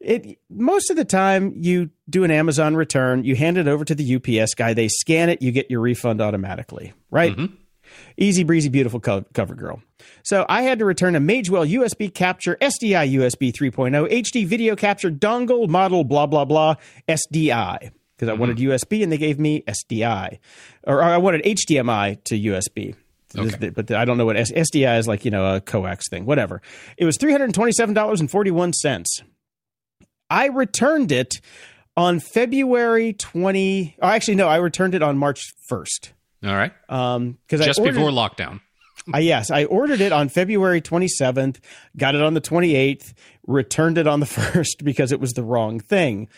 It 0.00 0.38
most 0.50 0.90
of 0.90 0.96
the 0.96 1.04
time 1.04 1.54
you 1.56 1.90
do 2.08 2.24
an 2.24 2.30
Amazon 2.30 2.76
return, 2.76 3.24
you 3.24 3.36
hand 3.36 3.56
it 3.56 3.68
over 3.68 3.84
to 3.84 3.94
the 3.94 4.16
UPS 4.16 4.54
guy, 4.54 4.74
they 4.74 4.88
scan 4.88 5.28
it, 5.28 5.42
you 5.42 5.52
get 5.52 5.70
your 5.70 5.80
refund 5.80 6.20
automatically, 6.20 6.92
right? 7.10 7.36
Mm-hmm. 7.36 7.54
Easy 8.16 8.42
breezy, 8.42 8.68
beautiful 8.68 9.00
co- 9.00 9.24
cover 9.34 9.54
girl. 9.54 9.82
So 10.24 10.46
I 10.48 10.62
had 10.62 10.78
to 10.80 10.84
return 10.84 11.14
a 11.14 11.20
Magewell 11.20 11.70
USB 11.70 12.12
capture 12.12 12.56
SDI 12.60 13.14
USB 13.14 13.52
3.0 13.52 14.10
HD 14.10 14.46
video 14.46 14.74
capture 14.74 15.10
dongle 15.10 15.68
model 15.68 16.04
blah 16.04 16.26
blah 16.26 16.44
blah 16.44 16.76
SDI 17.08 17.92
because 18.22 18.36
I 18.36 18.38
wanted 18.38 18.58
USB 18.58 19.02
and 19.02 19.10
they 19.10 19.18
gave 19.18 19.40
me 19.40 19.64
SDI, 19.66 20.38
or, 20.84 20.98
or 20.98 21.02
I 21.02 21.16
wanted 21.16 21.42
HDMI 21.42 22.22
to 22.22 22.38
USB. 22.38 22.94
Okay. 23.36 23.70
But 23.70 23.90
I 23.90 24.04
don't 24.04 24.16
know 24.16 24.26
what 24.26 24.36
SDI 24.36 24.96
is 25.00 25.08
like. 25.08 25.24
You 25.24 25.32
know, 25.32 25.56
a 25.56 25.60
coax 25.60 26.08
thing, 26.08 26.24
whatever. 26.24 26.62
It 26.96 27.04
was 27.04 27.16
three 27.16 27.32
hundred 27.32 27.52
twenty-seven 27.52 27.94
dollars 27.94 28.20
and 28.20 28.30
forty-one 28.30 28.74
cents. 28.74 29.24
I 30.30 30.46
returned 30.46 31.10
it 31.10 31.40
on 31.96 32.20
February 32.20 33.12
twenty. 33.14 33.96
Oh, 34.00 34.06
actually, 34.06 34.36
no, 34.36 34.46
I 34.46 34.58
returned 34.58 34.94
it 34.94 35.02
on 35.02 35.18
March 35.18 35.42
first. 35.68 36.12
All 36.44 36.54
right. 36.54 36.72
Um, 36.88 37.38
because 37.46 37.60
I 37.60 37.64
Just 37.64 37.80
ordered, 37.80 37.94
before 37.94 38.10
lockdown. 38.10 38.60
uh, 39.14 39.18
yes, 39.18 39.50
I 39.50 39.64
ordered 39.64 40.00
it 40.00 40.12
on 40.12 40.28
February 40.28 40.80
27th, 40.80 41.58
got 41.96 42.14
it 42.14 42.22
on 42.22 42.34
the 42.34 42.40
28th, 42.40 43.14
returned 43.46 43.96
it 43.96 44.06
on 44.06 44.20
the 44.20 44.26
1st 44.26 44.84
because 44.84 45.12
it 45.12 45.20
was 45.20 45.32
the 45.32 45.44
wrong 45.44 45.78
thing. 45.80 46.28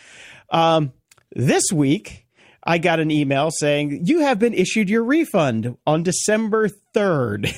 Um, 0.50 0.92
this 1.34 1.64
week, 1.72 2.26
I 2.62 2.78
got 2.78 3.00
an 3.00 3.10
email 3.10 3.50
saying, 3.50 4.06
You 4.06 4.20
have 4.20 4.38
been 4.38 4.54
issued 4.54 4.88
your 4.88 5.04
refund 5.04 5.76
on 5.86 6.02
December 6.02 6.68
3rd. 6.94 7.54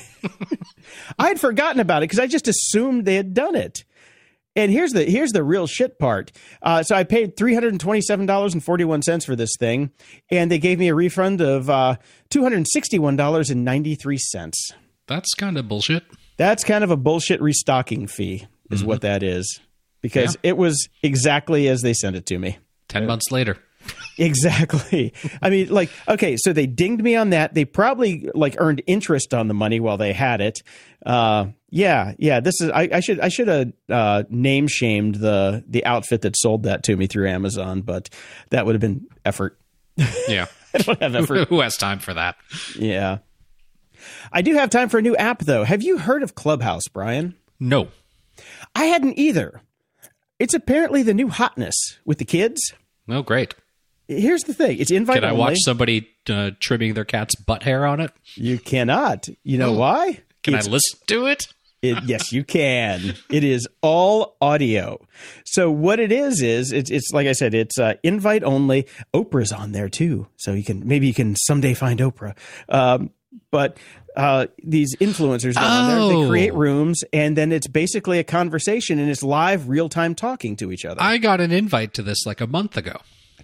I 1.19 1.27
had 1.27 1.39
forgotten 1.39 1.79
about 1.79 2.03
it 2.03 2.09
because 2.09 2.19
I 2.19 2.27
just 2.27 2.47
assumed 2.47 3.05
they 3.05 3.15
had 3.15 3.33
done 3.33 3.55
it. 3.55 3.85
And 4.55 4.71
here's 4.71 4.91
the 4.91 5.03
here's 5.03 5.33
the 5.33 5.43
real 5.43 5.67
shit 5.67 5.99
part. 5.99 6.31
Uh, 6.63 6.81
so 6.81 6.95
I 6.95 7.03
paid 7.03 7.37
three 7.37 7.53
hundred 7.53 7.73
and 7.73 7.79
twenty 7.79 8.01
seven 8.01 8.25
dollars 8.25 8.53
and 8.53 8.63
forty 8.63 8.83
one 8.83 9.03
cents 9.03 9.23
for 9.23 9.35
this 9.35 9.51
thing, 9.59 9.91
and 10.31 10.49
they 10.49 10.57
gave 10.57 10.79
me 10.79 10.87
a 10.87 10.95
refund 10.95 11.41
of 11.41 11.69
uh, 11.69 11.97
two 12.31 12.41
hundred 12.41 12.65
sixty 12.67 12.97
one 12.97 13.15
dollars 13.15 13.51
and 13.51 13.63
ninety 13.63 13.93
three 13.93 14.17
cents. 14.17 14.71
That's 15.05 15.35
kind 15.35 15.59
of 15.59 15.67
bullshit. 15.67 16.05
That's 16.37 16.63
kind 16.63 16.83
of 16.83 16.89
a 16.89 16.97
bullshit 16.97 17.39
restocking 17.39 18.07
fee, 18.07 18.47
is 18.71 18.83
what 18.83 19.01
that 19.01 19.21
is, 19.21 19.59
because 20.01 20.37
it 20.41 20.57
was 20.57 20.89
exactly 21.03 21.67
as 21.67 21.81
they 21.81 21.93
sent 21.93 22.15
it 22.15 22.25
to 22.25 22.39
me. 22.39 22.57
10 22.89 23.05
months 23.05 23.31
later. 23.31 23.57
Exactly. 24.19 25.13
I 25.43 25.51
mean, 25.51 25.69
like, 25.69 25.91
okay, 26.07 26.37
so 26.37 26.51
they 26.51 26.65
dinged 26.65 27.03
me 27.03 27.15
on 27.15 27.29
that. 27.29 27.53
They 27.53 27.65
probably 27.65 28.27
like 28.33 28.55
earned 28.57 28.81
interest 28.87 29.31
on 29.31 29.47
the 29.47 29.53
money 29.53 29.79
while 29.79 29.97
they 29.97 30.11
had 30.11 30.41
it. 30.41 30.63
Uh, 31.05 31.49
yeah, 31.69 32.13
yeah. 32.17 32.39
This 32.39 32.59
is. 32.59 32.71
I, 32.71 32.89
I 32.93 32.99
should. 32.99 33.19
I 33.19 33.27
should 33.27 33.47
have 33.47 33.73
uh, 33.89 34.23
name 34.31 34.67
shamed 34.67 35.15
the 35.15 35.63
the 35.67 35.85
outfit 35.85 36.21
that 36.23 36.35
sold 36.35 36.63
that 36.63 36.81
to 36.85 36.97
me 36.97 37.05
through 37.05 37.29
Amazon, 37.29 37.81
but 37.81 38.09
that 38.49 38.65
would 38.65 38.73
have 38.73 38.81
been 38.81 39.05
effort. 39.23 39.59
Yeah. 40.27 40.47
I 40.73 40.77
don't 40.79 40.99
have 41.01 41.15
effort. 41.15 41.47
Who 41.49 41.59
has 41.61 41.77
time 41.77 41.99
for 41.99 42.15
that? 42.15 42.37
yeah. 42.75 43.19
I 44.31 44.41
do 44.41 44.55
have 44.55 44.71
time 44.71 44.89
for 44.89 44.97
a 44.97 45.01
new 45.03 45.15
app 45.15 45.43
though. 45.43 45.63
Have 45.63 45.83
you 45.83 45.99
heard 45.99 46.23
of 46.23 46.33
Clubhouse, 46.33 46.87
Brian? 46.91 47.35
No. 47.59 47.89
I 48.75 48.85
hadn't 48.85 49.17
either. 49.19 49.61
It's 50.39 50.53
apparently 50.53 51.03
the 51.03 51.13
new 51.13 51.29
hotness 51.29 51.99
with 52.05 52.17
the 52.17 52.25
kids. 52.25 52.73
Oh, 53.09 53.21
great. 53.23 53.55
Here's 54.07 54.43
the 54.43 54.53
thing: 54.53 54.77
it's 54.79 54.91
invite 54.91 55.17
only. 55.17 55.21
Can 55.21 55.29
I 55.29 55.31
only. 55.31 55.39
watch 55.53 55.57
somebody 55.63 56.09
uh, 56.29 56.51
trimming 56.59 56.93
their 56.93 57.05
cat's 57.05 57.35
butt 57.35 57.63
hair 57.63 57.85
on 57.85 57.99
it? 57.99 58.11
You 58.35 58.57
cannot. 58.59 59.27
You 59.43 59.57
know 59.57 59.73
why? 59.73 60.21
Can 60.43 60.53
It's- 60.53 60.67
I 60.67 60.71
listen 60.71 60.99
to 61.07 61.25
it? 61.27 61.47
It, 61.83 62.05
yes, 62.05 62.31
you 62.31 62.43
can. 62.43 63.13
It 63.29 63.43
is 63.43 63.67
all 63.83 64.35
audio. 64.41 64.99
So 65.45 65.69
what 65.69 65.99
it 65.99 66.11
is 66.11 66.41
is 66.41 66.71
it's 66.71 66.89
it's 66.89 67.11
like 67.13 67.27
I 67.27 67.33
said, 67.33 67.53
it's 67.53 67.77
uh, 67.77 67.93
invite 68.01 68.43
only. 68.43 68.87
Oprah's 69.13 69.51
on 69.51 69.73
there 69.73 69.87
too, 69.87 70.27
so 70.37 70.53
you 70.53 70.63
can 70.63 70.87
maybe 70.87 71.05
you 71.05 71.13
can 71.13 71.35
someday 71.35 71.75
find 71.75 71.99
Oprah. 71.99 72.35
Um, 72.67 73.11
but 73.51 73.77
uh, 74.15 74.47
these 74.63 74.95
influencers 74.95 75.53
go 75.53 75.61
on 75.61 75.87
there, 75.89 75.99
they 76.09 76.25
Oh. 76.25 76.27
create 76.27 76.55
rooms, 76.55 77.03
and 77.13 77.37
then 77.37 77.51
it's 77.51 77.67
basically 77.67 78.17
a 78.17 78.23
conversation, 78.23 78.97
and 78.97 79.11
it's 79.11 79.21
live, 79.21 79.69
real 79.69 79.87
time 79.87 80.15
talking 80.15 80.55
to 80.55 80.71
each 80.71 80.83
other. 80.83 80.99
I 80.99 81.19
got 81.19 81.39
an 81.41 81.51
invite 81.51 81.93
to 81.93 82.01
this 82.01 82.25
like 82.25 82.41
a 82.41 82.47
month 82.47 82.75
ago. 82.75 82.97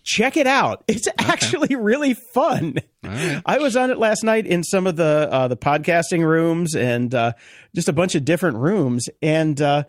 Check 0.04 0.38
it 0.38 0.48
out. 0.48 0.84
It's 0.94 1.08
actually 1.18 1.76
really 1.76 2.14
fun. 2.14 2.76
I 3.04 3.58
was 3.60 3.76
on 3.76 3.90
it 3.90 3.98
last 3.98 4.24
night 4.24 4.46
in 4.46 4.64
some 4.64 4.86
of 4.86 4.96
the 4.96 5.28
uh, 5.32 5.48
the 5.48 5.58
podcasting 5.58 6.24
rooms 6.26 6.76
and 6.76 7.14
uh, 7.14 7.34
just 7.76 7.90
a 7.90 7.94
bunch 7.94 8.16
of 8.16 8.24
different 8.24 8.58
rooms, 8.58 9.08
and 9.22 9.60
uh, 9.62 9.84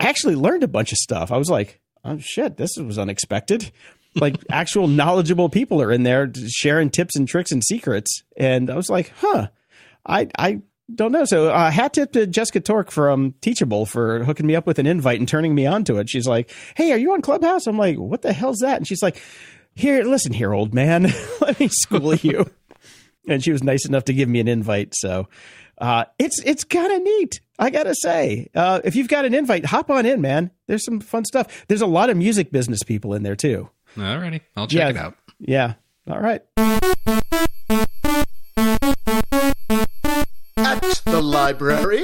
I 0.00 0.08
actually 0.08 0.34
learned 0.36 0.62
a 0.62 0.68
bunch 0.68 0.92
of 0.92 0.98
stuff. 0.98 1.32
I 1.32 1.38
was 1.38 1.48
like, 1.50 1.80
"Oh 2.04 2.18
shit, 2.18 2.56
this 2.56 2.76
was 2.76 2.98
unexpected." 2.98 3.72
Like 4.14 4.36
actual 4.50 4.86
knowledgeable 4.88 5.48
people 5.48 5.80
are 5.80 5.90
in 5.90 6.02
there 6.02 6.30
sharing 6.48 6.90
tips 6.90 7.16
and 7.16 7.26
tricks 7.26 7.50
and 7.50 7.64
secrets, 7.64 8.22
and 8.36 8.68
I 8.70 8.76
was 8.76 8.90
like, 8.90 9.12
"Huh, 9.16 9.48
I 10.06 10.28
I." 10.38 10.60
Don't 10.94 11.12
know. 11.12 11.24
So, 11.24 11.48
uh, 11.48 11.70
hat 11.70 11.94
tip 11.94 12.12
to 12.12 12.26
Jessica 12.26 12.60
Torque 12.60 12.90
from 12.90 13.34
Teachable 13.40 13.86
for 13.86 14.24
hooking 14.24 14.46
me 14.46 14.56
up 14.56 14.66
with 14.66 14.78
an 14.78 14.86
invite 14.86 15.18
and 15.18 15.28
turning 15.28 15.54
me 15.54 15.66
on 15.66 15.84
to 15.84 15.98
it. 15.98 16.10
She's 16.10 16.26
like, 16.26 16.50
"Hey, 16.74 16.92
are 16.92 16.98
you 16.98 17.12
on 17.12 17.22
Clubhouse?" 17.22 17.66
I'm 17.66 17.78
like, 17.78 17.98
"What 17.98 18.22
the 18.22 18.32
hell's 18.32 18.58
that?" 18.58 18.76
And 18.76 18.86
she's 18.86 19.02
like, 19.02 19.20
here, 19.74 20.04
listen 20.04 20.32
here, 20.32 20.52
old 20.52 20.74
man. 20.74 21.12
Let 21.40 21.58
me 21.58 21.68
school 21.68 22.14
you. 22.14 22.50
and 23.28 23.42
she 23.42 23.52
was 23.52 23.62
nice 23.62 23.86
enough 23.86 24.04
to 24.04 24.12
give 24.12 24.28
me 24.28 24.40
an 24.40 24.48
invite. 24.48 24.94
So 24.94 25.28
uh, 25.78 26.04
it's 26.18 26.40
it's 26.44 26.64
kind 26.64 26.92
of 26.92 27.02
neat. 27.02 27.40
I 27.58 27.70
gotta 27.70 27.94
say, 27.94 28.48
uh, 28.54 28.80
if 28.84 28.96
you've 28.96 29.08
got 29.08 29.24
an 29.24 29.34
invite, 29.34 29.64
hop 29.64 29.90
on 29.90 30.06
in, 30.06 30.20
man. 30.20 30.50
There's 30.66 30.84
some 30.84 31.00
fun 31.00 31.24
stuff. 31.24 31.64
There's 31.68 31.82
a 31.82 31.86
lot 31.86 32.10
of 32.10 32.16
music 32.16 32.50
business 32.50 32.82
people 32.82 33.14
in 33.14 33.22
there 33.22 33.36
too. 33.36 33.70
Alrighty, 33.96 34.40
I'll 34.56 34.66
check 34.66 34.90
it 34.90 34.96
out. 34.96 35.16
Yeah. 35.38 35.74
All 36.08 36.20
right. 36.20 36.42
Library. 41.52 42.02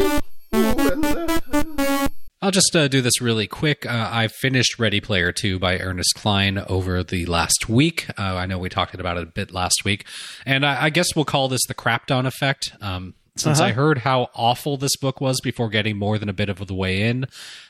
Ooh, 0.55 0.92
and, 0.92 2.11
I'll 2.42 2.51
just 2.51 2.76
uh, 2.76 2.86
do 2.86 3.01
this 3.01 3.22
really 3.22 3.46
quick. 3.46 3.86
Uh, 3.86 4.11
I 4.12 4.28
finished 4.28 4.78
Ready 4.78 5.01
Player 5.01 5.32
2 5.32 5.59
by 5.59 5.78
Ernest 5.78 6.14
Cline 6.16 6.59
over 6.68 7.03
the 7.03 7.24
last 7.24 7.66
week. 7.66 8.07
Uh, 8.18 8.36
I 8.36 8.44
know 8.44 8.59
we 8.59 8.68
talked 8.68 8.94
about 8.94 9.16
it 9.16 9.22
a 9.22 9.26
bit 9.26 9.51
last 9.51 9.86
week. 9.86 10.07
And 10.44 10.66
I, 10.66 10.84
I 10.84 10.90
guess 10.90 11.16
we'll 11.16 11.24
call 11.24 11.49
this 11.49 11.62
the 11.66 11.74
Crapdown 11.74 12.26
effect. 12.26 12.72
Um, 12.82 13.14
since 13.36 13.59
I 13.61 13.70
heard 13.72 13.99
how 13.99 14.28
awful 14.34 14.76
this 14.76 14.96
book 14.96 15.20
was 15.20 15.40
before 15.42 15.70
getting 15.70 15.96
more 15.96 16.18
than 16.18 16.28
a 16.28 16.32
bit 16.34 16.49
of 16.51 16.59
the 16.66 16.74
way 16.74 17.03
in, 17.09 17.24
uh, 17.24 17.26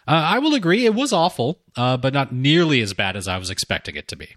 I 0.09 0.39
will 0.41 0.55
agree 0.55 0.85
it 0.85 0.95
was 0.95 1.13
awful, 1.13 1.61
uh, 1.77 1.97
but 1.97 2.13
not 2.13 2.33
nearly 2.33 2.81
as 2.81 2.93
bad 2.93 3.17
as 3.17 3.29
I 3.29 3.39
was 3.39 3.51
expecting 3.51 3.95
it 3.95 4.09
to 4.09 4.17
be. 4.17 4.35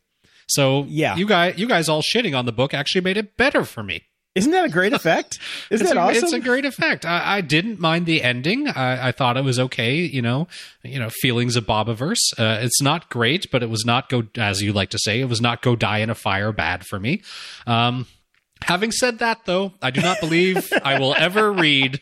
So 0.48 0.86
Yeah. 0.90 1.16
you 1.16 1.26
guys, 1.26 1.58
you 1.58 1.68
guys 1.68 1.90
all 1.90 2.02
shitting 2.04 2.38
on 2.38 2.46
the 2.46 2.52
book 2.52 2.74
actually 2.76 3.02
made 3.02 3.18
it 3.18 3.36
better 3.38 3.64
for 3.64 3.82
me. 3.82 4.04
Isn't 4.34 4.52
that 4.52 4.64
a 4.64 4.70
great 4.70 4.94
effect? 4.94 5.40
Isn't 5.70 5.86
that 5.88 5.98
a, 5.98 6.00
awesome? 6.00 6.24
It's 6.24 6.34
a 6.34 6.40
great 6.40 6.64
effect. 6.64 7.06
I, 7.06 7.38
I 7.38 7.42
didn't 7.42 7.80
mind 7.80 8.06
the 8.06 8.24
ending. 8.24 8.68
I, 8.70 9.10
I 9.10 9.12
thought 9.12 9.36
it 9.36 9.44
was 9.44 9.60
okay. 9.60 9.96
You 9.98 10.22
know, 10.22 10.48
you 10.84 11.00
know, 11.00 11.10
feelings 11.10 11.56
of 11.56 11.66
Bobiverse. 11.66 12.22
Uh, 12.38 12.60
it's 12.62 12.82
not 12.82 13.10
great, 13.10 13.52
but 13.52 13.62
it 13.62 13.70
was 13.70 13.86
not 13.86 14.08
go 14.10 14.24
as 14.38 14.62
you 14.62 14.72
like 14.72 14.90
to 14.92 15.00
say. 15.00 15.20
It 15.20 15.26
was 15.26 15.42
not 15.42 15.62
go 15.62 15.76
die 15.76 16.00
in 16.00 16.10
a 16.10 16.16
fire 16.16 16.54
bad 16.54 16.86
for 16.86 17.00
me. 17.00 17.22
Um, 17.68 18.08
having 18.62 18.92
said 18.92 19.20
that, 19.20 19.46
though, 19.46 19.74
I 19.82 19.92
do 19.92 20.02
not 20.02 20.20
believe 20.22 20.72
I 20.84 20.98
will 20.98 21.16
ever 21.16 21.52
read 21.52 22.00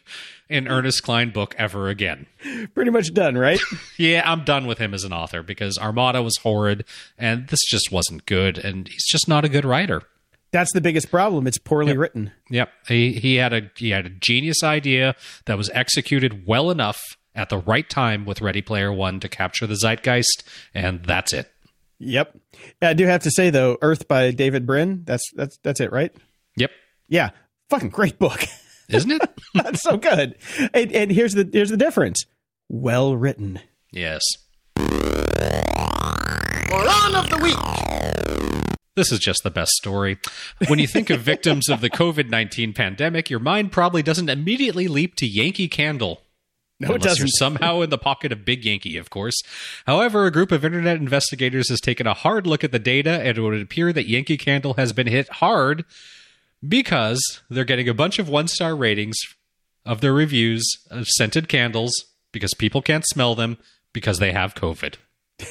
an 0.52 0.68
Ernest 0.68 1.04
Cline 1.04 1.32
book 1.32 1.56
ever 1.58 1.90
again. 1.90 2.26
Pretty 2.74 2.92
much 2.92 3.14
done, 3.14 3.38
right? 3.38 3.60
Yeah, 3.98 4.22
I'm 4.24 4.46
done 4.46 4.66
with 4.66 4.78
him 4.78 4.94
as 4.94 5.04
an 5.04 5.12
author 5.12 5.44
because 5.44 5.78
Armada 5.78 6.22
was 6.24 6.38
horrid, 6.38 6.86
and 7.18 7.48
this 7.50 7.60
just 7.68 7.92
wasn't 7.92 8.26
good, 8.26 8.58
and 8.58 8.88
he's 8.88 9.06
just 9.06 9.28
not 9.28 9.44
a 9.44 9.50
good 9.50 9.66
writer. 9.66 10.04
That's 10.52 10.74
the 10.74 10.82
biggest 10.82 11.12
problem. 11.12 11.46
It's 11.48 11.58
poorly 11.60 11.96
written. 11.96 12.32
Yep. 12.50 12.70
He 12.88 13.14
he 13.14 13.36
had 13.36 13.54
a 13.54 13.70
he 13.76 13.92
had 13.92 14.06
a 14.06 14.10
genius 14.10 14.64
idea 14.64 15.16
that 15.46 15.58
was 15.58 15.70
executed 15.74 16.46
well 16.48 16.72
enough 16.72 17.00
at 17.36 17.50
the 17.50 17.60
right 17.60 17.88
time 17.90 18.26
with 18.26 18.42
Ready 18.42 18.62
Player 18.62 18.92
One 18.92 19.20
to 19.20 19.30
capture 19.30 19.68
the 19.68 19.76
zeitgeist, 19.76 20.44
and 20.74 21.04
that's 21.06 21.34
it. 21.34 21.52
Yep. 22.00 22.38
I 22.82 22.94
do 22.94 23.06
have 23.06 23.24
to 23.24 23.32
say 23.32 23.50
though, 23.50 23.78
Earth 23.82 24.08
by 24.08 24.32
David 24.32 24.66
Brin. 24.66 25.04
That's 25.06 25.24
that's 25.36 25.58
that's 25.64 25.80
it, 25.80 25.92
right? 25.92 26.16
Yep. 26.58 26.72
Yeah. 27.08 27.30
Fucking 27.70 27.90
great 27.90 28.18
book. 28.18 28.44
Isn't 28.90 29.12
it? 29.12 29.22
That's 29.54 29.84
so 29.84 29.98
good. 29.98 30.36
And, 30.74 30.92
and 30.92 31.12
here's 31.12 31.34
the 31.34 31.48
here's 31.54 31.70
the 31.70 31.78
difference. 31.78 32.26
Well 32.70 33.16
written. 33.16 33.60
yes. 33.92 34.24
moron 36.70 37.16
of 37.16 37.30
the 37.30 37.38
week. 37.40 38.49
This 39.00 39.14
is 39.14 39.20
just 39.20 39.44
the 39.44 39.50
best 39.50 39.72
story. 39.72 40.18
When 40.68 40.78
you 40.78 40.86
think 40.86 41.10
of 41.10 41.22
victims 41.22 41.70
of 41.70 41.80
the 41.80 41.90
COVID 41.90 42.30
19 42.30 42.74
pandemic, 42.74 43.30
your 43.30 43.40
mind 43.40 43.72
probably 43.72 44.04
doesn't 44.04 44.28
immediately 44.28 44.90
leap 44.90 45.16
to 45.16 45.26
Yankee 45.26 45.70
Candle. 45.70 46.20
No, 46.82 46.90
it 46.90 46.96
Unless 46.96 47.04
you're 47.04 47.12
doesn't. 47.12 47.30
somehow 47.30 47.80
in 47.80 47.92
the 47.92 47.98
pocket 47.98 48.34
of 48.34 48.44
Big 48.44 48.66
Yankee, 48.66 48.98
of 48.98 49.10
course. 49.10 49.42
However, 49.88 50.26
a 50.26 50.34
group 50.34 50.52
of 50.52 50.66
internet 50.66 50.98
investigators 50.98 51.70
has 51.70 51.80
taken 51.80 52.08
a 52.08 52.14
hard 52.14 52.46
look 52.46 52.62
at 52.62 52.74
the 52.74 52.78
data, 52.78 53.22
and 53.22 53.38
it 53.38 53.42
would 53.42 53.62
appear 53.62 53.94
that 53.94 54.10
Yankee 54.10 54.36
Candle 54.36 54.74
has 54.74 54.92
been 54.92 55.08
hit 55.08 55.30
hard 55.30 55.86
because 56.68 57.40
they're 57.50 57.64
getting 57.64 57.88
a 57.88 57.94
bunch 57.94 58.20
of 58.20 58.28
one 58.28 58.50
star 58.50 58.76
ratings 58.76 59.18
of 59.86 60.02
their 60.02 60.12
reviews 60.14 60.70
of 60.92 61.08
scented 61.08 61.48
candles 61.48 61.94
because 62.34 62.54
people 62.54 62.82
can't 62.82 63.08
smell 63.08 63.34
them 63.34 63.60
because 63.94 64.20
they 64.20 64.34
have 64.34 64.56
COVID. 64.56 64.96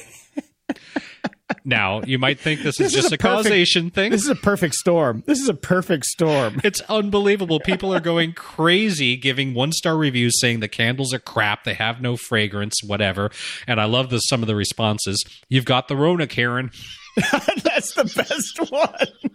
now, 1.63 2.01
you 2.03 2.19
might 2.19 2.39
think 2.39 2.61
this, 2.61 2.79
is 2.79 2.91
This 2.91 2.95
is 2.95 3.01
just 3.03 3.11
a 3.11 3.15
a, 3.15 3.17
perfect- 3.17 3.45
causation 3.45 3.89
thing. 3.89 4.11
This 4.11 4.23
is 4.23 4.29
a 4.29 4.35
perfect 4.35 4.75
storm. 4.75 5.23
This 5.25 5.39
is 5.39 5.49
a 5.49 5.53
perfect 5.53 6.05
storm. 6.05 6.61
It's 6.69 6.81
unbelievable. 6.81 7.59
People 7.59 7.93
are 7.93 7.99
going 7.99 8.33
crazy 8.33 9.17
giving 9.17 9.53
one 9.53 9.71
star 9.71 9.97
reviews 9.97 10.39
saying 10.39 10.59
the 10.59 10.67
candles 10.67 11.13
are 11.13 11.19
crap, 11.19 11.63
they 11.63 11.73
have 11.73 12.01
no 12.01 12.15
fragrance, 12.15 12.83
whatever. 12.85 13.31
And 13.67 13.81
I 13.81 13.85
love 13.85 14.09
the, 14.09 14.19
some 14.19 14.41
of 14.43 14.47
the 14.47 14.55
responses. 14.55 15.23
You've 15.49 15.65
got 15.65 15.87
the 15.87 15.95
Rona, 15.95 16.27
Karen. 16.27 16.71
That's 17.15 17.93
the 17.95 18.03
best 18.15 18.71
one. 18.71 19.28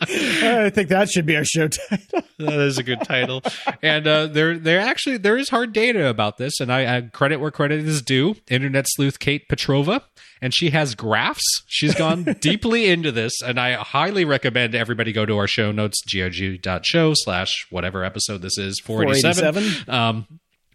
I 0.00 0.70
think 0.70 0.88
that 0.88 1.10
should 1.10 1.26
be 1.26 1.36
our 1.36 1.44
show 1.44 1.68
title. 1.68 2.20
That 2.38 2.58
is 2.58 2.78
a 2.78 2.82
good 2.82 3.00
title. 3.02 3.42
And 3.80 4.08
uh, 4.08 4.26
there, 4.26 4.58
there 4.58 4.80
actually 4.80 5.18
there 5.18 5.36
is 5.36 5.50
hard 5.50 5.72
data 5.72 6.08
about 6.08 6.36
this, 6.36 6.58
and 6.58 6.72
I, 6.72 6.96
I 6.96 7.00
credit 7.02 7.36
where 7.36 7.52
credit 7.52 7.86
is 7.86 8.02
due. 8.02 8.34
Internet 8.50 8.86
sleuth 8.88 9.20
Kate 9.20 9.48
Petrova, 9.48 10.02
and 10.42 10.52
she 10.52 10.70
has 10.70 10.96
graphs. 10.96 11.62
She's 11.66 11.94
gone 11.94 12.24
deeply 12.40 12.90
into 12.90 13.12
this, 13.12 13.40
and 13.40 13.60
I 13.60 13.74
highly 13.74 14.24
recommend 14.24 14.74
everybody 14.74 15.12
go 15.12 15.24
to 15.24 15.38
our 15.38 15.46
show 15.46 15.70
notes, 15.70 16.02
gog.show 16.12 17.12
slash 17.14 17.66
whatever 17.70 18.02
episode 18.02 18.42
this 18.42 18.58
is, 18.58 18.80
487. 18.80 19.62
487. 19.62 19.94
Um, 19.94 20.26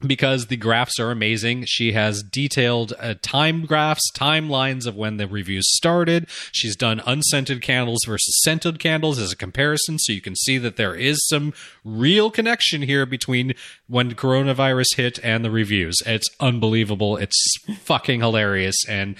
because 0.06 0.48
the 0.48 0.58
graphs 0.58 1.00
are 1.00 1.12
amazing. 1.12 1.66
She 1.68 1.92
has 1.94 2.24
detailed 2.24 2.94
uh, 3.00 3.16
time 3.22 3.66
graphs, 3.66 4.02
timelines 4.16 4.86
of 4.86 4.96
when 4.96 5.18
the 5.18 5.28
reviews 5.28 5.66
started. 5.76 6.26
She's 6.52 6.76
done 6.76 7.02
unscented 7.06 7.62
candles 7.62 8.00
versus 8.06 8.40
scented 8.44 8.80
candles 8.80 9.20
as 9.20 9.32
a 9.32 9.36
comparison, 9.36 10.00
so 10.00 10.14
you 10.14 10.22
can 10.22 10.36
see 10.36 10.58
that 10.58 10.78
there 10.78 10.96
is 10.96 11.18
some 11.28 11.54
real 11.84 12.32
connection 12.32 12.82
here 12.84 13.06
between 13.06 13.54
when 13.88 14.16
coronavirus 14.16 14.96
hit 14.96 15.20
and 15.24 15.44
the 15.44 15.52
reviews. 15.52 15.98
It's 16.06 16.28
unbelievable. 16.40 17.18
It's 17.18 17.58
fucking 17.80 18.22
hilarious, 18.22 18.78
and 18.88 19.16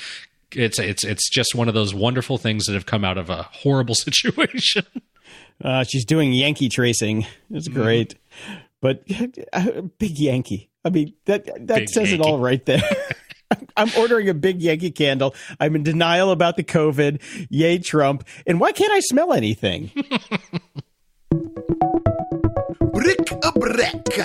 it's 0.54 0.80
it's 0.80 1.04
it's 1.04 1.30
just 1.30 1.54
one 1.56 1.68
of 1.68 1.74
those 1.74 1.94
wonderful 1.94 2.38
things 2.38 2.66
that 2.66 2.74
have 2.74 2.86
come 2.86 3.04
out 3.04 3.18
of 3.18 3.30
a 3.30 3.44
horrible 3.52 3.96
situation. 4.08 4.86
Uh, 5.64 5.84
she's 5.84 6.06
doing 6.06 6.32
Yankee 6.32 6.70
tracing. 6.70 7.28
It's 7.52 7.68
Mm-hmm. 7.68 7.82
great. 7.82 8.16
But 8.82 9.04
uh, 9.54 9.82
big 10.00 10.18
Yankee. 10.18 10.69
I 10.86 10.90
mean, 10.90 11.14
that 11.26 11.46
that 11.68 11.80
Big 11.80 11.90
says 11.90 12.12
it 12.12 12.22
all 12.22 12.40
right 12.40 12.66
there. 12.66 12.82
I'm 13.78 13.90
ordering 13.98 14.30
a 14.30 14.34
big 14.34 14.62
Yankee 14.62 14.92
candle. 14.92 15.34
I'm 15.60 15.76
in 15.76 15.84
denial 15.84 16.32
about 16.32 16.56
the 16.56 16.64
COVID. 16.64 17.48
Yay, 17.50 17.80
Trump. 17.80 18.24
And 18.46 18.60
why 18.60 18.72
can't 18.72 18.92
I 18.92 19.00
smell 19.00 19.34
anything? 19.34 19.92
Brick 22.92 23.32
a 23.44 23.52
brick. 23.54 24.20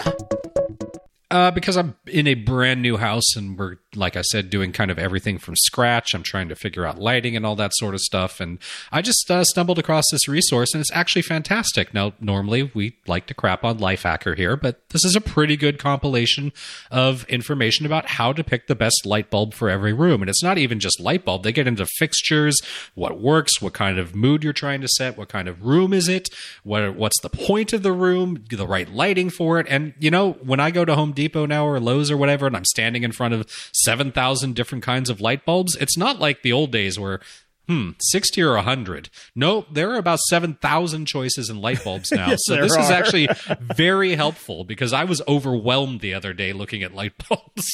Uh, 1.34 1.50
because 1.50 1.76
I'm 1.76 1.96
in 2.06 2.28
a 2.28 2.34
brand 2.34 2.80
new 2.80 2.96
house 2.96 3.34
and 3.34 3.58
we're, 3.58 3.78
like 3.96 4.16
I 4.16 4.22
said, 4.22 4.50
doing 4.50 4.70
kind 4.70 4.88
of 4.88 5.00
everything 5.00 5.38
from 5.38 5.56
scratch. 5.56 6.14
I'm 6.14 6.22
trying 6.22 6.48
to 6.48 6.54
figure 6.54 6.86
out 6.86 7.00
lighting 7.00 7.34
and 7.34 7.44
all 7.44 7.56
that 7.56 7.72
sort 7.74 7.92
of 7.92 8.02
stuff. 8.02 8.38
And 8.38 8.60
I 8.92 9.02
just 9.02 9.28
uh, 9.28 9.42
stumbled 9.42 9.80
across 9.80 10.04
this 10.12 10.28
resource 10.28 10.72
and 10.72 10.80
it's 10.80 10.92
actually 10.92 11.22
fantastic. 11.22 11.92
Now, 11.92 12.12
normally 12.20 12.70
we 12.72 12.98
like 13.08 13.26
to 13.26 13.34
crap 13.34 13.64
on 13.64 13.78
Lifehacker 13.78 14.36
here, 14.36 14.56
but 14.56 14.88
this 14.90 15.04
is 15.04 15.16
a 15.16 15.20
pretty 15.20 15.56
good 15.56 15.76
compilation 15.80 16.52
of 16.92 17.24
information 17.24 17.84
about 17.84 18.10
how 18.10 18.32
to 18.32 18.44
pick 18.44 18.68
the 18.68 18.76
best 18.76 19.04
light 19.04 19.28
bulb 19.28 19.54
for 19.54 19.68
every 19.68 19.92
room. 19.92 20.22
And 20.22 20.28
it's 20.28 20.44
not 20.44 20.56
even 20.56 20.78
just 20.78 21.00
light 21.00 21.24
bulb. 21.24 21.42
They 21.42 21.50
get 21.50 21.66
into 21.66 21.84
fixtures, 21.98 22.56
what 22.94 23.20
works, 23.20 23.60
what 23.60 23.74
kind 23.74 23.98
of 23.98 24.14
mood 24.14 24.44
you're 24.44 24.52
trying 24.52 24.82
to 24.82 24.88
set, 24.88 25.18
what 25.18 25.30
kind 25.30 25.48
of 25.48 25.64
room 25.64 25.92
is 25.92 26.06
it, 26.06 26.30
what, 26.62 26.94
what's 26.94 27.20
the 27.22 27.28
point 27.28 27.72
of 27.72 27.82
the 27.82 27.90
room, 27.90 28.44
the 28.50 28.68
right 28.68 28.88
lighting 28.88 29.30
for 29.30 29.58
it. 29.58 29.66
And, 29.68 29.94
you 29.98 30.12
know, 30.12 30.34
when 30.34 30.60
I 30.60 30.70
go 30.70 30.84
to 30.84 30.94
Home 30.94 31.10
Depot, 31.10 31.23
Depot 31.24 31.46
now 31.46 31.66
or 31.66 31.80
Lowe's 31.80 32.10
or 32.10 32.16
whatever, 32.16 32.46
and 32.46 32.56
I'm 32.56 32.64
standing 32.66 33.02
in 33.02 33.12
front 33.12 33.32
of 33.34 33.46
7,000 33.72 34.54
different 34.54 34.84
kinds 34.84 35.08
of 35.10 35.20
light 35.20 35.44
bulbs. 35.44 35.76
It's 35.76 35.96
not 35.96 36.18
like 36.18 36.42
the 36.42 36.52
old 36.52 36.70
days 36.70 36.98
where, 36.98 37.20
hmm, 37.66 37.90
60 37.98 38.42
or 38.42 38.54
100. 38.56 39.08
No, 39.34 39.64
there 39.72 39.90
are 39.92 39.96
about 39.98 40.18
7,000 40.28 41.06
choices 41.06 41.48
in 41.48 41.60
light 41.60 41.82
bulbs 41.82 42.12
now. 42.12 42.28
Yes, 42.30 42.40
so 42.44 42.56
this 42.56 42.76
is 42.76 42.90
actually 42.90 43.28
very 43.60 44.14
helpful 44.16 44.64
because 44.64 44.92
I 44.92 45.04
was 45.04 45.22
overwhelmed 45.26 46.00
the 46.00 46.12
other 46.14 46.32
day 46.34 46.52
looking 46.52 46.82
at 46.82 46.94
light 46.94 47.12
bulbs. 47.28 47.64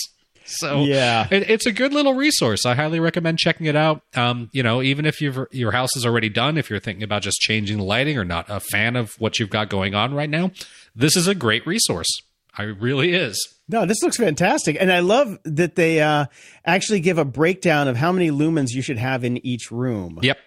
So 0.45 0.83
Yeah. 0.85 1.29
it, 1.31 1.49
it's 1.51 1.67
a 1.67 1.73
good 1.73 1.93
little 1.93 2.15
resource. 2.15 2.65
I 2.67 2.75
highly 2.75 2.99
recommend 2.99 3.39
checking 3.39 3.67
it 3.67 3.77
out. 3.77 4.03
Um, 4.17 4.49
you 4.53 4.63
know, 4.63 4.83
even 4.83 5.07
if 5.07 5.21
you've, 5.21 5.39
your 5.53 5.73
house 5.73 5.95
is 5.97 6.05
already 6.07 6.29
done, 6.29 6.57
if 6.59 6.71
you're 6.71 6.81
thinking 6.81 7.03
about 7.05 7.23
just 7.23 7.41
changing 7.41 7.79
the 7.79 7.85
lighting 7.85 8.17
or 8.19 8.25
not 8.25 8.47
a 8.49 8.59
fan 8.61 8.97
of 8.97 9.11
what 9.19 9.39
you've 9.39 9.51
got 9.51 9.69
going 9.69 9.95
on 9.95 10.13
right 10.15 10.31
now, 10.31 10.51
this 10.95 11.17
is 11.17 11.29
a 11.29 11.35
great 11.37 11.65
resource. 11.67 12.09
I 12.57 12.63
really 12.65 13.13
is. 13.13 13.37
No, 13.69 13.87
this 13.87 14.03
looks 14.03 14.17
fantastic. 14.17 14.77
And 14.81 14.93
I 14.93 15.01
love 15.01 15.39
that 15.45 15.77
they 15.77 16.01
uh, 16.01 16.27
actually 16.65 17.01
give 17.01 17.19
a 17.19 17.25
breakdown 17.25 17.87
of 17.89 17.97
how 17.97 18.11
many 18.13 18.31
lumens 18.31 18.71
you 18.73 18.83
should 18.83 18.99
have 18.99 19.23
in 19.25 19.45
each 19.47 19.71
room. 19.71 20.19
Yep. 20.23 20.39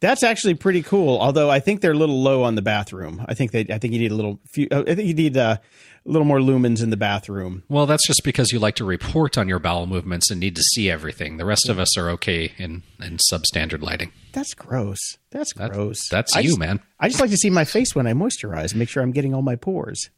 That's 0.00 0.22
actually 0.22 0.54
pretty 0.54 0.82
cool. 0.82 1.18
Although 1.20 1.50
I 1.50 1.60
think 1.60 1.80
they're 1.82 1.92
a 1.92 1.96
little 1.96 2.22
low 2.22 2.42
on 2.42 2.54
the 2.54 2.62
bathroom. 2.62 3.24
I 3.28 3.34
think 3.34 3.52
they. 3.52 3.66
I 3.68 3.78
think 3.78 3.92
you 3.92 3.98
need 4.00 4.10
a 4.12 4.14
little. 4.14 4.40
Few, 4.50 4.66
uh, 4.70 4.84
I 4.86 4.94
think 4.94 5.08
you 5.08 5.14
need 5.14 5.36
uh, 5.36 5.58
a 6.06 6.08
little 6.10 6.24
more 6.24 6.38
lumens 6.38 6.82
in 6.82 6.88
the 6.90 6.96
bathroom. 6.96 7.64
Well, 7.68 7.84
that's 7.84 8.06
just 8.06 8.22
because 8.24 8.50
you 8.50 8.58
like 8.58 8.76
to 8.76 8.84
report 8.84 9.36
on 9.36 9.46
your 9.46 9.58
bowel 9.58 9.86
movements 9.86 10.30
and 10.30 10.40
need 10.40 10.56
to 10.56 10.62
see 10.62 10.90
everything. 10.90 11.36
The 11.36 11.44
rest 11.44 11.68
of 11.68 11.78
us 11.78 11.98
are 11.98 12.08
okay 12.10 12.52
in, 12.56 12.82
in 12.98 13.18
substandard 13.30 13.82
lighting. 13.82 14.12
That's 14.32 14.54
gross. 14.54 14.98
That's 15.30 15.52
gross. 15.52 16.08
that's 16.08 16.34
I 16.34 16.40
you, 16.40 16.48
just- 16.50 16.58
man. 16.58 16.80
I 16.98 17.08
just 17.08 17.20
like 17.20 17.30
to 17.30 17.36
see 17.36 17.50
my 17.50 17.64
face 17.64 17.94
when 17.94 18.06
I 18.06 18.14
moisturize 18.14 18.70
and 18.70 18.78
make 18.78 18.88
sure 18.88 19.02
I'm 19.02 19.12
getting 19.12 19.34
all 19.34 19.42
my 19.42 19.56
pores. 19.56 20.08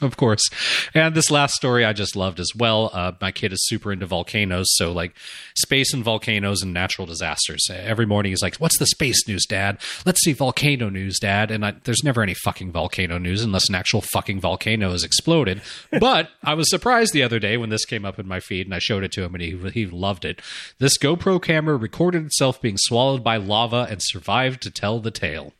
Of 0.00 0.16
course. 0.16 0.48
And 0.94 1.14
this 1.14 1.30
last 1.30 1.54
story 1.54 1.84
I 1.84 1.92
just 1.92 2.16
loved 2.16 2.40
as 2.40 2.50
well. 2.56 2.90
Uh, 2.92 3.12
my 3.20 3.32
kid 3.32 3.52
is 3.52 3.66
super 3.66 3.92
into 3.92 4.06
volcanoes. 4.06 4.66
So, 4.76 4.92
like, 4.92 5.14
space 5.54 5.92
and 5.92 6.02
volcanoes 6.02 6.62
and 6.62 6.72
natural 6.72 7.06
disasters. 7.06 7.68
Every 7.70 8.06
morning 8.06 8.32
he's 8.32 8.42
like, 8.42 8.56
What's 8.56 8.78
the 8.78 8.86
space 8.86 9.28
news, 9.28 9.44
Dad? 9.46 9.78
Let's 10.06 10.22
see 10.22 10.32
volcano 10.32 10.88
news, 10.88 11.18
Dad. 11.18 11.50
And 11.50 11.64
I, 11.64 11.74
there's 11.84 12.02
never 12.02 12.22
any 12.22 12.34
fucking 12.34 12.72
volcano 12.72 13.18
news 13.18 13.42
unless 13.42 13.68
an 13.68 13.74
actual 13.74 14.00
fucking 14.00 14.40
volcano 14.40 14.92
has 14.92 15.04
exploded. 15.04 15.60
but 16.00 16.30
I 16.42 16.54
was 16.54 16.70
surprised 16.70 17.12
the 17.12 17.22
other 17.22 17.38
day 17.38 17.56
when 17.56 17.70
this 17.70 17.84
came 17.84 18.04
up 18.04 18.18
in 18.18 18.26
my 18.26 18.40
feed 18.40 18.66
and 18.66 18.74
I 18.74 18.78
showed 18.78 19.04
it 19.04 19.12
to 19.12 19.22
him 19.22 19.34
and 19.34 19.42
he, 19.42 19.56
he 19.70 19.86
loved 19.86 20.24
it. 20.24 20.40
This 20.78 20.96
GoPro 20.98 21.42
camera 21.42 21.76
recorded 21.76 22.24
itself 22.24 22.60
being 22.60 22.78
swallowed 22.78 23.22
by 23.22 23.36
lava 23.36 23.86
and 23.90 24.00
survived 24.02 24.62
to 24.62 24.70
tell 24.70 25.00
the 25.00 25.10
tale. 25.10 25.52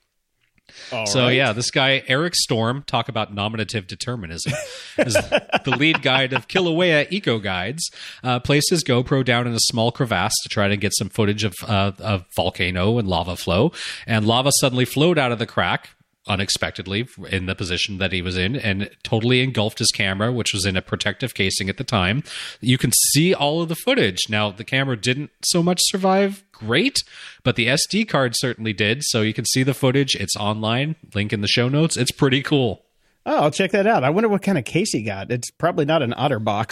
So 1.07 1.29
yeah, 1.29 1.53
this 1.53 1.71
guy 1.71 2.03
Eric 2.07 2.35
Storm, 2.35 2.83
talk 2.87 3.09
about 3.09 3.35
nominative 3.35 3.87
determinism, 3.87 4.53
is 4.99 5.15
the 5.15 5.75
lead 5.79 6.03
guide 6.03 6.33
of 6.33 6.49
Kilauea 6.49 7.11
Eco 7.11 7.39
Guides. 7.39 7.91
Uh, 8.23 8.41
placed 8.41 8.71
his 8.71 8.85
GoPro 8.85 9.25
down 9.25 9.47
in 9.47 9.55
a 9.55 9.61
small 9.61 9.93
crevasse 9.93 10.35
to 10.43 10.49
try 10.49 10.69
to 10.69 10.77
get 10.77 10.93
some 10.97 11.09
footage 11.09 11.45
of 11.45 11.55
uh, 11.67 11.93
of 11.99 12.25
volcano 12.37 12.99
and 12.99 13.09
lava 13.09 13.37
flow, 13.37 13.73
and 14.07 14.27
lava 14.27 14.51
suddenly 14.61 14.85
flowed 14.85 15.19
out 15.19 15.33
of 15.33 15.39
the 15.39 15.47
crack 15.47 15.91
unexpectedly 16.27 17.09
in 17.31 17.47
the 17.47 17.55
position 17.55 17.99
that 17.99 18.13
he 18.13 18.23
was 18.23 18.37
in 18.37 18.55
and 18.55 18.91
totally 19.03 19.43
engulfed 19.43 19.79
his 19.79 19.89
camera 19.89 20.31
which 20.31 20.53
was 20.53 20.67
in 20.67 20.77
a 20.77 20.83
protective 20.83 21.35
casing 21.35 21.69
at 21.69 21.77
the 21.77 21.85
time. 21.85 22.23
You 22.61 22.79
can 22.79 22.93
see 22.93 23.35
all 23.35 23.63
of 23.63 23.69
the 23.69 23.75
footage. 23.75 24.29
Now 24.29 24.51
the 24.51 24.65
camera 24.65 24.97
didn't 24.97 25.31
so 25.45 25.63
much 25.63 25.81
survive 25.85 26.45
great 26.61 27.03
but 27.43 27.57
the 27.57 27.67
sd 27.67 28.09
card 28.09 28.33
certainly 28.37 28.73
did 28.73 29.03
so 29.03 29.23
you 29.23 29.35
can 29.35 29.45
see 29.45 29.63
the 29.63 29.75
footage 29.75 30.15
it's 30.15 30.37
online 30.37 30.95
link 31.15 31.33
in 31.33 31.41
the 31.41 31.49
show 31.49 31.69
notes 31.69 31.97
it's 31.97 32.13
pretty 32.13 32.43
cool 32.43 32.83
Oh, 33.27 33.37
I'll 33.43 33.51
check 33.51 33.73
that 33.73 33.87
out. 33.87 34.03
I 34.03 34.09
wonder 34.09 34.31
what 34.31 34.41
kind 34.41 34.57
of 34.57 34.65
case 34.65 34.93
he 34.93 35.03
got. 35.03 35.31
It's 35.31 35.51
probably 35.51 35.85
not 35.85 36.01
an 36.01 36.13
OtterBox. 36.17 36.71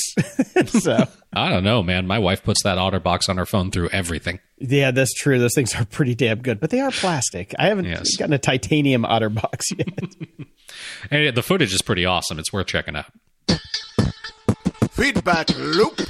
so, 0.80 1.04
i 1.34 1.50
don't 1.50 1.62
know 1.62 1.82
man 1.82 2.06
my 2.06 2.18
wife 2.18 2.42
puts 2.42 2.62
that 2.62 2.78
otterbox 2.78 3.28
on 3.28 3.36
her 3.36 3.44
phone 3.44 3.70
through 3.70 3.90
everything 3.90 4.40
yeah, 4.56 4.90
that's 4.90 5.12
true. 5.12 5.38
Those 5.38 5.54
things 5.54 5.74
are 5.74 5.84
pretty 5.84 6.14
damn 6.14 6.40
good, 6.40 6.58
but 6.58 6.70
they 6.70 6.80
are 6.80 6.90
plastic. 6.90 7.54
I 7.58 7.66
haven't 7.66 7.84
Yes. 7.84 8.16
gotten 8.16 8.32
a 8.32 8.38
titanium 8.38 9.02
OtterBox 9.04 9.60
yet. 9.76 10.48
and 11.10 11.36
the 11.36 11.42
footage 11.42 11.74
is 11.74 11.82
pretty 11.82 12.06
awesome 12.06 12.38
it's 12.38 12.50
worth 12.52 12.66
checking 12.66 12.96
out 12.96 13.06
Feedback 14.90 15.50
loop. 15.58 16.00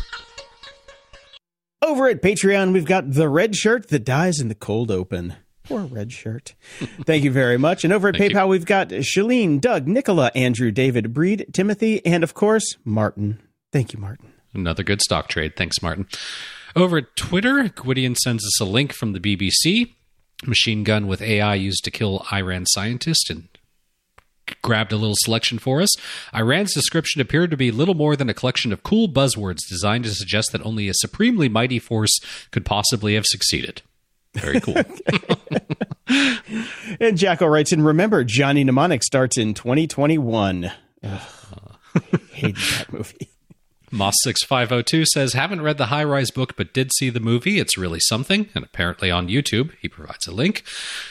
Over 1.80 2.08
at 2.08 2.22
Patreon, 2.22 2.72
we've 2.72 2.84
got 2.84 3.12
the 3.12 3.28
red 3.28 3.54
shirt 3.54 3.88
that 3.88 4.04
dies 4.04 4.40
in 4.40 4.48
the 4.48 4.54
cold 4.54 4.90
open. 4.90 5.36
Poor 5.64 5.82
red 5.82 6.12
shirt. 6.12 6.54
Thank 7.04 7.24
you 7.24 7.30
very 7.30 7.58
much. 7.58 7.84
And 7.84 7.92
over 7.92 8.08
at 8.08 8.16
Thank 8.16 8.32
you. 8.32 8.36
PayPal, 8.36 8.48
we've 8.48 8.64
got 8.66 8.88
Shalene, 8.88 9.60
Doug, 9.60 9.86
Nicola, 9.86 10.30
Andrew, 10.34 10.70
David, 10.70 11.12
Breed, 11.12 11.46
Timothy, 11.52 12.04
and 12.04 12.24
of 12.24 12.34
course, 12.34 12.76
Martin. 12.84 13.38
Thank 13.70 13.92
you, 13.92 14.00
Martin. 14.00 14.32
Another 14.54 14.82
good 14.82 15.02
stock 15.02 15.28
trade. 15.28 15.56
Thanks, 15.56 15.80
Martin. 15.82 16.08
Over 16.74 16.98
at 16.98 17.16
Twitter, 17.16 17.68
Gwydion 17.68 18.16
sends 18.16 18.44
us 18.44 18.60
a 18.60 18.64
link 18.64 18.92
from 18.92 19.12
the 19.12 19.20
BBC. 19.20 19.94
Machine 20.46 20.84
gun 20.84 21.06
with 21.06 21.20
AI 21.20 21.54
used 21.54 21.84
to 21.84 21.90
kill 21.90 22.24
Iran 22.32 22.64
scientist 22.66 23.28
and 23.30 23.48
grabbed 24.62 24.92
a 24.92 24.96
little 24.96 25.16
selection 25.18 25.58
for 25.58 25.80
us. 25.80 25.94
Iran's 26.34 26.74
description 26.74 27.20
appeared 27.20 27.50
to 27.50 27.56
be 27.56 27.70
little 27.70 27.94
more 27.94 28.16
than 28.16 28.28
a 28.28 28.34
collection 28.34 28.72
of 28.72 28.82
cool 28.82 29.08
buzzwords 29.08 29.60
designed 29.68 30.04
to 30.04 30.10
suggest 30.10 30.52
that 30.52 30.64
only 30.64 30.88
a 30.88 30.94
supremely 30.94 31.48
mighty 31.48 31.78
force 31.78 32.18
could 32.50 32.64
possibly 32.64 33.14
have 33.14 33.26
succeeded. 33.26 33.82
Very 34.34 34.60
cool. 34.60 34.76
And 37.00 37.18
Jacko 37.18 37.46
writes 37.46 37.72
in, 37.72 37.82
remember, 37.82 38.24
Johnny 38.24 38.64
Mnemonic 38.64 39.02
starts 39.02 39.36
in 39.36 39.54
2021. 39.54 40.72
Ugh. 41.02 41.20
Hated 42.32 42.56
that 42.56 42.92
movie. 42.92 43.28
Moss6502 43.90 45.04
says, 45.06 45.32
Haven't 45.32 45.62
read 45.62 45.78
the 45.78 45.86
high 45.86 46.04
rise 46.04 46.30
book, 46.30 46.56
but 46.56 46.72
did 46.72 46.92
see 46.94 47.10
the 47.10 47.20
movie. 47.20 47.58
It's 47.58 47.78
really 47.78 48.00
something. 48.00 48.48
And 48.54 48.64
apparently 48.64 49.10
on 49.10 49.28
YouTube, 49.28 49.72
he 49.80 49.88
provides 49.88 50.26
a 50.26 50.32
link. 50.32 50.62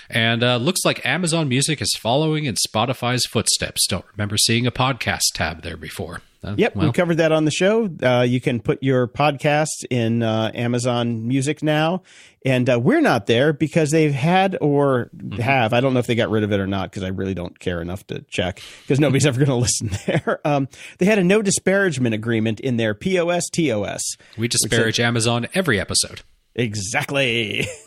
And 0.10 0.44
uh, 0.44 0.58
looks 0.58 0.86
like 0.86 1.06
Amazon 1.06 1.48
Music 1.48 1.82
is 1.82 1.96
following 2.00 2.46
in 2.46 2.56
Spotify's 2.68 3.26
footsteps. 3.26 3.86
Don't 3.88 4.06
remember 4.16 4.38
seeing 4.38 4.68
a 4.68 4.72
podcast 4.72 5.34
tab 5.34 5.64
there 5.64 5.78
before. 5.78 6.22
Uh, 6.44 6.56
Yep, 6.58 6.76
well, 6.76 6.88
we 6.88 6.92
covered 6.92 7.16
that 7.16 7.32
on 7.32 7.46
the 7.46 7.52
show. 7.52 7.90
Uh, 8.02 8.22
you 8.22 8.40
can 8.40 8.60
put 8.60 8.82
your 8.84 9.08
podcasts 9.08 9.84
in 9.90 10.24
uh, 10.24 10.52
Amazon 10.54 11.28
Music 11.28 11.64
now, 11.64 12.04
and 12.46 12.70
uh, 12.70 12.80
we're 12.80 13.02
not 13.02 13.26
there 13.26 13.54
because 13.54 13.92
they've 13.92 14.14
had 14.14 14.58
or 14.62 15.10
have. 15.40 15.74
I 15.74 15.82
don't 15.82 15.94
know 15.94 16.00
if 16.00 16.08
they 16.08 16.16
got 16.16 16.30
rid 16.30 16.44
of 16.44 16.52
it 16.52 16.60
or 16.60 16.68
not 16.68 16.92
because 16.92 17.04
I 17.04 17.10
really 17.10 17.34
don't 17.34 17.58
care 17.60 17.82
enough 17.82 18.06
to 18.08 18.22
check 18.30 18.62
because 18.84 19.00
nobody's 19.00 19.26
ever 19.26 19.44
going 19.44 19.48
to 19.50 19.56
listen 19.56 19.90
there. 20.06 20.40
Um, 20.46 20.68
they 21.00 21.06
had 21.06 21.20
a 21.20 21.24
no 21.24 21.42
disparagement 21.42 22.16
agreement 22.16 22.60
in 22.60 22.78
their 22.78 22.94
POS 22.94 23.50
TOS. 23.50 24.02
we 24.38 24.48
disparage 24.48 25.00
Amazon 25.00 25.48
every 25.54 25.80
episode. 25.80 26.22
Exactly. 26.56 27.68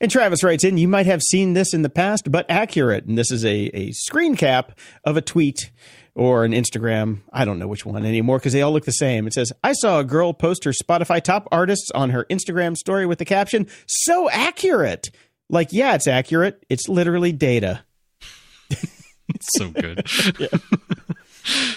and 0.00 0.10
Travis 0.10 0.42
writes 0.42 0.64
in, 0.64 0.78
you 0.78 0.88
might 0.88 1.06
have 1.06 1.22
seen 1.22 1.52
this 1.52 1.74
in 1.74 1.82
the 1.82 1.90
past, 1.90 2.30
but 2.30 2.46
accurate. 2.48 3.04
And 3.04 3.16
this 3.16 3.30
is 3.30 3.44
a, 3.44 3.70
a 3.76 3.92
screen 3.92 4.36
cap 4.36 4.78
of 5.04 5.16
a 5.16 5.22
tweet 5.22 5.70
or 6.16 6.44
an 6.44 6.52
Instagram. 6.52 7.20
I 7.32 7.44
don't 7.44 7.58
know 7.58 7.68
which 7.68 7.86
one 7.86 8.04
anymore 8.04 8.38
because 8.38 8.54
they 8.54 8.62
all 8.62 8.72
look 8.72 8.86
the 8.86 8.90
same. 8.90 9.26
It 9.26 9.34
says, 9.34 9.52
I 9.62 9.74
saw 9.74 10.00
a 10.00 10.04
girl 10.04 10.32
post 10.32 10.64
her 10.64 10.72
Spotify 10.72 11.22
top 11.22 11.46
artists 11.52 11.90
on 11.94 12.10
her 12.10 12.24
Instagram 12.24 12.76
story 12.76 13.06
with 13.06 13.18
the 13.18 13.24
caption, 13.24 13.68
so 13.86 14.28
accurate. 14.30 15.10
Like, 15.48 15.68
yeah, 15.72 15.94
it's 15.94 16.08
accurate. 16.08 16.64
It's 16.68 16.88
literally 16.88 17.30
data. 17.30 17.84
It's 19.28 19.48
so 19.58 19.70
good. 19.70 20.06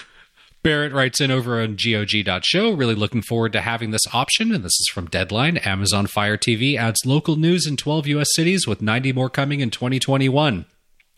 Barrett 0.62 0.92
writes 0.92 1.20
in 1.20 1.30
over 1.30 1.60
on 1.60 1.76
GOG.show, 1.76 2.72
really 2.72 2.94
looking 2.94 3.22
forward 3.22 3.52
to 3.54 3.60
having 3.60 3.90
this 3.90 4.06
option. 4.12 4.54
And 4.54 4.62
this 4.62 4.78
is 4.78 4.90
from 4.92 5.06
Deadline. 5.06 5.56
Amazon 5.58 6.06
Fire 6.06 6.36
TV 6.36 6.76
adds 6.76 7.06
local 7.06 7.36
news 7.36 7.66
in 7.66 7.76
12 7.76 8.06
U.S. 8.08 8.28
cities 8.34 8.66
with 8.66 8.82
90 8.82 9.12
more 9.12 9.30
coming 9.30 9.60
in 9.60 9.70
2021. 9.70 10.66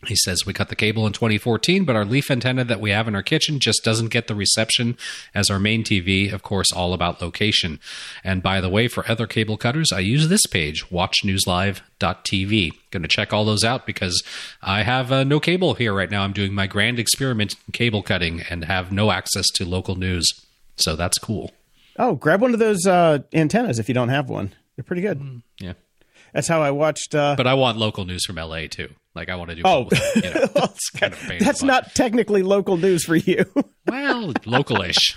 He 0.07 0.15
says, 0.15 0.45
We 0.45 0.53
cut 0.53 0.69
the 0.69 0.75
cable 0.75 1.07
in 1.07 1.13
2014, 1.13 1.85
but 1.85 1.95
our 1.95 2.05
leaf 2.05 2.29
antenna 2.29 2.63
that 2.63 2.81
we 2.81 2.91
have 2.91 3.07
in 3.07 3.15
our 3.15 3.23
kitchen 3.23 3.59
just 3.59 3.83
doesn't 3.83 4.09
get 4.09 4.27
the 4.27 4.35
reception 4.35 4.97
as 5.33 5.49
our 5.49 5.59
main 5.59 5.83
TV. 5.83 6.31
Of 6.31 6.43
course, 6.43 6.71
all 6.71 6.93
about 6.93 7.21
location. 7.21 7.79
And 8.23 8.43
by 8.43 8.61
the 8.61 8.69
way, 8.69 8.87
for 8.87 9.09
other 9.09 9.27
cable 9.27 9.57
cutters, 9.57 9.91
I 9.91 9.99
use 9.99 10.27
this 10.27 10.45
page, 10.45 10.85
watchnewslive.tv. 10.89 12.71
Going 12.91 13.03
to 13.03 13.07
check 13.07 13.33
all 13.33 13.45
those 13.45 13.63
out 13.63 13.85
because 13.85 14.21
I 14.61 14.83
have 14.83 15.11
uh, 15.11 15.23
no 15.23 15.39
cable 15.39 15.73
here 15.75 15.93
right 15.93 16.11
now. 16.11 16.23
I'm 16.23 16.33
doing 16.33 16.53
my 16.53 16.67
grand 16.67 16.99
experiment 16.99 17.55
in 17.67 17.71
cable 17.71 18.03
cutting 18.03 18.41
and 18.49 18.65
have 18.65 18.91
no 18.91 19.11
access 19.11 19.47
to 19.55 19.65
local 19.65 19.95
news. 19.95 20.27
So 20.77 20.95
that's 20.95 21.17
cool. 21.17 21.51
Oh, 21.97 22.15
grab 22.15 22.41
one 22.41 22.53
of 22.53 22.59
those 22.59 22.85
uh, 22.85 23.19
antennas 23.33 23.79
if 23.79 23.87
you 23.87 23.93
don't 23.93 24.09
have 24.09 24.29
one. 24.29 24.53
They're 24.75 24.83
pretty 24.83 25.03
good. 25.03 25.41
Yeah. 25.59 25.73
That's 26.33 26.47
how 26.47 26.61
I 26.61 26.71
watched. 26.71 27.13
Uh, 27.15 27.35
But 27.37 27.47
I 27.47 27.53
want 27.53 27.77
local 27.77 28.05
news 28.05 28.25
from 28.25 28.35
LA 28.37 28.67
too. 28.67 28.89
Like 29.15 29.29
I 29.29 29.35
want 29.35 29.51
to 29.51 29.55
do 29.55 29.61
Oh. 29.65 29.87
You 30.15 30.21
know, 30.21 30.47
it's 30.55 30.89
kind 30.89 31.13
of 31.13 31.23
a 31.23 31.27
pain 31.27 31.31
in 31.33 31.39
the 31.39 31.45
that's 31.45 31.63
not 31.63 31.93
technically 31.93 32.41
local 32.43 32.77
news 32.77 33.03
for 33.03 33.15
you. 33.15 33.45
well 33.87 34.33
localish. 34.45 35.15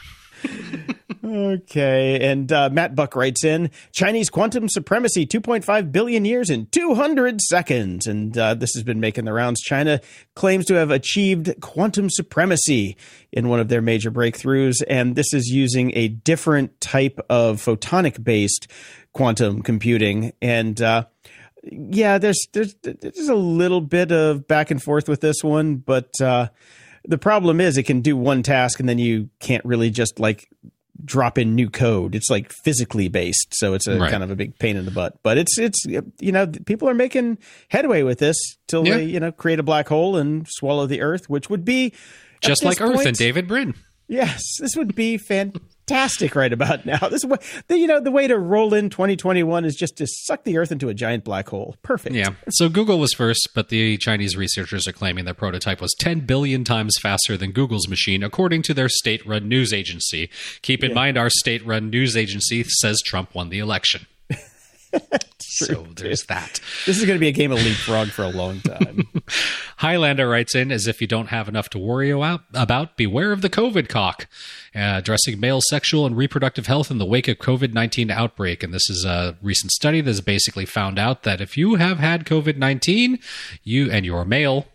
Okay, 1.24 2.20
and 2.30 2.52
uh, 2.52 2.68
Matt 2.70 2.94
Buck 2.94 3.16
writes 3.16 3.42
in 3.42 3.70
Chinese 3.92 4.30
quantum 4.30 4.68
supremacy 4.68 5.26
2.5 5.26 5.90
billion 5.90 6.24
years 6.24 6.50
in 6.50 6.66
200 6.66 7.40
seconds. 7.40 8.06
And 8.06 8.36
uh, 8.38 8.54
this 8.54 8.74
has 8.74 8.84
been 8.84 9.00
making 9.00 9.24
the 9.24 9.32
rounds. 9.32 9.60
China 9.60 10.00
claims 10.36 10.66
to 10.66 10.74
have 10.74 10.90
achieved 10.92 11.52
quantum 11.60 12.10
supremacy 12.10 12.96
in 13.32 13.48
one 13.48 13.58
of 13.58 13.68
their 13.68 13.82
major 13.82 14.10
breakthroughs. 14.12 14.76
And 14.88 15.16
this 15.16 15.32
is 15.32 15.48
using 15.48 15.90
a 15.96 16.08
different 16.08 16.80
type 16.80 17.18
of 17.28 17.60
photonic 17.60 18.22
based 18.22 18.68
quantum 19.16 19.62
computing. 19.62 20.32
And 20.42 20.80
uh, 20.82 21.06
yeah, 21.64 22.18
there's, 22.18 22.38
there's, 22.52 22.74
there's 22.82 23.28
a 23.28 23.34
little 23.34 23.80
bit 23.80 24.12
of 24.12 24.46
back 24.46 24.70
and 24.70 24.82
forth 24.82 25.08
with 25.08 25.20
this 25.22 25.42
one, 25.42 25.76
but 25.76 26.10
uh, 26.20 26.48
the 27.04 27.18
problem 27.18 27.60
is 27.60 27.76
it 27.78 27.84
can 27.84 28.02
do 28.02 28.16
one 28.16 28.42
task 28.42 28.78
and 28.78 28.88
then 28.88 28.98
you 28.98 29.30
can't 29.40 29.64
really 29.64 29.90
just 29.90 30.18
like 30.20 30.48
drop 31.04 31.38
in 31.38 31.54
new 31.54 31.68
code. 31.70 32.14
It's 32.14 32.30
like 32.30 32.52
physically 32.52 33.08
based, 33.08 33.48
so 33.54 33.74
it's 33.74 33.86
a 33.86 33.98
Right. 33.98 34.10
kind 34.10 34.22
of 34.22 34.30
a 34.30 34.36
big 34.36 34.58
pain 34.58 34.76
in 34.76 34.84
the 34.84 34.90
butt. 34.90 35.18
But 35.22 35.38
it's 35.38 35.58
it's 35.58 35.84
you 36.20 36.32
know 36.32 36.46
people 36.64 36.88
are 36.88 36.94
making 36.94 37.38
headway 37.68 38.02
with 38.02 38.18
this 38.18 38.36
till 38.66 38.86
Yeah. 38.86 38.96
they 38.96 39.04
you 39.04 39.20
know 39.20 39.30
create 39.32 39.58
a 39.58 39.62
black 39.62 39.88
hole 39.88 40.16
and 40.16 40.46
swallow 40.48 40.86
the 40.86 41.02
Earth, 41.02 41.28
which 41.28 41.50
would 41.50 41.64
be 41.64 41.92
Just 42.40 42.64
like 42.64 42.80
Earth 42.80 42.94
point- 42.96 43.08
and 43.08 43.16
David 43.16 43.46
Brin. 43.46 43.74
Yes, 44.08 44.42
this 44.60 44.74
would 44.76 44.94
be 44.94 45.16
fantastic 45.18 45.62
right 45.90 46.52
about 46.52 46.84
now. 46.84 46.98
This 47.16 47.24
way, 47.24 47.38
the, 47.68 47.78
you 47.78 47.86
know 47.86 48.00
the 48.00 48.10
way 48.10 48.26
to 48.26 48.38
roll 48.38 48.74
in 48.74 48.90
2021 48.90 49.64
is 49.64 49.74
just 49.74 49.96
to 49.96 50.06
suck 50.06 50.44
the 50.44 50.58
Earth 50.58 50.70
into 50.70 50.88
a 50.88 50.94
giant 50.94 51.24
black 51.24 51.48
hole. 51.48 51.76
Perfect. 51.82 52.14
Yeah. 52.14 52.30
So 52.50 52.68
Google 52.68 52.98
was 52.98 53.12
first, 53.14 53.50
but 53.54 53.68
the 53.68 53.96
Chinese 53.96 54.36
researchers 54.36 54.86
are 54.86 54.92
claiming 54.92 55.24
their 55.24 55.34
prototype 55.34 55.80
was 55.80 55.94
10 55.98 56.20
billion 56.20 56.64
times 56.64 56.96
faster 57.00 57.36
than 57.36 57.52
Google's 57.52 57.88
machine, 57.88 58.22
according 58.22 58.62
to 58.62 58.74
their 58.74 58.88
state 58.88 59.24
run 59.26 59.48
news 59.48 59.72
agency. 59.72 60.28
Keep 60.62 60.84
in 60.84 60.92
mind, 60.92 61.16
our 61.16 61.30
state 61.30 61.64
run 61.64 61.90
news 61.90 62.16
agency 62.16 62.64
says 62.64 63.00
Trump 63.00 63.34
won 63.34 63.48
the 63.48 63.58
election. 63.58 64.06
so 65.40 65.86
there's 65.96 66.24
that. 66.26 66.60
This 66.84 66.98
is 66.98 67.04
going 67.04 67.16
to 67.16 67.20
be 67.20 67.28
a 67.28 67.32
game 67.32 67.52
of 67.52 67.58
leapfrog 67.58 68.08
for 68.08 68.22
a 68.22 68.28
long 68.28 68.60
time. 68.60 69.08
Highlander 69.78 70.28
writes 70.28 70.54
in 70.54 70.70
as 70.72 70.86
if 70.86 71.00
you 71.00 71.06
don't 71.06 71.28
have 71.28 71.48
enough 71.48 71.68
to 71.70 71.78
worry 71.78 72.10
about, 72.10 72.42
about 72.54 72.96
beware 72.96 73.32
of 73.32 73.42
the 73.42 73.50
COVID 73.50 73.88
cock, 73.88 74.26
uh, 74.74 74.94
addressing 74.98 75.40
male 75.40 75.60
sexual 75.60 76.06
and 76.06 76.16
reproductive 76.16 76.66
health 76.66 76.90
in 76.90 76.98
the 76.98 77.06
wake 77.06 77.28
of 77.28 77.38
COVID 77.38 77.72
19 77.72 78.10
outbreak. 78.10 78.62
And 78.62 78.72
this 78.72 78.88
is 78.88 79.04
a 79.04 79.36
recent 79.42 79.72
study 79.72 80.00
that 80.00 80.10
has 80.10 80.20
basically 80.20 80.66
found 80.66 80.98
out 80.98 81.22
that 81.24 81.40
if 81.40 81.56
you 81.56 81.76
have 81.76 81.98
had 81.98 82.24
COVID 82.24 82.56
19, 82.56 83.18
you 83.62 83.90
and 83.90 84.04
you're 84.06 84.24
male, 84.24 84.66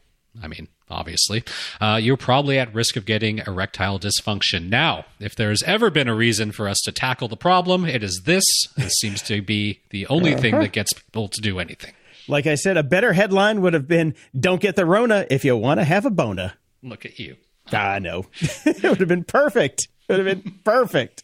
I 0.42 0.48
mean, 0.48 0.68
obviously, 0.92 1.44
uh, 1.80 2.00
you're 2.02 2.18
probably 2.18 2.60
at 2.60 2.74
risk 2.74 2.96
of 2.96 3.06
getting 3.06 3.40
erectile 3.40 4.00
dysfunction. 4.00 4.70
Now, 4.70 5.06
if 5.20 5.36
there's 5.36 5.64
ever 5.64 5.90
been 5.90 6.08
a 6.08 6.16
reason 6.16 6.52
for 6.52 6.68
us 6.68 6.80
to 6.86 6.92
tackle 6.92 7.28
the 7.28 7.38
problem, 7.38 7.86
it 7.86 8.04
is 8.04 8.22
this. 8.26 8.44
This 8.78 8.94
seems 9.00 9.22
to 9.24 9.42
be 9.42 9.80
the 9.90 10.08
only 10.08 10.36
thing 10.36 10.60
that 10.60 10.72
gets 10.72 10.94
people 10.94 11.28
to 11.30 11.42
do 11.42 11.60
anything. 11.60 11.94
like 12.28 12.48
I 12.48 12.56
said, 12.56 12.78
a 12.78 12.84
better 12.84 13.14
headline 13.14 13.62
would 13.62 13.74
have 13.74 13.88
been 13.88 14.16
"Don't 14.38 14.62
get 14.62 14.76
the 14.76 14.86
Rona 14.86 15.26
if 15.30 15.44
you 15.46 15.56
want 15.58 15.80
to 15.80 15.84
have 15.84 16.06
a 16.06 16.12
bona." 16.12 16.56
Look 16.84 17.06
at 17.06 17.20
you. 17.20 17.38
I 17.72 18.00
know. 18.00 18.26
it 18.66 18.84
would 18.84 19.00
have 19.00 19.08
been 19.08 19.24
perfect. 19.24 19.88
Would 20.12 20.26
have 20.26 20.44
been 20.44 20.60
perfect. 20.66 21.24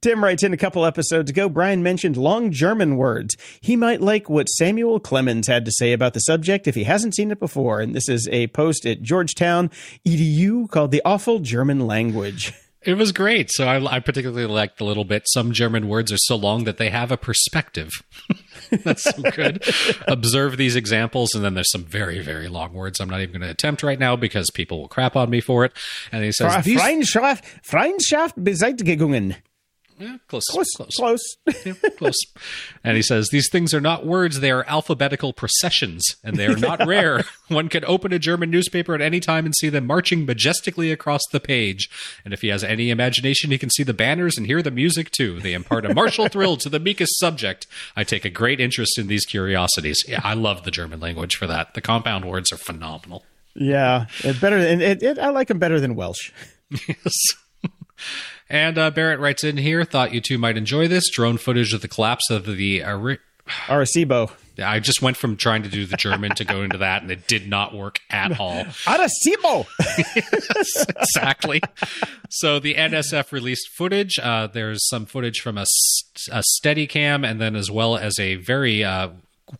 Tim 0.00 0.24
writes 0.24 0.42
in 0.42 0.52
a 0.52 0.56
couple 0.56 0.84
episodes 0.84 1.30
ago, 1.30 1.48
Brian 1.48 1.84
mentioned 1.84 2.16
long 2.16 2.50
German 2.50 2.96
words. 2.96 3.36
He 3.60 3.76
might 3.76 4.00
like 4.00 4.28
what 4.28 4.48
Samuel 4.48 4.98
Clemens 4.98 5.46
had 5.46 5.64
to 5.66 5.70
say 5.70 5.92
about 5.92 6.14
the 6.14 6.20
subject 6.20 6.66
if 6.66 6.74
he 6.74 6.82
hasn't 6.82 7.14
seen 7.14 7.30
it 7.30 7.38
before. 7.38 7.80
And 7.80 7.94
this 7.94 8.08
is 8.08 8.28
a 8.32 8.48
post 8.48 8.84
at 8.86 9.02
Georgetown 9.02 9.70
EDU 10.04 10.68
called 10.68 10.90
The 10.90 11.02
Awful 11.04 11.38
German 11.38 11.86
Language. 11.86 12.52
It 12.82 12.94
was 12.94 13.10
great. 13.10 13.50
So 13.50 13.66
I, 13.66 13.96
I 13.96 14.00
particularly 14.00 14.46
liked 14.46 14.78
the 14.78 14.84
little 14.84 15.04
bit. 15.04 15.24
Some 15.26 15.52
German 15.52 15.88
words 15.88 16.12
are 16.12 16.18
so 16.18 16.36
long 16.36 16.64
that 16.64 16.76
they 16.76 16.90
have 16.90 17.10
a 17.10 17.16
perspective. 17.16 17.90
That's 18.84 19.02
so 19.02 19.22
good. 19.32 19.64
Observe 20.06 20.56
these 20.56 20.76
examples, 20.76 21.34
and 21.34 21.44
then 21.44 21.54
there's 21.54 21.70
some 21.72 21.84
very, 21.84 22.20
very 22.20 22.46
long 22.48 22.72
words 22.72 23.00
I'm 23.00 23.10
not 23.10 23.20
even 23.20 23.32
going 23.32 23.42
to 23.42 23.50
attempt 23.50 23.82
right 23.82 23.98
now 23.98 24.14
because 24.14 24.50
people 24.50 24.80
will 24.80 24.88
crap 24.88 25.16
on 25.16 25.28
me 25.28 25.40
for 25.40 25.64
it. 25.64 25.72
And 26.12 26.22
he 26.22 26.30
says, 26.30 26.52
Freundschaft, 26.64 27.44
Freundschaft 27.66 28.34
Beseitigungen. 28.38 29.36
Yeah, 30.00 30.18
close, 30.28 30.44
Close. 30.46 30.70
close, 30.76 30.94
Close. 30.96 31.36
Yeah, 31.66 31.72
close. 31.96 32.16
And 32.84 32.96
he 32.96 33.02
says, 33.02 33.28
These 33.30 33.48
things 33.50 33.74
are 33.74 33.80
not 33.80 34.06
words, 34.06 34.40
they 34.40 34.50
are 34.50 34.64
alphabetical 34.68 35.32
processions, 35.32 36.04
and 36.22 36.36
they 36.36 36.46
are 36.46 36.56
not 36.56 36.86
rare. 36.86 37.24
One 37.48 37.68
can 37.68 37.84
open 37.84 38.12
a 38.12 38.18
German 38.18 38.50
newspaper 38.50 38.94
at 38.94 39.00
any 39.00 39.18
time 39.20 39.44
and 39.44 39.54
see 39.56 39.68
them 39.68 39.86
marching 39.86 40.24
majestically 40.24 40.92
across 40.92 41.22
the 41.32 41.40
page. 41.40 41.88
And 42.24 42.32
if 42.32 42.42
he 42.42 42.48
has 42.48 42.62
any 42.62 42.90
imagination, 42.90 43.50
he 43.50 43.58
can 43.58 43.70
see 43.70 43.82
the 43.82 43.94
banners 43.94 44.36
and 44.38 44.46
hear 44.46 44.62
the 44.62 44.70
music 44.70 45.10
too. 45.10 45.40
They 45.40 45.52
impart 45.54 45.84
a 45.84 45.94
martial 45.94 46.28
thrill 46.30 46.56
to 46.58 46.68
the 46.68 46.78
meekest 46.80 47.18
subject. 47.18 47.66
I 47.96 48.04
take 48.04 48.24
a 48.24 48.30
great 48.30 48.60
interest 48.60 48.98
in 48.98 49.08
these 49.08 49.24
curiosities. 49.26 50.04
Yeah, 50.06 50.20
I 50.22 50.34
love 50.34 50.62
the 50.64 50.70
German 50.70 51.00
language 51.00 51.34
for 51.36 51.46
that. 51.48 51.74
The 51.74 51.80
compound 51.80 52.24
words 52.24 52.52
are 52.52 52.56
phenomenal. 52.58 53.24
yeah. 53.54 54.06
Better 54.40 54.62
than, 54.62 54.80
it, 54.80 55.02
it, 55.02 55.18
I 55.18 55.30
like 55.30 55.48
them 55.48 55.58
better 55.58 55.80
than 55.80 55.94
Welsh. 55.96 56.30
Yes. 56.86 57.14
And 58.50 58.78
uh, 58.78 58.90
Barrett 58.90 59.20
writes 59.20 59.44
in 59.44 59.58
here, 59.58 59.84
thought 59.84 60.12
you 60.12 60.20
two 60.20 60.38
might 60.38 60.56
enjoy 60.56 60.88
this 60.88 61.10
drone 61.10 61.38
footage 61.38 61.74
of 61.74 61.82
the 61.82 61.88
collapse 61.88 62.30
of 62.30 62.46
the 62.46 62.82
Ari- 62.82 63.18
Arecibo. 63.66 64.30
I 64.60 64.80
just 64.80 65.02
went 65.02 65.16
from 65.16 65.36
trying 65.36 65.62
to 65.62 65.68
do 65.68 65.86
the 65.86 65.96
German 65.96 66.34
to 66.34 66.44
go 66.44 66.62
into 66.62 66.78
that, 66.78 67.02
and 67.02 67.10
it 67.12 67.28
did 67.28 67.48
not 67.48 67.74
work 67.74 68.00
at 68.10 68.40
all. 68.40 68.64
Arecibo! 68.86 69.66
exactly. 70.96 71.60
So 72.28 72.58
the 72.58 72.74
NSF 72.74 73.30
released 73.30 73.68
footage. 73.68 74.18
Uh, 74.18 74.48
there's 74.48 74.86
some 74.88 75.06
footage 75.06 75.38
from 75.38 75.58
a, 75.58 75.66
a 76.32 76.42
Steadicam, 76.56 77.28
and 77.28 77.40
then 77.40 77.54
as 77.54 77.70
well 77.70 77.96
as 77.96 78.18
a 78.18 78.34
very 78.34 78.82
uh, 78.82 79.10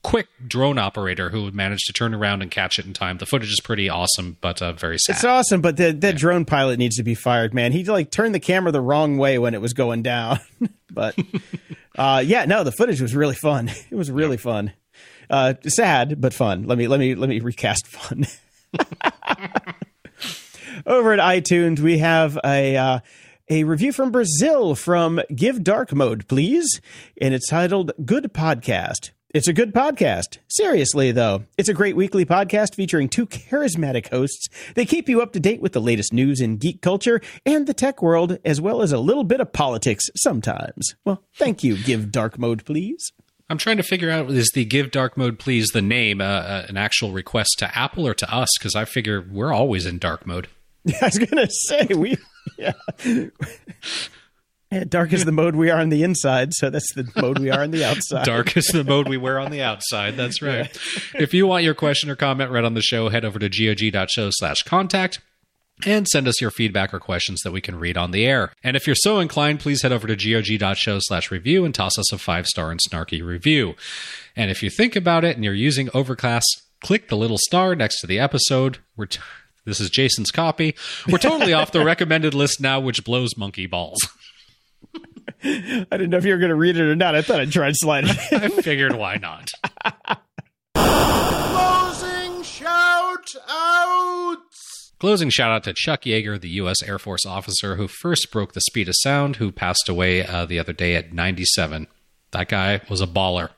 quick 0.03 0.29
drone 0.47 0.79
operator 0.79 1.31
who 1.31 1.51
managed 1.51 1.87
to 1.87 1.93
turn 1.93 2.15
around 2.15 2.43
and 2.43 2.51
catch 2.51 2.79
it 2.79 2.87
in 2.87 2.93
time. 2.93 3.19
The 3.19 3.27
footage 3.27 3.51
is 3.51 3.61
pretty 3.61 3.89
awesome, 3.89 4.37
but 4.41 4.61
uh, 4.63 4.73
very 4.73 4.99
sad. 4.99 5.17
It's 5.17 5.25
awesome, 5.25 5.61
but 5.61 5.77
the, 5.77 5.93
that 5.93 6.17
drone 6.17 6.45
pilot 6.45 6.79
needs 6.79 6.97
to 6.97 7.03
be 7.03 7.15
fired, 7.15 7.55
man. 7.55 7.73
He 7.73 7.85
like 7.85 8.11
turned 8.11 8.35
the 8.35 8.41
camera 8.41 8.73
the 8.73 8.81
wrong 8.81 9.19
way 9.19 9.39
when 9.39 9.55
it 9.55 9.61
was 9.61 9.73
going 9.73 10.03
down. 10.03 10.41
but 10.91 11.17
uh, 11.99 12.23
yeah, 12.25 12.45
no, 12.45 12.65
the 12.65 12.73
footage 12.73 13.01
was 13.01 13.15
really 13.15 13.35
fun. 13.35 13.71
It 13.91 13.95
was 13.95 14.11
really 14.11 14.37
fun. 14.37 14.73
Uh, 15.31 15.55
sad 15.67 16.21
but 16.21 16.35
fun. 16.35 16.65
Let 16.65 16.79
me 16.79 16.89
let 16.89 17.01
me 17.01 17.15
let 17.15 17.29
me 17.29 17.41
recast 17.41 17.87
fun. 17.87 18.27
Over 20.87 21.13
at 21.13 21.19
iTunes, 21.19 21.81
we 21.81 21.99
have 21.99 22.39
a 22.45 22.77
uh, 22.77 23.01
a 23.51 23.65
review 23.65 23.93
from 23.93 24.11
Brazil 24.11 24.75
from 24.75 25.21
Give 25.35 25.63
Dark 25.65 25.95
Mode, 25.95 26.29
please, 26.29 26.81
and 27.21 27.35
it's 27.35 27.49
titled 27.49 27.93
"Good 28.05 28.33
Podcast." 28.35 29.11
It's 29.35 29.47
a 29.47 29.53
good 29.53 29.75
podcast. 29.75 30.39
Seriously, 30.49 31.13
though, 31.13 31.45
it's 31.59 31.69
a 31.69 31.75
great 31.75 31.97
weekly 31.97 32.25
podcast 32.25 32.75
featuring 32.75 33.11
two 33.11 33.27
charismatic 33.27 34.09
hosts. 34.09 34.49
They 34.75 34.87
keep 34.87 35.07
you 35.07 35.21
up 35.21 35.35
to 35.35 35.41
date 35.41 35.61
with 35.61 35.73
the 35.75 35.83
latest 35.83 36.15
news 36.15 36.41
in 36.41 36.57
geek 36.57 36.81
culture 36.81 37.21
and 37.45 37.67
the 37.67 37.75
tech 37.75 38.01
world, 38.01 38.39
as 38.43 38.59
well 38.59 38.81
as 38.81 38.91
a 38.91 38.99
little 38.99 39.25
bit 39.25 39.41
of 39.43 39.53
politics 39.53 40.07
sometimes. 40.17 40.95
Well, 41.05 41.23
thank 41.35 41.63
you. 41.63 41.77
Give 41.77 42.11
Dark 42.11 42.39
Mode, 42.39 42.65
please. 42.65 43.13
I'm 43.51 43.59
trying 43.59 43.77
to 43.77 43.83
figure 43.83 44.11
out 44.11 44.31
is 44.31 44.51
the 44.55 44.65
Give 44.65 44.91
Dark 44.91 45.19
Mode 45.19 45.39
Please 45.39 45.69
the 45.69 45.83
name 45.83 46.23
uh, 46.23 46.25
uh, 46.25 46.67
an 46.71 46.79
actual 46.79 47.13
request 47.13 47.57
to 47.59 47.79
Apple 47.79 48.07
or 48.07 48.15
to 48.15 48.35
us? 48.35 48.49
Because 48.59 48.75
I 48.75 48.87
figure 48.87 49.27
we're 49.31 49.53
always 49.53 49.85
in 49.85 49.99
dark 49.99 50.27
mode. 50.27 50.49
I 51.03 51.05
was 51.05 51.19
gonna 51.19 51.49
say 51.51 51.87
we, 51.95 52.17
yeah. 52.57 52.73
Yeah, 54.71 54.85
dark 54.89 55.13
is 55.13 55.25
the 55.25 55.33
mode 55.33 55.57
we 55.57 55.71
are 55.71 55.81
on 55.81 55.89
the 55.89 56.03
inside, 56.03 56.53
so 56.55 56.71
that's 56.71 56.93
the 56.95 57.11
mode 57.17 57.39
we 57.39 57.51
are 57.51 57.63
on 57.63 57.71
the 57.71 57.85
outside. 57.85 58.25
Dark 58.27 58.57
is 58.57 58.67
the 58.67 58.85
mode 58.85 59.09
we 59.09 59.17
wear 59.17 59.39
on 59.39 59.51
the 59.51 59.63
outside. 59.63 60.17
That's 60.17 60.43
right. 60.43 60.69
If 61.15 61.33
you 61.33 61.47
want 61.47 61.65
your 61.65 61.75
question 61.75 62.11
or 62.11 62.17
comment 62.17 62.51
read 62.51 62.65
on 62.65 62.75
the 62.75 62.83
show, 62.83 63.09
head 63.09 63.25
over 63.25 63.39
to 63.39 63.49
gog.show 63.49 64.31
slash 64.33 64.63
contact 64.63 65.21
and 65.87 66.07
send 66.09 66.27
us 66.27 66.41
your 66.41 66.51
feedback 66.51 66.93
or 66.93 66.99
questions 66.99 67.41
that 67.45 67.53
we 67.53 67.61
can 67.61 67.79
read 67.79 67.97
on 67.97 68.11
the 68.11 68.27
air. 68.27 68.53
And 68.65 68.77
if 68.77 68.87
you're 68.87 68.97
so 68.97 69.21
inclined, 69.21 69.61
please 69.61 69.83
head 69.83 69.93
over 69.93 70.07
to 70.07 70.17
gog.show 70.17 70.99
slash 71.01 71.31
review 71.31 71.65
and 71.65 71.75
toss 71.75 71.99
us 71.99 72.13
a 72.13 72.19
five 72.19 72.47
star 72.47 72.71
and 72.71 72.81
snarky 72.91 73.25
review. 73.25 73.75
And 74.37 74.51
if 74.51 74.63
you 74.63 74.71
think 74.71 74.97
about 74.97 75.25
it 75.25 75.37
and 75.37 75.45
you're 75.45 75.55
using 75.55 75.89
Overcast, 75.95 76.63
click 76.83 77.09
the 77.09 77.17
little 77.17 77.39
star 77.39 77.75
next 77.75 78.01
to 78.01 78.07
the 78.07 78.19
episode. 78.19 78.79
We're 78.97 79.07
t- 79.07 79.21
this 79.65 79.81
is 79.81 79.91
Jason's 79.91 80.31
copy. 80.31 80.75
We're 81.09 81.19
totally 81.19 81.53
off 81.53 81.73
the 81.73 81.85
recommended 81.85 82.33
list 82.33 82.59
now, 82.59 82.81
which 82.81 83.05
blows 83.05 83.37
monkey 83.37 83.67
balls. 83.67 83.99
I 85.45 85.87
didn't 85.91 86.11
know 86.11 86.19
if 86.19 86.25
you 86.25 86.33
were 86.33 86.39
going 86.39 86.51
to 86.51 86.57
read 86.57 86.77
it 86.77 86.83
or 86.83 86.97
not. 86.97 87.15
I 87.15 87.23
thought 87.23 87.41
I'd 87.41 87.53
try 87.53 87.69
and 87.69 87.77
slide 87.77 88.05
it. 88.07 88.17
in. 88.33 88.43
I 88.43 88.49
figured 88.49 88.95
why 88.95 89.17
not. 89.17 89.51
Closing 90.75 92.43
shout 92.43 93.35
outs. 93.49 94.93
Closing 94.99 95.31
shout 95.31 95.53
out 95.53 95.65
to 95.65 95.73
Chuck 95.73 96.03
Yeager, 96.03 96.41
the 96.41 96.49
U.S. 96.51 96.83
Air 96.83 96.99
Force 96.99 97.25
officer 97.25 97.77
who 97.77 97.87
first 97.87 98.33
broke 98.33 98.53
the 98.53 98.61
speed 98.61 98.89
of 98.89 98.95
sound, 98.99 99.37
who 99.37 99.53
passed 99.53 99.89
away 99.89 100.27
uh, 100.27 100.45
the 100.45 100.59
other 100.59 100.73
day 100.73 100.97
at 100.97 101.13
97. 101.13 101.87
That 102.33 102.49
guy 102.49 102.81
was 102.89 103.01
a 103.01 103.07
baller. 103.07 103.51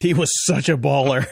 He 0.00 0.12
was 0.14 0.30
such 0.46 0.68
a 0.68 0.76
baller. 0.76 1.26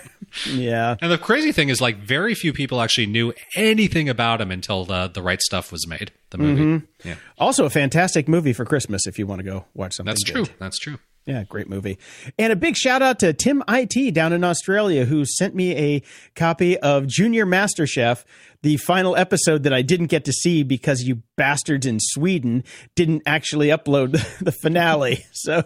Yeah. 0.48 0.96
And 1.02 1.12
the 1.12 1.18
crazy 1.18 1.52
thing 1.52 1.68
is, 1.68 1.82
like, 1.82 1.98
very 1.98 2.34
few 2.34 2.54
people 2.54 2.80
actually 2.80 3.06
knew 3.06 3.34
anything 3.54 4.08
about 4.08 4.40
him 4.40 4.50
until 4.50 4.86
the 4.86 5.08
the 5.08 5.20
right 5.20 5.40
stuff 5.42 5.70
was 5.70 5.86
made. 5.86 6.10
The 6.30 6.38
movie. 6.38 6.62
Mm-hmm. 6.62 7.08
Yeah, 7.08 7.16
Also, 7.36 7.66
a 7.66 7.70
fantastic 7.70 8.28
movie 8.28 8.54
for 8.54 8.64
Christmas 8.64 9.06
if 9.06 9.18
you 9.18 9.26
want 9.26 9.40
to 9.40 9.44
go 9.44 9.66
watch 9.74 9.92
something. 9.94 10.10
that's 10.10 10.24
good. 10.24 10.46
true. 10.46 10.54
That's 10.58 10.78
true. 10.78 10.98
Yeah, 11.24 11.44
great 11.44 11.68
movie. 11.68 11.98
And 12.36 12.52
a 12.52 12.56
big 12.56 12.76
shout 12.76 13.00
out 13.00 13.20
to 13.20 13.32
Tim 13.32 13.62
IT 13.68 14.12
down 14.12 14.32
in 14.32 14.42
Australia 14.42 15.04
who 15.04 15.24
sent 15.24 15.54
me 15.54 15.76
a 15.76 16.02
copy 16.34 16.76
of 16.78 17.06
Junior 17.06 17.46
MasterChef, 17.46 18.24
the 18.62 18.76
final 18.78 19.14
episode 19.14 19.62
that 19.62 19.72
I 19.72 19.82
didn't 19.82 20.08
get 20.08 20.24
to 20.24 20.32
see 20.32 20.64
because 20.64 21.02
you 21.02 21.22
bastards 21.36 21.86
in 21.86 21.98
Sweden 22.00 22.64
didn't 22.96 23.22
actually 23.24 23.68
upload 23.68 24.12
the 24.40 24.50
finale. 24.50 25.24
So 25.32 25.62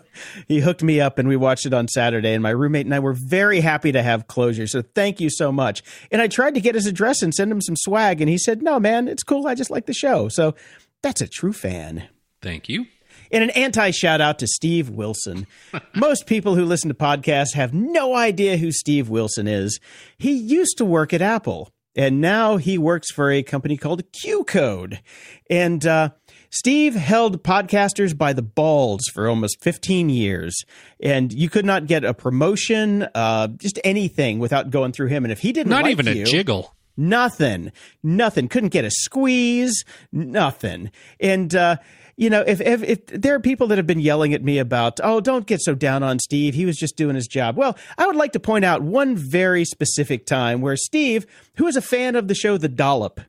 he 0.47 0.61
hooked 0.61 0.83
me 0.83 1.01
up 1.01 1.19
and 1.19 1.27
we 1.27 1.37
watched 1.37 1.65
it 1.65 1.73
on 1.73 1.89
Saturday 1.89 2.35
and 2.35 2.43
my 2.43 2.51
roommate 2.51 2.85
and 2.85 2.95
I 2.95 2.99
were 2.99 3.17
very 3.17 3.61
happy 3.61 3.93
to 3.93 4.03
have 4.03 4.27
closure. 4.27 4.67
So 4.67 4.83
thank 4.83 5.21
you 5.21 5.31
so 5.31 5.51
much. 5.51 5.83
And 6.11 6.21
I 6.21 6.29
tried 6.29 6.55
to 6.55 6.61
get 6.61 6.75
his 6.75 6.87
address 6.87 7.23
and 7.23 7.33
send 7.33 7.51
him 7.51 7.63
some 7.63 7.77
swag 7.77 8.21
and 8.21 8.29
he 8.29 8.37
said, 8.37 8.63
"No, 8.63 8.79
man, 8.79 9.09
it's 9.09 9.23
cool. 9.23 9.47
I 9.47 9.55
just 9.55 9.71
like 9.71 9.87
the 9.87 9.95
show." 9.95 10.29
So 10.29 10.55
that's 11.03 11.23
a 11.23 11.27
true 11.29 11.55
fan. 11.55 12.09
Thank 12.43 12.69
you. 12.69 12.87
And 13.31 13.45
an 13.45 13.51
anti 13.51 13.91
shout 13.91 14.21
out 14.21 14.39
to 14.41 14.47
Steve 14.47 14.91
Wilson. 14.91 15.47
Most 15.95 16.27
people 16.27 16.55
who 16.55 16.65
listen 16.65 16.89
to 16.89 16.95
podcasts 16.95 17.55
have 17.55 17.75
no 17.75 18.15
idea 18.15 18.57
who 18.57 18.73
Steve 18.73 19.09
Wilson 19.09 19.47
is. 19.47 19.79
He 20.19 20.33
used 20.33 20.79
to 20.79 20.85
work 20.85 21.13
at 21.13 21.23
Apple, 21.23 21.71
and 21.95 22.21
now 22.21 22.57
he 22.57 22.79
works 22.79 23.11
for 23.11 23.31
a 23.31 23.43
company 23.43 23.77
called 23.77 24.03
Q 24.13 24.45
Code. 24.45 25.01
And 25.49 25.87
uh, 25.87 26.11
Steve 26.51 26.95
held 26.95 27.43
podcasters 27.43 28.17
by 28.17 28.33
the 28.33 28.43
balls 28.43 29.03
for 29.13 29.29
almost 29.29 29.63
15 29.63 30.09
years, 30.09 30.65
and 31.03 31.33
you 31.33 31.49
could 31.49 31.65
not 31.65 31.87
get 31.87 32.05
a 32.05 32.15
promotion, 32.15 33.07
uh, 33.15 33.49
just 33.49 33.79
anything 33.85 34.39
without 34.39 34.71
going 34.71 34.93
through 34.93 35.09
him. 35.09 35.25
And 35.25 35.33
if 35.33 35.41
he 35.41 35.53
didn't 35.53 35.71
Not 35.71 35.83
like 35.85 35.93
even 35.93 36.07
you, 36.07 36.23
a 36.23 36.25
jiggle. 36.25 36.75
Nothing. 36.97 37.73
Nothing. 38.03 38.49
Couldn't 38.49 38.71
get 38.71 38.85
a 38.87 38.91
squeeze. 38.91 39.85
Nothing. 40.13 40.91
And 41.21 41.55
uh, 41.55 41.77
you 42.17 42.31
know, 42.31 42.43
if, 42.47 42.61
if 42.61 42.83
if 42.83 43.07
there 43.07 43.35
are 43.35 43.41
people 43.41 43.67
that 43.69 43.79
have 43.79 43.87
been 43.87 44.01
yelling 44.01 44.33
at 44.33 44.43
me 44.43 44.59
about, 44.59 45.01
oh, 45.03 45.21
don't 45.21 45.47
get 45.47 45.61
so 45.61 45.75
down 45.75 46.03
on 46.03 46.19
Steve. 46.19 46.55
He 46.55 46.65
was 46.65 46.77
just 46.77 46.97
doing 46.97 47.15
his 47.15 47.27
job. 47.27 47.57
Well, 47.57 47.77
I 47.99 48.07
would 48.07 48.17
like 48.17 48.33
to 48.33 48.41
point 48.41 48.65
out 48.65 48.83
one 48.83 49.17
very 49.17 49.65
specific 49.65 50.27
time 50.27 50.61
where 50.63 50.77
Steve, 50.77 51.27
who 51.57 51.67
is 51.67 51.77
a 51.77 51.83
fan 51.83 52.17
of 52.17 52.29
the 52.29 52.35
show 52.35 52.57
The 52.57 52.69
Dollop, 52.69 53.21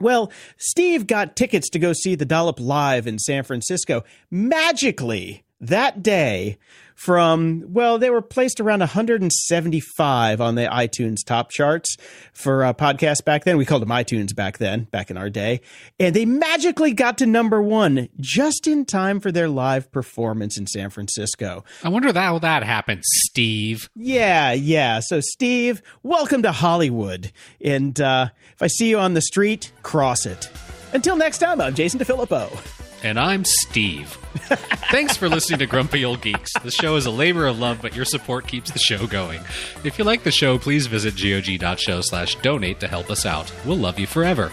well, 0.00 0.32
Steve 0.56 1.06
got 1.06 1.36
tickets 1.36 1.68
to 1.70 1.78
go 1.78 1.92
see 1.92 2.14
the 2.14 2.24
Dollop 2.24 2.58
live 2.58 3.06
in 3.06 3.18
San 3.18 3.44
Francisco. 3.44 4.04
Magically, 4.30 5.43
that 5.60 6.02
day, 6.02 6.58
from, 6.94 7.64
well, 7.68 7.98
they 7.98 8.10
were 8.10 8.22
placed 8.22 8.60
around 8.60 8.80
175 8.80 10.40
on 10.40 10.54
the 10.54 10.66
iTunes 10.66 11.18
top 11.24 11.50
charts 11.50 11.96
for 12.32 12.64
uh, 12.64 12.72
podcasts 12.72 13.24
back 13.24 13.44
then. 13.44 13.56
We 13.56 13.64
called 13.64 13.82
them 13.82 13.88
iTunes 13.90 14.34
back 14.34 14.58
then, 14.58 14.84
back 14.84 15.10
in 15.10 15.16
our 15.16 15.28
day. 15.28 15.60
And 15.98 16.14
they 16.14 16.24
magically 16.24 16.92
got 16.92 17.18
to 17.18 17.26
number 17.26 17.60
one 17.60 18.08
just 18.20 18.66
in 18.66 18.84
time 18.84 19.20
for 19.20 19.32
their 19.32 19.48
live 19.48 19.90
performance 19.90 20.56
in 20.56 20.66
San 20.66 20.90
Francisco. 20.90 21.64
I 21.82 21.88
wonder 21.88 22.12
how 22.12 22.38
that 22.38 22.62
happened, 22.62 23.02
Steve. 23.04 23.90
Yeah, 23.94 24.52
yeah. 24.52 25.00
So, 25.00 25.20
Steve, 25.20 25.82
welcome 26.02 26.42
to 26.42 26.52
Hollywood. 26.52 27.32
And 27.60 28.00
uh, 28.00 28.28
if 28.52 28.62
I 28.62 28.68
see 28.68 28.88
you 28.88 28.98
on 28.98 29.14
the 29.14 29.22
street, 29.22 29.72
cross 29.82 30.26
it. 30.26 30.48
Until 30.92 31.16
next 31.16 31.38
time, 31.38 31.60
I'm 31.60 31.74
Jason 31.74 31.98
DeFilippo. 31.98 32.73
And 33.04 33.20
I'm 33.20 33.44
Steve. 33.44 34.08
Thanks 34.90 35.14
for 35.14 35.28
listening 35.28 35.58
to 35.58 35.66
Grumpy 35.66 36.06
Old 36.06 36.22
Geeks. 36.22 36.50
The 36.62 36.70
show 36.70 36.96
is 36.96 37.04
a 37.04 37.10
labor 37.10 37.46
of 37.46 37.58
love, 37.58 37.80
but 37.82 37.94
your 37.94 38.06
support 38.06 38.46
keeps 38.46 38.70
the 38.70 38.78
show 38.78 39.06
going. 39.06 39.42
If 39.84 39.98
you 39.98 40.06
like 40.06 40.24
the 40.24 40.30
show, 40.30 40.58
please 40.58 40.86
visit 40.86 41.14
gog.show 41.14 42.00
slash 42.00 42.36
donate 42.36 42.80
to 42.80 42.88
help 42.88 43.10
us 43.10 43.26
out. 43.26 43.52
We'll 43.66 43.76
love 43.76 43.98
you 43.98 44.06
forever. 44.06 44.50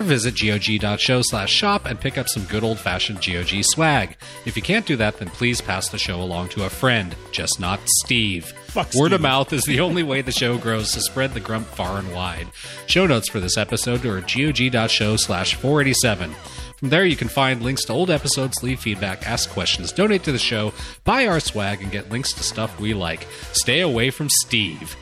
Or 0.00 0.04
visit 0.04 0.34
gog.show 0.36 1.22
slash 1.22 1.52
shop 1.52 1.86
and 1.86 2.00
pick 2.00 2.18
up 2.18 2.28
some 2.28 2.42
good 2.46 2.64
old 2.64 2.80
fashioned 2.80 3.24
GOG 3.24 3.62
swag. 3.62 4.16
If 4.46 4.56
you 4.56 4.62
can't 4.62 4.84
do 4.84 4.96
that, 4.96 5.18
then 5.18 5.28
please 5.28 5.60
pass 5.60 5.88
the 5.88 5.96
show 5.96 6.20
along 6.20 6.48
to 6.50 6.64
a 6.64 6.70
friend, 6.70 7.14
just 7.30 7.60
not 7.60 7.78
Steve. 8.02 8.46
Fuck 8.66 8.92
Word 8.94 9.10
Steve. 9.10 9.12
of 9.12 9.20
mouth 9.20 9.52
is 9.52 9.62
the 9.62 9.78
only 9.78 10.02
way 10.02 10.22
the 10.22 10.32
show 10.32 10.58
grows, 10.58 10.90
so 10.90 10.98
spread 10.98 11.34
the 11.34 11.40
grump 11.40 11.68
far 11.68 11.98
and 11.98 12.12
wide. 12.12 12.48
Show 12.88 13.06
notes 13.06 13.28
for 13.28 13.38
this 13.38 13.56
episode 13.56 14.04
are 14.04 14.18
at 14.18 14.26
gog.show 14.26 15.14
slash 15.16 15.54
487. 15.54 16.34
From 16.82 16.88
there, 16.88 17.04
you 17.04 17.14
can 17.14 17.28
find 17.28 17.62
links 17.62 17.84
to 17.84 17.92
old 17.92 18.10
episodes, 18.10 18.60
leave 18.64 18.80
feedback, 18.80 19.24
ask 19.24 19.48
questions, 19.48 19.92
donate 19.92 20.24
to 20.24 20.32
the 20.32 20.38
show, 20.38 20.74
buy 21.04 21.28
our 21.28 21.38
swag, 21.38 21.80
and 21.80 21.92
get 21.92 22.10
links 22.10 22.32
to 22.32 22.42
stuff 22.42 22.80
we 22.80 22.92
like. 22.92 23.28
Stay 23.52 23.82
away 23.82 24.10
from 24.10 24.28
Steve. 24.28 24.96